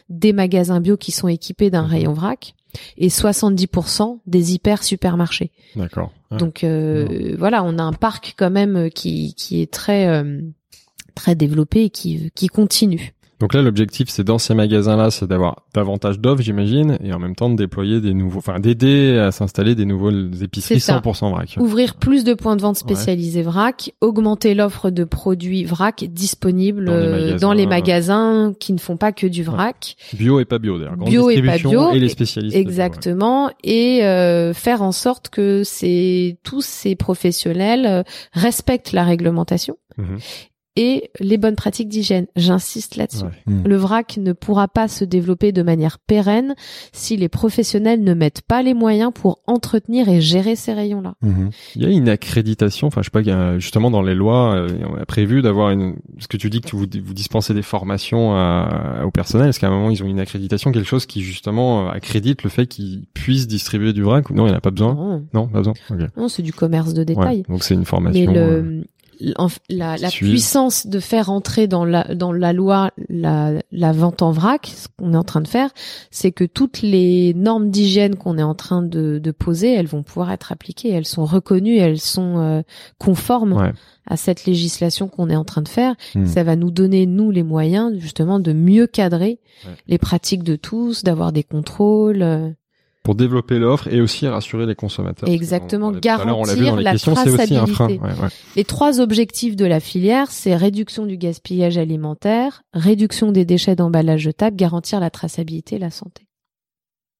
des 0.10 0.34
magasins 0.34 0.80
bio 0.82 0.96
qui 0.98 1.12
sont 1.12 1.28
équipés 1.28 1.70
d'un 1.70 1.84
Mhm. 1.84 1.90
rayon 1.90 2.14
vrac 2.14 2.54
et 2.98 3.10
70% 3.10 4.20
des 4.26 4.54
hyper 4.54 4.84
supermarchés. 4.84 5.52
D'accord. 5.76 6.12
Ouais. 6.32 6.38
Donc 6.38 6.64
euh, 6.64 7.36
voilà, 7.38 7.64
on 7.64 7.78
a 7.78 7.84
un 7.84 7.94
parc 7.94 8.36
quand 8.38 8.50
même 8.52 8.90
qui 8.90 9.34
qui 9.36 9.62
est 9.62 9.72
très 9.72 10.08
euh, 10.08 10.40
très 11.16 11.36
développé 11.36 11.84
et 11.86 11.90
qui 11.90 12.32
qui 12.36 12.48
continue. 12.48 13.14
Donc 13.40 13.56
là, 13.56 13.64
l'objectif, 13.64 14.08
c'est 14.08 14.24
dans 14.24 14.38
ces 14.38 14.54
magasins-là, 14.54 15.10
c'est 15.10 15.26
d'avoir 15.26 15.64
davantage 15.74 16.20
d'offres, 16.20 16.44
j'imagine, 16.44 17.00
et 17.04 17.12
en 17.12 17.18
même 17.18 17.36
temps 17.36 17.50
de 17.50 17.56
déployer 17.56 18.00
des 18.00 18.14
nouveaux, 18.14 18.38
enfin 18.38 18.60
d'aider 18.60 19.18
à 19.18 19.32
s'installer 19.32 19.74
des 19.74 19.86
nouvelles 19.86 20.30
épiceries 20.44 20.80
C'est 20.80 20.92
ça. 20.92 21.00
100% 21.00 21.32
vrac. 21.32 21.56
Ouvrir 21.60 21.96
plus 21.96 22.24
de 22.24 22.36
points 22.36 22.56
de 22.56 22.62
vente 22.62 22.76
spécialisés 22.78 23.42
vrac, 23.42 23.94
augmenter 24.00 24.54
l'offre 24.54 24.92
de 24.92 25.04
produits 25.06 25.64
vrac 25.64 26.04
disponibles 26.08 26.86
Dans 26.86 26.92
les 26.94 27.00
euh, 27.08 27.12
magasins, 27.26 27.38
dans 27.48 27.54
les 27.54 27.64
ouais. 27.64 27.70
magasins 27.70 28.54
qui 28.60 28.74
ne 28.74 28.78
font 28.78 28.98
pas 28.98 29.12
que 29.12 29.26
du 29.26 29.42
vrac. 29.42 29.96
Bio 30.14 30.40
et 30.40 30.46
pas 30.46 30.60
bio 30.60 30.78
d'ailleurs. 30.78 30.98
Bio 30.98 31.32
et 31.32 31.42
pas 31.42 31.58
bio, 31.58 31.94
Et 31.94 32.00
les 32.00 32.10
spécialistes. 32.10 32.54
bio. 32.56 32.62
Exactement, 32.62 33.50
et 33.64 34.06
euh, 34.06 34.54
faire 34.54 34.84
en 34.84 34.92
sorte 34.92 35.30
que 35.30 35.64
ces 35.64 36.38
tous 36.44 36.62
ces 36.64 36.96
professionnels 36.96 37.88
euh, 37.88 38.04
respectent 38.34 38.92
la 38.92 39.04
réglementation 39.04 39.78
Mhm. 39.98 40.20
Et 40.78 41.10
les 41.20 41.38
bonnes 41.38 41.56
pratiques 41.56 41.90
d'hygiène. 41.90 42.28
J'insiste 42.36 42.96
là-dessus. 42.96 43.24
Ouais. 43.26 43.32
Mm. 43.46 43.64
Le 43.68 43.76
vrac 43.76 44.18
ne 44.18 44.32
pourra 44.34 44.68
pas 44.70 44.88
se 44.88 45.04
développer 45.04 45.52
de 45.52 45.62
manière 45.64 46.00
pérenne 46.00 46.56
si 46.94 47.18
les 47.18 47.28
professionnels 47.30 48.04
ne 48.04 48.14
mettent 48.14 48.42
pas 48.42 48.62
les 48.64 48.74
moyens 48.74 49.12
pour 49.14 49.40
entretenir 49.48 50.08
et 50.08 50.22
gérer 50.22 50.56
ces 50.56 50.74
rayons-là. 50.74 51.16
Mhm. 51.22 51.50
Il 51.76 51.82
y 51.84 51.86
a 51.86 51.90
une 51.90 52.08
accréditation, 52.08 52.88
enfin 52.88 53.02
je 53.02 53.10
sais 53.14 53.24
pas, 53.24 53.60
justement 53.60 53.92
dans 53.92 54.02
les 54.02 54.16
lois, 54.16 54.56
euh, 54.56 54.70
on 54.90 54.96
a 54.96 55.06
prévu 55.06 55.42
d'avoir 55.42 55.72
une. 55.72 55.96
Ce 56.20 56.28
que 56.28 56.38
tu 56.38 56.50
dis 56.50 56.62
que 56.62 56.70
vous, 56.76 56.86
vous 57.04 57.14
dispensez 57.14 57.54
des 57.54 57.62
formations 57.62 58.34
à- 58.36 59.04
au 59.06 59.12
personnel, 59.12 59.50
est-ce 59.50 59.60
qu'à 59.60 59.68
un 59.68 59.72
moment 59.72 59.90
ils 59.90 60.02
ont 60.04 60.08
une 60.08 60.20
accréditation, 60.20 60.72
quelque 60.72 60.88
chose 60.88 61.06
qui 61.06 61.22
justement 61.22 61.88
euh, 61.88 61.92
accrédite 61.92 62.44
le 62.44 62.50
fait 62.50 62.66
qu'ils 62.68 63.04
puissent 63.14 63.48
distribuer 63.48 63.92
du 63.94 64.04
vrac 64.04 64.30
non, 64.30 64.44
il 64.46 64.50
n'y 64.50 64.54
en 64.54 64.58
a 64.58 64.62
pas 64.62 64.72
besoin? 64.72 64.94
Non, 64.96 65.24
Non, 65.34 65.48
pas 65.48 65.60
besoin. 65.60 65.74
Non, 66.16 66.28
c'est 66.30 66.44
du 66.44 66.54
commerce 66.54 66.94
de 66.94 67.04
détail. 67.04 67.38
Ouais, 67.40 67.44
donc 67.50 67.64
c'est 67.64 67.74
une 67.74 67.86
formation. 67.86 68.34
euh, 68.36 68.62
le, 68.62 68.84
la, 69.70 69.98
puissance 70.10 70.88
de 70.88 71.00
faire 71.00 71.30
entrer 71.30 71.68
dans 71.68 71.86
la 71.86 72.04
dans 72.16 72.32
la 72.32 72.54
loi 72.54 72.92
la, 73.10 73.54
la 73.72 73.92
vente 73.92 74.22
en 74.22 74.32
vrac, 74.32 74.68
ce 74.76 74.88
qu'on 74.98 75.14
est 75.14 75.18
en 75.18 75.24
train 75.24 75.42
de 75.42 75.48
faire, 75.48 75.70
c'est 76.10 76.32
que 76.32 76.44
toutes 76.44 76.82
les 76.82 77.34
normes 77.36 77.70
d'hygiène 77.70 78.16
qu'on 78.16 78.38
est 78.38 78.44
en 78.44 78.56
train 78.56 78.82
de, 78.82 79.20
de 79.20 79.32
poser, 79.32 79.74
elles 79.74 79.88
vont 79.88 80.04
pouvoir 80.04 80.32
être 80.32 80.52
appliquées, 80.52 80.90
elles 80.90 81.06
sont 81.06 81.26
reconnues, 81.26 81.78
elles 81.78 82.00
sont 82.00 82.40
euh, 82.40 82.62
conformes 82.98 83.54
Ouais. 83.54 83.72
à 84.08 84.18
cette 84.18 84.46
législation 84.46 85.08
qu'on 85.08 85.30
est 85.30 85.36
en 85.36 85.46
train 85.46 85.62
de 85.62 85.68
faire. 85.68 85.96
Hmm. 86.16 86.26
Ça 86.26 86.44
va 86.44 86.56
nous 86.56 86.72
donner 86.72 87.06
nous 87.06 87.32
les 87.32 87.44
moyens 87.44 87.94
justement 88.00 88.40
de 88.40 88.54
mieux 88.54 88.88
cadrer 88.88 89.40
Ouais. 89.66 89.76
les 89.88 89.98
pratiques 90.00 90.44
de 90.44 90.56
tous, 90.56 91.04
d'avoir 91.04 91.32
des 91.32 91.44
contrôles. 91.44 92.56
Pour 93.04 93.16
développer 93.16 93.58
l'offre 93.58 93.88
et 93.88 94.00
aussi 94.00 94.28
rassurer 94.28 94.68
les 94.68 94.76
consommateurs. 94.76 95.28
Exactement, 95.28 95.92
garantir 95.92 96.76
la 96.76 96.98
traçabilité. 96.98 98.00
Les 98.56 98.64
trois 98.64 99.00
objectifs 99.00 99.56
de 99.56 99.66
la 99.66 99.80
filière, 99.80 100.30
c'est 100.30 100.56
réduction 100.56 101.06
du 101.06 101.18
gaspillage 101.18 101.78
alimentaire, 101.78 102.62
réduction 102.74 103.32
des 103.32 103.44
déchets 103.44 103.76
d'emballage 103.76 104.22
jetable, 104.22 104.56
garantir 104.56 105.00
la 105.00 105.10
traçabilité 105.10 105.78
et 105.78 105.80
la 105.80 105.90
santé. 105.90 106.28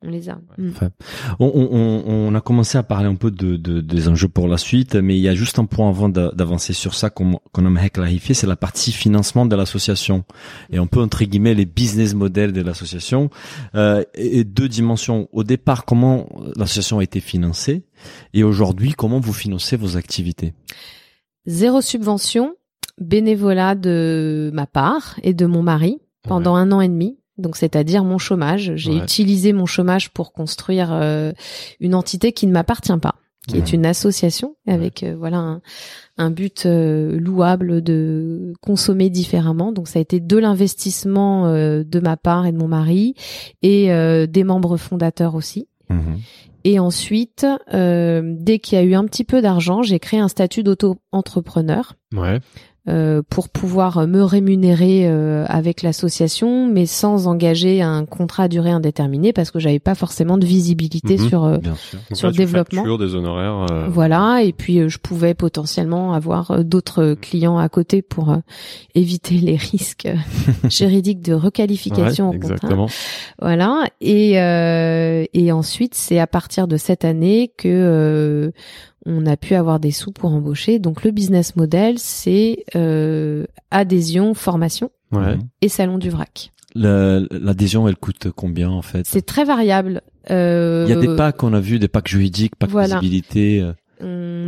On 0.04 0.10
les 0.10 0.30
a. 0.30 0.40
Mm. 0.58 0.70
Enfin, 0.70 0.90
on, 1.40 1.46
on- 1.54 1.70
on- 1.72 2.30
on 2.32 2.36
a 2.36 2.42
commencé 2.42 2.76
à 2.78 2.82
parler 2.84 3.08
un 3.08 3.14
peu 3.16 3.30
de, 3.30 3.56
de- 3.56 3.82
des 3.82 4.08
enjeux 4.08 4.28
pour 4.30 4.48
la 4.48 4.58
suite, 4.58 4.96
mais 4.96 5.16
il 5.16 5.22
y 5.22 5.28
a 5.30 5.36
juste 5.36 5.60
un 5.60 5.66
point 5.66 5.90
avant 5.90 6.10
d'a- 6.10 6.32
d'avancer 6.32 6.74
sur 6.74 6.96
ça 6.96 7.12
qu'on 7.12 7.40
qu'on 7.52 7.66
aimerait 7.68 7.92
clarifier, 7.92 8.34
c'est 8.34 8.48
la 8.48 8.56
partie 8.56 8.92
financement 8.92 9.46
de 9.46 9.56
l'association 9.56 10.24
et 10.72 10.78
un 10.80 10.88
peu 10.88 11.02
entre 11.02 11.24
guillemets 11.24 11.54
les 11.54 11.66
business 11.68 12.16
models 12.16 12.52
de 12.52 12.62
l'association 12.62 13.30
euh, 13.76 14.04
et, 14.16 14.40
et 14.40 14.44
deux 14.44 14.68
dimensions. 14.68 15.30
Au 15.34 15.44
départ, 15.44 15.86
comment 15.86 16.28
l'association 16.56 16.98
a 16.98 17.04
été 17.04 17.20
financée? 17.20 17.84
Et 18.34 18.44
aujourd'hui, 18.44 18.94
comment 18.94 19.20
vous 19.20 19.34
financez 19.34 19.78
vos 19.78 19.98
activités? 19.98 20.54
Zéro 21.46 21.82
subvention, 21.82 22.56
bénévolat 23.00 23.76
de 23.76 24.50
ma 24.54 24.66
part 24.66 25.20
et 25.22 25.36
de 25.36 25.46
mon 25.46 25.62
mari 25.62 26.00
pendant 26.28 26.56
un 26.56 26.72
an 26.72 26.82
et 26.82 26.88
demi. 26.90 27.18
Donc, 27.42 27.58
c'est-à-dire 27.58 28.04
mon 28.04 28.18
chômage. 28.18 28.74
J'ai 28.76 28.92
Ouais. 28.92 28.98
utilisé 28.98 29.52
mon 29.54 29.66
chômage 29.66 30.10
pour 30.12 30.32
construire 30.32 30.90
euh, 30.94 31.32
une 31.80 31.96
entité 31.96 32.32
qui 32.32 32.48
ne 32.48 32.52
m'appartient 32.54 32.98
pas, 33.02 33.16
qui 33.48 33.58
est 33.58 33.74
une 33.74 33.86
association 33.86 34.56
avec 34.68 35.04
euh, 35.04 35.16
voilà 35.18 35.38
un, 35.38 35.62
un 36.18 36.30
but 36.30 36.66
euh, 36.66 37.18
louable 37.20 37.82
de 37.82 38.54
consommer 38.62 39.10
différemment. 39.10 39.72
Donc, 39.72 39.88
ça 39.88 40.00
a 40.00 40.02
été 40.02 40.20
de 40.20 40.38
l'investissement 40.38 41.48
euh, 41.48 41.84
de 41.84 42.00
ma 42.00 42.16
part 42.18 42.46
et 42.46 42.52
de 42.52 42.58
mon 42.58 42.68
mari 42.68 43.16
et 43.62 43.92
euh, 43.92 44.28
des 44.28 44.44
membres 44.44 44.78
fondateurs 44.78 45.36
aussi. 45.36 45.68
Et 46.64 46.78
ensuite, 46.80 47.46
euh, 47.74 48.22
dès 48.24 48.60
qu'il 48.60 48.78
y 48.78 48.82
a 48.82 48.84
eu 48.84 48.94
un 48.94 49.04
petit 49.06 49.24
peu 49.24 49.42
d'argent, 49.42 49.82
j'ai 49.82 49.98
créé 50.00 50.20
un 50.20 50.28
statut 50.28 50.62
d'auto-entrepreneur 50.64 51.96
Ouais. 52.16 52.40
Euh, 52.90 53.22
pour 53.30 53.50
pouvoir 53.50 54.08
me 54.08 54.24
rémunérer 54.24 55.04
euh, 55.08 55.46
avec 55.48 55.84
l'association, 55.84 56.68
mais 56.68 56.88
sans 56.88 57.28
engager 57.28 57.82
un 57.84 58.06
contrat 58.06 58.44
à 58.44 58.48
durée 58.48 58.72
indéterminée 58.72 59.34
parce 59.34 59.52
que 59.52 59.60
j'avais 59.60 59.78
pas 59.80 59.94
forcément 59.94 60.38
de 60.40 60.46
visibilité 60.48 61.18
Mhm. 61.18 61.30
sur 61.30 61.44
euh, 61.46 61.58
Sur 62.14 62.28
là, 62.28 62.32
le 62.32 62.38
développement. 62.38 62.82
factures 62.82 62.98
des 62.98 63.14
honoraires. 63.14 63.68
euh, 63.72 63.88
voilà. 63.88 64.42
Et 64.44 64.52
puis 64.52 64.80
euh, 64.80 64.90
je 64.90 64.98
pouvais 64.98 65.36
potentiellement 65.36 66.14
avoir 66.14 66.50
euh, 66.52 66.64
d'autres 66.64 67.14
clients 67.14 67.60
à 67.60 67.70
côté 67.70 68.02
pour 68.02 68.32
euh, 68.32 68.38
éviter 68.96 69.36
les 69.36 69.58
risques 69.58 70.10
juridiques 70.70 71.22
de 71.22 71.34
requalification 71.34 72.30
ouais, 72.32 72.38
en 72.38 72.40
contrat. 72.40 72.56
exactement. 72.56 72.88
Voilà. 73.40 73.84
Et 74.02 74.40
euh, 74.42 75.26
et 75.34 75.52
ensuite, 75.52 75.94
c'est 75.94 76.18
à 76.20 76.26
partir 76.28 76.68
de 76.68 76.78
cette 76.78 77.06
année 77.06 77.52
que 77.58 77.68
euh, 77.70 78.52
on 79.06 79.26
a 79.26 79.36
pu 79.38 79.56
avoir 79.56 79.80
des 79.80 79.92
sous 79.92 80.12
pour 80.12 80.32
embaucher. 80.34 80.80
Donc 80.80 81.04
le 81.04 81.12
business 81.12 81.56
model, 81.56 81.98
c'est 82.00 82.66
euh, 82.76 83.46
adhésion, 83.72 84.34
formation 84.34 84.92
Ouais. 85.12 85.38
Et 85.62 85.68
salon 85.70 85.98
du 85.98 86.10
vrac. 86.10 86.52
Le- 86.76 87.28
L'adhésion, 87.32 87.88
elle 87.88 87.98
coûte 87.98 88.30
combien 88.34 88.70
en 88.70 88.82
fait? 88.82 89.06
C'est 89.06 89.26
très 89.26 89.44
variable. 89.44 90.02
Euh, 90.30 90.86
Il 90.88 90.94
y 90.94 90.98
a 90.98 91.02
des 91.02 91.16
packs, 91.18 91.44
on 91.44 91.54
a 91.54 91.60
vu 91.60 91.80
des 91.80 91.88
packs 91.90 92.08
juridiques, 92.08 92.56
packs 92.56 92.70
voilà. 92.70 93.00
visibilité. 93.00 93.62
euh, 93.62 93.74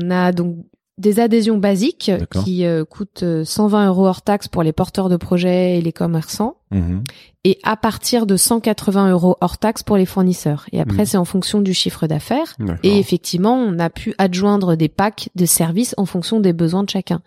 On 0.01 0.09
a 0.09 0.31
donc 0.31 0.57
des 0.99 1.19
adhésions 1.19 1.57
basiques 1.57 2.11
qui 2.43 2.65
euh, 2.65 2.85
coûtent 2.85 3.23
euh, 3.23 3.43
120 3.43 3.87
euros 3.87 4.05
hors 4.07 4.21
taxes 4.21 4.47
pour 4.47 4.61
les 4.61 4.73
porteurs 4.73 5.09
de 5.09 5.17
projets 5.17 5.77
et 5.77 5.81
les 5.81 5.91
commerçants. 5.93 6.55
mhm. 6.71 7.03
et 7.45 7.59
à 7.63 7.75
partir 7.75 8.25
de 8.25 8.37
180 8.37 9.11
euros 9.11 9.35
hors 9.41 9.57
taxe 9.57 9.83
pour 9.83 9.97
les 9.97 10.05
fournisseurs. 10.05 10.65
Et 10.71 10.79
après, 10.79 10.99
Mhm. 10.99 11.05
c'est 11.05 11.17
en 11.17 11.25
fonction 11.25 11.59
du 11.61 11.73
chiffre 11.73 12.07
d'affaires. 12.07 12.55
Et 12.83 12.97
effectivement, 12.99 13.55
on 13.55 13.79
a 13.79 13.89
pu 13.89 14.15
adjoindre 14.17 14.75
des 14.75 14.87
packs 14.87 15.29
de 15.35 15.45
services 15.45 15.93
en 15.97 16.05
fonction 16.05 16.39
des 16.39 16.53
besoins 16.53 16.83
de 16.83 16.89
chacun. 16.89 17.21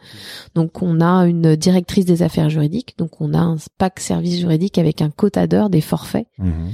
Donc, 0.54 0.80
on 0.80 1.00
a 1.02 1.26
une 1.26 1.54
directrice 1.54 2.06
des 2.06 2.22
affaires 2.22 2.48
juridiques. 2.50 2.94
Donc, 2.98 3.20
on 3.20 3.34
a 3.34 3.38
un 3.38 3.56
pack 3.78 4.00
service 4.00 4.40
juridique 4.40 4.78
avec 4.78 5.02
un 5.02 5.10
quota 5.10 5.46
d'heures, 5.46 5.68
des 5.70 5.82
forfaits, 5.82 6.26
Mhm. 6.38 6.70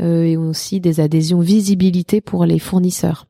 euh, 0.00 0.24
et 0.24 0.36
aussi 0.36 0.78
des 0.80 1.00
adhésions 1.00 1.40
visibilité 1.40 2.20
pour 2.20 2.44
les 2.44 2.58
fournisseurs 2.58 3.26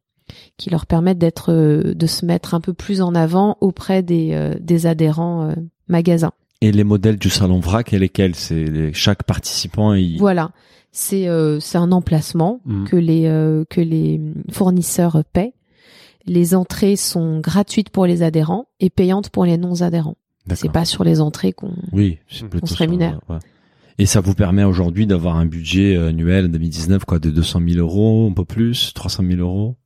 qui 0.56 0.70
leur 0.70 0.86
permettent 0.86 1.18
d'être, 1.18 1.52
euh, 1.52 1.94
de 1.94 2.06
se 2.06 2.24
mettre 2.24 2.54
un 2.54 2.60
peu 2.60 2.72
plus 2.72 3.00
en 3.02 3.14
avant 3.14 3.56
auprès 3.60 4.02
des, 4.02 4.30
euh, 4.32 4.54
des 4.60 4.86
adhérents 4.86 5.48
euh, 5.50 5.54
magasins. 5.88 6.32
Et 6.60 6.70
les 6.72 6.84
modèles 6.84 7.16
du 7.18 7.28
salon 7.30 7.58
vrac 7.60 7.92
et 7.92 7.98
lesquels? 7.98 8.34
C'est 8.36 8.64
les- 8.64 8.92
chaque 8.92 9.24
participant. 9.24 9.94
Il... 9.94 10.18
Voilà. 10.18 10.50
C'est 10.92 11.26
euh, 11.26 11.58
c'est 11.58 11.78
un 11.78 11.90
emplacement 11.90 12.60
Mhm. 12.66 12.84
que 12.86 12.96
les 12.96 13.26
euh, 13.26 13.64
que 13.68 13.80
les 13.80 14.20
fournisseurs 14.50 15.22
paient. 15.32 15.54
Les 16.26 16.54
entrées 16.54 16.96
sont 16.96 17.40
gratuites 17.40 17.90
pour 17.90 18.06
les 18.06 18.22
adhérents 18.22 18.66
et 18.78 18.90
payantes 18.90 19.30
pour 19.30 19.44
les 19.44 19.56
non 19.56 19.80
adhérents. 19.82 20.16
C'est 20.54 20.70
pas 20.70 20.84
sur 20.84 21.02
les 21.04 21.20
entrées 21.20 21.52
qu'on 21.52 21.72
Oui, 21.92 22.18
plutôt 22.50 22.66
se 22.66 22.74
sur- 22.74 22.80
rémunère. 22.80 23.20
ouais. 23.28 23.38
Et 23.98 24.06
ça 24.06 24.20
vous 24.20 24.34
permet 24.34 24.64
aujourd'hui 24.64 25.06
d'avoir 25.06 25.36
un 25.36 25.46
budget 25.46 25.96
annuel 25.96 26.50
2019 26.50 27.04
quoi 27.04 27.18
de 27.18 27.30
200 27.30 27.60
000 27.68 27.78
euros, 27.80 28.28
un 28.30 28.34
peu 28.34 28.44
plus, 28.44 28.92
300 28.94 29.22
000 29.28 29.40
euros, 29.40 29.76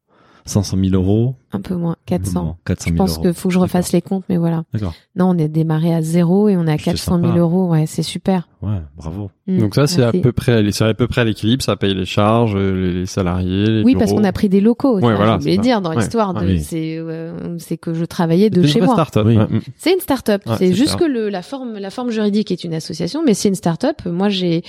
500 0.47 0.76
000 0.90 0.94
euros, 0.94 1.34
un 1.53 1.61
peu 1.61 1.74
moins 1.74 1.97
400. 2.07 2.44
Non, 2.44 2.57
400 2.64 2.84
Je 2.90 2.94
000 2.94 2.97
pense 3.05 3.12
euros. 3.14 3.22
qu'il 3.22 3.34
faut 3.34 3.49
que 3.49 3.55
je 3.55 3.59
refasse 3.59 3.92
les 3.92 4.01
comptes, 4.01 4.24
mais 4.28 4.36
voilà. 4.36 4.64
D'accord. 4.72 4.94
Non, 5.16 5.30
on 5.30 5.38
est 5.38 5.49
démarré 5.49 5.94
à 5.94 6.03
zéro 6.03 6.49
et 6.49 6.57
on 6.57 6.66
est 6.66 6.72
à 6.72 6.78
C'est 6.78 6.84
400 6.84 7.16
000 7.18 7.28
sympa. 7.28 7.38
euros. 7.40 7.68
Ouais, 7.68 7.86
c'est 7.86 8.03
super. 8.03 8.49
Ouais, 8.62 8.78
bravo. 8.96 9.30
Mm, 9.46 9.59
Donc 9.59 9.74
ça, 9.74 9.86
c'est 9.86 10.02
à 10.02 10.12
peu 10.12 10.32
près, 10.32 10.64
c'est 10.72 10.84
à 10.84 10.94
peu 10.94 11.07
près 11.07 11.20
à 11.20 11.24
l'équilibre. 11.24 11.62
Ça 11.62 11.76
paye 11.76 11.94
les 11.94 12.07
charges, 12.07 12.54
euh, 12.57 12.72
les, 12.74 12.92
les 13.00 13.07
salariés, 13.07 13.66
les 13.66 13.82
Oui, 13.84 13.94
parce 13.94 14.12
qu'on 14.12 14.24
a 14.24 14.32
pris 14.32 14.48
des 14.48 14.61
locaux. 14.62 14.98
ça, 14.98 15.07
Ouais, 15.07 15.14
voilà, 15.14 15.36
je 15.38 15.42
voulais 15.42 15.59
dire 15.59 15.82
dans 15.82 15.90
Ouais. 15.90 15.96
l'histoire 15.96 16.32
de, 16.32 16.40
Ah 16.40 16.44
oui. 16.46 16.61
c'est, 16.61 16.96
euh, 16.98 17.59
c'est 17.59 17.76
que 17.76 17.92
je 17.92 18.04
travaillais 18.07 18.48
de 18.48 18.62
C'est 18.62 18.66
une 18.68 18.72
chez 18.72 18.80
moi. 18.80 18.94
start-up. 18.94 19.26
Oui. 19.26 19.36
ouais. 19.36 19.44
Mm. 19.44 19.61
C'est 19.76 19.92
une 19.92 20.00
start-up. 20.00 20.42
Ouais, 20.46 20.54
c'est 20.59 20.68
c'est 20.68 20.74
juste 20.74 20.96
que 20.96 21.04
le, 21.04 21.28
la 21.28 21.42
forme, 21.42 21.74
la 21.78 21.90
forme 21.90 22.11
juridique 22.11 22.50
est 22.50 22.64
une 22.64 22.72
association, 22.74 23.22
mais 23.24 23.34
c'est 23.34 23.48
une 23.48 23.54
start-up. 23.54 24.00
Moi, 24.07 24.30
j'ai, 24.30 24.62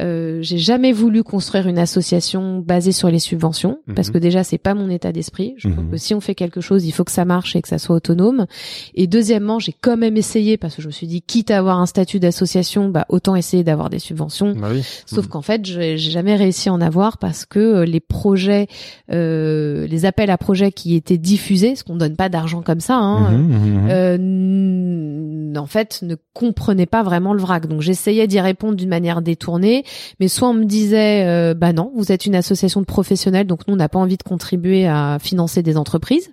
euh, 0.00 0.38
j'ai 0.40 0.58
jamais 0.58 0.92
voulu 0.92 1.22
construire 1.22 1.66
une 1.68 1.78
association 1.78 2.60
basée 2.60 2.92
sur 2.92 3.10
les 3.10 3.18
subventions, 3.18 3.78
parce 3.94 4.08
Mhm. 4.08 4.14
que 4.14 4.18
déjà, 4.18 4.44
c'est 4.44 4.58
pas 4.58 4.72
mon 4.74 4.88
état 4.88 5.12
d'esprit. 5.12 5.54
Je 5.58 5.68
trouve 5.68 5.84
Mhm. 5.84 5.90
que 5.90 5.96
si 5.98 6.14
on 6.14 6.20
fait 6.20 6.34
quelque 6.34 6.60
chose, 6.62 6.86
il 6.86 6.92
faut 6.92 7.04
que 7.04 7.12
ça 7.12 7.24
marche 7.26 7.54
et 7.54 7.60
que 7.62 7.68
ça 7.68 7.78
soit 7.78 7.96
autonome. 7.96 8.46
Et 8.94 9.06
deuxièmement, 9.06 9.58
j'ai 9.58 9.74
quand 9.78 9.96
même 9.98 10.16
essayé, 10.16 10.56
parce 10.56 10.74
que 10.74 10.80
je 10.82 10.86
me 10.86 10.92
suis 10.92 11.06
dit, 11.06 11.20
quitte 11.22 11.50
à 11.50 11.58
avoir 11.58 11.78
un 11.80 11.86
statut 11.86 12.18
d'association, 12.18 12.88
bah, 12.88 13.04
autant 13.10 13.25
essayer 13.34 13.64
d'avoir 13.64 13.90
des 13.90 13.98
subventions. 13.98 14.54
Bah 14.56 14.68
oui. 14.72 14.84
Sauf 15.06 15.24
Mhm. 15.24 15.30
qu'en 15.30 15.42
fait, 15.42 15.64
j'ai 15.64 15.96
jamais 15.98 16.36
réussi 16.36 16.68
à 16.68 16.72
en 16.72 16.80
avoir 16.80 17.18
parce 17.18 17.44
que 17.46 17.58
euh, 17.58 17.84
les 17.84 18.00
projets, 18.00 18.68
euh, 19.10 19.86
les 19.88 20.04
appels 20.04 20.30
à 20.30 20.38
projets 20.38 20.70
qui 20.70 20.94
étaient 20.94 21.18
diffusés, 21.18 21.70
parce 21.70 21.82
qu'on 21.82 21.96
donne 21.96 22.14
pas 22.16 22.28
d'argent 22.28 22.62
comme 22.62 22.80
ça, 22.80 22.96
hein, 22.96 23.32
Mhm, 23.32 23.48
mhm. 23.48 23.88
euh, 23.90 24.14
n- 24.14 25.56
en 25.58 25.66
fait, 25.66 26.00
ne 26.02 26.16
comprenaient 26.34 26.86
pas 26.86 27.02
vraiment 27.02 27.32
le 27.32 27.40
vrac. 27.40 27.66
Donc 27.66 27.80
j'essayais 27.80 28.26
d'y 28.26 28.38
répondre 28.40 28.74
d'une 28.76 28.90
manière 28.90 29.22
détournée, 29.22 29.84
mais 30.20 30.28
soit 30.28 30.48
on 30.50 30.54
me 30.54 30.64
disait, 30.64 31.24
euh, 31.26 31.54
bah 31.54 31.72
non, 31.72 31.90
vous 31.96 32.12
êtes 32.12 32.26
une 32.26 32.34
association 32.34 32.80
de 32.80 32.86
professionnels, 32.86 33.46
donc 33.46 33.66
nous 33.66 33.74
on 33.74 33.78
n'a 33.78 33.88
pas 33.88 33.98
envie 33.98 34.18
de 34.18 34.22
contribuer 34.22 34.86
à 34.86 35.18
financer 35.20 35.62
des 35.62 35.76
entreprises. 35.78 36.30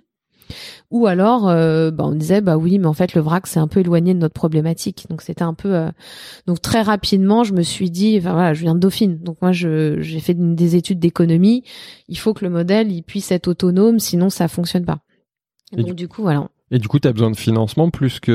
Ou 0.90 1.06
alors, 1.06 1.48
euh, 1.48 1.90
bah, 1.90 2.04
on 2.06 2.12
disait, 2.12 2.40
bah 2.40 2.56
oui, 2.56 2.78
mais 2.78 2.86
en 2.86 2.92
fait, 2.92 3.14
le 3.14 3.20
vrac, 3.20 3.46
c'est 3.46 3.60
un 3.60 3.68
peu 3.68 3.80
éloigné 3.80 4.14
de 4.14 4.18
notre 4.18 4.34
problématique. 4.34 5.06
Donc, 5.10 5.22
c'était 5.22 5.42
un 5.42 5.54
peu... 5.54 5.74
euh, 5.74 5.90
Donc, 6.46 6.60
très 6.62 6.82
rapidement, 6.82 7.44
je 7.44 7.52
me 7.52 7.62
suis 7.62 7.90
dit, 7.90 8.16
enfin 8.18 8.32
voilà, 8.32 8.54
je 8.54 8.62
viens 8.62 8.74
de 8.74 8.80
Dauphine. 8.80 9.18
Donc, 9.18 9.36
moi, 9.42 9.52
je 9.52 10.00
j'ai 10.00 10.20
fait 10.20 10.34
des 10.34 10.76
études 10.76 10.98
d'économie. 10.98 11.64
Il 12.08 12.18
faut 12.18 12.34
que 12.34 12.44
le 12.44 12.50
modèle, 12.50 12.92
il 12.92 13.02
puisse 13.02 13.32
être 13.32 13.48
autonome, 13.48 13.98
sinon 13.98 14.30
ça 14.30 14.48
fonctionne 14.48 14.84
pas. 14.84 15.00
Et 15.76 15.82
Donc, 15.82 15.94
du 15.94 16.08
coup, 16.08 16.22
voilà. 16.22 16.48
Et 16.70 16.78
du 16.78 16.88
coup, 16.88 16.98
tu 16.98 17.06
as 17.06 17.12
besoin 17.12 17.30
de 17.30 17.36
financement 17.36 17.90
plus 17.90 18.20
que 18.20 18.32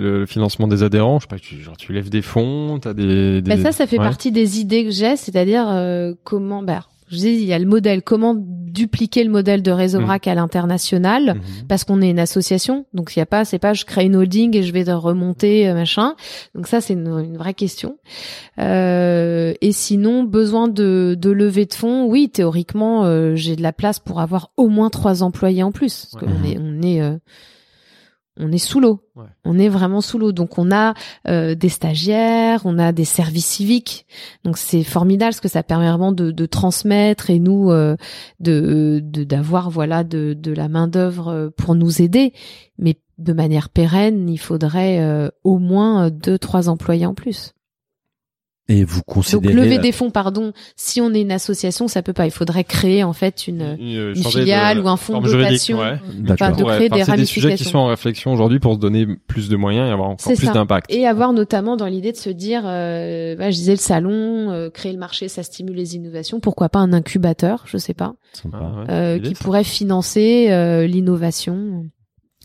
le 0.00 0.26
financement 0.26 0.68
des 0.68 0.82
adhérents? 0.82 1.18
Je 1.18 1.22
sais 1.24 1.28
pas, 1.28 1.38
tu, 1.38 1.60
genre, 1.60 1.76
tu 1.76 1.92
lèves 1.92 2.10
des 2.10 2.22
fonds, 2.22 2.78
tu 2.80 2.86
as 2.86 2.94
des, 2.94 3.40
des... 3.42 3.48
Bah, 3.56 3.60
ça, 3.60 3.72
ça 3.72 3.86
fait 3.86 3.98
Ouais. 3.98 4.04
partie 4.04 4.30
des 4.30 4.60
idées 4.60 4.84
que 4.84 4.90
j'ai, 4.90 5.16
c'est-à-dire 5.16 5.66
euh, 5.68 6.12
comment... 6.22 6.62
Bah, 6.62 6.86
je 7.12 7.16
dis, 7.18 7.28
il 7.34 7.44
y 7.44 7.52
a 7.52 7.58
le 7.58 7.66
modèle, 7.66 8.02
comment 8.02 8.34
dupliquer 8.38 9.22
le 9.22 9.30
modèle 9.30 9.62
de 9.62 9.70
réseau 9.70 9.98
Mhm. 10.00 10.06
vrac 10.06 10.26
à 10.26 10.34
l'international. 10.34 11.34
Mhm. 11.34 11.66
parce 11.68 11.84
qu'on 11.84 12.00
est 12.00 12.08
une 12.10 12.18
association, 12.18 12.86
donc 12.94 13.14
il 13.14 13.18
y 13.18 13.22
a 13.22 13.26
pas, 13.26 13.44
c'est 13.44 13.58
pas 13.58 13.74
je 13.74 13.84
crée 13.84 14.04
une 14.06 14.16
holding 14.16 14.56
et 14.56 14.62
je 14.62 14.72
vais 14.72 14.90
remonter 14.90 15.68
euh, 15.68 15.74
machin. 15.74 16.14
Donc 16.54 16.66
ça 16.66 16.80
c'est 16.80 16.94
une, 16.94 17.06
une 17.08 17.36
vraie 17.36 17.52
question. 17.54 17.96
Euh, 18.58 19.54
et 19.60 19.72
sinon 19.72 20.24
besoin 20.24 20.68
de, 20.68 21.16
de 21.18 21.30
lever 21.30 21.66
de 21.66 21.74
fonds, 21.74 22.06
oui 22.06 22.28
théoriquement 22.30 23.04
euh, 23.04 23.34
j'ai 23.34 23.56
de 23.56 23.62
la 23.62 23.72
place 23.72 23.98
pour 23.98 24.20
avoir 24.20 24.50
au 24.56 24.68
moins 24.68 24.90
trois 24.90 25.22
employés 25.22 25.62
en 25.62 25.72
plus. 25.72 26.08
Parce 26.12 26.22
Ouais. 26.24 26.30
qu'on 26.32 26.48
est 26.48 26.58
on 26.58 26.82
est 26.82 27.00
euh, 27.02 27.16
on 28.38 28.50
est 28.50 28.58
sous 28.58 28.80
l'eau. 28.80 29.00
Ouais. 29.14 29.26
On 29.44 29.58
est 29.58 29.68
vraiment 29.68 30.00
sous 30.00 30.18
l'eau. 30.18 30.32
Donc 30.32 30.58
on 30.58 30.70
a 30.72 30.94
euh, 31.28 31.54
des 31.54 31.68
stagiaires, 31.68 32.62
on 32.64 32.78
a 32.78 32.92
des 32.92 33.04
services 33.04 33.46
civiques. 33.46 34.06
Donc 34.44 34.56
c'est 34.56 34.84
formidable 34.84 35.34
ce 35.34 35.40
que 35.40 35.48
ça 35.48 35.62
permet 35.62 35.88
vraiment 35.88 36.12
de, 36.12 36.30
de 36.30 36.46
transmettre 36.46 37.28
et 37.30 37.38
nous 37.38 37.70
euh, 37.70 37.96
de 38.40 39.00
de- 39.04 39.24
d'avoir 39.24 39.70
voilà 39.70 40.02
de, 40.04 40.34
de 40.34 40.52
la 40.52 40.68
main 40.68 40.88
d'œuvre 40.88 41.52
pour 41.56 41.74
nous 41.74 42.00
aider. 42.00 42.32
Mais 42.78 42.96
de 43.18 43.32
manière 43.32 43.68
pérenne, 43.68 44.28
il 44.28 44.38
faudrait 44.38 45.00
euh, 45.00 45.28
au 45.44 45.58
moins 45.58 46.10
deux 46.10 46.38
trois 46.38 46.68
employés 46.68 47.06
en 47.06 47.14
plus. 47.14 47.52
Et 48.74 48.84
vous 48.84 48.96
Donc 49.00 49.04
considérez 49.06 49.54
lever 49.54 49.78
des 49.78 49.92
fonds, 49.92 50.10
pardon, 50.10 50.52
si 50.76 51.00
on 51.00 51.12
est 51.12 51.20
une 51.20 51.30
association, 51.32 51.88
ça 51.88 52.02
peut 52.02 52.12
pas. 52.12 52.24
Il 52.26 52.30
faudrait 52.30 52.64
créer 52.64 53.04
en 53.04 53.12
fait 53.12 53.46
une, 53.46 53.62
Euh, 53.62 54.14
une 54.14 54.22
de 54.22 54.28
filiale 54.28 54.80
ou 54.80 54.88
un 54.88 54.96
fonds 54.96 55.20
de 55.20 55.30
dotation. 55.30 55.78
ouais. 55.80 55.98
Enfin, 56.30 56.52
de 56.52 56.64
créer 56.64 56.88
des 56.88 57.04
c'est 57.04 57.16
des 57.16 57.24
sujets 57.26 57.40
qui 57.48 57.64
ramifications. 57.64 57.70
sont 57.70 57.78
en 57.78 57.86
réflexion 57.88 58.32
aujourd'hui 58.32 58.60
pour 58.60 58.74
se 58.74 58.78
donner 58.78 59.06
plus 59.26 59.48
de 59.48 59.56
moyens 59.56 59.88
et 59.88 59.92
avoir 59.92 60.08
encore 60.10 60.32
plus 60.32 60.50
d'impact. 60.52 60.86
Et 60.92 61.06
avoir 61.06 61.32
notamment 61.32 61.76
dans 61.76 61.86
l'idée 61.86 62.12
de 62.12 62.16
se 62.16 62.30
dire, 62.30 62.62
euh, 62.64 63.36
bah, 63.36 63.50
je 63.50 63.56
disais 63.56 63.72
le 63.72 63.78
salon, 63.78 64.50
euh, 64.50 64.70
créer 64.70 64.92
le 64.92 64.98
marché, 64.98 65.28
ça 65.28 65.42
stimule 65.42 65.76
les 65.76 65.94
innovations. 65.96 66.40
Pourquoi 66.40 66.68
pas 66.68 66.78
un 66.78 66.92
incubateur, 66.92 67.64
je 67.66 67.76
sais 67.78 67.94
pas. 67.94 68.14
Ah, 68.52 68.56
ouais. 68.58 68.90
euh, 68.90 69.18
qui 69.18 69.34
ça. 69.34 69.44
pourrait 69.44 69.64
financer 69.64 70.46
euh, 70.50 70.86
l'innovation. 70.86 71.84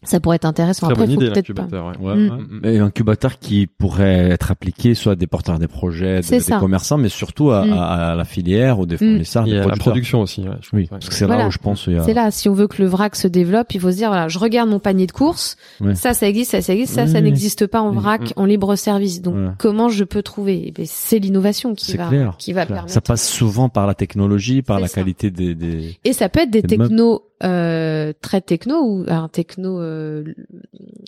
Ça 0.04 0.20
pourrait 0.20 0.36
être 0.38 0.46
intéressant. 0.46 0.88
Très 0.88 0.94
Après, 0.94 1.06
bonne 1.08 1.16
idée 1.16 1.30
l'incubateur. 1.30 1.88
ouais. 2.00 2.08
Ouais, 2.08 2.16
Mm. 2.16 2.30
ouais. 2.30 2.38
Mm. 2.72 2.76
Et 2.76 2.80
un 2.80 2.86
incubateur 2.86 3.40
qui 3.40 3.68
pourrait 3.68 4.30
être 4.30 4.52
appliqué 4.52 4.94
soit 4.96 5.14
à 5.14 5.16
des 5.16 5.28
porteurs 5.28 5.60
des 5.60 5.68
projets, 5.68 6.22
des, 6.22 6.40
ça. 6.40 6.56
des 6.56 6.60
commerçants, 6.60 6.98
mais 6.98 7.10
surtout 7.10 7.52
à, 7.52 7.66
Mm. 7.66 7.74
à- 7.74 8.12
à 8.12 8.16
la 8.16 8.24
filière 8.26 8.80
ou 8.80 8.86
des 8.86 8.96
Mm. 8.96 9.00
fournisseurs, 9.00 9.48
Et 9.48 9.52
des 9.52 9.58
à 9.60 9.68
la 9.68 9.76
production 9.76 10.22
aussi. 10.22 10.42
ouais, 10.42 10.50
je 10.62 10.70
Oui, 10.74 10.82
ouais. 10.84 10.88
parce 10.90 11.10
que 11.10 11.16
c'est 11.16 11.26
Voilà. 11.26 11.44
là 11.44 11.48
où 11.48 11.52
je 11.52 11.58
pense 11.58 11.88
a... 11.88 12.04
C'est 12.04 12.14
là, 12.14 12.32
si 12.32 12.48
on 12.50 12.54
veut 12.54 12.68
que 12.68 12.82
le 12.82 12.88
vrac 12.88 13.16
se 13.16 13.28
développe, 13.28 13.74
il 13.74 13.82
faut 13.82 13.92
se 13.92 13.98
dire 13.98 14.10
voilà, 14.10 14.28
je 14.28 14.40
regarde 14.40 14.70
mon 14.70 14.80
panier 14.80 15.08
de 15.08 15.12
courses, 15.12 15.58
Ouais. 15.82 15.96
ça, 15.96 16.14
ça 16.14 16.28
existe, 16.28 16.52
ça, 16.52 16.62
ça 16.62 16.74
existe, 16.74 16.94
ça, 16.94 17.08
ça 17.08 17.22
n'existe 17.22 17.66
pas 17.68 17.82
en 17.82 17.92
vrac, 17.92 18.22
Mm. 18.22 18.34
en 18.42 18.46
libre 18.46 18.76
service. 18.76 19.22
Donc, 19.22 19.34
Voilà. 19.36 19.56
comment 19.58 19.90
je 19.90 20.04
peux 20.04 20.22
trouver? 20.22 20.64
Eh 20.68 20.72
ben, 20.72 20.86
C'est 20.88 21.20
l'innovation 21.20 21.74
qui 21.76 21.98
va, 21.98 22.08
clair. 22.08 22.36
qui 22.38 22.54
va 22.54 22.66
clair. 22.66 22.78
permettre. 22.78 22.94
Ça 22.94 23.02
passe 23.02 23.28
souvent 23.28 23.70
par 23.70 23.88
la 23.88 23.94
technologie, 23.96 24.62
par 24.62 24.80
la 24.80 24.88
ça. 24.88 24.96
qualité 24.96 25.32
des, 25.32 25.56
des... 25.56 25.98
Et 26.06 26.14
ça 26.14 26.30
peut 26.30 26.42
être 26.42 26.52
des 26.52 26.62
technos 26.62 27.24
euh, 27.44 28.14
très 28.22 28.42
techno 28.42 28.82
ou 28.82 29.06
un 29.08 29.28
techno 29.28 29.80
euh, 29.80 30.24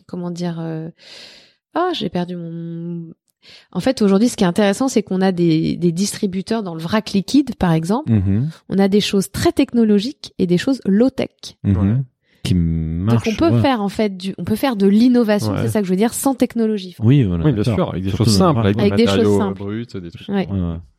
comment 0.05 0.31
dire 0.31 0.59
euh, 0.59 0.89
ah 1.73 1.89
j'ai 1.93 2.09
perdu 2.09 2.35
mon 2.35 3.13
en 3.71 3.79
fait 3.79 4.01
aujourd'hui 4.01 4.29
ce 4.29 4.37
qui 4.37 4.43
est 4.43 4.47
intéressant 4.47 4.87
c'est 4.87 5.01
qu'on 5.01 5.21
a 5.21 5.31
des, 5.31 5.75
des 5.75 5.91
distributeurs 5.91 6.61
dans 6.61 6.75
le 6.75 6.81
vrac 6.81 7.11
liquide 7.11 7.55
par 7.55 7.73
exemple. 7.73 8.11
Mhm, 8.11 8.49
on 8.69 8.77
a 8.77 8.87
des 8.87 9.01
choses 9.01 9.31
très 9.31 9.51
technologiques 9.51 10.33
et 10.37 10.45
des 10.45 10.57
choses 10.57 10.81
low 10.85 11.09
tech 11.09 11.29
mhm. 11.63 12.03
Qui 12.49 12.55
marchent. 12.55 13.23
donc 13.25 13.33
on 13.33 13.35
peut 13.49 13.55
ouais. 13.55 13.61
faire 13.61 13.81
en 13.81 13.89
fait 13.89 14.15
du 14.17 14.35
on 14.37 14.43
peut 14.43 14.55
faire 14.55 14.75
de 14.75 14.87
l'innovation 14.87 15.51
Ouais. 15.53 15.59
c'est 15.63 15.69
ça 15.69 15.79
que 15.81 15.85
je 15.85 15.91
veux 15.91 15.97
dire 15.97 16.13
sans 16.13 16.35
technologie 16.35 16.95
Oui, 16.99 17.23
voilà, 17.23 17.45
Oui, 17.45 17.53
bien 17.53 17.63
sûr, 17.63 17.89
avec 17.89 18.03
des 18.03 18.09
Surtout 18.09 18.25
choses 18.25 18.37
dans 18.39 18.47
le 18.49 18.53
simples, 18.55 18.67
avec, 18.67 18.79
Avec 18.79 18.95
des 18.95 19.05
des 19.05 19.11
choses 19.11 19.37
simples. 19.37 19.57
bruts, 19.59 19.85
des 20.01 20.11
trucs. 20.11 20.27
Ouais. 20.29 20.47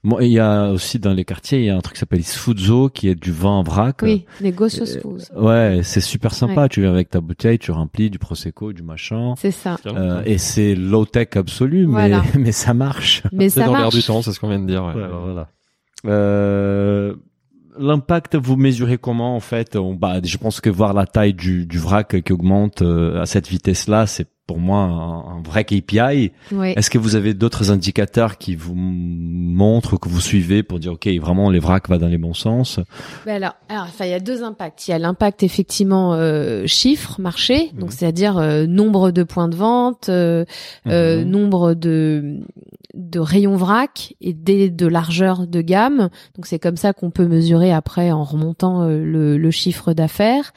Bon, 0.02 0.18
et 0.18 0.24
il 0.26 0.32
y 0.32 0.38
a 0.38 0.70
aussi 0.70 0.98
dans 0.98 1.12
les 1.12 1.24
quartiers, 1.26 1.58
il 1.58 1.64
y 1.66 1.68
a 1.70 1.76
un 1.76 1.80
truc 1.80 1.94
qui 1.96 2.00
s'appelle 2.00 2.20
Isfuzo, 2.20 2.88
qui 2.88 3.08
est 3.08 3.14
du 3.14 3.32
vin 3.32 3.50
en 3.50 3.62
vrac. 3.62 3.98
oui 4.02 4.24
négocio 4.40 4.84
Euh, 4.84 5.40
Ouais, 5.42 5.80
c'est 5.82 6.00
super 6.00 6.32
sympa. 6.32 6.68
Tu 6.70 6.80
viens 6.80 6.90
avec 6.90 7.10
ta 7.10 7.20
bouteille, 7.20 7.58
tu 7.58 7.70
remplis 7.70 8.08
du 8.08 8.18
prosecco, 8.18 8.72
du 8.72 8.82
machin. 8.82 9.34
c'est 9.36 9.50
ça 9.50 9.76
Euh, 9.86 10.22
et 10.24 10.38
c'est 10.38 10.74
low 10.74 11.04
tech 11.04 11.28
absolu, 11.36 11.86
mais 11.86 11.92
Voilà. 12.08 12.22
mais 12.38 12.52
ça 12.52 12.72
marche. 12.72 13.22
mais 13.32 13.50
C'est 13.50 13.60
ça 13.60 13.66
dans 13.66 13.72
l'air 13.72 13.82
marche 13.82 13.94
du 13.96 14.02
temps, 14.02 14.22
c'est 14.22 14.32
ce 14.32 14.40
qu'on 14.40 14.48
vient 14.48 14.58
de 14.60 14.66
dire. 14.66 14.84
ouais. 14.84 14.94
voilà. 14.94 15.48
Euh, 16.06 17.14
L'impact, 17.80 18.36
vous 18.36 18.56
mesurez 18.56 18.98
comment 18.98 19.34
en 19.34 19.40
fait? 19.40 19.74
On- 19.74 19.94
bah, 19.94 20.20
Je 20.22 20.36
pense 20.36 20.60
que 20.60 20.68
voir 20.68 20.92
la 20.92 21.06
taille 21.06 21.32
du, 21.32 21.66
vrac 21.78 22.20
qui 22.22 22.32
augmente 22.32 22.82
euh, 22.82 23.20
à 23.22 23.24
cette 23.26 23.48
vitesse-là, 23.48 24.06
c'est 24.06 24.28
pour 24.50 24.58
moi 24.58 24.78
un, 24.78 25.36
un 25.36 25.42
vrai 25.42 25.62
KPI. 25.64 26.32
ouais 26.50 26.72
Est-ce 26.76 26.90
que 26.90 26.98
vous 26.98 27.14
avez 27.14 27.34
d'autres 27.34 27.70
indicateurs 27.70 28.36
qui 28.36 28.56
vous 28.56 28.74
montrent 28.74 29.96
que 29.96 30.08
vous 30.08 30.20
suivez 30.20 30.64
pour 30.64 30.80
dire 30.80 30.94
ok 30.94 31.06
vraiment 31.20 31.50
les 31.50 31.60
vracs 31.60 31.88
va 31.88 31.98
dans 31.98 32.08
les 32.08 32.18
bons 32.18 32.34
sens? 32.34 32.80
Ben 33.26 33.36
alors, 33.36 33.54
alors, 33.68 33.84
enfin, 33.84 34.06
il 34.06 34.10
y 34.10 34.14
a 34.14 34.18
deux 34.18 34.42
impacts. 34.42 34.88
Il 34.88 34.90
y 34.90 34.94
a 34.94 34.98
l'impact 34.98 35.44
effectivement 35.44 36.14
euh, 36.14 36.66
chiffre 36.66 37.20
marché, 37.20 37.70
donc 37.78 37.90
Mhm. 37.90 37.96
c'est-à-dire 37.96 38.38
euh, 38.38 38.66
nombre 38.66 39.12
de 39.12 39.22
points 39.22 39.46
de 39.48 39.54
vente, 39.54 40.08
euh, 40.08 40.44
euh, 40.88 41.22
Mhm. 41.24 41.30
nombre 41.30 41.74
de 41.74 42.40
de 42.94 43.20
rayons 43.20 43.54
vrac 43.54 44.14
et 44.20 44.32
des, 44.32 44.68
de 44.68 44.86
largeur 44.88 45.46
de 45.46 45.60
gamme. 45.60 46.08
Donc 46.34 46.46
c'est 46.46 46.58
comme 46.58 46.76
ça 46.76 46.92
qu'on 46.92 47.10
peut 47.12 47.28
mesurer 47.28 47.72
après 47.72 48.10
en 48.10 48.24
remontant 48.24 48.82
euh, 48.82 48.98
le, 49.04 49.38
le 49.38 49.50
chiffre 49.52 49.92
d'affaires. 49.92 50.52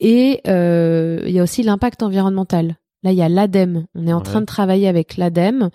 Et 0.00 0.40
euh, 0.48 1.22
il 1.26 1.32
y 1.32 1.38
a 1.38 1.44
aussi 1.44 1.62
l'impact 1.62 2.02
environnemental. 2.02 2.74
Là, 3.02 3.12
il 3.12 3.16
y 3.18 3.22
a 3.22 3.28
l'ADEME. 3.30 3.86
On 3.94 4.06
est 4.06 4.12
en 4.12 4.18
Ouais. 4.18 4.22
train 4.22 4.40
de 4.40 4.46
travailler 4.46 4.86
avec 4.86 5.16
l'ADEME 5.16 5.70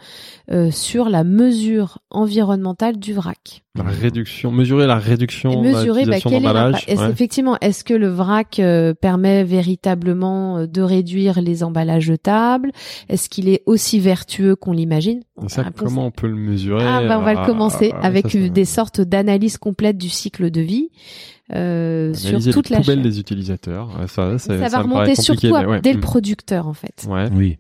euh, 0.52 0.70
sur 0.70 1.10
la 1.10 1.24
mesure 1.24 1.98
environnementale 2.12 2.98
du 2.98 3.14
vrac. 3.14 3.64
La 3.76 3.84
réduction, 3.84 4.52
mesurer 4.52 4.86
la 4.88 4.98
réduction 5.00 5.52
Et 5.52 5.58
mesurer 5.58 6.06
bah, 6.06 6.18
quel 6.22 6.46
est 6.46 6.48
ouais. 6.48 7.10
Effectivement, 7.10 7.58
est-ce 7.62 7.84
que 7.84 7.94
le 7.96 8.08
vrac 8.08 8.60
euh, 8.60 8.94
permet 8.94 9.44
véritablement 9.44 10.60
euh, 10.60 10.68
de 10.68 10.82
réduire 10.82 11.42
les 11.42 11.64
emballages 11.64 12.04
jetables 12.04 12.72
Est-ce 13.10 13.28
qu'il 13.28 13.50
est 13.50 13.64
aussi 13.66 14.00
vertueux 14.00 14.56
qu'on 14.56 14.72
l'imagine? 14.72 15.22
Bon, 15.36 15.50
ça, 15.50 15.66
comment 15.76 16.06
on 16.06 16.12
peut 16.12 16.28
le 16.28 16.36
mesurer? 16.36 16.86
Ah, 16.88 17.02
bah, 17.08 17.20
on 17.20 17.24
va 17.24 17.32
Ah, 17.36 17.42
le 17.42 17.46
commencer 17.46 17.92
ah, 17.96 18.06
avec 18.06 18.30
ça, 18.30 18.40
ça- 18.40 18.50
des 18.50 18.66
sortes 18.66 19.02
d'analyses 19.02 19.58
complètes 19.58 19.98
du 19.98 20.10
cycle 20.10 20.52
de 20.52 20.62
vie 20.62 20.90
euh, 21.54 22.14
sur 22.14 22.42
toute 22.52 22.70
les 22.70 22.78
la 22.78 22.82
chaîne. 22.84 23.02
des 23.02 23.20
utilisateurs. 23.20 23.90
Ça, 24.08 24.38
ça, 24.40 24.58
Ça, 24.58 24.68
va 24.70 24.82
remonter 24.82 25.16
surtout 25.16 25.54
à- 25.56 25.62
mais 25.62 25.66
ouais. 25.68 25.82
dès 25.82 25.92
le 25.94 26.00
Mm. 26.00 26.02
producteur 26.02 26.68
en 26.68 26.74
fait, 26.74 27.06
Ouais, 27.08 27.30
Oui. 27.34 27.58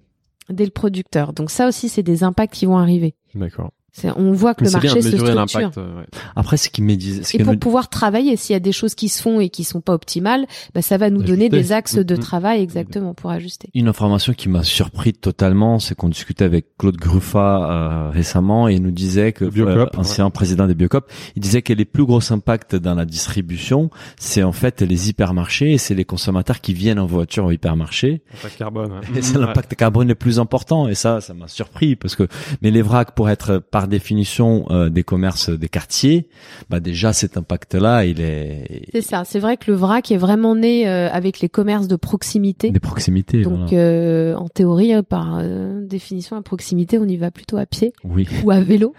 dès 0.50 0.66
le 0.66 0.72
producteur. 0.72 1.34
Donc 1.34 1.52
ça 1.52 1.68
aussi, 1.68 1.90
c'est 1.90 2.04
des 2.04 2.24
impacts 2.24 2.54
qui 2.54 2.66
vont 2.66 2.78
arriver. 2.78 3.16
d'accord. 3.36 3.72
C'est- 3.98 4.12
On 4.18 4.34
voit 4.34 4.54
que 4.56 4.66
Mais 4.66 4.72
le 4.72 4.80
bien 4.80 4.90
marché 4.94 5.02
se 5.04 5.08
structure. 5.10 5.36
l'impact. 5.36 5.78
euh, 5.78 6.00
ouais. 6.00 6.06
Après 6.36 6.58
ce 6.58 6.70
qui 6.70 6.82
me 6.82 6.96
disait, 6.96 7.22
Et 7.22 7.38
qui 7.38 7.44
pour 7.46 7.54
me- 7.54 7.58
pouvoir 7.60 7.88
travailler, 7.88 8.36
s'il 8.36 8.52
y 8.54 8.58
a 8.58 8.60
des 8.60 8.74
choses 8.74 8.94
qui 8.94 9.08
se 9.08 9.22
font 9.22 9.40
et 9.40 9.48
qui 9.48 9.64
sont 9.64 9.80
pas 9.80 9.94
optimales, 9.94 10.46
bah, 10.74 10.82
ça 10.82 10.98
va 10.98 11.10
nous 11.10 11.24
donner 11.24 11.46
Ajuster. 11.46 11.58
des 11.58 11.72
axes 11.72 11.96
de 11.96 12.16
Mhm. 12.16 12.20
travail 12.22 12.62
exactement 12.62 13.14
pour 13.14 13.30
ajuster. 13.32 13.70
Une 13.74 13.88
information 13.88 14.34
qui 14.34 14.50
m'a 14.50 14.64
surpris 14.64 15.14
totalement, 15.14 15.80
c'est 15.80 15.96
qu'on 15.96 16.10
discutait 16.10 16.44
avec 16.44 16.76
Claude 16.78 16.98
Gruffat 16.98 17.70
euh, 17.72 18.10
récemment 18.10 18.68
et 18.68 18.74
il 18.76 18.82
nous 18.84 18.92
disait 18.92 19.32
que 19.32 19.46
Biocop, 19.46 19.98
ancien 19.98 20.30
président 20.30 20.68
des 20.68 20.76
Biocop, 20.76 21.10
il 21.38 21.42
disait 21.42 21.62
que 21.62 21.72
les 21.72 21.86
plus 21.86 22.04
gros 22.06 22.34
impacts 22.34 22.76
dans 22.76 22.96
la 22.96 23.06
distribution, 23.06 23.90
c'est 24.20 24.44
en 24.44 24.52
fait 24.52 24.82
les 24.82 25.10
hypermarchés 25.10 25.72
et 25.72 25.78
c'est 25.78 25.96
les 25.96 26.06
consommateurs 26.06 26.60
qui 26.60 26.74
viennent 26.74 27.00
en 27.00 27.06
voiture 27.06 27.46
au 27.46 27.52
hypermarché. 27.52 28.24
Impact 28.40 28.58
carbone. 28.58 28.92
ouais. 28.92 29.20
Et 29.20 29.22
c'est 29.22 29.38
Ouais. 29.38 29.46
l'impact 29.46 29.74
carbone 29.76 30.10
le 30.10 30.16
plus 30.16 30.38
important 30.40 30.88
et 30.90 30.96
ça, 30.96 31.22
ça 31.22 31.34
m'a 31.34 31.48
surpris 31.48 31.96
parce 31.96 32.16
que 32.18 32.28
mais 32.62 32.72
les 32.72 32.82
vracs 32.82 33.16
pour 33.16 33.30
être 33.30 33.60
par 33.60 33.85
définition 33.88 34.66
euh, 34.72 34.90
des 34.90 35.04
commerces 35.04 35.50
des 35.50 35.68
quartiers, 35.70 36.28
bah 36.70 36.80
déjà 36.80 37.14
cet 37.14 37.38
impact-là, 37.38 38.06
il 38.06 38.22
est 38.22 38.88
C'est 38.94 39.02
ça. 39.02 39.24
C'est 39.26 39.40
vrai 39.40 39.58
que 39.58 39.70
le 39.72 39.78
vrac 39.78 40.12
est 40.12 40.18
vraiment 40.18 40.56
né 40.56 40.88
euh, 40.88 41.10
avec 41.12 41.40
les 41.40 41.50
commerces 41.50 41.88
de 41.88 41.96
proximité. 41.96 42.72
des 42.72 42.80
proximités. 42.80 43.42
Donc, 43.42 43.70
voilà. 43.70 43.78
euh, 43.84 44.36
en 44.36 44.48
théorie, 44.48 44.94
par 45.04 45.42
définition, 45.82 46.36
à 46.36 46.42
proximité, 46.42 46.98
on 46.98 47.06
y 47.06 47.18
va 47.18 47.32
plutôt 47.32 47.58
à 47.58 47.66
pied 47.66 47.94
Oui. 48.04 48.28
ou 48.44 48.52
à 48.52 48.60
vélo. 48.62 48.94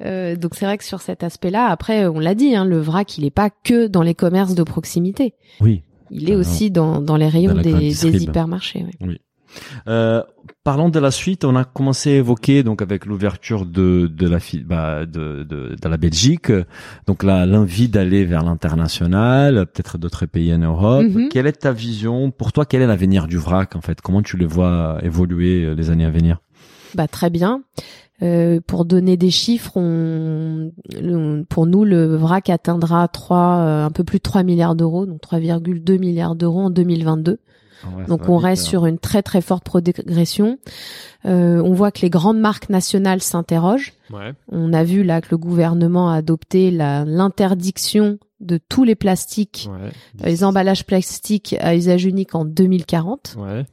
Donc, 0.00 0.54
c'est 0.54 0.64
vrai 0.64 0.78
que 0.78 0.84
sur 0.84 1.00
cet 1.00 1.22
aspect-là, 1.22 1.66
après, 1.66 2.06
on 2.06 2.18
l'a 2.18 2.34
dit, 2.34 2.54
hein, 2.54 2.64
le 2.64 2.78
vrac, 2.80 3.16
il 3.18 3.24
est 3.24 3.30
pas 3.30 3.50
que 3.50 3.86
dans 3.86 4.02
les 4.02 4.14
commerces 4.14 4.54
de 4.54 4.62
proximité. 4.62 5.34
Oui. 5.60 5.82
Il 6.10 6.30
est 6.30 6.34
Ah 6.34 6.38
aussi 6.38 6.70
dans, 6.70 7.00
dans 7.00 7.16
les 7.16 7.28
rayons 7.28 7.54
Dans 7.54 7.62
des, 7.62 8.06
hypermarchés. 8.22 8.84
ouais. 9.00 9.18
Euh, 9.88 10.22
parlons 10.62 10.88
de 10.88 10.98
la 10.98 11.10
suite. 11.10 11.44
On 11.44 11.56
a 11.56 11.64
commencé 11.64 12.12
à 12.12 12.16
évoquer 12.16 12.62
donc 12.62 12.82
avec 12.82 13.06
l'ouverture 13.06 13.66
de 13.66 14.06
de 14.06 14.28
la 14.28 14.38
bah, 14.64 15.06
de, 15.06 15.44
de 15.44 15.76
de 15.80 15.88
la 15.88 15.96
Belgique, 15.96 16.52
donc 17.06 17.22
l'envie 17.22 17.88
d'aller 17.88 18.24
vers 18.24 18.44
l'international, 18.44 19.66
peut-être 19.66 19.98
d'autres 19.98 20.26
pays 20.26 20.52
en 20.54 20.58
Europe. 20.58 21.06
Mhm. 21.06 21.28
Quelle 21.28 21.46
est 21.46 21.52
ta 21.52 21.72
vision? 21.72 22.30
Pour 22.30 22.52
toi 22.52 22.64
Quel 22.64 22.82
est 22.82 22.86
l'avenir 22.86 23.26
du 23.26 23.38
vrac 23.38 23.76
en 23.76 23.80
fait? 23.80 24.00
Comment 24.00 24.22
tu 24.22 24.36
le 24.36 24.46
vois 24.46 24.98
évoluer 25.02 25.64
euh, 25.64 25.74
les 25.74 25.90
années 25.90 26.04
à 26.04 26.10
venir? 26.10 26.40
Bah 26.94 27.08
très 27.08 27.30
bien. 27.30 27.62
Euh, 28.22 28.60
pour 28.64 28.84
donner 28.84 29.16
des 29.16 29.30
chiffres, 29.30 29.72
on, 29.76 30.70
pour 31.48 31.66
nous, 31.66 31.84
le 31.84 32.16
VRAC 32.16 32.48
atteindra 32.48 33.08
3, 33.08 33.38
euh, 33.38 33.84
un 33.86 33.90
peu 33.90 34.04
plus 34.04 34.18
de 34.18 34.22
3 34.22 34.44
milliards 34.44 34.76
d'euros, 34.76 35.04
donc 35.04 35.20
3,2 35.20 35.98
milliards 35.98 36.36
d'euros 36.36 36.60
en 36.60 36.70
2022. 36.70 37.38
Donc 38.08 38.28
on 38.28 38.36
reste 38.38 38.64
sur 38.64 38.86
une 38.86 38.98
très 38.98 39.22
très 39.22 39.40
forte 39.40 39.64
progression. 39.64 40.58
Euh, 41.26 41.60
on 41.62 41.72
voit 41.72 41.90
que 41.90 42.00
les 42.02 42.10
grandes 42.10 42.38
marques 42.38 42.68
nationales 42.68 43.22
s'interrogent. 43.22 43.92
Ouais. 44.12 44.32
On 44.50 44.72
a 44.72 44.84
vu 44.84 45.02
là 45.02 45.20
que 45.20 45.28
le 45.30 45.38
gouvernement 45.38 46.10
a 46.10 46.16
adopté 46.16 46.70
l'interdiction 46.70 48.18
de 48.40 48.58
tous 48.68 48.84
les 48.84 48.94
plastiques, 48.94 49.68
Ouais. 49.72 49.90
euh, 50.22 50.26
les 50.26 50.44
emballages 50.44 50.84
plastiques 50.84 51.56
à 51.60 51.74
usage 51.74 52.04
unique 52.04 52.34
en 52.34 52.44
2040. 52.44 53.36
Ouais. 53.38 53.64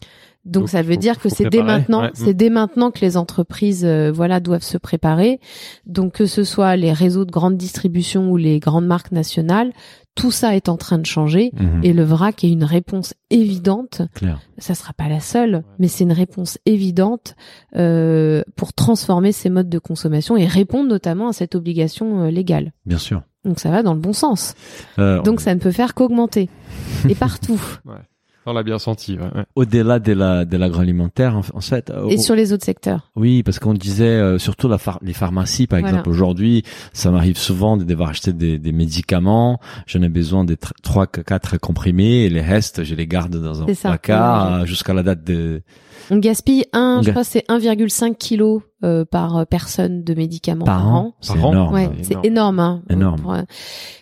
Donc, 0.43 0.64
Donc, 0.64 0.70
ça 0.70 0.82
veut 0.82 0.93
faut- 0.95 0.99
dire 0.99 1.20
que 1.20 1.30
c'est 1.30 1.49
dès 1.49 1.62
maintenant, 1.62 2.01
ouais. 2.03 2.09
c'est 2.16 2.34
dès 2.34 2.49
maintenant 2.49 2.89
que 2.89 2.99
les 3.01 3.16
entreprises, 3.16 3.86
euh, 3.86 4.12
voilà, 4.12 4.39
doivent 4.39 4.64
se 4.64 4.78
préparer. 4.80 5.39
Donc 5.86 6.14
que 6.14 6.26
ce 6.26 6.43
soit 6.43 6.76
les 6.78 6.93
réseaux 6.93 7.26
de 7.26 7.32
grande 7.32 7.57
distribution 7.57 8.32
ou 8.32 8.38
les 8.38 8.59
grandes 8.59 8.88
marques 8.88 9.12
nationales, 9.12 9.72
Tout 10.16 10.32
ça 10.32 10.55
est 10.55 10.68
en 10.70 10.76
train 10.78 10.97
de 10.97 11.05
changer 11.05 11.51
Mhm. 11.53 11.82
et 11.84 11.93
le 11.93 12.03
vrac 12.03 12.43
est 12.43 12.51
une 12.51 12.66
réponse 12.66 13.14
évidente. 13.30 14.01
Clair. 14.14 14.39
Ça 14.57 14.76
sera 14.76 14.91
pas 14.93 15.07
la 15.07 15.20
seule, 15.22 15.64
mais 15.80 15.88
c'est 15.88 16.03
une 16.03 16.12
réponse 16.12 16.57
évidente 16.66 17.36
euh, 17.78 18.43
pour 18.57 18.74
transformer 18.74 19.32
ces 19.32 19.49
modes 19.49 19.70
de 19.70 19.80
consommation 19.80 20.36
et 20.36 20.45
répondre 20.45 20.89
notamment 20.89 21.30
à 21.30 21.34
cette 21.34 21.55
obligation 21.55 22.24
euh, 22.24 22.30
légale. 22.30 22.74
Bien 22.86 22.97
sûr. 22.97 23.24
Donc 23.45 23.59
ça 23.59 23.72
va 23.72 23.84
dans 23.84 23.93
le 23.93 23.99
bon 24.01 24.14
sens. 24.14 24.53
Euh, 24.99 25.22
Donc 25.22 25.39
ça 25.41 25.55
ne 25.55 25.59
peut 25.59 25.72
faire 25.72 25.93
qu'augmenter. 25.95 26.49
et 27.09 27.16
partout. 27.16 27.59
On 28.46 28.54
l'a 28.54 28.64
bien 28.64 28.80
senti. 28.80 29.14
Ouais, 29.18 29.24
ouais. 29.36 29.46
Au-delà 29.56 30.00
de 30.00 30.14
la 30.14 30.46
de 30.46 30.58
l'agroalimentaire, 30.58 31.36
en, 31.38 31.42
en 31.54 31.62
fait. 31.62 31.92
Et 32.10 32.16
au- 32.16 32.18
sur 32.18 32.34
les 32.36 32.54
autres 32.54 32.66
secteurs. 32.66 33.12
Oui, 33.16 33.44
parce 33.44 33.60
qu'on 33.60 33.74
disait 33.76 34.06
euh, 34.06 34.39
surtout 34.39 34.68
la 34.68 34.78
phar- 34.80 34.98
les 35.04 35.14
pharmacies, 35.14 35.68
par 35.68 35.80
Voilà. 35.80 35.92
exemple. 35.98 36.10
Aujourd'hui, 36.10 36.64
ça 36.94 37.12
m'arrive 37.12 37.38
souvent 37.38 37.78
de 37.78 37.84
devoir 37.84 38.09
acheter 38.09 38.34
des, 38.34 38.58
des 38.58 38.72
médicaments. 38.72 39.59
J'en 39.86 40.01
ai 40.01 40.09
besoin 40.09 40.43
des 40.43 40.55
tr- 40.55 40.72
trois, 40.82 41.05
quatre 41.08 41.58
comprimés 41.59 42.24
et 42.26 42.30
les 42.30 42.42
restes, 42.42 42.84
je 42.84 42.96
les 42.96 43.05
garde 43.08 43.36
dans 43.36 43.62
un 43.62 43.68
C'est 43.74 43.88
placard 43.88 44.51
Ouais. 44.55 44.62
euh, 44.62 44.66
jusqu'à 44.66 44.93
la 44.93 45.04
date 45.04 45.24
de. 45.24 45.62
On 46.09 46.18
gaspille 46.18 46.66
un, 46.74 46.97
On 47.00 47.01
je 47.04 47.08
ga- 47.08 47.12
crois 47.12 47.24
c'est 47.24 47.46
1,5 47.47 48.16
kg 48.18 48.62
euh, 48.84 49.05
par 49.05 49.38
euh, 49.38 49.46
personne 49.46 50.04
de 50.04 50.13
médicaments 50.16 50.66
par, 50.66 50.88
an. 50.88 51.13
C'est 51.22 51.36
Par 51.36 51.46
an 51.46 51.51
énorme. 51.51 51.74
Ouais, 51.76 51.89
c'est 52.01 52.16
c'est 52.16 52.26
énorme. 52.26 52.59
hein, 52.59 52.82
Énorme. 52.89 53.22
pour, 53.22 53.34
euh, 53.34 53.42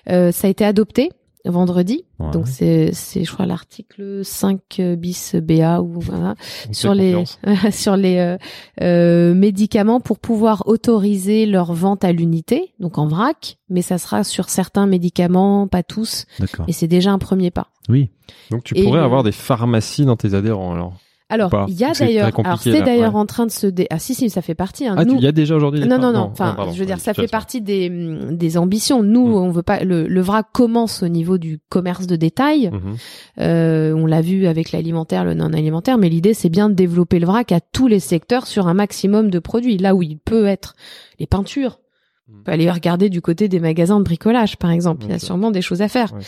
euh, 0.09 0.31
ça 0.31 0.47
a 0.47 0.49
été 0.49 0.63
adopté 0.63 1.09
vendredi. 1.49 2.05
Ouais. 2.19 2.31
Donc 2.31 2.47
c'est 2.47 2.91
c'est 2.93 3.23
je 3.23 3.31
crois 3.31 3.45
l'article 3.45 4.21
5 4.23 4.81
bis 4.97 5.35
BA 5.35 5.81
ou 5.81 5.99
voilà, 5.99 6.35
sur 6.71 6.93
les 6.93 7.23
sur 7.71 7.95
les 7.95 8.17
euh, 8.17 8.37
euh, 8.81 9.33
médicaments 9.33 9.99
pour 9.99 10.19
pouvoir 10.19 10.63
autoriser 10.65 11.45
leur 11.45 11.73
vente 11.73 12.03
à 12.03 12.11
l'unité, 12.11 12.73
donc 12.79 12.97
en 12.97 13.07
vrac, 13.07 13.57
mais 13.69 13.81
ça 13.81 13.97
sera 13.97 14.23
sur 14.23 14.49
certains 14.49 14.85
médicaments, 14.85 15.67
pas 15.67 15.83
tous, 15.83 16.25
D'accord. 16.39 16.65
et 16.67 16.71
c'est 16.71 16.87
déjà 16.87 17.11
un 17.11 17.19
premier 17.19 17.51
pas. 17.51 17.67
Oui. 17.89 18.09
Donc 18.51 18.63
tu 18.63 18.75
pourrais 18.75 19.01
avoir 19.01 19.23
des 19.23 19.31
pharmacies 19.31 20.05
dans 20.05 20.15
tes 20.15 20.33
adhérents 20.33 20.73
alors? 20.73 20.93
Alors, 21.31 21.51
il 21.67 21.75
y 21.79 21.83
a 21.83 21.91
d'ailleurs, 21.93 22.31
alors 22.43 22.59
c'est 22.59 22.81
d'ailleurs 22.81 23.13
ouais. 23.13 23.19
en 23.19 23.25
train 23.27 23.45
de 23.45 23.51
se 23.51 23.67
dé... 23.67 23.85
ah 23.91 23.99
si 23.99 24.15
si 24.15 24.31
ça 24.31 24.41
fait 24.41 24.55
partie. 24.55 24.87
Hein. 24.87 24.95
Ah, 24.97 25.05
Nous, 25.05 25.13
il 25.15 25.21
y 25.21 25.27
a 25.27 25.31
déjà 25.31 25.55
aujourd'hui. 25.55 25.85
non, 25.87 25.99
non, 25.99 26.11
non. 26.11 26.29
Enfin, 26.31 26.55
je 26.73 26.79
veux 26.79 26.87
dire, 26.87 26.99
ça 26.99 27.13
fait 27.13 27.27
partie 27.27 27.61
des, 27.61 27.87
hum, 27.89 28.35
des 28.35 28.57
ambitions. 28.57 29.03
Nous, 29.03 29.27
Mm. 29.27 29.33
on 29.35 29.51
veut 29.51 29.61
pas. 29.61 29.83
Le, 29.83 30.07
le 30.07 30.21
vrac 30.21 30.47
commence 30.51 31.03
au 31.03 31.07
niveau 31.07 31.37
du 31.37 31.59
commerce 31.69 32.07
de 32.07 32.15
détail. 32.15 32.71
Mhm. 32.73 32.95
Euh, 33.41 33.93
on 33.93 34.05
l'a 34.07 34.21
vu 34.21 34.47
avec 34.47 34.71
l'alimentaire, 34.71 35.23
le 35.23 35.35
non 35.35 35.53
alimentaire, 35.53 35.97
mais 35.99 36.09
l'idée 36.09 36.33
c'est 36.33 36.49
bien 36.49 36.67
de 36.69 36.73
développer 36.73 37.19
le 37.19 37.27
vrac 37.27 37.51
à 37.51 37.59
tous 37.59 37.87
les 37.87 37.99
secteurs 37.99 38.47
sur 38.47 38.67
un 38.67 38.73
maximum 38.73 39.29
de 39.29 39.37
produits. 39.39 39.77
Là 39.77 39.93
où 39.95 40.01
il 40.01 40.17
peut 40.17 40.45
être 40.47 40.73
les 41.19 41.27
peintures. 41.27 41.79
Mm. 42.27 42.33
On 42.39 42.43
peut 42.43 42.51
aller 42.53 42.71
regarder 42.71 43.09
du 43.09 43.21
côté 43.21 43.47
des 43.47 43.59
magasins 43.59 43.99
de 43.99 44.03
bricolage, 44.03 44.57
par 44.57 44.71
exemple. 44.71 45.03
Il 45.05 45.11
y 45.11 45.13
a 45.13 45.19
sûrement 45.19 45.51
des 45.51 45.61
choses 45.61 45.81
à 45.83 45.87
faire. 45.89 46.11
Ouais. 46.13 46.19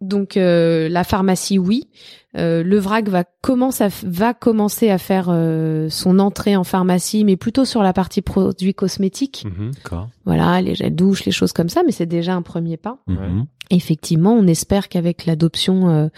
Donc 0.00 0.36
euh, 0.36 0.88
la 0.88 1.04
pharmacie, 1.04 1.58
oui. 1.58 1.88
Euh, 2.36 2.64
le 2.64 2.78
vrac 2.78 3.08
va, 3.08 3.24
commence 3.42 3.80
à, 3.80 3.88
va 4.02 4.34
commencer 4.34 4.90
à 4.90 4.98
faire 4.98 5.28
euh, 5.28 5.88
son 5.88 6.18
entrée 6.18 6.56
en 6.56 6.64
pharmacie, 6.64 7.24
mais 7.24 7.36
plutôt 7.36 7.64
sur 7.64 7.82
la 7.82 7.92
partie 7.92 8.22
produits 8.22 8.74
cosmétiques. 8.74 9.46
Mhm. 9.46 9.70
D'accord. 9.72 10.08
Voilà, 10.24 10.60
les 10.60 10.74
gels 10.74 10.94
douches, 10.94 11.24
les 11.24 11.32
choses 11.32 11.52
comme 11.52 11.68
ça, 11.68 11.82
mais 11.86 11.92
c'est 11.92 12.06
déjà 12.06 12.34
un 12.34 12.42
premier 12.42 12.76
pas. 12.76 12.98
Mhm. 13.06 13.46
Effectivement, 13.70 14.32
on 14.34 14.46
espère 14.46 14.88
qu'avec 14.88 15.26
l'adoption 15.26 15.88
euh, 15.88 16.08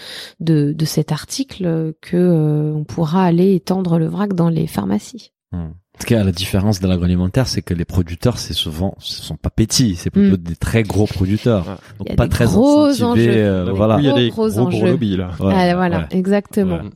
de, 0.40 0.72
de 0.72 0.84
cet 0.84 1.12
article, 1.12 1.64
euh, 1.66 1.92
que 2.00 2.16
euh, 2.16 2.72
on 2.74 2.84
pourra 2.84 3.24
aller 3.24 3.54
étendre 3.54 3.98
le 3.98 4.06
vrac 4.06 4.32
dans 4.32 4.48
les 4.48 4.66
pharmacies. 4.66 5.32
Mhm. 5.52 5.74
Qui 6.04 6.14
est 6.14 6.18
à 6.18 6.24
la 6.24 6.32
différence 6.32 6.80
de 6.80 6.86
l'agroalimentaire, 6.86 7.48
c'est 7.48 7.62
que 7.62 7.72
les 7.74 7.84
producteurs, 7.84 8.38
c'est 8.38 8.52
souvent, 8.52 8.94
ce 8.98 9.22
sont 9.22 9.36
pas 9.36 9.50
petits, 9.50 9.96
c'est 9.96 10.10
plutôt 10.10 10.36
Mm. 10.36 10.40
des 10.42 10.56
très 10.56 10.82
gros 10.82 11.06
producteurs. 11.06 11.66
Ouais. 11.66 11.74
Donc 11.98 12.06
Il 12.06 12.10
y 12.10 12.12
a 12.12 12.16
pas 12.16 12.24
des 12.24 12.30
très 12.30 12.44
gros 12.44 12.84
incentivés, 12.86 13.28
enjeux. 13.30 13.38
euh, 13.38 13.64
Là, 13.64 13.72
voilà. 13.72 13.96
oui, 13.96 14.02
il 14.02 14.06
y 14.06 14.08
a 14.08 14.12
Gros, 14.12 14.20
des 14.20 14.28
gros 14.30 14.48
gros, 14.50 14.66
gros 14.66 14.66
enjeux. 14.76 14.86
lobbies 14.86 15.16
là. 15.16 15.30
Ouais, 15.40 15.54
Ah, 15.56 15.74
voilà, 15.74 15.98
ouais. 16.00 16.06
exactement. 16.10 16.76
Ouais. 16.76 16.90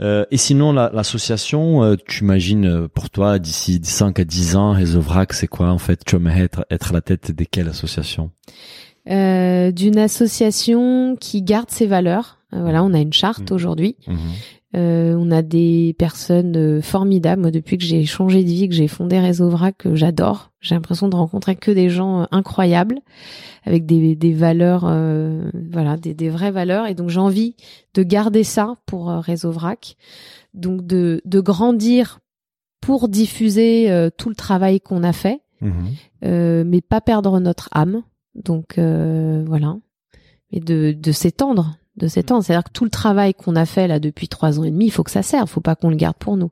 Euh, 0.00 0.24
et 0.30 0.36
sinon, 0.36 0.72
la- 0.72 0.90
l'association, 0.92 1.84
euh, 1.84 1.96
tu 2.06 2.24
imagines 2.24 2.64
euh, 2.66 2.88
pour 2.88 3.10
toi, 3.10 3.38
d'ici 3.38 3.80
5 3.82 4.18
à 4.18 4.24
10 4.24 4.56
ans, 4.56 4.72
Réseau 4.72 5.00
Vrac, 5.00 5.32
c'est 5.32 5.46
quoi 5.46 5.68
en 5.70 5.78
fait 5.78 6.04
Tu 6.04 6.16
aimerais 6.16 6.40
être, 6.42 6.66
être 6.70 6.90
à 6.90 6.94
la 6.94 7.00
tête 7.00 7.30
de 7.32 7.44
quelle 7.44 7.68
association? 7.68 8.30
Euh, 9.10 9.70
D'une 9.70 9.98
association 9.98 11.16
qui 11.20 11.42
garde 11.42 11.70
ses 11.70 11.86
valeurs. 11.86 12.38
Euh, 12.54 12.60
voilà, 12.62 12.82
on 12.84 12.92
a 12.94 13.00
une 13.00 13.12
charte 13.12 13.50
Mhm. 13.50 13.54
aujourd'hui. 13.54 13.96
Mhm. 14.06 14.16
Euh, 14.76 15.14
on 15.18 15.30
a 15.30 15.42
des 15.42 15.94
personnes 15.98 16.56
euh, 16.56 16.82
formidables. 16.82 17.40
Moi, 17.42 17.50
depuis 17.52 17.78
que 17.78 17.84
j'ai 17.84 18.04
changé 18.06 18.42
de 18.42 18.48
vie, 18.48 18.68
que 18.68 18.74
j'ai 18.74 18.88
fondé 18.88 19.20
Réseau 19.20 19.48
Vrac, 19.48 19.76
que 19.78 19.94
j'adore. 19.94 20.50
J'ai 20.60 20.74
l'impression 20.74 21.08
de 21.08 21.14
rencontrer 21.14 21.54
que 21.54 21.70
des 21.70 21.88
gens 21.90 22.22
euh, 22.22 22.24
incroyables, 22.32 22.98
avec 23.64 23.86
des, 23.86 24.16
des 24.16 24.32
valeurs, 24.32 24.84
euh, 24.88 25.48
voilà, 25.70 25.96
des, 25.96 26.12
des 26.14 26.28
vraies 26.28 26.50
valeurs. 26.50 26.86
Et 26.86 26.94
donc, 26.94 27.08
j'ai 27.10 27.20
envie 27.20 27.54
de 27.94 28.02
garder 28.02 28.42
ça 28.42 28.76
pour 28.86 29.08
Réseau 29.10 29.52
Vrac. 29.52 29.96
Donc, 30.54 30.86
de, 30.86 31.20
de 31.24 31.40
grandir 31.40 32.18
pour 32.80 33.08
diffuser 33.08 34.08
tout 34.18 34.28
le 34.28 34.34
travail 34.34 34.80
qu'on 34.80 35.02
a 35.04 35.12
fait, 35.12 35.40
Mhm. 35.60 35.72
euh, 36.24 36.64
mais 36.66 36.80
pas 36.82 37.00
perdre 37.00 37.38
notre 37.40 37.68
âme. 37.72 38.02
Donc, 38.34 38.78
euh, 38.78 39.44
voilà. 39.46 39.76
Et 40.50 40.60
de, 40.60 40.92
de 40.92 41.12
s'étendre 41.12 41.76
de 41.96 42.08
s'étendre. 42.08 42.44
C'est-à-dire 42.44 42.64
que 42.64 42.72
tout 42.72 42.84
le 42.84 42.90
travail 42.90 43.34
qu'on 43.34 43.56
a 43.56 43.66
fait 43.66 43.86
là 43.86 44.00
depuis 44.00 44.28
trois 44.28 44.58
ans 44.58 44.64
et 44.64 44.70
demi, 44.70 44.86
il 44.86 44.90
faut 44.90 45.04
que 45.04 45.10
ça 45.10 45.22
serve. 45.22 45.48
Faut 45.48 45.60
pas 45.60 45.76
qu'on 45.76 45.90
le 45.90 45.96
garde 45.96 46.16
pour 46.16 46.36
nous. 46.36 46.50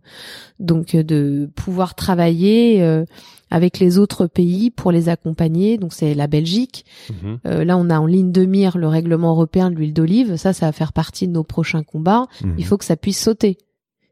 Donc 0.61 0.95
euh, 0.95 1.03
de 1.03 1.51
pouvoir 1.57 1.95
travailler 1.95 2.83
euh, 2.83 3.05
avec 3.51 3.79
les 3.79 3.99
autres 3.99 4.27
pays 4.27 4.71
pour 4.71 4.93
les 4.93 5.09
accompagner. 5.09 5.79
Donc 5.79 5.93
c'est 5.93 6.15
la 6.15 6.27
Belgique. 6.27 6.85
Mhm. 7.11 7.39
Euh, 7.47 7.65
là, 7.65 7.77
on 7.77 7.91
a 7.91 7.99
en 7.99 8.07
ligne 8.07 8.33
de 8.33 8.45
mire 8.45 8.79
le 8.79 8.89
règlement 8.89 9.31
européen 9.31 9.71
de 9.71 9.77
l'huile 9.77 9.95
d'olive. 9.95 10.37
Ça, 10.37 10.53
ça 10.53 10.67
va 10.67 10.73
faire 10.73 10.93
partie 10.93 11.27
de 11.27 11.33
nos 11.33 11.45
prochains 11.45 11.83
combats. 11.83 12.27
Mhm. 12.45 12.55
Il 12.59 12.65
faut 12.65 12.79
que 12.79 12.85
ça 12.85 12.97
puisse 12.97 13.21
sauter. 13.21 13.59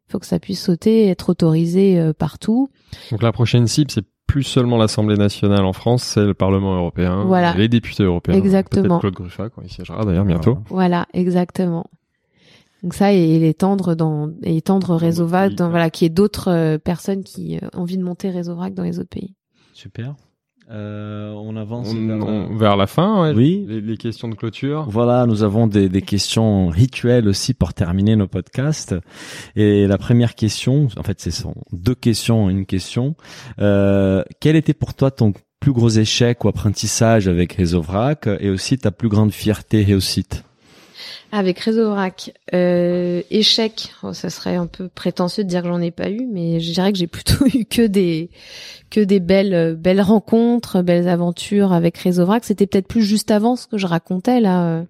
Il 0.08 0.12
faut 0.12 0.18
que 0.18 0.26
ça 0.26 0.40
puisse 0.40 0.60
sauter, 0.60 1.06
être 1.06 1.28
autorisé 1.28 2.00
euh, 2.00 2.12
partout. 2.12 2.68
Donc 3.12 3.22
la 3.22 3.30
prochaine 3.30 3.68
cible, 3.68 3.92
c'est 3.92 4.04
plus 4.30 4.44
seulement 4.44 4.76
l'Assemblée 4.76 5.16
nationale 5.16 5.64
en 5.64 5.72
France, 5.72 6.04
c'est 6.04 6.24
le 6.24 6.34
Parlement 6.34 6.76
européen, 6.76 7.24
Voilà. 7.24 7.52
les 7.54 7.66
députés 7.66 8.04
européens. 8.04 8.36
Exactement. 8.36 9.00
Peut-être 9.00 9.00
Claude 9.00 9.14
Gruffat 9.14 9.48
quand 9.50 9.62
il 9.62 9.68
siégera 9.68 10.04
d'ailleurs 10.04 10.24
bientôt. 10.24 10.58
Voilà, 10.68 11.08
exactement. 11.12 11.86
Donc 12.84 12.94
ça, 12.94 13.12
et, 13.12 13.40
l'étendre 13.40 13.96
dans, 13.96 14.30
et 14.44 14.58
étendre 14.58 14.94
Réseau 14.94 15.26
pays, 15.26 15.56
dans, 15.56 15.68
voilà, 15.68 15.90
qui 15.90 16.04
est 16.04 16.10
d'autres 16.10 16.48
euh, 16.48 16.78
personnes 16.78 17.24
qui 17.24 17.56
euh, 17.56 17.66
ont 17.74 17.80
envie 17.80 17.98
de 17.98 18.04
monter 18.04 18.30
Réseau 18.30 18.54
Vrac 18.54 18.72
dans 18.72 18.84
les 18.84 19.00
autres 19.00 19.08
pays. 19.08 19.34
Super. 19.72 20.14
Euh, 20.72 21.32
on 21.32 21.56
avance. 21.56 21.88
On- 21.92 22.06
vers- 22.06 22.26
on- 22.26 22.56
vers 22.56 22.76
la 22.76 22.86
fin, 22.86 23.22
ouais, 23.22 23.34
Oui. 23.34 23.64
les, 23.68 23.80
les 23.80 23.96
questions 23.96 24.28
de 24.28 24.34
clôture. 24.36 24.86
Voilà, 24.88 25.26
nous 25.26 25.42
avons 25.42 25.66
des, 25.66 25.88
des 25.88 26.02
questions 26.02 26.68
rituelles 26.68 27.26
aussi 27.26 27.54
pour 27.54 27.74
terminer 27.74 28.14
nos 28.14 28.28
podcasts. 28.28 28.94
Et 29.56 29.86
la 29.88 29.98
première 29.98 30.34
question, 30.36 30.86
en 30.96 31.02
fait, 31.02 31.20
ce 31.20 31.30
sont 31.32 31.54
deux 31.72 31.96
questions, 31.96 32.48
une 32.50 32.66
question. 32.66 33.16
Euh, 33.60 34.22
quel 34.40 34.54
était 34.54 34.74
pour 34.74 34.94
toi 34.94 35.10
ton 35.10 35.32
plus 35.58 35.72
gros 35.72 35.88
échec 35.90 36.44
ou 36.44 36.48
apprentissage 36.48 37.26
avec 37.28 37.54
Réseau 37.54 37.82
Vrac 37.82 38.28
et 38.38 38.48
aussi 38.48 38.78
ta 38.78 38.90
plus 38.92 39.08
grande 39.08 39.32
fierté 39.32 39.80
et 39.80 39.84
réussite? 39.84 40.44
Avec 41.32 41.60
Réseau 41.60 41.90
Vrac, 41.90 42.32
euh, 42.54 43.22
échec, 43.30 43.92
oh, 44.02 44.12
ça 44.12 44.30
serait 44.30 44.56
un 44.56 44.66
peu 44.66 44.88
prétentieux 44.88 45.44
de 45.44 45.48
dire 45.48 45.62
que 45.62 45.68
j'en 45.68 45.80
ai 45.80 45.92
pas 45.92 46.10
eu, 46.10 46.26
mais 46.26 46.58
je 46.58 46.72
dirais 46.72 46.90
que 46.92 46.98
j'ai 46.98 47.06
plutôt 47.06 47.46
eu 47.54 47.64
que 47.64 47.86
des 47.86 48.30
que 48.90 49.00
des 49.00 49.20
belles 49.20 49.76
belles 49.76 50.00
rencontres, 50.00 50.82
belles 50.82 51.08
aventures 51.08 51.72
avec 51.72 51.96
Réseau 51.98 52.26
Vrac. 52.26 52.44
C'était 52.44 52.66
peut-être 52.66 52.88
plus 52.88 53.02
juste 53.04 53.30
avant 53.30 53.54
ce 53.54 53.68
que 53.68 53.78
je 53.78 53.86
racontais 53.86 54.40
là, 54.40 54.64
euh, 54.64 54.82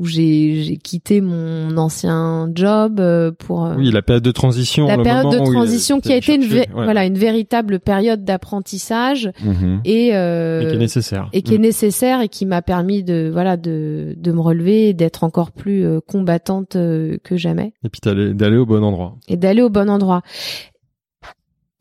où 0.00 0.06
j'ai 0.06 0.62
j'ai 0.64 0.76
quitté 0.78 1.20
mon 1.20 1.76
ancien 1.76 2.48
job 2.54 2.98
euh, 3.00 3.30
pour 3.38 3.66
euh, 3.66 3.74
Oui, 3.76 3.90
la 3.92 4.00
période 4.02 4.24
de 4.24 4.30
transition. 4.32 4.86
la 4.86 4.96
le 4.96 5.02
période 5.02 5.30
de 5.30 5.36
il 5.46 5.52
transition 5.52 6.00
qui 6.00 6.10
a 6.12 6.16
été 6.16 6.34
une 6.34 6.42
cherché, 6.42 6.66
vé- 6.70 6.74
ouais, 6.74 6.84
voilà 6.84 7.04
une 7.04 7.18
véritable 7.18 7.78
période 7.80 8.24
d'apprentissage 8.24 9.30
Mhm. 9.44 9.80
et 9.84 10.16
euh, 10.16 10.62
et 10.62 10.66
qui 10.68 10.74
est 10.74 10.78
nécessaire. 10.78 11.28
et 11.32 11.42
qui 11.42 11.54
est 11.54 11.58
Mm. 11.58 11.62
nécessaire 11.62 12.20
et 12.22 12.28
qui 12.28 12.46
m'a 12.46 12.62
permis 12.62 13.04
de 13.04 13.30
voilà 13.32 13.56
de 13.58 14.14
de 14.16 14.32
me 14.32 14.40
relever 14.40 14.88
et 14.88 14.94
d'être 14.94 15.22
encore 15.22 15.52
plus 15.52 15.84
euh, 15.84 16.00
combattante 16.00 16.76
euh, 16.76 17.18
que 17.22 17.36
jamais 17.36 17.72
Et 17.84 17.88
puis 17.90 18.00
d'aller 18.02 18.32
d'aller 18.34 18.56
au 18.56 18.66
bon 18.66 18.82
endroit. 18.82 19.16
et 19.28 19.36
d'aller 19.36 19.62
au 19.62 19.70
bon 19.70 19.88
endroit. 19.90 20.22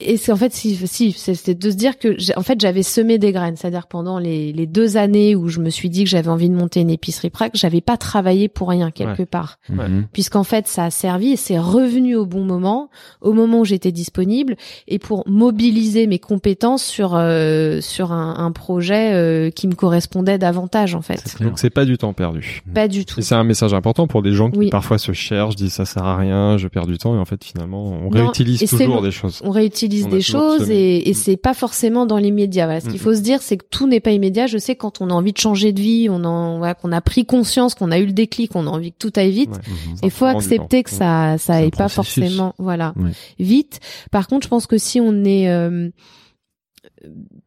Et 0.01 0.15
c'est 0.15 0.31
en 0.31 0.37
fait 0.37 0.53
si 0.53 0.75
si 0.87 1.11
c'est- 1.11 1.33
c'était 1.35 1.55
de 1.55 1.69
se 1.71 1.75
dire 1.75 1.99
que 1.99 2.17
j'ai- 2.17 2.35
en 2.37 2.41
fait 2.41 2.61
j'avais 2.61 2.83
semé 2.83 3.17
des 3.17 3.33
graines, 3.33 3.57
c'est-à-dire 3.57 3.87
pendant 3.87 4.17
les 4.17 4.53
les 4.53 4.65
deux 4.65 4.95
années 4.95 5.35
où 5.35 5.49
je 5.49 5.59
me 5.59 5.69
suis 5.69 5.89
dit 5.89 6.05
que 6.05 6.09
j'avais 6.09 6.29
envie 6.29 6.49
de 6.49 6.55
monter 6.55 6.79
une 6.79 6.89
épicerie 6.89 7.29
prac, 7.29 7.51
j'avais 7.53 7.81
pas 7.81 7.97
travaillé 7.97 8.47
pour 8.47 8.69
rien 8.69 8.91
quelque 8.91 9.23
part 9.23 9.57
Mhm. 9.67 10.05
puisqu'en 10.13 10.45
fait 10.45 10.69
ça 10.69 10.85
a 10.85 10.89
servi 10.89 11.31
et 11.31 11.35
c'est 11.35 11.59
revenu 11.59 12.15
au 12.15 12.25
bon 12.25 12.45
moment, 12.45 12.89
au 13.19 13.33
moment 13.33 13.59
où 13.59 13.65
j'étais 13.65 13.91
disponible 13.91 14.55
et 14.87 14.99
pour 14.99 15.27
mobiliser 15.27 16.07
mes 16.07 16.19
compétences 16.19 16.85
sur 16.85 17.15
euh, 17.15 17.81
sur 17.81 18.13
un, 18.13 18.35
un 18.37 18.51
projet 18.53 19.11
euh, 19.13 19.49
qui 19.49 19.67
me 19.67 19.75
correspondait 19.75 20.37
davantage 20.37 20.95
en 20.95 21.01
fait. 21.01 21.35
Donc 21.41 21.59
c'est 21.59 21.69
pas 21.69 21.83
du 21.83 21.97
temps 21.97 22.13
perdu. 22.13 22.61
Pas 22.73 22.87
du 22.87 23.03
tout. 23.03 23.19
Et 23.19 23.23
c'est 23.23 23.35
un 23.35 23.43
message 23.43 23.73
important 23.73 24.07
pour 24.07 24.21
des 24.21 24.31
gens 24.31 24.49
qui 24.49 24.59
Oui. 24.59 24.69
parfois 24.69 24.97
se 24.97 25.11
cherchent, 25.11 25.57
disent 25.57 25.73
ça 25.73 25.83
sert 25.83 26.05
à 26.05 26.15
rien, 26.15 26.55
je 26.57 26.69
perds 26.69 26.87
du 26.87 26.97
temps 26.97 27.15
et 27.15 27.19
en 27.19 27.25
fait 27.25 27.43
finalement 27.43 27.83
on 27.85 28.09
Non, 28.11 28.23
réutilise 28.23 28.59
toujours 28.69 29.01
des 29.01 29.11
choses. 29.11 29.41
On 29.43 29.51
réutilise 29.51 29.88
a 30.05 30.07
des 30.09 30.21
choses 30.21 30.69
et, 30.69 31.07
et 31.09 31.11
Mm. 31.11 31.15
c'est 31.15 31.37
pas 31.37 31.53
forcément 31.53 32.05
dans 32.05 32.17
l'immédiat. 32.17 32.65
Voilà. 32.65 32.79
Ce 32.81 32.85
qu'il 32.87 32.95
Mm. 32.95 33.03
faut 33.03 33.13
se 33.15 33.21
dire, 33.21 33.41
c'est 33.41 33.57
que 33.57 33.65
tout 33.69 33.87
n'est 33.87 33.99
pas 33.99 34.11
immédiat. 34.11 34.47
Je 34.47 34.57
sais 34.57 34.75
que 34.75 34.79
quand 34.81 35.01
on 35.01 35.09
a 35.09 35.13
envie 35.13 35.33
de 35.33 35.37
changer 35.37 35.73
de 35.73 35.79
vie, 35.81 36.07
on 36.09 36.23
en, 36.23 36.57
voilà, 36.59 36.73
qu'on 36.75 36.91
a 36.91 37.01
pris 37.01 37.25
conscience, 37.25 37.75
qu'on 37.75 37.91
a 37.91 37.99
eu 37.99 38.05
le 38.05 38.11
déclic, 38.13 38.51
qu'on 38.51 38.67
a 38.67 38.69
envie 38.69 38.91
que 38.91 38.97
tout 38.97 39.11
aille 39.15 39.31
vite. 39.31 39.51
Ouais. 39.51 39.57
Mhm. 39.91 39.95
Il 40.03 40.11
faut 40.11 40.25
accepter 40.25 40.83
que 40.83 40.89
ça, 40.89 41.37
ça 41.37 41.55
aille 41.55 41.71
pas 41.71 41.89
processus. 41.89 42.23
forcément, 42.23 42.55
voilà, 42.59 42.93
Ouais. 42.97 43.11
vite. 43.39 43.79
Par 44.11 44.27
contre, 44.27 44.43
je 44.45 44.49
pense 44.49 44.67
que 44.67 44.77
si 44.77 44.99
on 45.01 45.23
est 45.25 45.49
euh, 45.49 45.89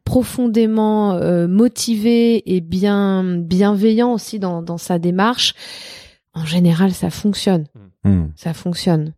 profondément 0.04 1.12
euh, 1.14 1.46
motivé 1.48 2.54
et 2.54 2.60
bien 2.60 3.24
bienveillant 3.38 4.12
aussi 4.12 4.38
dans, 4.38 4.62
dans 4.62 4.78
sa 4.78 4.98
démarche, 4.98 5.54
en 6.34 6.44
général, 6.44 6.92
ça 6.92 7.10
fonctionne. 7.10 7.66
Mhm. 8.04 8.32
Ça 8.36 8.54
fonctionne. 8.54 9.12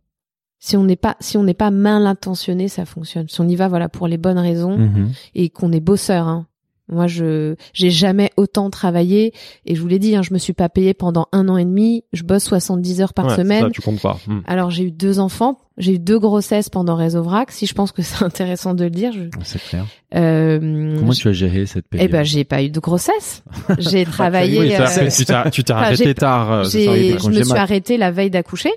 Si 0.67 0.75
on 0.77 0.83
n'est 0.83 0.95
pas, 0.95 1.15
si 1.19 1.37
on 1.37 1.43
n'est 1.43 1.53
pas 1.53 1.69
mal 1.69 2.07
intentionné, 2.07 2.69
ça 2.69 2.85
fonctionne. 2.85 3.29
Si 3.29 3.39
on 3.39 3.47
y 3.47 3.55
va, 3.55 3.67
voilà, 3.67 3.87
pour 3.87 4.07
les 4.07 4.17
bonnes 4.17 4.39
raisons 4.39 4.75
Mhm. 4.79 5.11
et 5.35 5.51
qu'on 5.51 5.71
est 5.71 5.79
bosseur. 5.79 6.27
Hein. 6.27 6.47
Moi, 6.87 7.07
je 7.07 7.55
j'ai 7.73 7.89
jamais 7.89 8.29
autant 8.37 8.69
travaillé 8.69 9.33
et 9.65 9.73
je 9.75 9.81
vous 9.81 9.87
l'ai 9.87 9.97
dit, 9.99 10.15
hein, 10.15 10.21
je 10.21 10.33
me 10.33 10.37
suis 10.37 10.53
pas 10.53 10.69
payé 10.69 10.93
pendant 10.93 11.27
un 11.31 11.49
an 11.49 11.57
et 11.57 11.65
demi. 11.65 12.03
Je 12.13 12.21
bosse 12.23 12.43
70 12.43 13.01
heures 13.01 13.13
par 13.15 13.25
Ouais, 13.27 13.35
semaine. 13.35 13.63
Ça, 13.63 13.69
tu 13.71 13.81
comptes 13.81 14.01
pas. 14.01 14.19
Hmm. 14.27 14.41
Alors 14.45 14.69
j'ai 14.69 14.83
eu 14.83 14.91
deux 14.91 15.19
enfants, 15.19 15.57
j'ai 15.79 15.93
eu 15.93 15.99
deux 15.99 16.19
grossesses 16.19 16.69
pendant 16.69 16.95
Réseau 16.95 17.23
Vrac. 17.23 17.51
Si 17.51 17.65
je 17.65 17.73
pense 17.73 17.91
que 17.91 18.03
c'est 18.03 18.23
intéressant 18.23 18.75
de 18.75 18.83
le 18.83 18.91
dire, 18.91 19.11
je, 19.13 19.21
C'est 19.43 19.61
clair. 19.63 19.85
euh, 20.13 20.95
Comment 20.99 21.11
je- 21.11 21.21
tu 21.21 21.27
as 21.29 21.33
géré 21.33 21.65
cette 21.65 21.85
eh 21.87 21.97
période 21.97 22.11
ben 22.11 22.23
j'ai 22.23 22.43
pas 22.43 22.61
eu 22.61 22.69
de 22.69 22.79
grossesse. 22.79 23.43
J'ai 23.79 24.05
travaillé. 24.05 24.59
Oui, 24.59 24.73
euh, 24.75 25.09
tu 25.09 25.25
t'es 25.25 25.33
enfin, 25.73 25.81
arrêté 25.81 26.13
tard. 26.13 26.51
euh, 26.51 26.63
ça, 26.65 26.77
je 26.79 27.29
me 27.29 27.43
suis 27.43 27.53
arrêtée 27.57 27.97
la 27.97 28.11
veille 28.11 28.29
d'accoucher, 28.29 28.71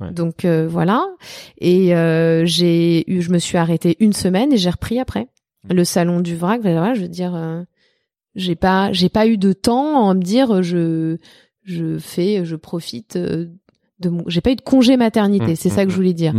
Ouais. 0.00 0.10
donc 0.12 0.46
euh, 0.46 0.66
voilà. 0.66 1.04
Et 1.60 1.94
euh, 1.94 2.46
j'ai 2.46 3.04
eu, 3.10 3.20
je 3.20 3.30
me 3.30 3.38
suis 3.38 3.58
arrêtée 3.58 3.96
une 4.00 4.14
semaine 4.14 4.50
et 4.52 4.56
j'ai 4.56 4.70
repris 4.70 4.98
après 4.98 5.26
le 5.68 5.84
salon 5.84 6.20
du 6.20 6.36
vrac. 6.36 6.60
Voilà, 6.62 6.94
je 6.94 7.02
veux 7.02 7.08
dire, 7.08 7.34
euh, 7.34 7.62
j'ai 8.34 8.54
pas, 8.56 8.92
j'ai 8.92 9.08
pas 9.08 9.26
eu 9.26 9.36
de 9.38 9.52
temps 9.52 10.08
à 10.08 10.14
me 10.14 10.22
dire, 10.22 10.62
je, 10.62 11.18
je 11.64 11.98
fais, 11.98 12.44
je 12.44 12.56
profite 12.56 13.16
euh, 13.16 13.46
de 13.98 14.08
mon, 14.08 14.24
j'ai 14.28 14.40
pas 14.40 14.50
eu 14.52 14.56
de 14.56 14.62
congé 14.62 14.96
maternité. 14.96 15.52
Mmh, 15.52 15.56
c'est 15.56 15.68
ça 15.68 15.82
que 15.84 15.88
mmh, 15.88 15.90
je 15.90 15.96
voulais 15.96 16.14
dire. 16.14 16.34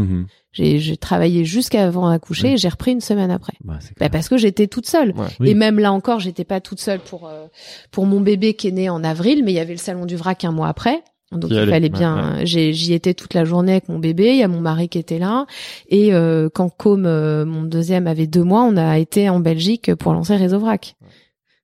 J'ai, 0.53 0.79
j'ai 0.79 0.97
travaillé 0.97 1.45
jusqu'avant 1.45 2.09
d'accoucher 2.09 2.47
Oui. 2.49 2.53
et 2.55 2.57
j'ai 2.57 2.67
repris 2.67 2.91
une 2.91 2.99
semaine 3.01 3.31
après. 3.31 3.53
Bah, 3.63 3.79
Bah, 3.99 4.09
parce 4.09 4.27
que 4.27 4.35
j'étais 4.37 4.67
toute 4.67 4.85
seule. 4.87 5.11
Ouais. 5.15 5.27
Oui. 5.39 5.49
Et 5.51 5.53
même 5.53 5.79
là 5.79 5.93
encore, 5.93 6.19
j'étais 6.19 6.43
pas 6.43 6.59
toute 6.59 6.79
seule 6.81 6.99
pour 6.99 7.27
euh, 7.27 7.45
pour 7.91 8.05
mon 8.05 8.19
bébé 8.19 8.55
qui 8.55 8.67
est 8.67 8.71
né 8.71 8.89
en 8.89 9.03
avril, 9.03 9.43
mais 9.45 9.51
il 9.53 9.55
y 9.55 9.59
avait 9.59 9.73
le 9.73 9.79
salon 9.79 10.05
du 10.05 10.15
vrac 10.17 10.43
un 10.43 10.51
mois 10.51 10.67
après. 10.67 11.03
Donc 11.31 11.49
il 11.51 11.57
allait, 11.57 11.71
fallait 11.71 11.85
ouais, 11.91 11.97
bien. 11.97 12.39
j'ai- 12.43 12.73
J'y 12.73 12.93
étais 12.93 13.13
toute 13.13 13.33
la 13.33 13.45
journée 13.45 13.71
avec 13.73 13.87
mon 13.89 13.99
bébé. 13.99 14.31
Il 14.31 14.37
y 14.37 14.43
a 14.43 14.47
mon 14.47 14.59
mari 14.61 14.89
qui 14.89 14.97
était 14.99 15.19
là. 15.19 15.45
Et 15.89 16.13
euh, 16.13 16.49
quand 16.53 16.69
Com, 16.69 17.05
euh, 17.05 17.45
mon 17.45 17.63
deuxième, 17.63 18.07
avait 18.07 18.27
deux 18.27 18.43
mois, 18.43 18.63
on 18.63 18.75
a 18.77 18.97
été 18.99 19.29
en 19.29 19.39
Belgique 19.39 19.93
pour 19.95 20.13
lancer 20.13 20.35
Réseau 20.35 20.59
Vrac. 20.59 20.95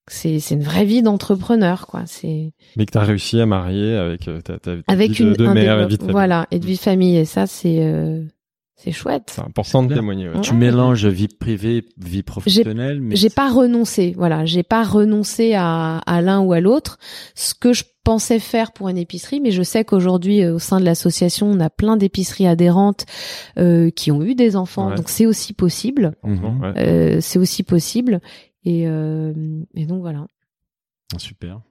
C'est 0.10 0.40
c'est 0.40 0.56
une 0.56 0.64
vraie 0.64 0.86
vie 0.86 1.02
d'entrepreneur, 1.02 1.86
quoi. 1.86 2.04
C'est 2.06 2.54
Mais 2.78 2.86
que 2.86 2.92
t'as 2.92 3.04
réussi 3.04 3.42
à 3.42 3.46
marier 3.46 3.94
avec 3.96 4.30
euh, 4.30 4.40
ta, 4.40 4.58
ta, 4.58 4.78
ta 4.78 4.82
avec 4.88 5.12
vie 5.12 5.24
une 5.24 5.32
de, 5.34 5.36
de 5.36 5.46
un 5.48 5.54
mère 5.54 5.82
et 5.82 5.86
vie 5.88 5.96
de 5.98 5.98
famille. 5.98 6.12
voilà 6.14 6.48
et 6.52 6.60
de 6.60 6.66
vie 6.66 6.76
de 6.76 6.80
famille. 6.80 7.18
Et 7.18 7.26
ça, 7.26 7.46
c'est 7.46 7.80
euh, 7.82 8.24
c'est 8.80 8.92
chouette. 8.92 9.32
C'est 9.36 9.42
important 9.42 9.82
de 9.84 9.94
témoigner. 9.94 10.30
ouais. 10.30 10.36
Ouais. 10.36 10.42
Tu 10.42 10.54
mélanges 10.54 11.06
vie 11.08 11.28
privée, 11.28 11.84
vie 11.98 12.22
professionnelle, 12.24 13.02
mais 13.02 13.16
j'ai 13.16 13.30
pas 13.32 13.50
renoncé. 13.52 14.14
Voilà, 14.16 14.46
j'ai 14.46 14.64
pas 14.64 14.84
renoncé 14.84 15.54
à, 15.56 15.98
à 15.98 16.22
l'un 16.22 16.40
ou 16.42 16.54
à 16.54 16.60
l'autre. 16.60 16.98
Ce 17.36 17.54
que 17.56 17.74
je 17.74 17.84
pensais 18.04 18.40
faire 18.40 18.72
pour 18.72 18.88
une 18.88 18.98
épicerie, 18.98 19.42
mais 19.42 19.52
je 19.52 19.64
sais 19.64 19.84
qu'aujourd'hui, 19.84 20.42
euh, 20.44 20.54
au 20.56 20.60
sein 20.60 20.80
de 20.80 20.86
l'association, 20.86 21.48
on 21.48 21.60
a 21.60 21.70
plein 21.70 21.98
d'épiceries 21.98 22.48
adhérentes 22.48 23.06
euh, 23.58 23.90
qui 23.90 24.12
ont 24.12 24.22
eu 24.24 24.34
des 24.36 24.56
enfants, 24.56 24.90
Ouais. 24.90 24.96
donc 24.96 25.10
c'est 25.10 25.26
aussi 25.26 25.52
possible. 25.54 26.14
Mhm. 26.24 26.62
Ouais. 26.62 26.74
Euh, 26.78 27.18
c'est 27.20 27.40
aussi 27.40 27.64
possible. 27.64 28.22
Et, 28.64 28.88
euh, 28.88 29.34
et 29.76 29.86
donc 29.88 30.02
voilà. 30.02 30.28
super. 31.18 31.62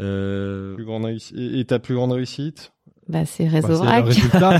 Euh, 0.00 0.74
Plus 0.74 0.84
grande 0.84 1.04
réussite. 1.06 1.36
Et, 1.38 1.60
et 1.60 1.64
ta 1.64 1.78
plus 1.78 1.94
grande 1.94 2.12
réussite? 2.12 2.72
Bah, 3.08 3.20
c'est 3.24 3.44
Bah, 3.44 3.50
Réseau 3.54 3.68
C'est 3.68 3.72
le 3.72 3.78
Vrac. 3.86 4.04
résultat, 4.06 4.58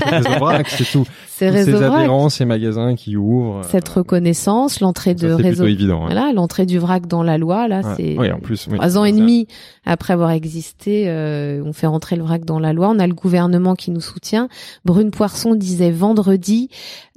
c'est 0.67 0.91
tout. 0.91 1.05
C'est 1.27 1.63
ces 1.63 1.75
adhérents, 1.75 2.27
ces 2.29 2.43
magasins 2.45 2.95
qui 2.95 3.15
ouvrent. 3.15 3.61
Cette 3.63 3.87
euh, 3.89 3.99
reconnaissance, 4.01 4.81
l'entrée 4.81 5.13
de 5.13 5.31
Réseau. 5.31 5.65
évident. 5.67 6.01
Voilà, 6.05 6.33
l'entrée 6.33 6.65
du 6.65 6.79
vrac 6.79 7.07
dans 7.07 7.23
la 7.23 7.37
loi, 7.37 7.67
là, 7.69 7.81
Ouais. 7.81 7.93
c'est 7.95 8.15
Oui, 8.17 8.29
en 8.31 8.39
plus. 8.39 8.67
oui. 8.67 8.75
trois 8.77 8.97
ans 8.97 9.05
et 9.05 9.13
demi 9.13 9.47
après 9.85 10.13
avoir 10.13 10.31
existé, 10.31 11.05
euh, 11.07 11.61
on 11.65 11.71
fait 11.71 11.87
rentrer 11.87 12.15
le 12.17 12.23
vrac 12.23 12.43
dans 12.43 12.59
la 12.59 12.73
loi. 12.73 12.89
On 12.89 12.99
a 12.99 13.07
le 13.07 13.13
gouvernement 13.13 13.75
qui 13.75 13.91
nous 13.91 14.01
soutient. 14.01 14.49
Brune 14.83 15.11
Poisson 15.11 15.55
disait 15.55 15.91
vendredi 15.91 16.69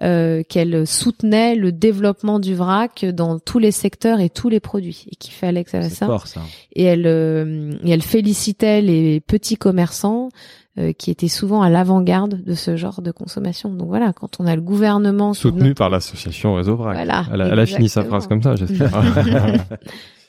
euh, 0.03 0.43
qu'elle 0.49 0.87
soutenait 0.87 1.57
le 1.57 1.73
développement 1.73 2.39
du 2.39 2.55
vrac 2.55 3.05
dans 3.13 3.39
tous 3.41 3.59
les 3.59 3.73
secteurs 3.73 4.21
et 4.21 4.31
tous 4.31 4.49
les 4.49 4.61
produits 4.61 5.07
et 5.11 5.17
qu'il 5.17 5.33
fallait 5.35 5.65
que 5.65 5.71
ça 5.71 5.83
ça. 5.91 6.07
fort 6.07 6.27
ça. 6.29 6.43
Et 6.75 6.85
elle 6.85 7.07
euh, 7.07 7.73
et 7.85 7.91
elle 7.91 8.03
félicitait 8.03 8.83
les 8.83 9.21
petits 9.21 9.57
commerçants 9.57 10.29
euh, 10.79 10.93
qui 10.93 11.11
étaient 11.11 11.29
souvent 11.29 11.63
à 11.63 11.69
l'avant-garde 11.69 12.43
de 12.43 12.55
ce 12.55 12.77
genre 12.77 13.03
de 13.03 13.11
consommation. 13.11 13.69
Donc 13.75 13.89
voilà, 13.89 14.13
quand 14.13 14.41
on 14.41 14.47
a 14.47 14.57
le 14.57 14.63
gouvernement 14.63 15.35
Soutenu 15.35 15.75
par 15.75 15.91
l'association 15.91 16.55
Réseau 16.55 16.77
Vrac. 16.77 16.95
Voilà, 16.95 17.27
elle, 17.33 17.43
a, 17.43 17.49
elle 17.49 17.59
a 17.59 17.67
fini 17.67 17.89
sa 17.89 18.05
phrase 18.05 18.27
comme 18.27 18.43
ça, 18.43 18.57
j'espère. 18.57 18.91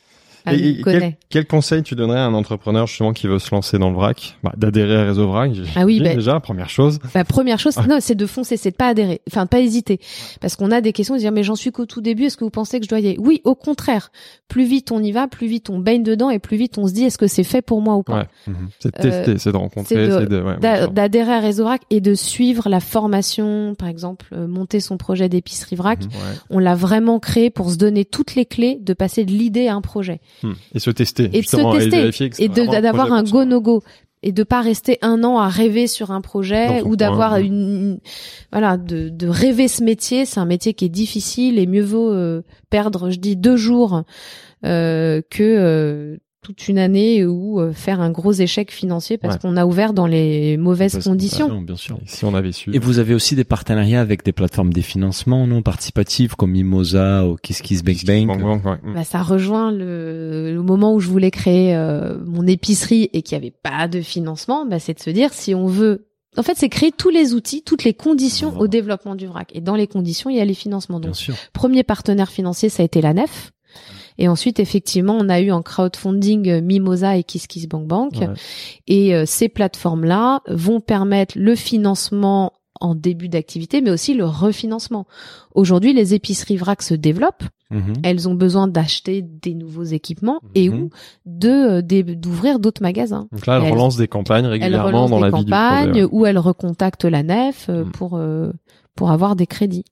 Ah, 0.46 0.54
Et- 0.56 0.82
quel, 0.84 1.16
quel 1.30 1.48
conseil 1.48 1.84
tu 1.84 1.96
donnerais 1.96 2.20
à 2.20 2.26
un 2.26 2.34
entrepreneur 2.34 2.86
justement 2.88 3.14
qui 3.14 3.28
veut 3.28 3.40
se 3.40 3.54
lancer 3.56 3.78
dans 3.80 3.90
le 3.90 3.96
vrac? 3.96 4.38
Bah, 4.44 4.52
D'adhérer 4.58 4.96
à 4.98 5.04
Réseau 5.06 5.28
Vrac, 5.28 5.52
Ah 5.76 5.86
oui, 5.86 6.02
ben- 6.02 6.16
déjà, 6.16 6.40
première 6.40 6.70
chose. 6.70 7.00
La 7.16 7.24
première 7.24 7.60
chose, 7.60 7.78
non, 7.88 7.98
c'est 8.02 8.16
de 8.16 8.26
foncer, 8.26 8.58
c'est 8.58 8.72
de 8.72 8.76
pas 8.76 8.88
adhérer, 8.90 9.22
enfin 9.30 9.44
de 9.46 9.50
pas 9.50 9.60
hésiter, 9.62 10.00
parce 10.42 10.56
qu'on 10.56 10.72
a 10.72 10.82
des 10.82 10.92
questions 10.92 11.16
de 11.16 11.20
dire 11.20 11.32
mais 11.32 11.44
j'en 11.44 11.56
suis 11.56 11.72
qu'au 11.72 11.86
tout 11.86 12.02
début, 12.02 12.26
est-ce 12.26 12.36
que 12.38 12.44
vous 12.44 12.50
pensez 12.50 12.80
que 12.80 12.86
je 12.86 12.90
dois 12.90 13.00
y 13.00 13.08
aller? 13.08 13.18
Oui, 13.20 13.42
au 13.46 13.56
contraire, 13.56 14.12
plus 14.50 14.66
vite 14.66 14.92
on 14.92 15.02
y 15.02 15.12
va, 15.12 15.28
plus 15.28 15.48
vite 15.48 15.70
on 15.70 15.80
baigne 15.80 16.04
dedans 16.04 16.30
et 16.30 16.40
plus 16.40 16.58
vite 16.58 16.78
on 16.78 16.88
se 16.88 16.94
dit 16.94 17.04
est-ce 17.06 17.18
que 17.18 17.28
c'est 17.28 17.44
fait 17.44 17.62
pour 17.62 17.82
moi 17.82 17.96
ou 17.96 18.04
pas? 18.04 18.20
Ouais. 18.20 18.28
Mhm. 18.48 18.70
C'est 18.80 18.96
de 18.96 19.02
tester, 19.02 19.38
c'est 19.38 19.52
de 19.52 19.58
rencontrer, 19.58 19.96
Euh, 19.96 20.20
c'est 20.20 20.26
de- 20.28 20.36
c'est 20.36 20.40
de... 20.40 20.42
ouais. 20.42 20.88
D'adhérer 20.94 21.34
à 21.34 21.40
Réseau 21.40 21.64
Vrac 21.64 21.82
et 21.90 22.02
de 22.02 22.14
suivre 22.16 22.68
la 22.70 22.80
formation, 23.14 23.76
par 23.76 23.88
exemple, 23.88 24.26
euh, 24.34 24.48
monter 24.48 24.80
son 24.80 24.98
projet 24.98 25.30
d'épicerie 25.30 25.76
vrac. 25.76 26.00
Mhm. 26.04 26.08
Ouais. 26.12 26.38
On 26.50 26.60
l'a 26.60 26.76
vraiment 26.76 27.20
créé 27.20 27.50
pour 27.50 27.70
se 27.72 27.78
donner 27.78 28.06
toutes 28.06 28.36
les 28.36 28.46
clés 28.46 28.78
de 28.82 28.94
passer 28.94 29.24
de 29.26 29.32
l'idée 29.32 29.68
à 29.68 29.76
un 29.76 29.82
projet 29.82 30.20
Hmm. 30.42 30.54
Et 30.74 30.80
se 30.80 30.90
tester. 30.90 31.30
et 31.34 31.42
de 31.42 31.46
se 31.46 32.10
tester 32.12 32.44
et 32.44 32.50
d'avoir 32.50 33.14
un 33.14 33.22
pour 33.22 33.30
soi. 33.30 33.46
go 33.46 33.50
no 33.50 33.62
go 33.62 33.84
et 34.24 34.32
de 34.32 34.44
pas 34.44 34.62
rester 34.62 34.98
un 35.02 35.24
an 35.24 35.38
à 35.38 35.50
rêver 35.50 35.86
sur 35.86 36.12
un 36.12 36.22
projet 36.22 36.82
ou 36.84 36.96
d'avoir 36.96 37.38
une 37.38 38.00
voilà 38.52 38.78
de, 38.78 39.10
de 39.10 39.28
rêver 39.28 39.68
ce 39.68 39.84
métier 39.84 40.26
c'est 40.26 40.40
un 40.40 40.46
métier 40.46 40.74
qui 40.74 40.86
est 40.86 40.90
difficile 40.90 41.60
et 41.60 41.68
mieux 41.68 41.84
vaut 41.84 42.12
euh, 42.12 42.42
perdre 42.70 43.12
je 43.12 43.20
dis 43.20 43.36
deux 43.36 43.58
jours 43.58 44.04
euh, 44.66 45.22
que 45.30 45.44
euh, 45.44 46.18
toute 46.44 46.68
une 46.68 46.78
année 46.78 47.26
ou 47.26 47.60
euh, 47.60 47.72
faire 47.74 48.00
un 48.02 48.12
gros 48.12 48.32
échec 48.34 48.72
financier 48.72 49.18
parce 49.18 49.36
Ouais. 49.36 49.40
qu'on 49.42 49.58
a 49.58 49.66
ouvert 49.66 49.94
dans 49.94 50.06
les 50.06 50.58
mauvaises 50.58 50.94
Mauvaise 50.94 51.04
conditions 51.08 51.48
Non, 51.50 51.62
bien 51.62 51.76
sûr. 51.76 51.98
Et 52.04 52.08
Si 52.08 52.26
on 52.26 52.36
avait 52.36 52.52
su. 52.52 52.70
Et 52.76 52.80
vous 52.80 53.00
avez 53.00 53.14
aussi 53.16 53.36
des 53.36 53.44
partenariats 53.44 54.02
avec 54.02 54.24
des 54.24 54.32
plateformes 54.34 54.72
des 54.74 54.82
financements 54.82 55.48
non 55.48 55.62
participatifs 55.64 56.36
comme 56.36 56.52
Mimosa 56.52 57.26
ou 57.26 57.36
KissKissBankBank. 57.38 58.28
Bank, 58.28 58.42
bank, 58.42 58.66
ouais. 58.66 58.78
Hmm. 58.84 58.94
bah, 58.94 59.04
ça 59.04 59.22
rejoint 59.24 59.72
le, 59.72 60.54
le 60.54 60.62
moment 60.62 60.94
où 60.94 61.00
je 61.00 61.08
voulais 61.10 61.32
créer 61.32 61.76
euh, 61.76 62.18
mon 62.26 62.46
épicerie 62.46 63.10
et 63.14 63.22
qu'il 63.22 63.38
n'y 63.38 63.46
avait 63.46 63.56
pas 63.64 63.88
de 63.88 64.02
financement, 64.02 64.66
bah, 64.66 64.80
c'est 64.80 64.94
de 64.96 65.00
se 65.00 65.10
dire 65.10 65.34
si 65.34 65.56
on 65.56 65.68
veut. 65.68 66.08
En 66.36 66.42
fait, 66.42 66.54
c'est 66.58 66.70
créer 66.70 66.92
tous 66.92 67.10
les 67.10 67.36
outils, 67.36 67.62
toutes 67.62 67.84
les 67.84 67.94
conditions 67.94 68.50
Voilà. 68.50 68.64
au 68.64 68.68
développement 68.68 69.14
du 69.16 69.28
vrac. 69.28 69.52
Et 69.54 69.62
dans 69.62 69.76
les 69.76 69.86
conditions, 69.86 70.32
il 70.32 70.38
y 70.38 70.40
a 70.42 70.46
les 70.46 70.56
financements. 70.56 71.00
Bien 71.00 71.10
Donc, 71.10 71.16
sûr. 71.16 71.36
premier 71.54 71.84
partenaire 71.84 72.30
financier, 72.32 72.70
ça 72.70 72.82
a 72.82 72.86
été 72.86 73.02
la 73.02 73.14
Nef. 73.14 73.52
Et 74.18 74.28
ensuite, 74.28 74.60
effectivement, 74.60 75.18
on 75.20 75.30
a 75.30 75.40
eu 75.42 75.52
en 75.52 75.62
crowdfunding 75.62 76.50
euh, 76.50 76.62
Mimosa 76.62 77.18
et 77.18 77.24
KissKissBankBank. 77.24 78.14
Ouais. 78.14 78.28
Et 78.88 79.16
euh, 79.16 79.24
ces 79.26 79.50
plateformes-là 79.50 80.42
vont 80.48 80.80
permettre 80.80 81.36
le 81.38 81.56
financement 81.56 82.54
en 82.82 82.96
début 82.96 83.30
d'activité, 83.30 83.82
mais 83.82 83.92
aussi 83.92 84.14
le 84.14 84.26
refinancement. 84.26 85.06
Aujourd'hui, 85.56 85.94
les 85.94 86.14
épiceries 86.14 86.58
vrac 86.58 86.82
se 86.82 86.94
développent. 86.96 87.44
Mhm. 87.72 87.94
Elles 88.04 88.28
ont 88.28 88.34
besoin 88.36 88.68
d'acheter 88.68 89.22
des 89.24 89.54
nouveaux 89.56 89.84
équipements 89.84 90.42
et 90.54 90.70
Mhm. 90.70 90.82
ou 90.84 90.90
de 91.26 91.82
euh, 91.82 91.82
d'ouvrir 92.16 92.60
d'autres 92.60 92.82
magasins. 92.84 93.28
Donc 93.32 93.48
là, 93.48 93.58
elle, 93.58 93.66
Elle- 93.68 93.72
relance 93.74 93.96
des 93.96 94.08
campagnes 94.08 94.46
Elles 94.46 94.52
régulièrement 94.52 94.88
relancent 95.06 95.10
dans 95.12 95.16
des 95.18 95.22
la 95.24 95.30
vie 95.38 95.46
du 95.46 95.52
campagnes 95.52 96.08
ou 96.12 96.26
elles 96.26 96.38
recontactent 96.38 97.06
la 97.06 97.24
nef 97.24 97.68
euh, 97.70 97.86
Mm. 97.86 97.92
pour 97.92 98.18
euh, 98.18 98.52
pour 98.96 99.10
avoir 99.12 99.36
des 99.36 99.48
crédits. 99.48 99.86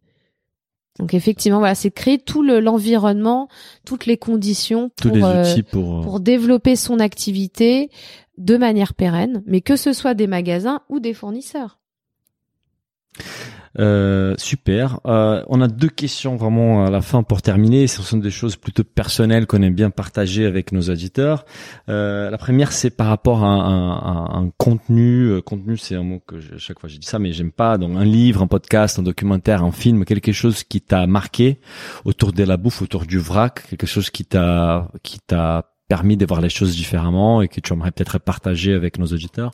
Donc 1.00 1.14
effectivement, 1.14 1.60
voilà, 1.60 1.74
c'est 1.76 1.90
créer 1.92 2.18
tout 2.20 2.44
le- 2.44 2.60
l'environnement, 2.60 3.48
toutes 3.86 4.06
les 4.06 4.18
conditions 4.18 4.90
Tous 4.98 5.08
pour 5.08 5.18
les 5.18 5.24
euh, 5.24 5.52
outils 5.52 5.64
pour. 5.64 6.02
pour 6.02 6.20
développer 6.20 6.76
son 6.76 7.00
activité 7.00 7.90
de 8.38 8.58
manière 8.58 8.94
pérenne, 8.94 9.42
mais 9.46 9.62
que 9.62 9.76
ce 9.76 9.94
soit 9.94 10.14
des 10.14 10.28
magasins 10.28 10.82
ou 10.90 11.00
des 11.00 11.14
fournisseurs. 11.14 11.80
Euh, 13.80 14.36
super. 14.38 15.00
Euh, 15.06 15.44
on 15.48 15.62
a 15.62 15.68
deux 15.70 15.88
questions 15.88 16.36
vraiment 16.36 16.86
à 16.86 16.90
la 16.90 17.02
fin 17.02 17.24
pour 17.24 17.42
terminer. 17.42 17.88
Ce 17.88 18.02
sont 18.02 18.18
des 18.18 18.30
choses 18.30 18.58
plutôt 18.58 18.84
personnelles 18.84 19.48
qu'on 19.48 19.62
aime 19.62 19.74
bien 19.76 19.90
partager 19.90 20.46
avec 20.46 20.72
nos 20.74 20.82
auditeurs. 20.90 21.46
Euh, 21.88 22.30
la 22.30 22.38
première, 22.38 22.72
c'est 22.74 22.90
par 22.90 23.08
rapport 23.08 23.44
à 23.44 23.48
un, 23.48 24.44
un 24.44 24.52
contenu. 24.58 25.28
Euh, 25.28 25.42
contenu, 25.42 25.78
c'est 25.78 25.96
un 25.96 26.04
mot 26.04 26.20
que 26.26 26.40
je- 26.40 26.58
chaque 26.58 26.80
fois 26.80 26.90
je 26.90 26.98
dis 26.98 27.08
ça, 27.08 27.18
mais 27.18 27.32
j'aime 27.32 27.52
pas. 27.54 27.78
Donc 27.78 27.96
un 27.98 28.04
livre, 28.04 28.42
un 28.42 28.48
podcast, 28.48 29.00
un 29.00 29.04
documentaire, 29.04 29.64
un 29.64 29.72
film, 29.72 30.04
quelque 30.04 30.34
chose 30.34 30.64
qui 30.64 30.82
t'a 30.82 31.08
marqué 31.08 31.60
autour 32.04 32.34
de 32.34 32.44
la 32.44 32.58
bouffe, 32.58 32.82
autour 32.82 33.06
du 33.06 33.20
vrac, 33.20 33.68
quelque 33.70 33.88
chose 33.88 34.10
qui 34.10 34.26
t'a 34.26 34.90
qui 35.04 35.20
t'a 35.26 35.72
permis 35.88 36.18
de 36.18 36.26
voir 36.26 36.42
les 36.42 36.50
choses 36.50 36.76
différemment 36.76 37.42
et 37.42 37.48
que 37.48 37.60
tu 37.62 37.72
aimerais 37.74 37.92
peut-être 37.92 38.18
partager 38.20 38.74
avec 38.74 38.98
nos 38.98 39.08
auditeurs. 39.08 39.52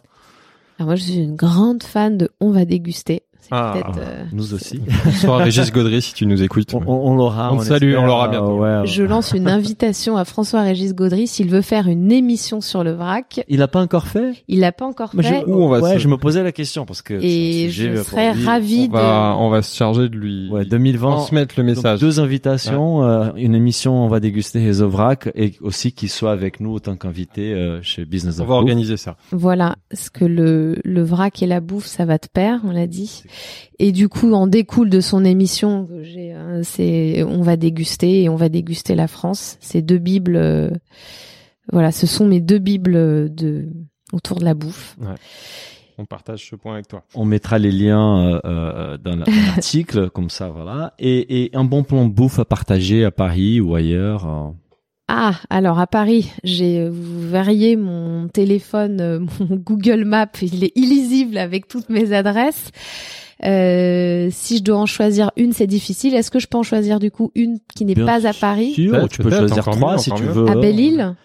Alors 0.79 0.87
moi, 0.89 0.95
je 0.95 1.01
suis 1.03 1.15
une 1.15 1.35
grande 1.35 1.81
fan 1.81 2.17
de 2.19 2.29
On 2.39 2.51
va 2.51 2.63
déguster. 2.65 3.23
Ah. 3.51 3.73
peut-être, 3.73 3.97
euh, 3.99 4.23
Nous 4.33 4.53
aussi. 4.53 4.79
Bonsoir 5.05 5.39
Régis 5.39 5.71
Gaudry 5.71 6.01
si 6.01 6.13
tu 6.13 6.25
nous 6.25 6.41
écoutes. 6.43 6.73
On, 6.73 6.81
on- 6.85 7.11
on 7.11 7.15
l'aura. 7.15 7.53
On 7.53 7.57
te 7.57 7.63
salue, 7.63 7.89
espère. 7.89 8.03
on 8.03 8.05
l'aura 8.05 8.27
bientôt. 8.27 8.57
Ouais, 8.59 8.79
ouais. 8.79 8.85
Je 8.87 9.03
lance 9.03 9.31
une 9.31 9.47
invitation 9.47 10.17
à 10.17 10.25
François-Régis 10.25 10.93
Gaudry 10.93 11.27
s'il 11.27 11.49
veut 11.49 11.61
faire 11.61 11.87
une 11.87 12.11
émission 12.11 12.61
sur 12.61 12.83
le 12.83 12.91
vrac. 12.91 13.43
Il 13.47 13.59
l'a 13.59 13.67
pas 13.67 13.81
encore 13.81 14.07
fait. 14.07 14.43
Il 14.47 14.59
l'a 14.59 14.71
pas 14.71 14.85
encore 14.85 15.11
Moi, 15.13 15.23
je- 15.23 15.29
fait. 15.29 15.43
Où 15.47 15.55
on 15.63 15.69
va 15.69 15.79
ouais, 15.79 15.93
se- 15.95 15.99
je 15.99 16.07
me 16.07 16.17
posais 16.17 16.43
la 16.43 16.51
question 16.51 16.85
parce 16.85 17.01
que 17.01 17.13
Et 17.21 17.69
sujet 17.69 17.95
je 17.95 18.03
serais 18.03 18.33
lui. 18.33 18.45
ravie 18.45 18.87
On 18.89 18.93
va, 18.93 19.01
de. 19.33 19.37
on 19.41 19.49
va 19.49 19.61
se 19.61 19.75
charger 19.75 20.09
de 20.09 20.15
lui 20.17 20.49
Ouais, 20.51 20.65
2020. 20.65 21.09
transmettre 21.11 21.55
le 21.57 21.63
Donc, 21.65 21.75
message. 21.77 21.99
deux 21.99 22.19
invitations, 22.19 23.03
euh, 23.03 23.29
une 23.35 23.55
émission 23.55 24.03
on 24.03 24.07
va 24.07 24.19
déguster 24.19 24.59
les 24.59 24.81
Ovrac 24.81 25.29
et 25.35 25.53
aussi 25.61 25.91
qu'il 25.91 26.09
soit 26.09 26.31
avec 26.31 26.59
nous 26.59 26.71
autant 26.73 26.95
qu'invité 26.95 27.53
euh, 27.53 27.79
chez 27.81 28.05
Business 28.05 28.35
On 28.39 28.43
of 28.43 28.47
va 28.47 28.53
Bouffe. 28.55 28.61
organiser 28.63 28.97
ça. 28.97 29.15
Voilà, 29.31 29.75
ce 29.93 30.09
que 30.09 30.25
le, 30.25 30.77
le 30.83 31.03
vrac 31.03 31.41
et 31.41 31.47
la 31.47 31.59
bouffe, 31.59 31.85
ça 31.85 32.05
va 32.05 32.17
de 32.17 32.27
pair, 32.31 32.59
on 32.65 32.71
l'a 32.71 32.87
dit. 32.87 33.23
Et 33.79 33.91
du 33.91 34.09
coup, 34.09 34.33
en 34.33 34.47
découle 34.47 34.89
de 34.89 34.99
son 35.01 35.23
émission 35.25 35.85
que 35.85 36.03
j'ai, 36.03 36.33
euh, 36.33 36.61
c'est 36.63 37.23
on 37.23 37.41
va 37.41 37.57
déguster 37.57 38.23
et 38.23 38.29
on 38.29 38.35
va 38.35 38.49
déguster 38.49 38.95
la 38.95 39.07
France. 39.07 39.57
Ces 39.59 39.81
deux 39.81 39.99
bibles, 39.99 40.35
euh, 40.35 40.69
voilà, 41.71 41.91
ce 41.91 42.07
sont 42.07 42.25
mes 42.27 42.39
deux 42.39 42.59
bibles 42.59 43.33
de 43.33 43.67
autour 44.13 44.39
de 44.39 44.45
la 44.45 44.53
bouffe. 44.53 44.95
On 45.99 46.05
partage 46.05 46.47
ce 46.49 46.55
point 46.55 46.75
avec 46.75 46.87
toi. 46.87 47.03
On 47.15 47.25
mettra 47.25 47.57
les 47.59 47.71
liens 47.71 48.35
euh, 48.35 48.39
euh, 48.45 48.97
dans 48.97 49.15
la- 49.15 49.25
dans 49.25 49.31
l'article 49.47 50.09
comme 50.11 50.29
ça, 50.29 50.49
voilà. 50.49 50.93
Et, 50.99 51.43
et 51.45 51.55
un 51.55 51.63
bon 51.63 51.83
plan 51.83 52.05
de 52.07 52.13
bouffe 52.13 52.37
à 52.39 52.45
partager 52.45 53.03
à 53.03 53.09
Paris 53.11 53.59
ou 53.59 53.73
ailleurs. 53.75 54.25
euh. 54.27 54.49
Ah, 55.09 55.35
alors 55.49 55.79
à 55.79 55.87
Paris, 55.87 56.31
j'ai 56.43 56.79
euh, 56.81 56.89
vous 56.91 57.29
verriez 57.29 57.77
mon 57.77 58.27
téléphone, 58.27 58.99
euh, 58.99 59.19
mon 59.39 59.55
Google 59.55 60.03
Maps, 60.03 60.27
il 60.41 60.63
est 60.65 60.73
illisible 60.75 61.37
avec 61.37 61.67
toutes 61.67 61.89
mes 61.89 62.11
adresses. 62.13 62.71
Euh, 63.45 64.29
si 64.31 64.57
je 64.57 64.63
dois 64.63 64.77
en 64.79 64.85
choisir 64.85 65.31
une, 65.37 65.53
c'est 65.53 65.67
difficile. 65.67 66.15
Est-ce 66.15 66.31
que 66.31 66.39
je 66.39 66.47
peux 66.47 66.57
en 66.57 66.63
choisir 66.63 66.99
du 66.99 67.11
coup 67.11 67.31
une 67.35 67.59
qui 67.75 67.85
n'est 67.85 67.93
pas 67.95 68.27
à 68.27 68.33
Paris 68.33 68.73
sûr, 68.73 69.07
tu 69.09 69.21
peux 69.21 69.29
choisir 69.29 69.63
trois 69.63 69.93
mieux, 69.93 69.97
si 69.99 70.11
tu 70.11 70.23
mieux. 70.23 70.29
veux. 70.31 70.49
À 70.49 70.55
Belle-Île. 70.55 71.15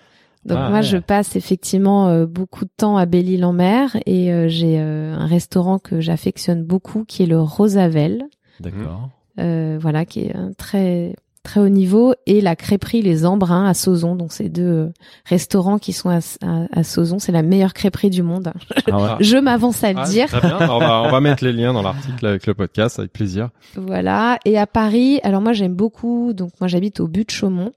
Donc 0.44 0.58
Ah, 0.60 0.68
moi, 0.68 0.78
ouais. 0.78 0.82
je 0.84 0.98
passe 0.98 1.36
effectivement 1.36 2.08
euh, 2.08 2.26
beaucoup 2.26 2.64
de 2.64 2.70
temps 2.76 2.96
à 2.96 3.06
Belle-Île-en-Mer 3.06 3.96
et 4.06 4.32
euh, 4.32 4.48
j'ai 4.48 4.78
euh, 4.78 5.14
un 5.14 5.26
restaurant 5.26 5.78
que 5.78 6.00
j'affectionne 6.00 6.64
beaucoup 6.64 7.04
qui 7.04 7.22
est 7.22 7.26
le 7.26 7.40
Rosavel, 7.40 8.24
D'accord. 8.60 9.08
euh, 9.40 9.78
voilà, 9.80 10.04
qui 10.04 10.20
est 10.26 10.36
un 10.36 10.52
très 10.52 11.14
très 11.42 11.60
haut 11.60 11.68
niveau 11.68 12.14
et 12.26 12.40
la 12.40 12.56
crêperie 12.56 13.02
Les 13.02 13.26
Embruns 13.26 13.66
à 13.66 13.74
Sauzon. 13.74 14.14
Donc 14.16 14.32
c'est 14.32 14.48
deux 14.48 14.62
euh, 14.62 14.92
restaurants 15.24 15.78
qui 15.78 15.92
sont 15.92 16.08
à, 16.10 16.18
à, 16.40 16.66
à 16.72 16.84
Sauzon. 16.84 17.18
C'est 17.18 17.32
la 17.32 17.42
meilleure 17.42 17.74
crêperie 17.74 18.10
du 18.10 18.22
monde. 18.22 18.52
Ah 18.90 18.96
ouais. 18.96 19.08
Je 19.24 19.36
m'avance 19.36 19.82
à 19.84 19.92
le 19.92 19.98
Ah, 19.98 20.04
dire. 20.08 20.28
Très 20.28 20.40
bien. 20.40 20.58
On, 20.70 20.78
va, 20.78 21.02
on 21.02 21.10
va 21.10 21.20
mettre 21.22 21.44
les 21.44 21.52
liens 21.52 21.72
dans 21.72 21.82
l'article 21.82 22.24
avec 22.26 22.46
le 22.46 22.54
podcast 22.54 22.98
avec 22.98 23.12
plaisir. 23.12 23.50
Voilà. 23.76 24.38
Et 24.44 24.58
à 24.58 24.66
Paris, 24.66 25.20
alors 25.22 25.40
moi 25.40 25.52
j'aime 25.52 25.74
beaucoup, 25.74 26.32
donc 26.32 26.52
moi 26.60 26.68
j'habite 26.68 27.00
au 27.00 27.08
but 27.08 27.26
de 27.28 27.32
Chaumont 27.34 27.72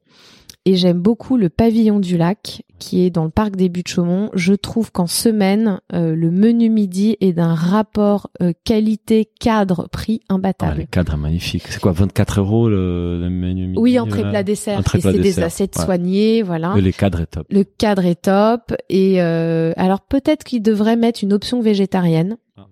et 0.65 0.75
j'aime 0.75 0.99
beaucoup 0.99 1.37
le 1.37 1.49
pavillon 1.49 1.99
du 1.99 2.17
lac 2.17 2.63
qui 2.79 3.05
est 3.05 3.09
dans 3.09 3.23
le 3.23 3.29
parc 3.29 3.55
des 3.55 3.69
buts 3.69 3.83
de 3.83 3.87
Chaumont. 3.87 4.29
Je 4.33 4.53
trouve 4.53 4.91
qu'en 4.91 5.07
semaine, 5.07 5.79
euh, 5.93 6.15
le 6.15 6.31
menu 6.31 6.69
midi 6.69 7.15
est 7.21 7.33
d'un 7.33 7.53
rapport 7.53 8.29
euh, 8.41 8.51
qualité-cadre-prix 8.63 10.21
Ah, 10.29 10.33
imbattable. 10.35 10.79
les 10.79 10.85
cadres 10.87 11.17
magnifiques. 11.17 11.67
C'est 11.69 11.79
quoi, 11.79 11.91
24 11.91 12.39
euros 12.39 12.69
le, 12.69 13.19
le 13.19 13.29
menu 13.29 13.67
midi 13.67 13.79
oui, 13.79 13.99
entrée 13.99 14.23
là 14.23 14.29
plat 14.31 14.43
dessert. 14.43 14.79
Entrée 14.79 14.97
Et 14.99 15.01
c'est 15.01 15.19
des 15.19 15.39
assiettes 15.39 15.75
ouais. 15.77 15.85
soignées, 15.85 16.41
voilà. 16.41 16.73
Et 16.77 16.81
les 16.81 16.93
cadres 16.93 17.21
est 17.21 17.27
top. 17.27 17.47
Le 17.49 17.63
cadre 17.63 18.05
est 18.05 18.23
top. 18.23 18.73
Et 18.89 19.21
euh, 19.21 19.71
alors 19.77 20.01
peut-être 20.01 20.43
qu'ils 20.43 20.61
devraient 20.63 20.97
mettre 20.97 21.23
une 21.23 21.33
option 21.33 21.61
végétarienne. 21.61 22.37
Ah. 22.57 22.64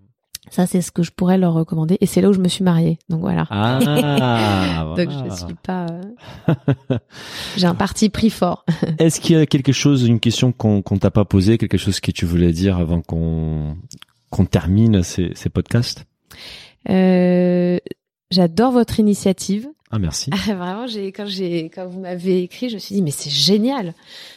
Ça, 0.49 0.67
c'est 0.67 0.81
ce 0.81 0.91
que 0.91 1.03
je 1.03 1.11
pourrais 1.11 1.37
leur 1.37 1.53
recommander. 1.53 1.97
Et 2.01 2.05
c'est 2.05 2.19
là 2.21 2.29
où 2.29 2.33
je 2.33 2.39
me 2.39 2.47
suis 2.49 2.63
mariée. 2.63 2.99
Donc 3.09 3.21
voilà. 3.21 3.47
Ah, 3.49 3.79
Donc 4.97 5.09
voilà. 5.09 5.29
je 5.29 5.35
suis 5.45 5.55
pas. 5.63 5.87
euh, 6.49 6.97
J'ai 7.57 7.65
un 7.67 7.75
parti 7.75 8.09
pris 8.09 8.29
fort. 8.29 8.65
Est-ce 8.99 9.19
qu'il 9.21 9.35
y 9.35 9.39
a 9.39 9.45
quelque 9.45 9.71
chose, 9.71 10.03
une 10.05 10.19
question 10.19 10.51
qu'on 10.51 10.81
qu'on 10.81 10.97
t'a 10.97 11.11
pas 11.11 11.25
posée, 11.25 11.57
quelque 11.57 11.77
chose 11.77 11.99
que 11.99 12.11
tu 12.11 12.25
voulais 12.25 12.51
dire 12.51 12.77
avant 12.77 13.01
qu'on 13.01 13.77
qu'on 14.29 14.45
termine 14.45 15.01
ces, 15.03 15.31
ces 15.35 15.49
podcasts? 15.49 16.05
Euh, 16.89 17.77
J'adore 18.31 18.71
votre 18.71 18.99
initiative. 18.99 19.67
Ah 19.91 19.99
merci. 19.99 20.31
Ah, 20.33 20.53
Vraiment, 20.55 20.87
j'ai 20.87 21.11
quand 21.11 21.27
j'ai 21.27 21.65
quand 21.69 21.85
vous 21.87 21.99
m'avez 21.99 22.41
écrit, 22.41 22.67
je 22.69 22.75
me 22.75 22.79
suis 22.79 22.95
dit 22.95 23.01
mais 23.03 23.11
c'est 23.11 23.29
génial 23.29 23.93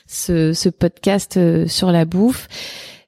ce 0.07 0.53
ce 0.53 0.69
podcast 0.69 1.37
euh, 1.39 1.67
sur 1.67 1.91
la 1.91 2.05
bouffe. 2.05 2.47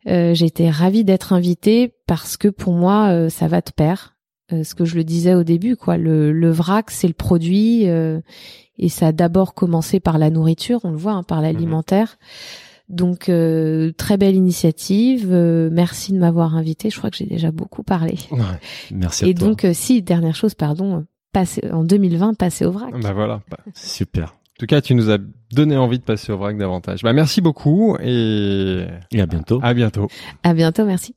Euh, 0.07 0.33
j'ai 0.35 0.47
été 0.47 0.71
ravie 0.71 1.05
d'être 1.05 1.33
invitée 1.33 1.93
parce 2.07 2.37
que 2.37 2.49
pour 2.49 2.73
moi 2.73 3.09
euh, 3.09 3.29
ça 3.29 3.49
va 3.49 3.61
de 3.61 3.71
pair. 3.75 4.15
Euh, 4.53 4.65
ce 4.65 4.75
que 4.75 4.85
je 4.85 4.95
le 4.95 5.05
disais 5.05 5.35
au 5.35 5.43
début 5.43 5.77
quoi, 5.77 5.97
le 5.99 6.33
le 6.33 6.51
vrac 6.51 6.91
c'est 6.91 7.09
le 7.09 7.15
produit 7.15 7.89
euh, 7.89 8.21
et 8.79 8.89
ça 8.89 9.09
a 9.09 9.13
d'abord 9.13 9.55
commencé 9.55 9.99
par 10.01 10.17
la 10.19 10.31
nourriture, 10.31 10.81
on 10.85 10.91
le 10.91 10.97
voit 10.97 11.13
hein, 11.13 11.23
par 11.25 11.43
l'alimentaire. 11.43 12.17
Donc 12.89 13.29
euh, 13.29 13.93
très 13.99 14.17
belle 14.17 14.35
initiative. 14.37 15.29
Euh, 15.31 15.69
merci 15.71 16.13
de 16.13 16.19
m'avoir 16.19 16.57
invité. 16.57 16.89
Je 16.89 16.97
crois 16.97 17.11
que 17.11 17.17
j'ai 17.17 17.27
déjà 17.27 17.51
beaucoup 17.51 17.83
parlé. 17.83 18.15
Merci 18.91 19.25
à 19.25 19.29
Et 19.29 19.35
toi. 19.35 19.49
donc 19.49 19.67
si 19.75 20.01
dernière 20.01 20.35
chose 20.35 20.55
pardon, 20.55 21.05
passer 21.35 21.69
en 21.71 21.85
2020 21.85 22.33
passer 22.35 22.65
au 22.65 22.71
vrac. 22.71 22.99
Bah 23.03 23.13
voilà. 23.13 23.43
Bah, 23.51 23.59
Super. 23.75 24.38
En 24.59 24.61
tout 24.61 24.67
cas, 24.67 24.81
tu 24.81 24.97
nous 24.97 25.09
as 25.09 25.19
donné 25.53 25.77
envie 25.77 26.01
de 26.01 26.03
passer 26.05 26.33
au 26.33 26.37
vrac 26.37 26.59
davantage. 26.59 27.03
Bah 27.05 27.13
merci 27.13 27.41
beaucoup 27.41 27.97
et 28.03 28.87
Et 29.13 29.21
à 29.21 29.27
bientôt. 29.27 29.61
à 29.63 29.73
bientôt. 29.73 30.09
À 30.43 30.53
bientôt, 30.53 30.85
merci. 30.85 31.15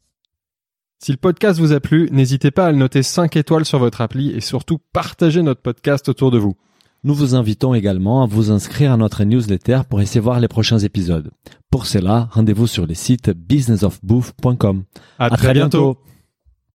Si 1.04 1.12
le 1.12 1.18
podcast 1.18 1.60
vous 1.60 1.72
a 1.74 1.80
plu, 1.80 2.08
n'hésitez 2.12 2.52
pas 2.52 2.68
à 2.68 2.72
le 2.72 2.78
noter 2.78 3.02
5 3.02 3.36
étoiles 3.36 3.66
sur 3.66 3.80
votre 3.80 4.02
appli 4.02 4.30
et 4.30 4.42
surtout 4.42 4.78
partagez 4.94 5.42
notre 5.42 5.62
podcast 5.64 6.08
autour 6.08 6.30
de 6.30 6.38
vous. 6.38 6.56
Nous 7.04 7.16
vous 7.16 7.34
invitons 7.34 7.74
également 7.74 8.22
à 8.22 8.28
vous 8.28 8.52
inscrire 8.52 8.92
à 8.92 8.98
notre 8.98 9.24
newsletter 9.24 9.82
pour 9.90 10.02
essayer 10.02 10.22
voir 10.22 10.40
les 10.40 10.48
prochains 10.48 10.78
épisodes. 10.78 11.32
Pour 11.72 11.88
cela, 11.88 12.30
rendez-vous 12.34 12.68
sur 12.68 12.86
le 12.86 12.94
site 12.94 13.32
businessofbouffe.com. 13.32 14.84
À, 15.18 15.26
À 15.26 15.30
très 15.32 15.54
bientôt. 15.54 15.98